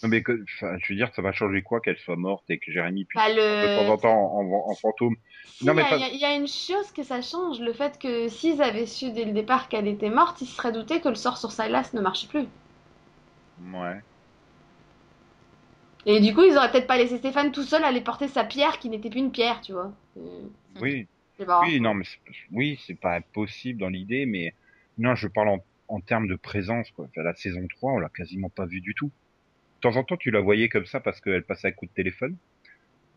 Non, 0.03 0.09
mais 0.09 0.22
que, 0.22 0.42
je 0.46 0.64
veux 0.88 0.96
dire, 0.96 1.11
ça 1.14 1.20
va 1.20 1.32
changer 1.32 1.62
quoi 1.62 1.80
qu'elle 1.80 1.98
soit 1.98 2.16
morte 2.16 2.44
et 2.48 2.59
que 2.59 2.70
Jérémy 2.72 3.05
puisse 3.05 3.20
Bah, 3.22 3.28
de 3.30 3.36
temps 3.76 3.84
le... 3.84 3.90
en 3.90 3.98
temps 3.98 4.34
en, 4.36 4.40
en- 4.51 4.70
en 4.70 4.74
fantôme. 4.76 5.16
Si, 5.46 5.66
Non, 5.66 5.74
mais 5.74 5.82
il 5.82 5.98
y 5.98 6.05
a- 6.05 6.09
pas- 6.09 6.14
y 6.14 6.24
a 6.24 6.34
une 6.36 6.46
chose 6.48 6.90
que 6.94 7.03
ça 7.03 7.20
change, 7.20 7.61
le 7.61 7.72
fait 7.74 7.98
que 7.98 8.28
s'ils 8.28 8.62
avaient 8.62 8.86
su 8.86 9.11
dès 9.11 9.24
le 9.26 9.32
départ 9.32 9.68
qu'elle 9.68 9.88
était 9.88 10.09
morte, 10.11 10.40
ils 10.40 10.46
se 10.46 10.55
seraient 10.57 10.72
doutés 10.72 11.01
que 11.03 11.09
le 11.11 11.14
sort 11.16 11.36
sur 11.38 11.51
Silas 11.53 11.90
ne 11.92 12.01
marchait 12.01 12.28
plus. 12.28 12.46
Ouais. 13.72 14.01
Et 16.07 16.20
du 16.20 16.34
coup, 16.34 16.42
ils 16.42 16.57
auraient 16.57 16.70
peut-être 16.70 16.86
pas 16.86 16.96
laissé 16.96 17.18
Stéphane 17.18 17.53
tout 17.53 17.62
seul 17.62 17.84
aller 17.84 18.01
porter 18.01 18.28
sa 18.28 18.44
pierre 18.44 18.78
qui 18.78 18.88
n'était 18.88 19.11
plus 19.11 19.20
une 19.20 19.32
pierre, 19.32 19.61
tu 19.61 19.72
vois. 19.72 19.92
Euh, 20.16 20.20
Oui. 20.80 21.07
c'est 21.38 21.44
pas- 21.46 21.61
Oui, 21.62 21.80
non, 21.80 21.94
mais 21.94 22.05
oui, 22.53 22.80
c'est 22.86 22.98
pas 22.98 23.16
impossible 23.16 23.80
dans 23.80 23.88
l'idée, 23.88 24.26
mais 24.26 24.55
non, 24.98 25.14
je 25.14 25.28
parle 25.28 25.48
en, 25.51 25.64
en 25.88 26.01
termes 26.01 26.26
de 26.28 26.36
présence, 26.36 26.90
quoi. 26.92 27.07
Enfin, 27.11 27.22
la 27.22 27.34
saison 27.34 27.66
3, 27.76 27.92
on 27.92 27.98
l'a 27.98 28.09
quasiment 28.09 28.48
pas 28.48 28.66
vue 28.66 28.80
du 28.80 28.94
tout. 28.94 29.11
De 29.82 29.88
temps 29.88 29.96
en 29.96 30.05
temps, 30.05 30.16
tu 30.16 30.30
la 30.30 30.40
voyais 30.40 30.68
comme 30.68 30.86
ça 30.86 31.01
parce 31.01 31.20
qu'elle 31.20 31.42
passait 31.44 31.68
à 31.68 31.72
coup 31.72 31.86
de 31.86 31.90
téléphone. 31.92 32.36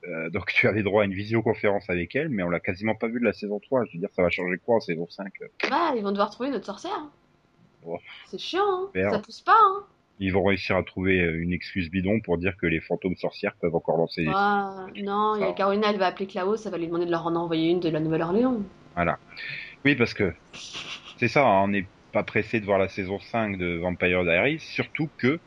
Euh, 0.06 0.30
donc 0.30 0.48
tu 0.52 0.68
avais 0.68 0.84
droit 0.84 1.04
à 1.04 1.06
une 1.06 1.14
visioconférence 1.14 1.90
avec 1.90 2.14
elle, 2.16 2.28
mais 2.28 2.44
on 2.44 2.50
l'a 2.50 2.60
quasiment 2.60 2.96
pas 2.96 3.08
vue 3.08 3.20
de 3.22 3.26
la 3.26 3.32
saison 3.34 3.60
3. 3.60 3.86
Je 3.86 3.94
veux 3.94 4.00
dire, 4.00 4.10
ça 4.14 4.22
va 4.22 4.30
changer 4.30 4.58
quoi 4.58 4.76
en 4.76 4.80
saison 4.82 5.08
5 5.10 5.32
Bah, 5.70 5.94
ils 5.96 6.04
vont 6.04 6.12
devoir 6.12 6.30
trouver 6.30 6.50
une 6.50 6.56
autre 6.56 6.66
sorcière. 6.66 7.06
Oh. 7.86 7.98
C'est 8.28 8.38
chiant, 8.40 8.62
hein. 8.66 8.90
Merde. 8.94 9.14
Ça 9.14 9.20
pousse 9.20 9.42
pas, 9.42 9.56
hein. 9.58 9.84
Ils 10.20 10.32
vont 10.32 10.44
réussir 10.44 10.76
à 10.76 10.84
trouver 10.84 11.20
euh, 11.20 11.42
une 11.42 11.54
excuse 11.54 11.90
bidon 11.90 12.20
pour 12.22 12.38
dire 12.38 12.56
que 12.58 12.68
les 12.68 12.80
fantômes 12.80 13.16
sorcières 13.16 13.56
peuvent 13.60 13.76
encore 13.76 13.98
lancer. 13.98 14.26
Ah, 14.28 14.88
non, 14.96 15.36
il 15.36 15.42
y 15.42 15.44
a 15.44 15.48
Ça. 15.48 15.54
Carolina, 15.54 15.90
elle 15.90 15.98
va 15.98 16.08
appeler 16.08 16.28
Klaus, 16.28 16.62
ça 16.62 16.70
va 16.70 16.78
lui 16.78 16.88
demander 16.88 17.06
de 17.06 17.12
leur 17.12 17.26
en 17.26 17.36
envoyer 17.36 17.72
une 17.72 17.80
de 17.80 17.90
la 17.90 18.00
Nouvelle-Orléans. 18.00 18.62
Voilà. 18.96 19.18
Oui, 19.86 19.96
parce 19.96 20.14
que 20.14 20.34
c'est 21.18 21.28
ça, 21.28 21.46
hein, 21.46 21.64
on 21.64 21.68
n'est 21.70 21.88
pas 22.12 22.24
pressé 22.24 22.60
de 22.60 22.66
voir 22.66 22.78
la 22.78 22.88
saison 22.88 23.20
5 23.20 23.58
de 23.58 23.78
Vampire 23.78 24.24
Diaries, 24.24 24.60
surtout 24.60 25.10
que 25.18 25.40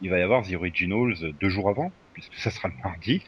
il 0.00 0.10
va 0.10 0.18
y 0.18 0.22
avoir 0.22 0.46
The 0.46 0.54
Originals 0.54 1.32
deux 1.40 1.48
jours 1.48 1.68
avant, 1.68 1.92
puisque 2.12 2.34
ça 2.34 2.50
sera 2.50 2.68
le 2.68 2.74
mardi, 2.82 3.22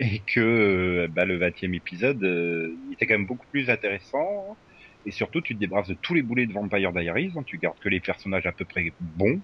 et 0.00 0.20
que 0.20 0.40
euh, 0.40 1.08
bah, 1.08 1.24
le 1.24 1.38
20e 1.38 1.74
épisode 1.74 2.22
euh, 2.22 2.76
il 2.86 2.92
était 2.92 3.06
quand 3.06 3.14
même 3.14 3.26
beaucoup 3.26 3.46
plus 3.50 3.70
intéressant, 3.70 4.58
et 5.04 5.10
surtout 5.10 5.40
tu 5.40 5.54
te 5.54 5.60
débarrasses 5.60 5.88
de 5.88 5.94
tous 5.94 6.14
les 6.14 6.22
boulets 6.22 6.46
de 6.46 6.52
Vampire 6.52 6.92
Diaries, 6.92 7.32
hein, 7.36 7.42
tu 7.44 7.58
gardes 7.58 7.78
que 7.78 7.88
les 7.88 8.00
personnages 8.00 8.46
à 8.46 8.52
peu 8.52 8.64
près 8.64 8.92
bons, 9.00 9.40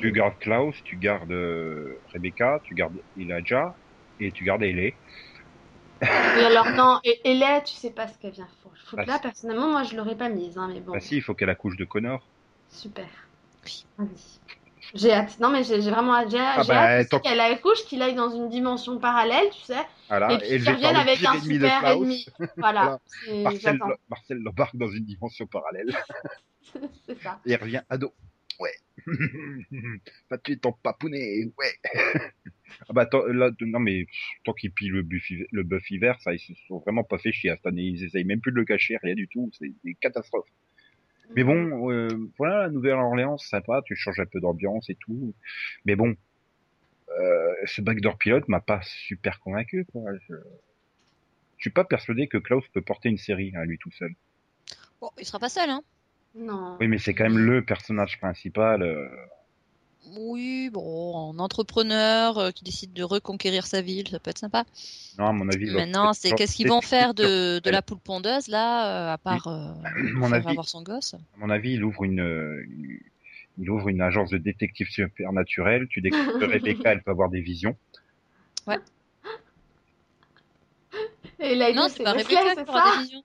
tu 0.00 0.12
gardes 0.12 0.38
Klaus, 0.38 0.76
tu 0.84 0.96
gardes 0.96 1.30
euh, 1.32 1.98
Rebecca, 2.12 2.60
tu 2.64 2.74
gardes 2.74 2.96
Elijah, 3.18 3.74
et 4.20 4.30
tu 4.32 4.44
gardes 4.44 4.62
Ellie. 4.62 4.94
Et 6.02 6.44
alors, 6.44 6.70
non, 6.70 7.00
là, 7.24 7.60
tu 7.60 7.74
sais 7.74 7.90
pas 7.90 8.08
ce 8.08 8.18
qu'elle 8.18 8.32
vient 8.32 8.48
foutre. 8.62 8.76
Faut 8.86 8.96
que 8.96 9.02
Bah, 9.02 9.12
là, 9.12 9.18
personnellement, 9.20 9.68
moi, 9.68 9.84
je 9.84 9.96
l'aurais 9.96 10.16
pas 10.16 10.28
mise, 10.28 10.58
hein, 10.58 10.68
mais 10.72 10.80
bon. 10.80 10.92
Bah 10.92 11.00
si, 11.00 11.16
il 11.16 11.22
faut 11.22 11.34
qu'elle 11.34 11.50
accouche 11.50 11.76
de 11.76 11.84
Connor. 11.84 12.26
Super. 12.70 13.06
Oui. 13.64 13.84
J'ai 14.94 15.12
hâte. 15.12 15.38
Non, 15.38 15.48
mais 15.50 15.62
j'ai 15.62 15.78
vraiment 15.78 16.14
hâte. 16.16 16.30
J'ai 16.30 16.38
Ah 16.40 16.62
bah, 16.66 16.74
hâte 16.74 17.00
aussi 17.00 17.08
tant- 17.10 17.20
qu'elle 17.20 17.38
accouche, 17.40 17.84
qu'il 17.86 18.02
aille 18.02 18.16
dans 18.16 18.30
une 18.30 18.48
dimension 18.48 18.98
parallèle, 18.98 19.48
tu 19.52 19.60
sais. 19.62 19.86
Voilà, 20.08 20.32
et 20.32 20.38
puis 20.38 20.48
qu'il 20.48 20.68
revienne 20.70 20.96
avec 20.96 21.24
un 21.24 21.34
ennemi 21.34 21.54
super 21.54 21.86
ennemi. 21.86 22.26
Voilà. 22.56 22.98
Voilà. 23.26 23.96
Marcel 24.08 24.38
l'embarque 24.38 24.76
dans 24.76 24.88
une 24.88 25.04
dimension 25.04 25.46
parallèle 25.46 25.96
C'est 27.06 27.22
ça. 27.22 27.38
et 27.46 27.52
il 27.52 27.56
revient 27.56 27.82
ado. 27.88 28.12
Ouais. 28.62 29.06
Pas 30.28 30.38
tuer 30.38 30.56
ton 30.56 30.72
papounet. 30.72 31.50
Ouais. 31.58 31.74
ah 32.88 32.92
bah 32.92 33.08
là, 33.28 33.50
non 33.60 33.80
mais 33.80 34.06
tant 34.44 34.52
qu'ils 34.52 34.72
pillent 34.72 34.90
le 34.90 35.02
buff, 35.02 35.28
hiver- 35.30 35.48
le 35.50 35.62
buff 35.64 35.90
hiver, 35.90 36.20
ça 36.20 36.32
ils 36.32 36.38
se 36.38 36.52
sont 36.68 36.78
vraiment 36.78 37.02
pas 37.02 37.18
fait 37.18 37.32
chier 37.32 37.50
hein, 37.50 37.56
cette 37.56 37.66
année. 37.66 37.82
Ils 37.82 38.04
essayent 38.04 38.24
même 38.24 38.40
plus 38.40 38.52
de 38.52 38.56
le 38.56 38.64
cacher, 38.64 38.98
rien 39.02 39.14
du 39.14 39.26
tout. 39.26 39.50
C'est 39.58 39.72
des 39.84 39.94
catastrophes. 39.94 40.48
Mais 41.34 41.44
bon, 41.44 41.90
euh, 41.90 42.08
voilà, 42.38 42.62
la 42.64 42.68
Nouvelle-Orléans, 42.68 43.38
sympa. 43.38 43.80
Tu 43.84 43.96
changes 43.96 44.20
un 44.20 44.26
peu 44.26 44.38
d'ambiance 44.38 44.90
et 44.90 44.96
tout. 44.96 45.34
Mais 45.86 45.96
bon, 45.96 46.14
euh, 47.18 47.54
ce 47.64 47.80
backdoor 47.80 48.18
pilote 48.18 48.48
m'a 48.48 48.60
pas 48.60 48.80
super 48.82 49.40
convaincu. 49.40 49.86
Quoi. 49.86 50.02
Je... 50.28 50.34
je 51.56 51.62
suis 51.62 51.70
pas 51.70 51.84
persuadé 51.84 52.28
que 52.28 52.38
Klaus 52.38 52.64
peut 52.68 52.82
porter 52.82 53.08
une 53.08 53.18
série 53.18 53.52
à 53.56 53.64
lui 53.64 53.78
tout 53.78 53.90
seul. 53.92 54.14
Bon, 55.00 55.10
il 55.18 55.24
sera 55.24 55.38
pas 55.38 55.48
seul, 55.48 55.70
hein. 55.70 55.82
Non. 56.34 56.76
Oui, 56.80 56.88
mais 56.88 56.98
c'est 56.98 57.14
quand 57.14 57.24
même 57.24 57.38
le 57.38 57.62
personnage 57.62 58.18
principal. 58.18 58.82
euh, 58.82 59.08
Oui, 60.16 60.70
bon, 60.72 61.34
un 61.34 61.38
entrepreneur 61.38 62.38
euh, 62.38 62.50
qui 62.50 62.64
décide 62.64 62.92
de 62.92 63.02
reconquérir 63.02 63.66
sa 63.66 63.82
ville, 63.82 64.08
ça 64.08 64.18
peut 64.18 64.30
être 64.30 64.38
sympa. 64.38 64.64
Non, 65.18 65.26
à 65.26 65.32
mon 65.32 65.48
avis. 65.48 65.70
Maintenant, 65.70 66.12
c'est 66.14 66.32
qu'est-ce 66.32 66.56
qu'ils 66.56 66.68
vont 66.68 66.80
faire 66.80 67.14
de, 67.14 67.60
la 67.64 67.82
poule 67.82 67.98
pondeuse 67.98 68.48
là, 68.48 69.10
euh, 69.10 69.12
à 69.12 69.18
part 69.18 69.48
euh, 69.48 69.74
mon 70.14 70.28
faire 70.28 70.38
avis, 70.38 70.48
avoir 70.48 70.68
son 70.68 70.82
gosse? 70.82 71.14
à 71.14 71.38
mon 71.38 71.50
avis, 71.50 71.74
il 71.74 71.84
ouvre 71.84 72.04
une, 72.04 72.20
euh, 72.20 72.64
il 73.58 73.70
ouvre 73.70 73.88
une 73.88 74.00
agence 74.00 74.30
de 74.30 74.38
détective 74.38 74.88
supernaturel. 74.88 75.86
Tu 75.88 76.00
découvres 76.00 76.38
que 76.38 76.44
Rebecca, 76.52 76.92
elle 76.92 77.02
peut 77.02 77.10
avoir 77.10 77.28
des 77.28 77.40
visions. 77.40 77.76
Et 81.38 81.56
là, 81.56 81.72
non, 81.72 81.88
c'est 81.88 82.04
pas 82.04 82.12
Rebecca 82.12 82.40
c'est 82.54 82.64
qui 82.64 82.70
aura 82.70 82.80
ça? 82.84 82.96
des 82.96 83.02
visions. 83.02 83.24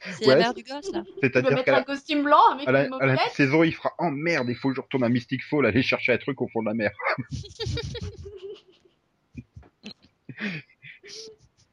C'est 0.00 0.26
Ouais, 0.26 0.34
la 0.34 0.36
mère 0.36 0.54
du 0.54 0.62
gosse 0.62 0.92
là. 0.92 1.04
C'est-à-dire 1.20 1.50
mettre 1.50 1.64
qu'à 1.64 1.78
un 1.78 1.82
costume 1.82 2.22
blanc 2.22 2.50
avec 2.52 2.68
à 2.68 2.72
la, 2.72 2.86
une 2.86 2.94
à 3.00 3.06
la 3.06 3.28
saison, 3.30 3.64
il 3.64 3.74
fera 3.74 3.92
oh 3.98 4.10
merde, 4.10 4.48
il 4.48 4.56
faut 4.56 4.68
que 4.68 4.76
je 4.76 4.80
retourne 4.80 5.04
à 5.04 5.08
Mystic 5.08 5.42
Fall 5.44 5.66
aller 5.66 5.82
chercher 5.82 6.12
un 6.12 6.18
truc 6.18 6.40
au 6.42 6.48
fond 6.48 6.62
de 6.62 6.68
la 6.68 6.74
mer. 6.74 6.92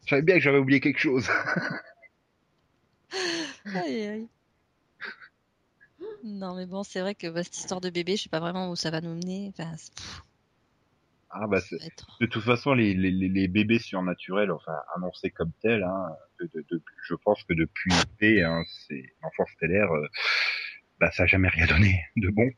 Je 0.06 0.10
savais 0.10 0.22
bien 0.22 0.36
que 0.36 0.42
j'avais 0.42 0.58
oublié 0.58 0.80
quelque 0.80 1.00
chose. 1.00 1.30
Aïe, 3.66 4.08
aïe. 4.08 4.28
Non, 6.24 6.56
mais 6.56 6.66
bon, 6.66 6.84
c'est 6.84 7.02
vrai 7.02 7.16
que 7.16 7.28
bah, 7.28 7.44
cette 7.44 7.58
histoire 7.58 7.82
de 7.82 7.90
bébé, 7.90 8.16
je 8.16 8.24
sais 8.24 8.30
pas 8.30 8.40
vraiment 8.40 8.70
où 8.70 8.76
ça 8.76 8.92
va 8.92 9.02
nous 9.02 9.16
mener. 9.16 9.52
Enfin, 9.54 9.72
Ah 11.36 11.48
bah 11.48 11.60
de 12.20 12.26
toute 12.28 12.44
façon, 12.44 12.74
les, 12.74 12.94
les, 12.94 13.10
les 13.10 13.28
les 13.28 13.48
bébés 13.48 13.80
surnaturels, 13.80 14.52
enfin 14.52 14.74
annoncés 14.96 15.32
comme 15.32 15.52
tels, 15.64 15.82
hein, 15.84 16.10
de, 16.40 16.50
de, 16.54 16.66
de- 16.70 16.84
je 17.08 17.16
pense 17.16 17.44
que 17.44 17.54
depuis 17.56 17.92
P, 18.20 18.44
hein, 18.44 18.62
c'est 18.88 19.04
l'enfant 19.24 19.46
stellaire, 19.56 19.92
euh, 19.92 20.08
bah 21.00 21.10
ça 21.12 21.24
a 21.24 21.26
jamais 21.26 21.48
rien 21.50 21.66
donné 21.66 22.04
de 22.18 22.30
bon. 22.30 22.50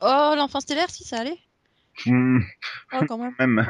Oh, 0.00 0.34
l'enfant 0.36 0.58
stellaire, 0.60 0.90
si 0.90 1.04
ça 1.04 1.20
allait. 1.20 1.38
Hmm, 2.06 2.40
Oh, 2.92 3.04
quand 3.08 3.18
même. 3.18 3.34
même, 3.38 3.66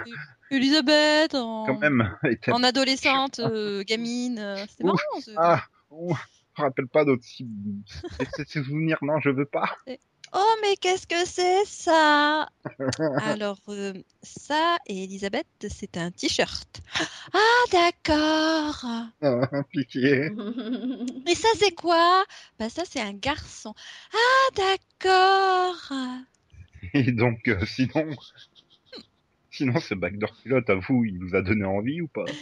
Elisabeth, 0.51 1.35
en, 1.35 1.67
quand 1.67 1.79
même. 1.79 2.15
en 2.49 2.63
adolescente, 2.65 3.41
euh, 3.41 3.83
gamine, 3.85 4.39
euh, 4.39 4.65
c'était 4.69 4.85
marrant. 4.85 4.99
Ah, 5.37 5.63
on 5.91 6.09
me 6.09 6.15
rappelle 6.57 6.89
pas 6.89 7.05
d'autres 7.05 7.25
souvenirs. 8.47 8.99
Non, 9.03 9.21
je 9.21 9.29
veux 9.31 9.47
pas. 9.47 9.77
Oh, 10.33 10.55
mais 10.63 10.77
qu'est-ce 10.77 11.07
que 11.07 11.27
c'est 11.27 11.65
ça? 11.65 12.49
Alors, 13.23 13.59
euh, 13.69 13.95
ça 14.23 14.77
et 14.87 15.05
Elisabeth, 15.05 15.47
c'est 15.69 15.97
un 15.97 16.11
t-shirt. 16.11 16.81
Ah, 17.33 17.65
d'accord. 17.73 18.85
Ah, 19.23 19.63
pitié. 19.71 20.31
Et 21.27 21.35
ça, 21.35 21.49
c'est 21.57 21.75
quoi? 21.75 22.25
Bah, 22.59 22.69
ça, 22.69 22.83
c'est 22.89 23.01
un 23.01 23.13
garçon. 23.13 23.75
Ah, 24.13 24.77
d'accord. 25.03 25.93
Et 26.95 27.13
donc, 27.13 27.49
euh, 27.49 27.65
sinon, 27.67 28.11
sinon, 29.59 29.79
ce 29.81 29.95
backdoor 29.95 30.33
pilote, 30.43 30.69
à 30.71 30.75
vous, 30.77 31.05
il 31.05 31.19
vous 31.19 31.35
a 31.37 31.43
donné 31.43 31.65
envie 31.65 32.01
ou 32.01 32.09
pas? 32.09 32.25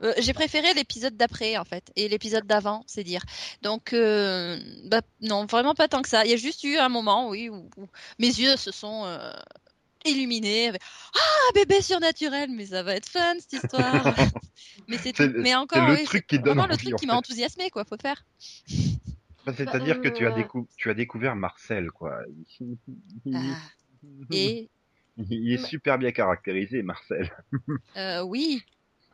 Euh, 0.00 0.12
J'ai 0.20 0.32
préféré 0.32 0.74
l'épisode 0.74 1.16
d'après, 1.16 1.56
en 1.56 1.64
fait, 1.64 1.90
et 1.96 2.08
l'épisode 2.08 2.46
d'avant, 2.46 2.84
c'est 2.86 3.02
dire. 3.02 3.22
Donc, 3.62 3.92
euh, 3.92 4.56
bah, 4.84 5.00
non, 5.22 5.44
vraiment 5.46 5.74
pas 5.74 5.88
tant 5.88 6.02
que 6.02 6.08
ça. 6.08 6.24
Il 6.24 6.30
y 6.30 6.34
a 6.34 6.36
juste 6.36 6.62
eu 6.62 6.76
un 6.76 6.88
moment, 6.88 7.28
oui, 7.30 7.48
où, 7.48 7.68
où 7.76 7.86
mes 8.20 8.28
yeux 8.28 8.56
se 8.56 8.70
sont 8.70 9.04
euh, 9.06 9.32
illuminés. 10.04 10.68
avec, 10.68 10.80
Ah, 11.16 11.52
bébé 11.54 11.80
surnaturel, 11.82 12.48
mais 12.52 12.66
ça 12.66 12.84
va 12.84 12.94
être 12.94 13.08
fun 13.08 13.34
cette 13.40 13.54
histoire. 13.64 14.04
mais 14.88 14.98
c'est 14.98 15.16
C'est- 15.16 15.32
tout. 15.32 15.38
Mais 15.40 15.56
encore, 15.56 15.88
le 15.88 15.94
oui, 15.94 16.04
truc 16.04 16.24
c'est 16.30 16.36
qui 16.36 16.42
donne 16.42 16.54
vraiment 16.58 16.68
le 16.68 16.74
envie, 16.74 16.84
truc 16.84 16.94
en 16.94 16.96
qui 16.98 17.06
m'a 17.08 17.16
enthousiasmé, 17.16 17.68
quoi. 17.70 17.84
Faut 17.84 17.96
faire. 18.00 18.24
Bah, 19.44 19.52
C'est-à-dire 19.56 20.00
que 20.00 20.08
tu 20.08 20.28
as, 20.28 20.30
décou- 20.30 20.68
tu 20.76 20.90
as 20.90 20.94
découvert 20.94 21.34
Marcel, 21.34 21.90
quoi. 21.90 22.20
Ah, 23.34 23.40
et 24.30 24.70
il 25.30 25.52
est 25.52 25.58
super 25.64 25.98
bien 25.98 26.12
caractérisé, 26.12 26.82
Marcel. 26.82 27.30
euh, 27.96 28.22
oui, 28.22 28.62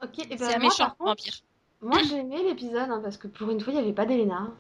Ok, 0.02 0.18
et 0.20 0.36
ben 0.36 0.38
c'est 0.38 0.44
un 0.54 0.58
moi, 0.58 0.68
méchant 0.68 0.84
par 0.84 0.96
contre, 0.96 1.08
vampire. 1.24 1.34
moi 1.82 1.98
j'ai 2.08 2.16
aimé 2.18 2.42
l'épisode 2.44 2.90
hein, 2.90 3.00
parce 3.02 3.16
que 3.16 3.26
pour 3.28 3.50
une 3.50 3.60
fois 3.60 3.72
il 3.72 3.76
n'y 3.76 3.82
avait 3.82 3.92
pas 3.94 4.04
d'Elena. 4.06 4.52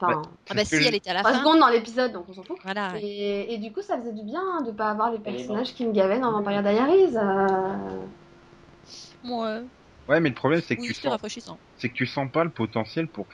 Enfin, 0.00 0.22
Ah 0.48 0.54
bah 0.54 0.64
ce 0.64 0.70
que 0.76 0.80
si, 0.82 0.86
elle 0.88 0.94
était 0.94 1.10
à 1.10 1.14
la 1.14 1.20
trois 1.20 1.32
fin. 1.32 1.40
secondes 1.40 1.58
dans 1.60 1.68
l'épisode 1.68 2.12
donc 2.12 2.28
on 2.28 2.32
s'en 2.32 2.42
fout. 2.44 2.56
Voilà. 2.62 2.92
ouais. 2.92 3.02
Et, 3.02 3.54
et 3.54 3.58
du 3.58 3.72
coup, 3.72 3.82
ça 3.82 3.98
faisait 3.98 4.12
du 4.12 4.22
bien 4.22 4.40
hein, 4.42 4.62
de 4.62 4.70
pas 4.70 4.90
avoir 4.90 5.10
les 5.10 5.18
personnages 5.18 5.74
qui 5.74 5.84
me 5.86 5.92
gavaient 5.92 6.20
dans 6.20 6.30
Vampire 6.32 6.62
Diaries. 6.62 7.16
euh. 7.16 8.06
Ouais. 9.24 9.62
Ouais, 10.08 10.20
mais 10.20 10.28
le 10.30 10.34
problème, 10.34 10.62
c'est 10.62 10.76
que, 10.76 10.80
Oui, 10.80 10.88
tu 10.88 10.94
c'était 10.94 11.08
sens, 11.08 11.12
rafraîchissant. 11.12 11.58
c'est 11.76 11.88
que 11.90 11.94
tu 11.94 12.06
sens 12.06 12.30
pas 12.30 12.44
le 12.44 12.50
potentiel 12.50 13.08
pour 13.08 13.26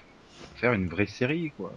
faire 0.57 0.73
une 0.73 0.89
vraie 0.89 1.07
série, 1.07 1.53
quoi. 1.57 1.73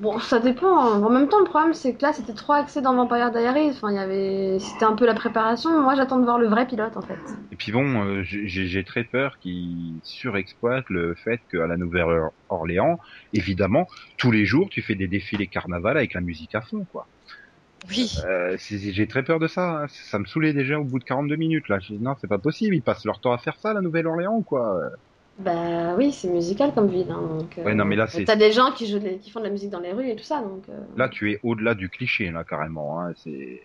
Bon, 0.00 0.18
ça 0.18 0.38
dépend. 0.40 0.78
hein. 0.78 1.02
En 1.02 1.10
même 1.10 1.28
temps, 1.28 1.38
le 1.40 1.44
problème, 1.44 1.74
c'est 1.74 1.94
que 1.94 2.02
là, 2.02 2.12
c'était 2.14 2.32
trop 2.32 2.54
axé 2.54 2.80
dans 2.80 2.94
Vampire 2.94 3.30
Diaries. 3.30 3.70
Enfin, 3.70 3.90
il 3.90 3.96
y 3.96 3.98
avait... 3.98 4.58
C'était 4.58 4.86
un 4.86 4.94
peu 4.96 5.04
la 5.04 5.12
préparation. 5.14 5.78
Moi, 5.82 5.94
j'attends 5.94 6.18
de 6.18 6.24
voir 6.24 6.38
le 6.38 6.46
vrai 6.46 6.66
pilote, 6.66 6.96
en 6.96 7.02
fait. 7.02 7.18
Et 7.52 7.56
puis 7.56 7.70
bon, 7.70 8.02
euh, 8.04 8.22
j'ai 8.24 8.84
très 8.84 9.04
peur 9.04 9.38
qu'ils 9.40 10.00
surexploitent 10.02 10.88
le 10.88 11.14
fait 11.14 11.40
qu'à 11.50 11.66
la 11.66 11.76
Nouvelle-Orléans, 11.76 12.98
évidemment, 13.34 13.86
tous 14.16 14.30
les 14.30 14.46
jours, 14.46 14.68
tu 14.70 14.80
fais 14.80 14.94
des 14.94 15.06
défilés 15.06 15.48
carnaval 15.48 15.98
avec 15.98 16.14
la 16.14 16.22
musique 16.22 16.54
à 16.54 16.62
fond, 16.62 16.86
quoi. 16.90 17.06
Oui. 17.90 18.16
Euh, 18.24 18.56
j'ai 18.58 19.06
très 19.06 19.22
peur 19.22 19.38
de 19.38 19.46
ça. 19.46 19.82
hein. 19.82 19.86
Ça 19.88 20.18
me 20.18 20.24
saoulait 20.24 20.54
déjà 20.54 20.78
au 20.80 20.84
bout 20.84 20.98
de 20.98 21.04
42 21.04 21.36
minutes, 21.36 21.68
là. 21.68 21.78
J'ai 21.78 21.98
dit, 21.98 22.02
non, 22.02 22.14
c'est 22.18 22.26
pas 22.28 22.38
possible. 22.38 22.74
Ils 22.74 22.82
passent 22.82 23.04
leur 23.04 23.20
temps 23.20 23.32
à 23.32 23.38
faire 23.38 23.56
ça, 23.58 23.70
à 23.70 23.74
la 23.74 23.82
Nouvelle-Orléans, 23.82 24.36
ou 24.36 24.42
quoi. 24.42 24.80
Bah 25.38 25.94
oui, 25.96 26.12
c'est 26.12 26.28
musical 26.28 26.72
comme 26.74 26.88
ville. 26.88 27.10
hein, 27.10 27.38
donc, 27.38 27.54
Ouais, 27.64 27.74
non, 27.74 27.84
mais 27.84 27.96
là, 27.96 28.06
c'est- 28.06 28.24
T'as 28.24 28.36
des 28.36 28.52
gens 28.52 28.70
qui, 28.70 28.86
jouent 28.86 29.00
qui 29.20 29.30
font 29.30 29.40
de 29.40 29.44
la 29.46 29.50
musique 29.50 29.70
dans 29.70 29.80
les 29.80 29.92
rues 29.92 30.08
et 30.10 30.16
tout 30.16 30.22
ça, 30.24 30.40
donc... 30.40 30.62
euh, 30.68 30.78
Là, 30.96 31.08
tu 31.08 31.32
es 31.32 31.40
au-delà 31.42 31.74
du 31.74 31.88
cliché, 31.88 32.30
là, 32.30 32.44
carrément. 32.44 33.00
Hein. 33.00 33.12
C'est... 33.22 33.62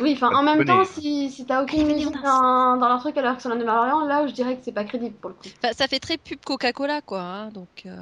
Oui, 0.00 0.14
enfin, 0.16 0.34
en 0.34 0.42
même 0.42 0.64
temps, 0.64 0.84
si, 0.84 1.30
si 1.30 1.44
t'as 1.46 1.62
aucune 1.62 1.86
musique 1.86 2.10
dans, 2.22 2.76
dans 2.78 2.88
leur 2.88 2.98
truc 2.98 3.16
alors 3.18 3.36
que 3.36 3.42
c'est 3.42 3.48
la 3.48 3.54
Nouvelle-Orléans, 3.56 4.06
là, 4.06 4.26
je 4.26 4.32
dirais 4.32 4.56
que 4.56 4.64
c'est 4.64 4.72
pas 4.72 4.84
crédible 4.84 5.14
pour 5.16 5.30
le 5.30 5.36
coup. 5.36 5.48
Enfin, 5.62 5.72
ça 5.72 5.86
fait 5.86 6.00
très 6.00 6.16
pub 6.16 6.40
Coca-Cola, 6.44 7.00
quoi. 7.02 7.20
hein, 7.20 7.50
donc, 7.50 7.68
euh, 7.86 7.94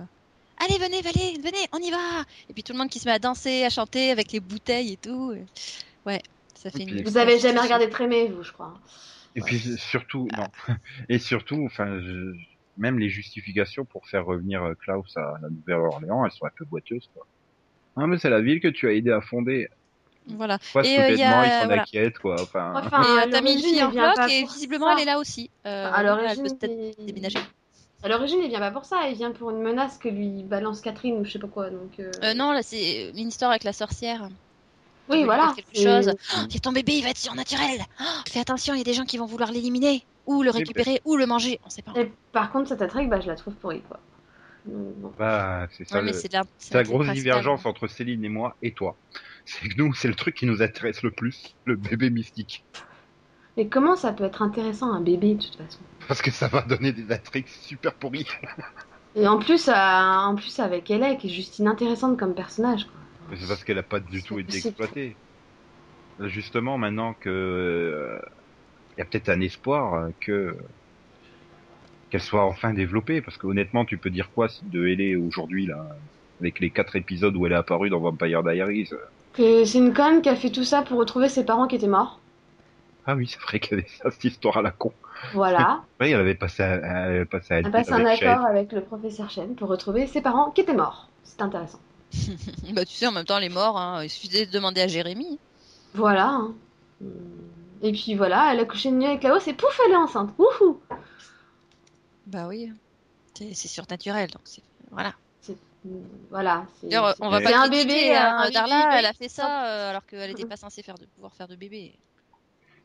allez, 0.64 0.78
venez, 0.78 1.02
venez, 1.02 1.36
venez, 1.42 1.66
on 1.72 1.78
y 1.78 1.90
va. 1.90 2.22
Et 2.48 2.54
puis 2.54 2.62
tout 2.62 2.72
le 2.72 2.78
monde 2.78 2.88
qui 2.88 2.98
se 3.00 3.06
met 3.08 3.12
à 3.14 3.18
danser, 3.18 3.64
à 3.64 3.70
chanter 3.70 4.10
avec 4.10 4.32
les 4.32 4.40
bouteilles 4.40 4.92
et 4.92 4.96
tout. 4.96 5.32
euh, 5.32 5.44
Ouais, 6.06 6.22
ça 6.54 6.70
fait 6.70 6.78
Et 6.78 6.82
une. 6.84 6.88
puis- 6.90 7.02
Vous 7.02 7.18
avez 7.18 7.38
jamais 7.40 7.60
regardé 7.60 7.90
Trémé, 7.90 8.28
vous, 8.28 8.42
je 8.44 8.52
crois. 8.52 8.72
Et 9.34 9.40
Ouais. 9.40 9.46
puis 9.46 9.58
surtout, 9.78 10.28
non. 10.36 10.46
Et 11.10 11.18
surtout, 11.18 11.62
enfin, 11.66 11.98
je- 12.00 12.32
même 12.76 12.98
les 12.98 13.08
justifications 13.08 13.84
pour 13.84 14.06
faire 14.08 14.24
revenir 14.24 14.62
euh, 14.62 14.74
Klaus 14.74 15.16
à 15.16 15.34
la 15.42 15.48
Nouvelle-Orléans, 15.50 16.24
elles 16.24 16.32
sont 16.32 16.46
un 16.46 16.50
peu 16.56 16.64
boiteuses, 16.64 17.08
quoi. 17.14 17.26
Ah, 17.96 18.06
mais 18.06 18.16
c'est 18.18 18.30
la 18.30 18.40
ville 18.40 18.60
que 18.60 18.68
tu 18.68 18.88
as 18.88 18.92
aidé 18.92 19.10
à 19.12 19.20
fonder. 19.20 19.68
Voilà. 20.28 20.58
Quoi, 20.72 20.86
Et, 20.86 20.98
euh, 20.98 21.10
y 21.10 21.22
a- 21.22 21.44
ils 21.46 21.50
s'en 21.60 21.66
voilà. 21.66 21.82
inquiètent, 21.82 22.18
quoi. 22.18 22.36
Enfin, 22.40 22.72
Enfin, 22.76 23.02
et 23.02 23.06
euh, 23.06 23.22
à 23.22 23.26
t'as 23.26 23.40
mis 23.42 23.52
une 23.52 23.58
l'origine, 23.58 23.68
fille 23.68 23.76
il 23.78 23.84
en 24.00 24.14
pas 24.14 24.28
et 24.30 24.40
pour 24.42 24.52
visiblement 24.52 24.86
ça. 24.86 24.92
elle 24.96 25.02
est 25.02 25.04
là 25.04 25.18
aussi. 25.18 25.50
Euh, 25.66 25.90
à 25.92 26.00
elle 26.00 26.06
l'origine, 26.06 26.42
peut 26.44 26.56
peut-être 26.60 26.94
il- 26.98 27.06
déménager. 27.06 27.38
à 28.04 28.08
l'origine, 28.08 28.38
il 28.42 28.48
vient 28.48 28.60
pas 28.60 28.70
pour 28.70 28.84
ça. 28.84 29.08
Il 29.08 29.16
vient 29.16 29.32
pour 29.32 29.50
une 29.50 29.60
menace 29.62 29.98
que 29.98 30.08
lui 30.08 30.42
balance 30.44 30.80
Catherine 30.80 31.16
ou 31.18 31.24
je 31.24 31.32
sais 31.32 31.38
pas 31.38 31.48
quoi. 31.48 31.70
Donc, 31.70 31.98
euh, 32.00 32.10
Euh, 32.22 32.34
non, 32.34 32.52
là 32.52 32.62
c'est 32.62 33.10
une 33.10 33.28
histoire 33.28 33.50
avec 33.50 33.64
la 33.64 33.72
sorcière. 33.72 34.28
Oui, 35.08 35.24
voilà. 35.24 35.52
quelque 35.54 35.74
chose. 35.80 36.14
Oh, 36.36 36.40
c'est 36.50 36.60
ton 36.60 36.72
bébé, 36.72 36.94
il 36.94 37.04
va 37.04 37.10
être 37.10 37.18
surnaturel. 37.18 37.80
Oh, 38.00 38.04
fais 38.28 38.40
attention, 38.40 38.74
il 38.74 38.78
y 38.78 38.80
a 38.80 38.84
des 38.84 38.94
gens 38.94 39.04
qui 39.04 39.18
vont 39.18 39.26
vouloir 39.26 39.50
l'éliminer 39.52 40.06
ou 40.26 40.42
le 40.42 40.50
récupérer 40.50 41.00
ou 41.04 41.16
le 41.16 41.26
manger, 41.26 41.58
on 41.64 41.70
sait 41.70 41.82
pas. 41.82 41.92
Et 41.96 42.10
par 42.32 42.52
contre, 42.52 42.68
cette 42.68 42.82
intrigue, 42.82 43.08
bah, 43.10 43.20
je 43.20 43.26
la 43.26 43.34
trouve 43.36 43.54
pourrie, 43.54 43.82
quoi. 43.82 44.00
Bah, 45.18 45.66
c'est 45.72 45.84
ça. 45.84 45.96
Ouais, 45.96 46.02
mais 46.02 46.12
le- 46.12 46.16
c'est 46.18 46.32
la, 46.32 46.44
c'est 46.56 46.74
la 46.74 46.80
l'intrigue 46.80 46.94
grosse 46.96 47.12
divergence 47.14 47.66
entre 47.66 47.88
Céline 47.88 48.24
et 48.24 48.28
moi 48.28 48.56
et 48.62 48.74
toi. 48.74 48.96
C'est 49.44 49.68
que 49.68 49.74
nous, 49.76 49.92
c'est 49.94 50.08
le 50.08 50.14
truc 50.14 50.36
qui 50.36 50.46
nous 50.46 50.62
intéresse 50.62 51.02
le 51.02 51.10
plus, 51.10 51.56
le 51.64 51.74
bébé 51.76 52.10
mystique. 52.10 52.64
Mais 53.56 53.68
comment 53.68 53.96
ça 53.96 54.12
peut 54.12 54.24
être 54.24 54.40
intéressant 54.40 54.92
un 54.92 55.00
bébé 55.00 55.34
de 55.34 55.42
toute 55.42 55.56
façon? 55.56 55.80
Parce 56.06 56.22
que 56.22 56.30
ça 56.30 56.48
va 56.48 56.62
donner 56.62 56.92
des 56.92 57.12
intrigues 57.12 57.48
super 57.48 57.94
pourries. 57.94 58.26
Et 59.14 59.26
en 59.28 59.38
plus, 59.38 59.68
euh, 59.68 59.72
en 59.74 60.36
plus 60.36 60.58
avec 60.60 60.90
Ella, 60.90 61.16
qui 61.16 61.26
est 61.26 61.30
juste 61.30 61.58
inintéressante 61.58 62.18
comme 62.18 62.34
personnage. 62.34 62.84
Quoi. 62.86 63.01
Mais 63.32 63.38
C'est 63.40 63.48
parce 63.48 63.64
qu'elle 63.64 63.78
a 63.78 63.82
pas 63.82 63.98
du 63.98 64.22
tout 64.22 64.38
été 64.38 64.58
exploitée. 64.58 65.16
Justement, 66.20 66.76
maintenant 66.76 67.14
que 67.14 67.30
euh, 67.30 68.18
il 68.94 69.00
y 69.00 69.02
a 69.02 69.06
peut-être 69.06 69.30
un 69.30 69.40
espoir 69.40 69.94
euh, 69.94 70.08
que 70.20 70.54
qu'elle 72.10 72.20
soit 72.20 72.44
enfin 72.44 72.74
développée, 72.74 73.22
parce 73.22 73.38
que 73.38 73.46
honnêtement, 73.46 73.86
tu 73.86 73.96
peux 73.96 74.10
dire 74.10 74.30
quoi 74.34 74.48
de 74.64 74.86
Ellie 74.86 75.16
aujourd'hui 75.16 75.64
là, 75.64 75.96
avec 76.40 76.60
les 76.60 76.68
quatre 76.68 76.94
épisodes 76.94 77.34
où 77.34 77.46
elle 77.46 77.52
est 77.52 77.56
apparue 77.56 77.88
dans 77.88 78.00
Vampire 78.00 78.42
Diaries 78.42 78.90
euh, 78.92 78.96
Que 79.32 79.64
c'est 79.64 79.78
une 79.78 79.94
conne 79.94 80.20
qui 80.20 80.28
a 80.28 80.36
fait 80.36 80.50
tout 80.50 80.64
ça 80.64 80.82
pour 80.82 80.98
retrouver 80.98 81.30
ses 81.30 81.46
parents 81.46 81.66
qui 81.66 81.76
étaient 81.76 81.88
morts. 81.88 82.20
Ah 83.06 83.14
oui, 83.14 83.26
c'est 83.26 83.40
vrai 83.40 83.58
qu'elle 83.58 83.78
avait 83.78 83.88
ça, 83.88 84.10
cette 84.10 84.24
histoire 84.24 84.58
à 84.58 84.62
la 84.62 84.72
con. 84.72 84.92
Voilà. 85.32 85.80
Oui, 86.00 86.10
elle 86.10 86.20
avait 86.20 86.34
passé, 86.34 86.62
à, 86.62 86.74
elle 86.74 87.16
avait 87.16 87.24
passé 87.24 87.54
à 87.54 87.58
Elle 87.58 87.70
passe 87.70 87.90
un 87.90 88.04
accord 88.04 88.44
avec 88.44 88.72
le 88.72 88.82
professeur 88.82 89.30
Chen 89.30 89.54
pour 89.54 89.68
retrouver 89.68 90.06
ses 90.06 90.20
parents 90.20 90.50
qui 90.50 90.60
étaient 90.60 90.74
morts. 90.74 91.08
C'est 91.22 91.40
intéressant. 91.40 91.80
Bah 92.72 92.84
tu 92.84 92.94
sais, 92.94 93.06
en 93.06 93.12
même 93.12 93.24
temps, 93.24 93.38
elle 93.38 93.44
est 93.44 93.48
morte. 93.48 93.76
Hein. 93.78 94.02
Il 94.04 94.10
suffisait 94.10 94.46
de 94.46 94.50
demander 94.52 94.80
à 94.80 94.88
Jérémy. 94.88 95.38
Voilà. 95.94 96.28
hein. 96.28 96.54
Et 97.82 97.92
puis 97.92 98.14
voilà, 98.14 98.52
elle 98.52 98.60
a 98.60 98.64
couché 98.64 98.90
une 98.90 98.98
nuit 98.98 99.06
avec 99.06 99.20
Klaus 99.20 99.46
et 99.48 99.54
pouf, 99.54 99.78
elle 99.86 99.92
est 99.92 99.96
enceinte. 99.96 100.30
Wouhou 100.38 100.80
Bah 102.26 102.46
oui. 102.48 102.70
C'est 103.34 103.54
c'est 103.54 103.68
surnaturel, 103.68 104.30
donc 104.30 104.42
c'est 104.44 104.62
voilà. 104.90 105.14
Voilà. 106.30 106.64
c'est- 106.80 106.86
D'ailleurs, 106.88 107.16
on 107.20 107.28
va 107.28 107.40
pas 107.40 107.58
un 107.58 107.68
bébé, 107.68 108.14
hein. 108.14 108.36
un 108.38 108.42
bébé 108.44 108.54
Darla, 108.54 108.82
bébé. 108.86 108.96
elle 108.98 109.06
a 109.06 109.12
fait 109.14 109.28
ça 109.28 109.66
euh, 109.66 109.90
alors 109.90 110.06
qu'elle 110.06 110.30
n'était 110.30 110.46
pas 110.46 110.56
censée 110.56 110.82
faire 110.82 110.94
de 110.96 111.06
pouvoir 111.06 111.34
faire 111.34 111.48
de 111.48 111.56
bébé. 111.56 111.92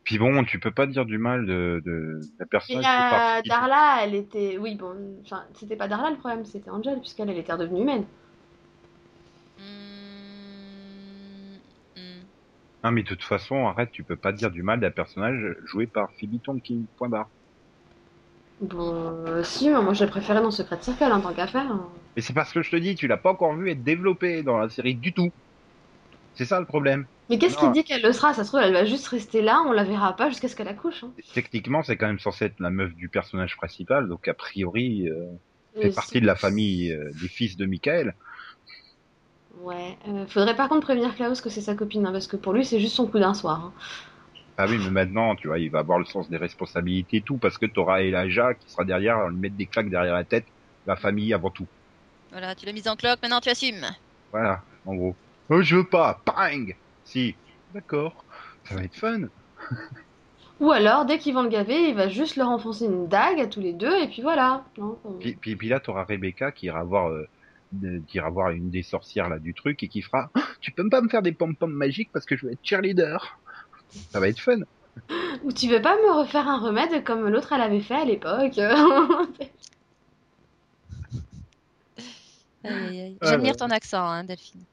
Puis 0.04 0.18
bon, 0.18 0.44
tu 0.46 0.58
peux 0.60 0.72
pas 0.72 0.88
dire 0.88 1.06
du 1.06 1.18
mal 1.20 1.46
de, 1.46 1.82
de, 1.86 2.22
de 2.22 2.22
la 2.40 2.46
Et 2.46 2.48
personne 2.50 2.80
qui 2.80 2.88
euh. 2.88 3.42
Darla, 3.48 4.00
elle 4.02 4.16
était. 4.16 4.58
Oui, 4.58 4.74
bon. 4.76 4.96
Enfin, 5.24 5.44
c'était 5.60 5.76
pas 5.76 5.88
Darla 5.88 6.10
le 6.10 6.18
problème, 6.18 6.44
c'était 6.46 6.72
Angel, 6.72 7.00
puisqu'elle 7.02 7.30
elle 7.30 7.38
était 7.38 7.52
redevenue 7.54 7.82
humaine. 7.82 8.06
Hmm, 10.38 11.58
hmm. 11.96 12.22
Mais 12.92 13.04
de 13.04 13.08
toute 13.08 13.24
façon, 13.24 13.68
arrête, 13.68 13.92
tu 13.92 14.04
peux 14.04 14.16
pas 14.16 14.32
dire 14.32 14.52
du 14.52 14.64
mal 14.64 14.80
d'un 14.80 14.92
personnage 14.92 15.56
joué 15.66 15.88
par 15.88 16.10
Phoebe 16.20 16.42
Tonkin, 16.44 16.82
point 16.98 17.10
barre. 17.10 17.30
Bon, 18.62 18.94
euh, 19.28 19.44
si, 19.44 19.70
moi 19.70 19.94
je 19.94 20.04
l'ai 20.04 20.10
préféré 20.10 20.42
dans 20.42 20.50
Secret 20.50 20.80
Circle 20.82 21.12
en 21.12 21.22
tant 21.22 21.34
qu'affaire. 21.34 21.72
hein. 21.72 21.88
Mais 22.16 22.22
c'est 22.22 22.34
parce 22.34 22.52
que 22.52 22.64
je 22.64 22.72
te 22.72 22.76
dis, 22.76 22.96
tu 22.96 23.08
l'as 23.08 23.18
pas 23.18 23.32
encore 23.32 23.56
vu 23.56 23.70
être 23.70 23.84
développé 23.84 24.42
dans 24.42 24.58
la 24.58 24.70
série 24.70 24.96
du 24.96 25.14
tout. 25.14 25.32
C'est 26.34 26.46
ça 26.46 26.60
le 26.60 26.66
problème. 26.66 27.06
Mais 27.30 27.38
qu'est-ce 27.38 27.58
qui 27.58 27.70
dit 27.72 27.84
qu'elle 27.84 28.02
le 28.02 28.14
sera? 28.14 28.34
Ça 28.34 28.44
se 28.44 28.50
trouve, 28.50 28.62
elle 28.62 28.74
va 28.74 28.86
juste 28.86 29.08
rester 29.08 29.42
là, 29.42 29.62
on 29.68 29.72
la 29.74 29.84
verra 29.84 30.16
pas 30.16 30.30
jusqu'à 30.30 30.48
ce 30.48 30.56
qu'elle 30.56 30.68
accouche. 30.68 31.04
Hein. 31.04 31.12
Techniquement, 31.34 31.84
c'est 31.84 31.98
quand 31.98 32.08
même 32.08 32.20
censé 32.20 32.46
être 32.46 32.60
la 32.60 32.70
meuf 32.70 32.94
du 32.96 33.10
personnage 33.10 33.58
principal, 33.58 34.08
donc 34.08 34.28
a 34.28 34.34
priori, 34.34 35.10
euh, 35.10 35.26
fait 35.80 35.94
partie 35.94 36.22
de 36.22 36.26
la 36.26 36.36
famille 36.36 36.92
euh, 36.92 37.12
des 37.22 37.28
fils 37.28 37.58
de 37.58 37.66
Michael. 37.66 38.16
Ouais. 39.68 39.98
euh, 40.08 40.26
faudrait 40.28 40.56
par 40.56 40.70
contre 40.70 40.82
prévenir 40.86 41.14
Klaus 41.16 41.42
que 41.42 41.50
c'est 41.50 41.62
sa 41.62 41.76
copine, 41.76 42.06
hein, 42.06 42.12
parce 42.12 42.28
que 42.28 42.38
pour 42.38 42.54
lui, 42.54 42.64
c'est 42.66 42.80
juste 42.80 42.96
son 42.96 43.08
coup 43.08 43.20
d'un 43.20 43.34
soir. 43.34 43.60
hein. 43.66 43.74
Ah 44.58 44.66
oui, 44.68 44.78
mais 44.80 44.90
maintenant, 44.90 45.36
tu 45.36 45.48
vois, 45.48 45.60
il 45.60 45.70
va 45.70 45.80
avoir 45.80 46.00
le 46.00 46.06
sens 46.06 46.30
des 46.30 46.38
responsabilités 46.38 47.18
et 47.18 47.22
tout, 47.24 47.38
parce 47.38 47.58
que 47.58 47.66
t'auras 47.66 48.02
Elijah 48.02 48.54
qui 48.56 48.70
sera 48.72 48.86
derrière, 48.86 49.18
on 49.20 49.28
lui 49.30 49.38
mettre 49.38 49.56
des 49.58 49.68
claques 49.68 49.90
derrière 49.90 50.14
la 50.16 50.24
tête, 50.24 50.48
la 50.86 50.96
famille 50.96 51.34
avant 51.34 51.52
tout. 51.52 51.68
Voilà, 52.32 52.56
tu 52.56 52.66
l'as 52.66 52.74
mise 52.74 52.88
en 52.88 52.96
cloque, 52.96 53.20
maintenant 53.22 53.40
tu 53.42 53.50
assumes. 53.50 53.86
Voilà, 54.32 54.64
en 54.86 54.96
gros. 54.96 55.18
Oh, 55.50 55.62
je 55.62 55.76
veux 55.76 55.88
pas, 55.88 56.22
pang 56.26 56.66
Si, 57.04 57.36
d'accord, 57.72 58.26
ça 58.64 58.76
va 58.76 58.84
être 58.84 58.96
fun. 58.96 59.22
Ou 60.60 60.72
alors, 60.72 61.06
dès 61.06 61.20
qu'ils 61.20 61.34
vont 61.36 61.44
le 61.44 61.50
gaver, 61.50 61.90
il 61.90 61.96
va 61.96 62.08
juste 62.10 62.36
leur 62.36 62.50
enfoncer 62.50 62.86
une 62.86 63.08
dague 63.08 63.40
à 63.40 63.48
tous 63.48 63.60
les 63.62 63.74
deux, 63.74 63.96
et 64.02 64.08
puis 64.08 64.22
voilà. 64.24 64.66
Non, 64.78 65.00
on- 65.04 65.14
Puis, 65.20 65.36
puis, 65.36 65.56
puis 65.56 65.70
là, 65.70 65.80
t'auras 65.80 66.04
Rebecca 66.06 66.52
qui 66.52 66.66
ira 66.68 66.84
voir, 66.84 67.10
euh, 67.10 67.28
qui 68.08 68.18
ira 68.18 68.30
voir 68.30 68.52
une 68.52 68.70
des 68.70 68.84
sorcières 68.84 69.30
là 69.30 69.40
du 69.40 69.54
truc 69.54 69.84
et 69.84 69.88
qui 69.88 70.02
fera 70.02 70.30
Ah, 70.36 70.42
Tu 70.62 70.72
peux 70.72 70.88
pas 70.90 71.02
me 71.02 71.10
faire 71.10 71.22
des 71.22 71.32
pom-poms 71.34 71.68
magiques 71.68 72.10
parce 72.14 72.26
que 72.26 72.36
je 72.38 72.46
veux 72.46 72.54
être 72.54 72.64
cheerleader. 72.64 73.38
Ça 74.10 74.20
va 74.20 74.28
être 74.30 74.40
fun. 74.40 74.60
Ou 75.44 75.52
tu 75.52 75.68
veux 75.70 75.82
pas 75.82 75.96
me 75.96 76.12
refaire 76.20 76.48
un 76.48 76.60
remède 76.60 77.04
comme 77.04 77.28
l'autre 77.30 77.54
elle 77.54 77.62
avait 77.62 77.82
fait 77.82 77.96
à 77.96 78.06
l'époque. 78.06 78.58
Ah, 82.64 82.70
J'admire 83.22 83.52
ouais. 83.52 83.58
ton 83.58 83.70
accent, 83.70 84.04
hein, 84.04 84.24
Delphine. 84.24 84.64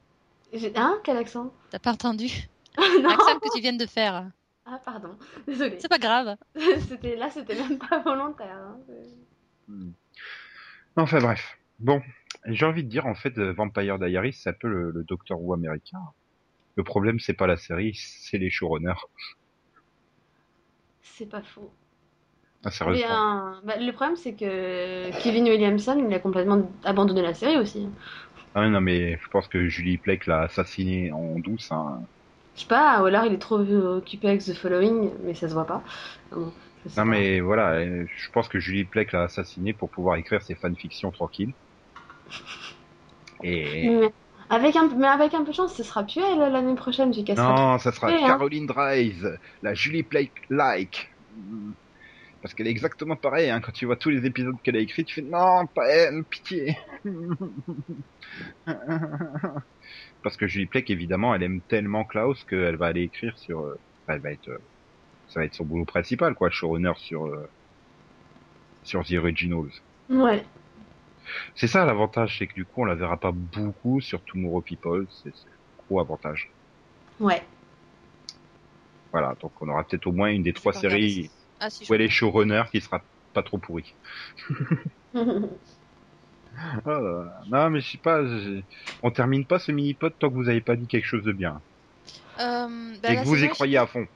J'ai- 0.53 0.73
Hein 0.75 0.99
Quel 1.03 1.17
accent? 1.17 1.53
T'as 1.69 1.79
pas 1.79 1.91
entendu? 1.91 2.27
Non 2.77 3.09
l'accent 3.09 3.39
que 3.39 3.53
tu 3.55 3.61
viens 3.61 3.73
de 3.75 3.85
faire. 3.85 4.29
Ah, 4.65 4.81
pardon. 4.83 5.15
Désolée. 5.47 5.77
C'est 5.79 5.87
pas 5.87 5.97
grave. 5.99 6.35
C'était 6.89 7.15
là, 7.15 7.29
c'était 7.29 7.55
même 7.55 7.77
pas 7.77 7.99
volontaire. 7.99 8.57
hein. 8.57 8.77
Hmm. 9.67 9.91
Enfin 10.97 11.19
bref. 11.19 11.57
Bon, 11.79 12.01
j'ai 12.47 12.65
envie 12.65 12.83
de 12.83 12.89
dire 12.89 13.05
en 13.05 13.15
fait, 13.15 13.37
euh, 13.37 13.53
Vampire 13.53 13.99
Diaries, 13.99 14.33
c'est 14.33 14.49
un 14.49 14.53
peu 14.53 14.67
le, 14.67 14.91
le 14.91 15.03
Doctor 15.03 15.41
Who 15.41 15.53
américain. 15.53 15.99
Le 16.75 16.83
problème, 16.83 17.19
c'est 17.19 17.33
pas 17.33 17.47
la 17.47 17.57
série, 17.57 17.93
c'est 17.95 18.37
les 18.37 18.49
showrunners. 18.49 18.93
C'est 21.01 21.29
pas 21.29 21.41
faux. 21.41 21.71
Ah, 22.63 22.71
sérieusement. 22.71 23.07
euh, 23.11 23.61
bah, 23.63 23.77
le 23.77 23.91
problème, 23.91 24.15
c'est 24.15 24.33
que 24.33 25.11
Kevin 25.23 25.45
Williamson, 25.47 26.03
il 26.07 26.13
a 26.13 26.19
complètement 26.19 26.69
abandonné 26.83 27.21
la 27.21 27.33
série 27.33 27.57
aussi. 27.57 27.87
Ah, 28.55 28.67
non, 28.69 28.81
mais 28.81 29.17
je 29.21 29.27
pense 29.29 29.47
que 29.47 29.67
Julie 29.67 29.97
Plec 29.97 30.25
l'a 30.25 30.41
assassiné 30.43 31.11
en 31.11 31.37
douce. 31.39 31.71
Hein. 31.71 32.01
Je 32.55 32.61
sais 32.61 32.67
pas, 32.67 33.01
ou 33.01 33.05
alors 33.05 33.25
il 33.25 33.33
est 33.33 33.37
trop 33.37 33.59
occupé 33.59 34.29
avec 34.29 34.41
The 34.43 34.53
Following, 34.53 35.11
mais 35.23 35.33
ça 35.33 35.49
se 35.49 35.53
voit 35.53 35.65
pas. 35.67 35.83
Non, 36.97 37.05
mais 37.05 37.41
voilà, 37.41 37.73
euh, 37.75 38.05
je 38.07 38.29
pense 38.31 38.47
que 38.47 38.59
Julie 38.59 38.85
Plec 38.85 39.11
l'a 39.11 39.23
assassiné 39.23 39.73
pour 39.73 39.91
pouvoir 39.91 40.15
écrire 40.17 40.41
ses 40.41 40.55
fanfictions 40.55 41.11
tranquilles. 41.11 41.55
Et. 43.43 43.89
Mais 43.89 44.11
avec 44.49 44.75
un, 44.75 44.87
mais 44.95 45.07
avec 45.07 45.33
un 45.33 45.43
peu 45.43 45.51
de 45.51 45.55
chance, 45.55 45.73
ce 45.75 45.83
sera 45.83 46.03
plus 46.03 46.21
elle 46.21 46.51
l'année 46.51 46.75
prochaine, 46.75 47.11
casseras 47.11 47.55
Non, 47.55 47.77
ça 47.79 47.91
sera 47.91 48.09
hein. 48.09 48.27
Caroline 48.27 48.67
Dries, 48.67 49.21
la 49.63 49.73
Julie 49.73 50.03
Plec 50.03 50.31
like. 50.49 51.11
Parce 52.41 52.53
qu'elle 52.53 52.67
est 52.67 52.71
exactement 52.71 53.15
pareille, 53.15 53.49
hein. 53.49 53.59
quand 53.59 53.71
tu 53.71 53.87
vois 53.87 53.95
tous 53.95 54.11
les 54.11 54.23
épisodes 54.23 54.55
qu'elle 54.61 54.75
a 54.75 54.79
écrits, 54.79 55.03
tu 55.03 55.15
fais 55.15 55.21
non, 55.23 55.65
pas 55.65 55.87
elle, 55.87 56.23
pitié. 56.23 56.77
Parce 60.21 60.37
que 60.37 60.45
Julie 60.45 60.67
Plec, 60.67 60.91
évidemment, 60.91 61.33
elle 61.33 61.41
aime 61.41 61.61
tellement 61.61 62.03
Klaus 62.03 62.43
qu'elle 62.43 62.75
va 62.75 62.85
aller 62.85 63.01
écrire 63.01 63.35
sur, 63.39 63.61
euh, 63.61 63.79
elle 64.07 64.19
va 64.19 64.31
être, 64.31 64.49
euh, 64.49 64.59
ça 65.27 65.39
va 65.39 65.45
être 65.45 65.55
son 65.55 65.65
boulot 65.65 65.85
principal, 65.85 66.35
quoi, 66.35 66.51
showrunner 66.51 66.93
sur, 66.97 67.25
euh, 67.25 67.49
sur 68.83 69.03
The 69.03 69.13
Originals. 69.13 69.71
Ouais. 70.11 70.43
C'est 71.55 71.67
ça 71.67 71.85
l'avantage, 71.85 72.37
c'est 72.37 72.47
que 72.47 72.53
du 72.53 72.65
coup, 72.65 72.81
on 72.81 72.85
la 72.85 72.95
verra 72.95 73.17
pas 73.17 73.31
beaucoup 73.31 74.01
sur 74.01 74.21
Tomorrow 74.21 74.61
People, 74.61 75.07
c'est 75.23 75.33
gros 75.87 75.99
avantage. 75.99 76.49
Ouais. 77.19 77.43
Voilà, 79.11 79.35
donc 79.39 79.51
on 79.61 79.69
aura 79.69 79.83
peut-être 79.83 80.07
au 80.07 80.11
moins 80.11 80.29
une 80.29 80.43
des 80.43 80.53
trois 80.53 80.73
séries. 80.73 81.29
Ah, 81.59 81.69
si, 81.69 81.89
où 81.89 81.93
elle 81.93 82.01
est 82.01 82.09
showrunner 82.09 82.63
qui 82.69 82.81
sera 82.81 83.01
pas 83.33 83.43
trop 83.43 83.57
pourrie. 83.57 83.93
Oh 86.85 86.89
là. 86.89 87.41
Non, 87.49 87.69
mais 87.69 87.81
je 87.81 87.91
sais 87.91 87.97
pas, 87.97 88.21
on 89.03 89.11
termine 89.11 89.45
pas 89.45 89.59
ce 89.59 89.73
mini-pod 89.73 90.13
tant 90.17 90.29
que 90.29 90.35
vous 90.35 90.47
avez 90.47 90.61
pas 90.61 90.77
dit 90.77 90.87
quelque 90.87 91.05
chose 91.05 91.23
de 91.23 91.33
bien. 91.33 91.61
Euh, 92.39 92.93
bah, 93.01 93.11
et 93.11 93.15
que 93.17 93.25
vous 93.25 93.43
y 93.43 93.49
croyez 93.49 93.77
à 93.77 93.85
fond. 93.87 94.07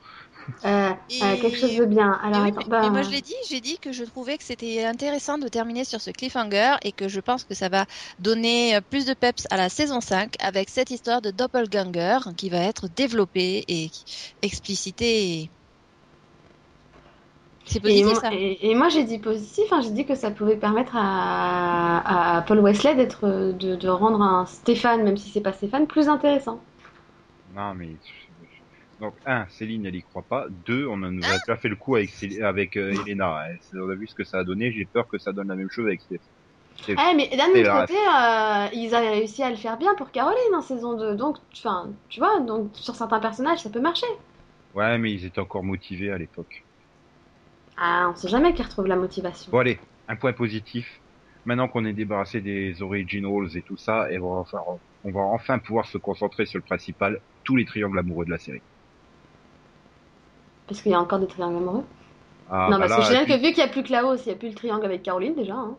Euh, 0.65 0.93
Et- 1.09 1.23
euh, 1.23 1.37
quelque 1.37 1.57
chose 1.57 1.75
de 1.75 1.85
bien. 1.85 2.19
Et 2.31 2.37
Alors, 2.37 2.41
oui, 2.41 2.51
attends, 2.51 2.63
mais, 2.65 2.65
bah, 2.67 2.81
mais 2.81 2.89
moi 2.89 3.01
je 3.01 3.09
l'ai 3.11 3.21
dit, 3.21 3.33
j'ai 3.49 3.59
dit 3.61 3.79
que 3.79 3.91
je 3.91 4.03
trouvais 4.03 4.37
que 4.37 4.43
c'était 4.43 4.83
intéressant 4.85 5.37
de 5.37 5.47
terminer 5.47 5.83
sur 5.85 5.99
ce 6.01 6.11
cliffhanger 6.11 6.75
et 6.83 6.93
que 6.93 7.07
je 7.07 7.19
pense 7.19 7.43
que 7.45 7.55
ça 7.55 7.69
va 7.69 7.85
donner 8.19 8.75
euh, 8.75 8.81
plus 8.81 9.05
de 9.05 9.13
peps 9.15 9.45
à 9.49 9.57
la 9.57 9.69
saison 9.69 9.99
5 10.01 10.33
avec 10.39 10.69
cette 10.69 10.91
histoire 10.91 11.21
de 11.21 11.31
doppelganger 11.31 12.19
qui 12.37 12.49
va 12.49 12.59
être 12.63 12.87
développée 12.89 13.63
et 13.67 13.89
explicitée. 14.41 15.51
C'est 17.65 17.79
Et 17.85 18.03
positif 18.03 18.03
moi, 18.03 18.19
ça 18.19 18.31
et- 18.31 18.69
et 18.71 18.75
moi, 18.75 18.89
j'ai 18.89 19.03
dit 19.03 19.19
positif, 19.19 19.65
hein, 19.71 19.81
j'ai 19.81 19.91
dit 19.91 20.05
que 20.05 20.15
ça 20.15 20.31
pouvait 20.31 20.57
permettre 20.57 20.93
à, 20.95 22.37
à 22.37 22.41
Paul 22.43 22.59
Wesley 22.59 22.95
d'être, 22.95 23.27
de, 23.53 23.75
de 23.75 23.87
rendre 23.89 24.21
un 24.21 24.45
Stéphane, 24.45 25.03
même 25.03 25.17
si 25.17 25.29
c'est 25.29 25.41
pas 25.41 25.53
Stéphane, 25.53 25.87
plus 25.87 26.07
intéressant. 26.09 26.65
Non, 27.45 27.73
mais. 27.75 27.99
Donc, 28.99 29.15
un, 29.25 29.47
Céline, 29.47 29.85
elle 29.85 29.95
y 29.95 30.01
croit 30.01 30.25
pas. 30.27 30.47
Deux, 30.49 30.85
on 30.87 31.01
en 31.03 31.17
a 31.21 31.37
déjà 31.39 31.55
fait 31.55 31.69
le 31.69 31.75
coup 31.77 31.95
avec, 31.95 32.09
Céline- 32.09 32.43
avec 32.43 32.75
euh, 32.75 32.93
Elena. 33.05 33.43
hein. 33.45 33.55
On 33.75 33.89
a 33.89 33.95
vu 33.95 34.07
ce 34.07 34.15
que 34.15 34.23
ça 34.25 34.39
a 34.39 34.43
donné. 34.43 34.71
J'ai 34.71 34.85
peur 34.85 35.07
que 35.07 35.17
ça 35.17 35.31
donne 35.31 35.47
la 35.47 35.55
même 35.55 35.69
chose 35.69 35.85
avec 35.85 36.01
Steph. 36.01 36.19
Steph. 36.75 36.95
Eh, 36.97 37.15
mais 37.15 37.29
d'un 37.29 37.47
autre 37.49 37.81
côté, 37.81 37.97
euh, 37.97 38.67
ils 38.73 38.93
avaient 38.93 39.09
réussi 39.11 39.41
à 39.41 39.49
le 39.49 39.55
faire 39.55 39.77
bien 39.77 39.95
pour 39.95 40.11
Caroline 40.11 40.53
en 40.53 40.61
saison 40.61 40.97
2. 40.97 41.15
Donc, 41.15 41.37
enfin, 41.53 41.89
tu 42.09 42.19
vois, 42.19 42.39
donc 42.41 42.71
sur 42.73 42.95
certains 42.95 43.19
personnages, 43.19 43.59
ça 43.59 43.69
peut 43.69 43.79
marcher. 43.79 44.07
Ouais, 44.73 44.97
mais 44.97 45.13
ils 45.13 45.25
étaient 45.25 45.39
encore 45.41 45.63
motivés 45.63 46.11
à 46.11 46.17
l'époque. 46.17 46.63
Ah, 47.77 48.09
on 48.11 48.15
sait 48.15 48.27
jamais 48.27 48.53
qui 48.53 48.61
retrouve 48.61 48.87
la 48.87 48.97
motivation. 48.97 49.51
Bon, 49.51 49.59
allez, 49.59 49.79
un 50.09 50.15
point 50.17 50.33
positif. 50.33 50.99
Maintenant 51.45 51.69
qu'on 51.69 51.85
est 51.85 51.93
débarrassé 51.93 52.41
des 52.41 52.81
originals 52.81 53.47
et 53.55 53.61
tout 53.61 53.77
ça, 53.77 54.11
et 54.11 54.19
on 54.19 54.33
va, 54.33 54.39
enfin, 54.41 54.59
on 55.05 55.11
va 55.11 55.21
enfin 55.21 55.57
pouvoir 55.57 55.85
se 55.87 55.97
concentrer 55.97 56.45
sur 56.45 56.59
le 56.59 56.63
principal, 56.63 57.21
tous 57.45 57.55
les 57.55 57.65
triangles 57.65 57.97
amoureux 57.97 58.25
de 58.25 58.31
la 58.31 58.37
série. 58.37 58.61
Parce 60.69 60.81
qu'il 60.81 60.91
y 60.91 60.95
a 60.95 60.99
encore 61.01 61.19
des 61.19 61.27
triangles 61.27 61.57
amoureux. 61.57 61.83
Ah, 62.49 62.67
non, 62.71 62.79
bah 62.79 62.87
là, 62.87 62.95
c'est 63.01 63.07
génial 63.07 63.23
et 63.23 63.25
puis- 63.25 63.33
que 63.35 63.39
vu 63.47 63.53
qu'il 63.53 63.63
n'y 63.63 63.69
a 63.69 63.73
plus 63.73 63.83
que 63.83 63.91
Laos, 63.91 64.23
il 64.25 64.29
n'y 64.29 64.33
a 64.35 64.37
plus 64.37 64.49
le 64.49 64.55
triangle 64.55 64.85
avec 64.85 65.03
Caroline 65.03 65.35
déjà. 65.35 65.55
Hein. 65.55 65.75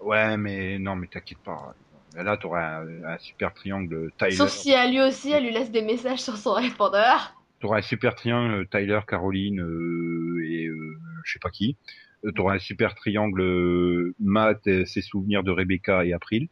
Ouais, 0.00 0.36
mais 0.36 0.78
non, 0.78 0.96
mais 0.96 1.06
t'inquiète 1.06 1.38
pas. 1.38 1.74
Là, 2.16 2.36
t'auras 2.36 2.80
un, 2.80 3.04
un 3.04 3.18
super 3.18 3.54
triangle 3.54 4.10
Tyler. 4.18 4.32
Sauf 4.32 4.50
si 4.50 4.74
à 4.74 4.86
lui 4.88 5.00
aussi, 5.00 5.30
elle 5.30 5.44
lui 5.44 5.52
laisse 5.52 5.70
des 5.70 5.82
messages 5.82 6.20
sur 6.20 6.36
son 6.36 6.52
répondeur. 6.54 7.34
T'auras 7.60 7.78
un 7.78 7.82
super 7.82 8.14
triangle 8.14 8.66
Tyler, 8.68 9.00
Caroline 9.06 9.60
euh, 9.60 10.42
et 10.44 10.66
euh, 10.66 10.98
je 11.24 11.32
sais 11.32 11.38
pas 11.38 11.50
qui. 11.50 11.76
Euh, 12.24 12.32
T'auras 12.32 12.54
un 12.54 12.58
super 12.58 12.94
triangle 12.94 13.40
euh, 13.42 14.14
Matt, 14.18 14.62
ses 14.86 15.02
souvenirs 15.02 15.42
de 15.44 15.50
Rebecca 15.52 16.04
et 16.04 16.12
April. 16.12 16.48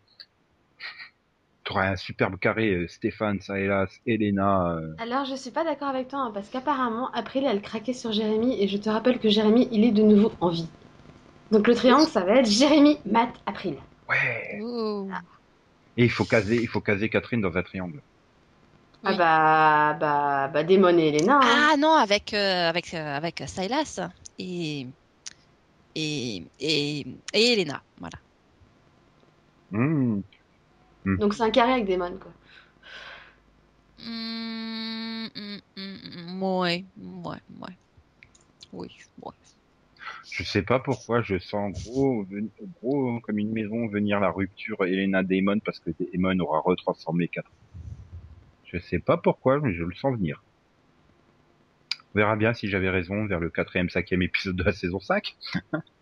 T'auras 1.69 1.91
un 1.91 1.97
superbe 1.97 2.39
carré 2.39 2.73
euh, 2.73 2.89
Stéphane, 2.89 3.43
Saelas, 3.43 3.91
Elena. 4.07 4.71
euh, 4.77 4.95
Alors, 4.99 5.27
je 5.27 5.35
suis 5.35 5.51
pas 5.51 5.65
d'accord 5.65 5.89
avec 5.89 6.09
toi, 6.09 6.21
hein, 6.21 6.31
parce 6.33 6.49
qu'apparemment, 6.49 7.11
April, 7.13 7.45
elle 7.45 7.61
craquait 7.61 7.93
sur 7.93 8.11
Jérémy, 8.11 8.63
et 8.63 8.69
je 8.69 8.79
te 8.79 8.89
rappelle 8.89 9.19
que 9.19 9.29
Jérémy, 9.29 9.69
il 9.71 9.85
est 9.85 9.93
de 9.93 10.03
nouveau 10.03 10.33
en 10.41 10.49
vie. 10.49 10.67
Donc 11.51 11.69
le 11.69 11.75
triangle, 11.75 12.09
ça 12.09 12.25
va 12.25 12.37
être 12.37 12.49
Jérémy, 12.49 12.97
Matt, 13.05 13.29
April. 13.45 13.77
Ouais. 14.09 14.59
Ouh. 14.63 15.11
Et 15.99 16.05
il 16.05 16.11
faut 16.11 16.25
caser, 16.25 16.57
il 16.57 16.69
faut 16.69 16.81
caser 16.81 17.11
Catherine 17.11 17.43
dans 17.43 17.55
un 17.55 17.63
triangle. 17.63 18.01
Ah 19.05 19.11
Oui. 19.11 19.17
bah, 19.19 19.97
bah, 20.01 20.49
bah, 20.49 20.65
Démon 20.65 20.97
et 20.99 21.09
Elena. 21.09 21.37
hein. 21.43 21.71
Ah 21.73 21.77
non, 21.77 21.93
avec 21.93 22.33
euh, 22.33 22.69
avec 22.71 22.95
euh, 22.95 23.17
avec 23.17 23.43
Silas 23.47 24.01
et 24.39 24.87
et 25.95 26.51
et, 26.61 27.05
et 27.35 27.53
Elena, 27.53 27.83
voilà. 27.99 28.19
Mmh. 29.71 30.23
Donc 31.05 31.35
c'est 31.35 31.43
un 31.43 31.51
carré 31.51 31.73
avec 31.73 31.87
Démon, 31.87 32.19
quoi. 32.19 32.33
Mm, 33.99 35.29
mm, 35.35 35.59
mm, 35.77 36.37
mm, 36.39 36.43
ouais, 36.43 36.85
ouais, 36.97 37.37
ouais. 37.61 37.79
Oui, 38.73 38.89
ouais. 39.23 39.35
Je 40.31 40.43
sais 40.45 40.63
pas 40.63 40.79
pourquoi 40.79 41.23
je 41.23 41.39
sens 41.39 41.73
gros, 41.73 42.25
gros 42.81 43.21
comme 43.21 43.39
une 43.39 43.53
maison 43.53 43.89
venir 43.89 44.21
la 44.21 44.31
rupture 44.31 44.85
Elena 44.85 45.23
Damon 45.23 45.59
parce 45.65 45.81
que 45.81 45.91
Damon 46.13 46.39
aura 46.41 46.61
retransformé 46.61 47.29
4. 47.29 47.51
Je 48.65 48.79
sais 48.79 48.99
pas 49.01 49.17
pourquoi, 49.17 49.61
mais 49.61 49.75
je 49.75 49.83
le 49.83 49.95
sens 49.95 50.17
venir. 50.17 50.45
On 52.15 52.19
verra 52.19 52.37
bien 52.37 52.55
si 52.55 52.69
j'avais 52.69 52.91
raison 52.91 53.27
vers 53.27 53.41
le 53.41 53.51
quatrième, 53.51 53.89
cinquième 53.89 54.23
épisode 54.23 54.57
de 54.57 54.63
la 54.63 54.73
saison 54.73 55.01
5. 55.01 55.37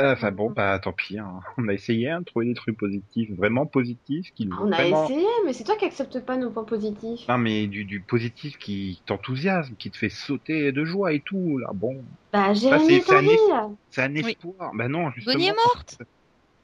Euh, 0.00 0.12
Enfin 0.12 0.30
bon, 0.30 0.50
bah 0.50 0.78
tant 0.78 0.92
pis. 0.92 1.18
hein. 1.18 1.40
On 1.58 1.66
a 1.68 1.72
essayé 1.74 2.08
hein, 2.10 2.20
de 2.20 2.24
trouver 2.24 2.46
des 2.46 2.54
trucs 2.54 2.76
positifs, 2.78 3.30
vraiment 3.32 3.66
positifs, 3.66 4.30
qui 4.34 4.46
nous 4.46 4.56
On 4.60 4.70
a 4.70 4.84
essayé, 4.86 5.26
mais 5.44 5.52
c'est 5.52 5.64
toi 5.64 5.76
qui 5.76 5.84
acceptes 5.86 6.20
pas 6.20 6.36
nos 6.36 6.50
points 6.50 6.64
positifs. 6.64 7.26
Non 7.28 7.38
mais 7.38 7.66
du, 7.66 7.84
du 7.84 8.00
positif 8.00 8.58
qui 8.58 9.02
t'enthousiasme, 9.06 9.74
qui 9.76 9.90
te 9.90 9.96
fait 9.96 10.08
sauter 10.08 10.70
de 10.72 10.84
joie 10.84 11.12
et 11.12 11.20
tout. 11.20 11.58
Là 11.58 11.70
bon, 11.74 12.04
Bah, 12.32 12.54
Jérémy 12.54 12.86
c'est- 12.86 12.94
est 12.94 13.00
c'est 13.00 13.14
en 13.14 13.18
un 13.18 13.22
vie. 13.22 13.74
c'est 13.90 14.02
un 14.02 14.12
Oui. 14.14 14.20
espoir. 14.20 14.70
Bah 14.74 14.88
non, 14.88 15.10
justement. 15.10 15.34
Bonnie 15.34 15.48
est 15.48 15.54
morte. 15.74 15.98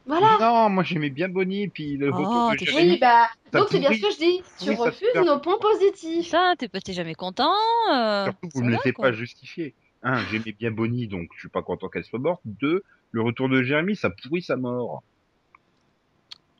Voilà. 0.07 0.37
Non, 0.39 0.69
moi 0.69 0.85
j'aimais 0.85 1.09
bien 1.11 1.29
Bonnie, 1.31 1.69
puis 1.69 1.97
le 1.97 2.11
Oh, 2.13 2.17
retour 2.17 2.51
de 2.53 2.67
Jérémy. 2.71 2.91
Oui, 2.93 2.99
bah, 3.01 3.27
donc 3.53 3.69
c'est 3.71 3.79
bien 3.81 3.91
ce 3.93 4.01
que 4.01 4.11
je 4.13 4.19
dis. 4.19 4.43
Tu 4.61 4.71
refuses 4.73 5.09
super- 5.09 5.25
nos 5.25 5.39
points 5.41 5.59
positifs. 5.59 6.29
Ça, 6.29 6.53
t'es 6.59 6.69
pas 6.69 6.81
t'es 6.81 6.93
jamais 6.93 7.15
content. 7.15 7.51
euh, 7.93 8.25
Surtout 8.27 8.49
vous 8.55 8.63
ne 8.63 8.71
va, 8.71 8.77
laissez 8.77 8.93
quoi. 8.93 9.07
pas 9.09 9.13
justifier. 9.13 9.75
Un, 10.03 10.23
j'aimais 10.27 10.53
bien 10.53 10.71
Bonnie, 10.71 11.09
donc 11.09 11.29
je 11.35 11.41
suis 11.41 11.49
pas 11.49 11.63
content 11.63 11.89
qu'elle 11.89 12.05
soit 12.05 12.19
morte. 12.19 12.43
Deux, 12.45 12.85
le 13.15 13.23
retour 13.23 13.49
de 13.49 13.63
Jérémy, 13.63 13.95
ça 13.95 14.11
pourrit 14.11 14.43
sa 14.43 14.57
mort. 14.57 15.03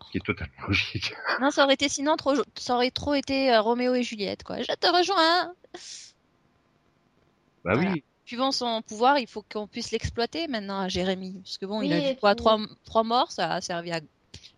Ce 0.07 0.11
qui 0.13 0.19
est 0.19 0.25
totalement 0.25 0.55
logique. 0.69 1.13
Non, 1.41 1.51
ça 1.51 1.65
aurait 1.65 1.75
été 1.75 1.89
sinon 1.89 2.15
trop, 2.17 2.35
ça 2.55 2.77
aurait 2.77 2.93
trop 2.93 3.15
été 3.15 3.53
euh, 3.53 3.61
Roméo 3.61 3.93
et 3.95 4.05
Juliette, 4.05 4.45
quoi. 4.45 4.63
Je 4.63 4.73
te 4.73 4.87
rejoins. 4.87 5.53
Bah 7.65 7.75
Voilà. 7.75 7.91
oui. 7.93 8.05
Suivant 8.25 8.53
son 8.53 8.81
pouvoir, 8.83 9.19
il 9.19 9.27
faut 9.27 9.45
qu'on 9.53 9.67
puisse 9.67 9.91
l'exploiter 9.91 10.47
maintenant 10.49 10.81
à 10.81 10.89
Jérémy. 10.89 11.41
Parce 11.43 11.59
que 11.59 11.67
bon, 11.67 11.83
il 11.83 11.93
a 11.93 12.15
quoi, 12.15 12.31
puis- 12.31 12.37
trois, 12.37 12.59
trois 12.85 13.03
morts, 13.03 13.33
ça 13.33 13.53
a 13.55 13.61
servi 13.61 13.91
à 13.93 14.01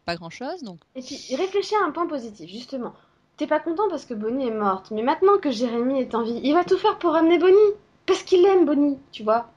pas 0.05 0.15
grand 0.17 0.31
chose, 0.31 0.63
donc. 0.63 0.79
Et 0.95 1.01
puis, 1.03 1.35
réfléchis 1.35 1.75
à 1.75 1.85
un 1.85 1.91
point 1.91 2.07
positif, 2.07 2.49
justement. 2.49 2.95
T'es 3.39 3.47
pas 3.49 3.59
content 3.59 3.89
parce 3.91 4.05
que 4.05 4.15
Bonnie 4.15 4.47
est 4.47 4.53
morte, 4.55 4.91
mais 4.93 5.03
maintenant 5.03 5.39
que 5.39 5.51
Jérémy 5.51 5.99
est 6.01 6.15
en 6.15 6.23
vie, 6.23 6.41
il 6.45 6.53
va 6.55 6.65
tout 6.65 6.79
faire 6.79 6.99
pour 6.99 7.13
ramener 7.13 7.39
Bonnie. 7.39 7.57
Parce 8.07 8.23
qu'il 8.23 8.45
aime 8.47 8.67
Bonnie, 8.67 8.99
tu 9.11 9.25
vois. 9.25 9.51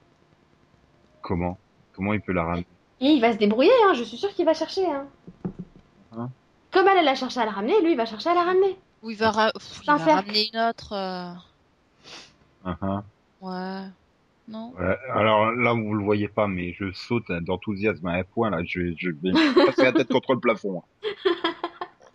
Comment? 1.21 1.57
Comment 1.99 2.13
il 2.13 2.21
peut 2.21 2.31
la 2.31 2.45
ramener 2.45 2.65
Et 3.01 3.07
il 3.07 3.19
va 3.19 3.33
se 3.33 3.37
débrouiller, 3.37 3.73
hein, 3.85 3.93
je 3.93 4.03
suis 4.05 4.15
sûre 4.15 4.29
qu'il 4.33 4.45
va 4.45 4.53
chercher. 4.53 4.85
Hein. 4.89 5.05
Hein 6.13 6.29
Comme 6.71 6.87
elle, 6.87 6.99
elle 6.99 7.07
a 7.09 7.13
cherché 7.15 7.41
à 7.41 7.45
la 7.45 7.51
ramener, 7.51 7.73
lui, 7.81 7.91
il 7.91 7.97
va 7.97 8.05
chercher 8.05 8.29
à 8.29 8.35
la 8.35 8.43
ramener. 8.43 8.77
Ou 9.03 9.09
il 9.11 9.17
va, 9.17 9.31
ra- 9.31 9.51
pff, 9.51 9.81
il 9.83 9.85
va 9.85 9.97
ramener 9.97 10.49
une 10.53 10.59
autre. 10.61 10.93
euh, 10.93 11.33
Ah, 12.63 12.77
ah. 12.81 13.03
Ouais. 13.41 13.89
Non? 14.47 14.73
Ouais, 14.79 14.97
Alors 15.11 15.51
là, 15.51 15.73
vous 15.73 15.93
le 15.93 16.01
voyez 16.05 16.29
pas, 16.29 16.47
mais 16.47 16.71
je 16.71 16.89
saute 16.93 17.29
d'enthousiasme 17.41 18.07
à 18.07 18.13
un 18.13 18.23
point 18.23 18.49
là. 18.49 18.59
Je, 18.65 18.93
je 18.97 19.09
vais 19.09 19.31
me 19.33 19.65
passer 19.65 19.83
la 19.83 19.91
tête 19.91 20.07
contre 20.07 20.33
le 20.35 20.39
plafond. 20.39 20.81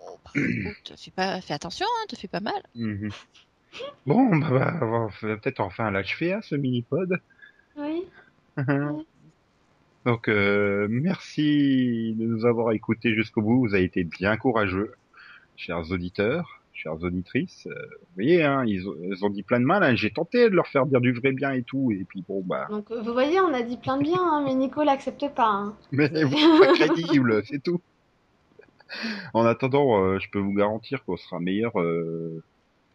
Oh, 0.07 0.19
bah, 0.25 0.31
fais, 0.97 1.11
pas, 1.13 1.41
fais 1.43 1.55
attention, 1.55 1.87
hein, 1.87 2.07
te 2.09 2.17
fais 2.17 2.27
pas 2.27 2.41
mal. 2.41 2.61
Mhm. 2.75 3.11
Bon, 4.07 4.35
bah, 4.39 4.49
bah, 4.51 4.75
on 4.83 5.07
va 5.07 5.37
peut-être 5.37 5.61
enfin 5.61 5.91
l'achever, 5.93 6.33
hein, 6.33 6.41
ce 6.43 6.55
mini-pod. 6.57 7.21
Oui. 7.77 8.03
Donc, 10.05 10.29
euh, 10.29 10.87
merci 10.91 12.15
de 12.19 12.27
nous 12.27 12.45
avoir 12.47 12.73
écoutés 12.73 13.15
jusqu'au 13.15 13.41
bout. 13.43 13.61
Vous 13.67 13.75
avez 13.75 13.85
été 13.85 14.05
bien 14.05 14.37
courageux, 14.37 14.93
chers 15.57 15.91
auditeurs, 15.91 16.61
chères 16.75 17.03
auditrices. 17.03 17.67
Euh, 17.67 17.75
vous 17.75 18.15
voyez, 18.17 18.43
hein, 18.43 18.65
ils, 18.67 18.87
ont, 18.87 18.95
ils 19.03 19.25
ont 19.25 19.31
dit 19.31 19.43
plein 19.43 19.61
de 19.61 19.65
mal. 19.65 19.83
hein. 19.83 19.95
J'ai 19.95 20.11
tenté 20.11 20.51
de 20.51 20.55
leur 20.55 20.67
faire 20.67 20.85
dire 20.85 21.01
du 21.01 21.13
vrai 21.13 21.33
bien 21.33 21.53
et 21.53 21.63
tout. 21.63 21.91
Et 21.91 22.05
puis 22.07 22.23
bon, 22.29 22.43
bah, 22.45 22.67
Donc, 22.71 22.93
vous 22.93 23.13
voyez, 23.15 23.41
on 23.41 23.55
a 23.55 23.63
dit 23.63 23.79
plein 23.79 23.97
de 23.97 24.03
bien, 24.03 24.21
hein, 24.21 24.43
mais 24.45 24.55
Nico 24.55 24.83
l'accepte 24.85 25.27
pas. 25.35 25.49
Hein. 25.49 25.77
mais 25.93 26.09
vous 26.25 26.37
êtes 26.37 26.59
pas 26.61 26.73
crédible, 26.75 27.43
c'est 27.47 27.63
tout. 27.63 27.81
En 29.33 29.45
attendant, 29.47 30.05
euh, 30.05 30.19
je 30.19 30.29
peux 30.31 30.39
vous 30.39 30.53
garantir 30.55 31.03
qu'on 31.05 31.17
sera 31.17 31.41
meilleur. 31.41 31.81
euh, 31.81 32.43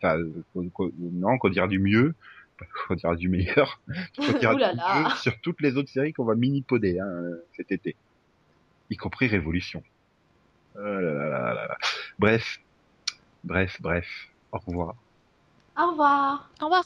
Enfin, 0.02 0.18
qu'on- 0.53 0.69
qu'on- 0.69 0.91
non, 0.98 1.38
qu'on 1.40 1.49
dira 1.49 1.68
du 1.68 1.77
mieux 1.77 2.14
on 2.90 2.95
dira 2.95 3.15
du 3.15 3.30
meilleur. 3.30 3.81
Dira 4.40 4.53
là 4.53 4.73
là. 4.73 5.15
sur 5.22 5.40
toutes 5.41 5.61
les 5.61 5.77
autres 5.77 5.90
séries 5.90 6.14
qu'on 6.14 6.26
va 6.26 6.36
mini-poder 6.36 6.99
hein, 6.99 7.38
cet 7.56 7.72
été. 7.72 7.95
Y 8.90 8.98
compris 8.98 9.27
Révolution. 9.27 9.84
Oh 10.76 10.80
là 10.80 11.02
là 11.02 11.30
là 11.30 11.53
là 11.53 11.68
là. 11.68 11.77
Bref. 12.18 12.60
Bref, 13.44 13.81
bref. 13.81 14.07
Au 14.52 14.60
revoir. 14.60 14.95
Au 15.77 15.91
revoir. 15.91 16.49
Au 16.61 16.65
revoir. 16.65 16.84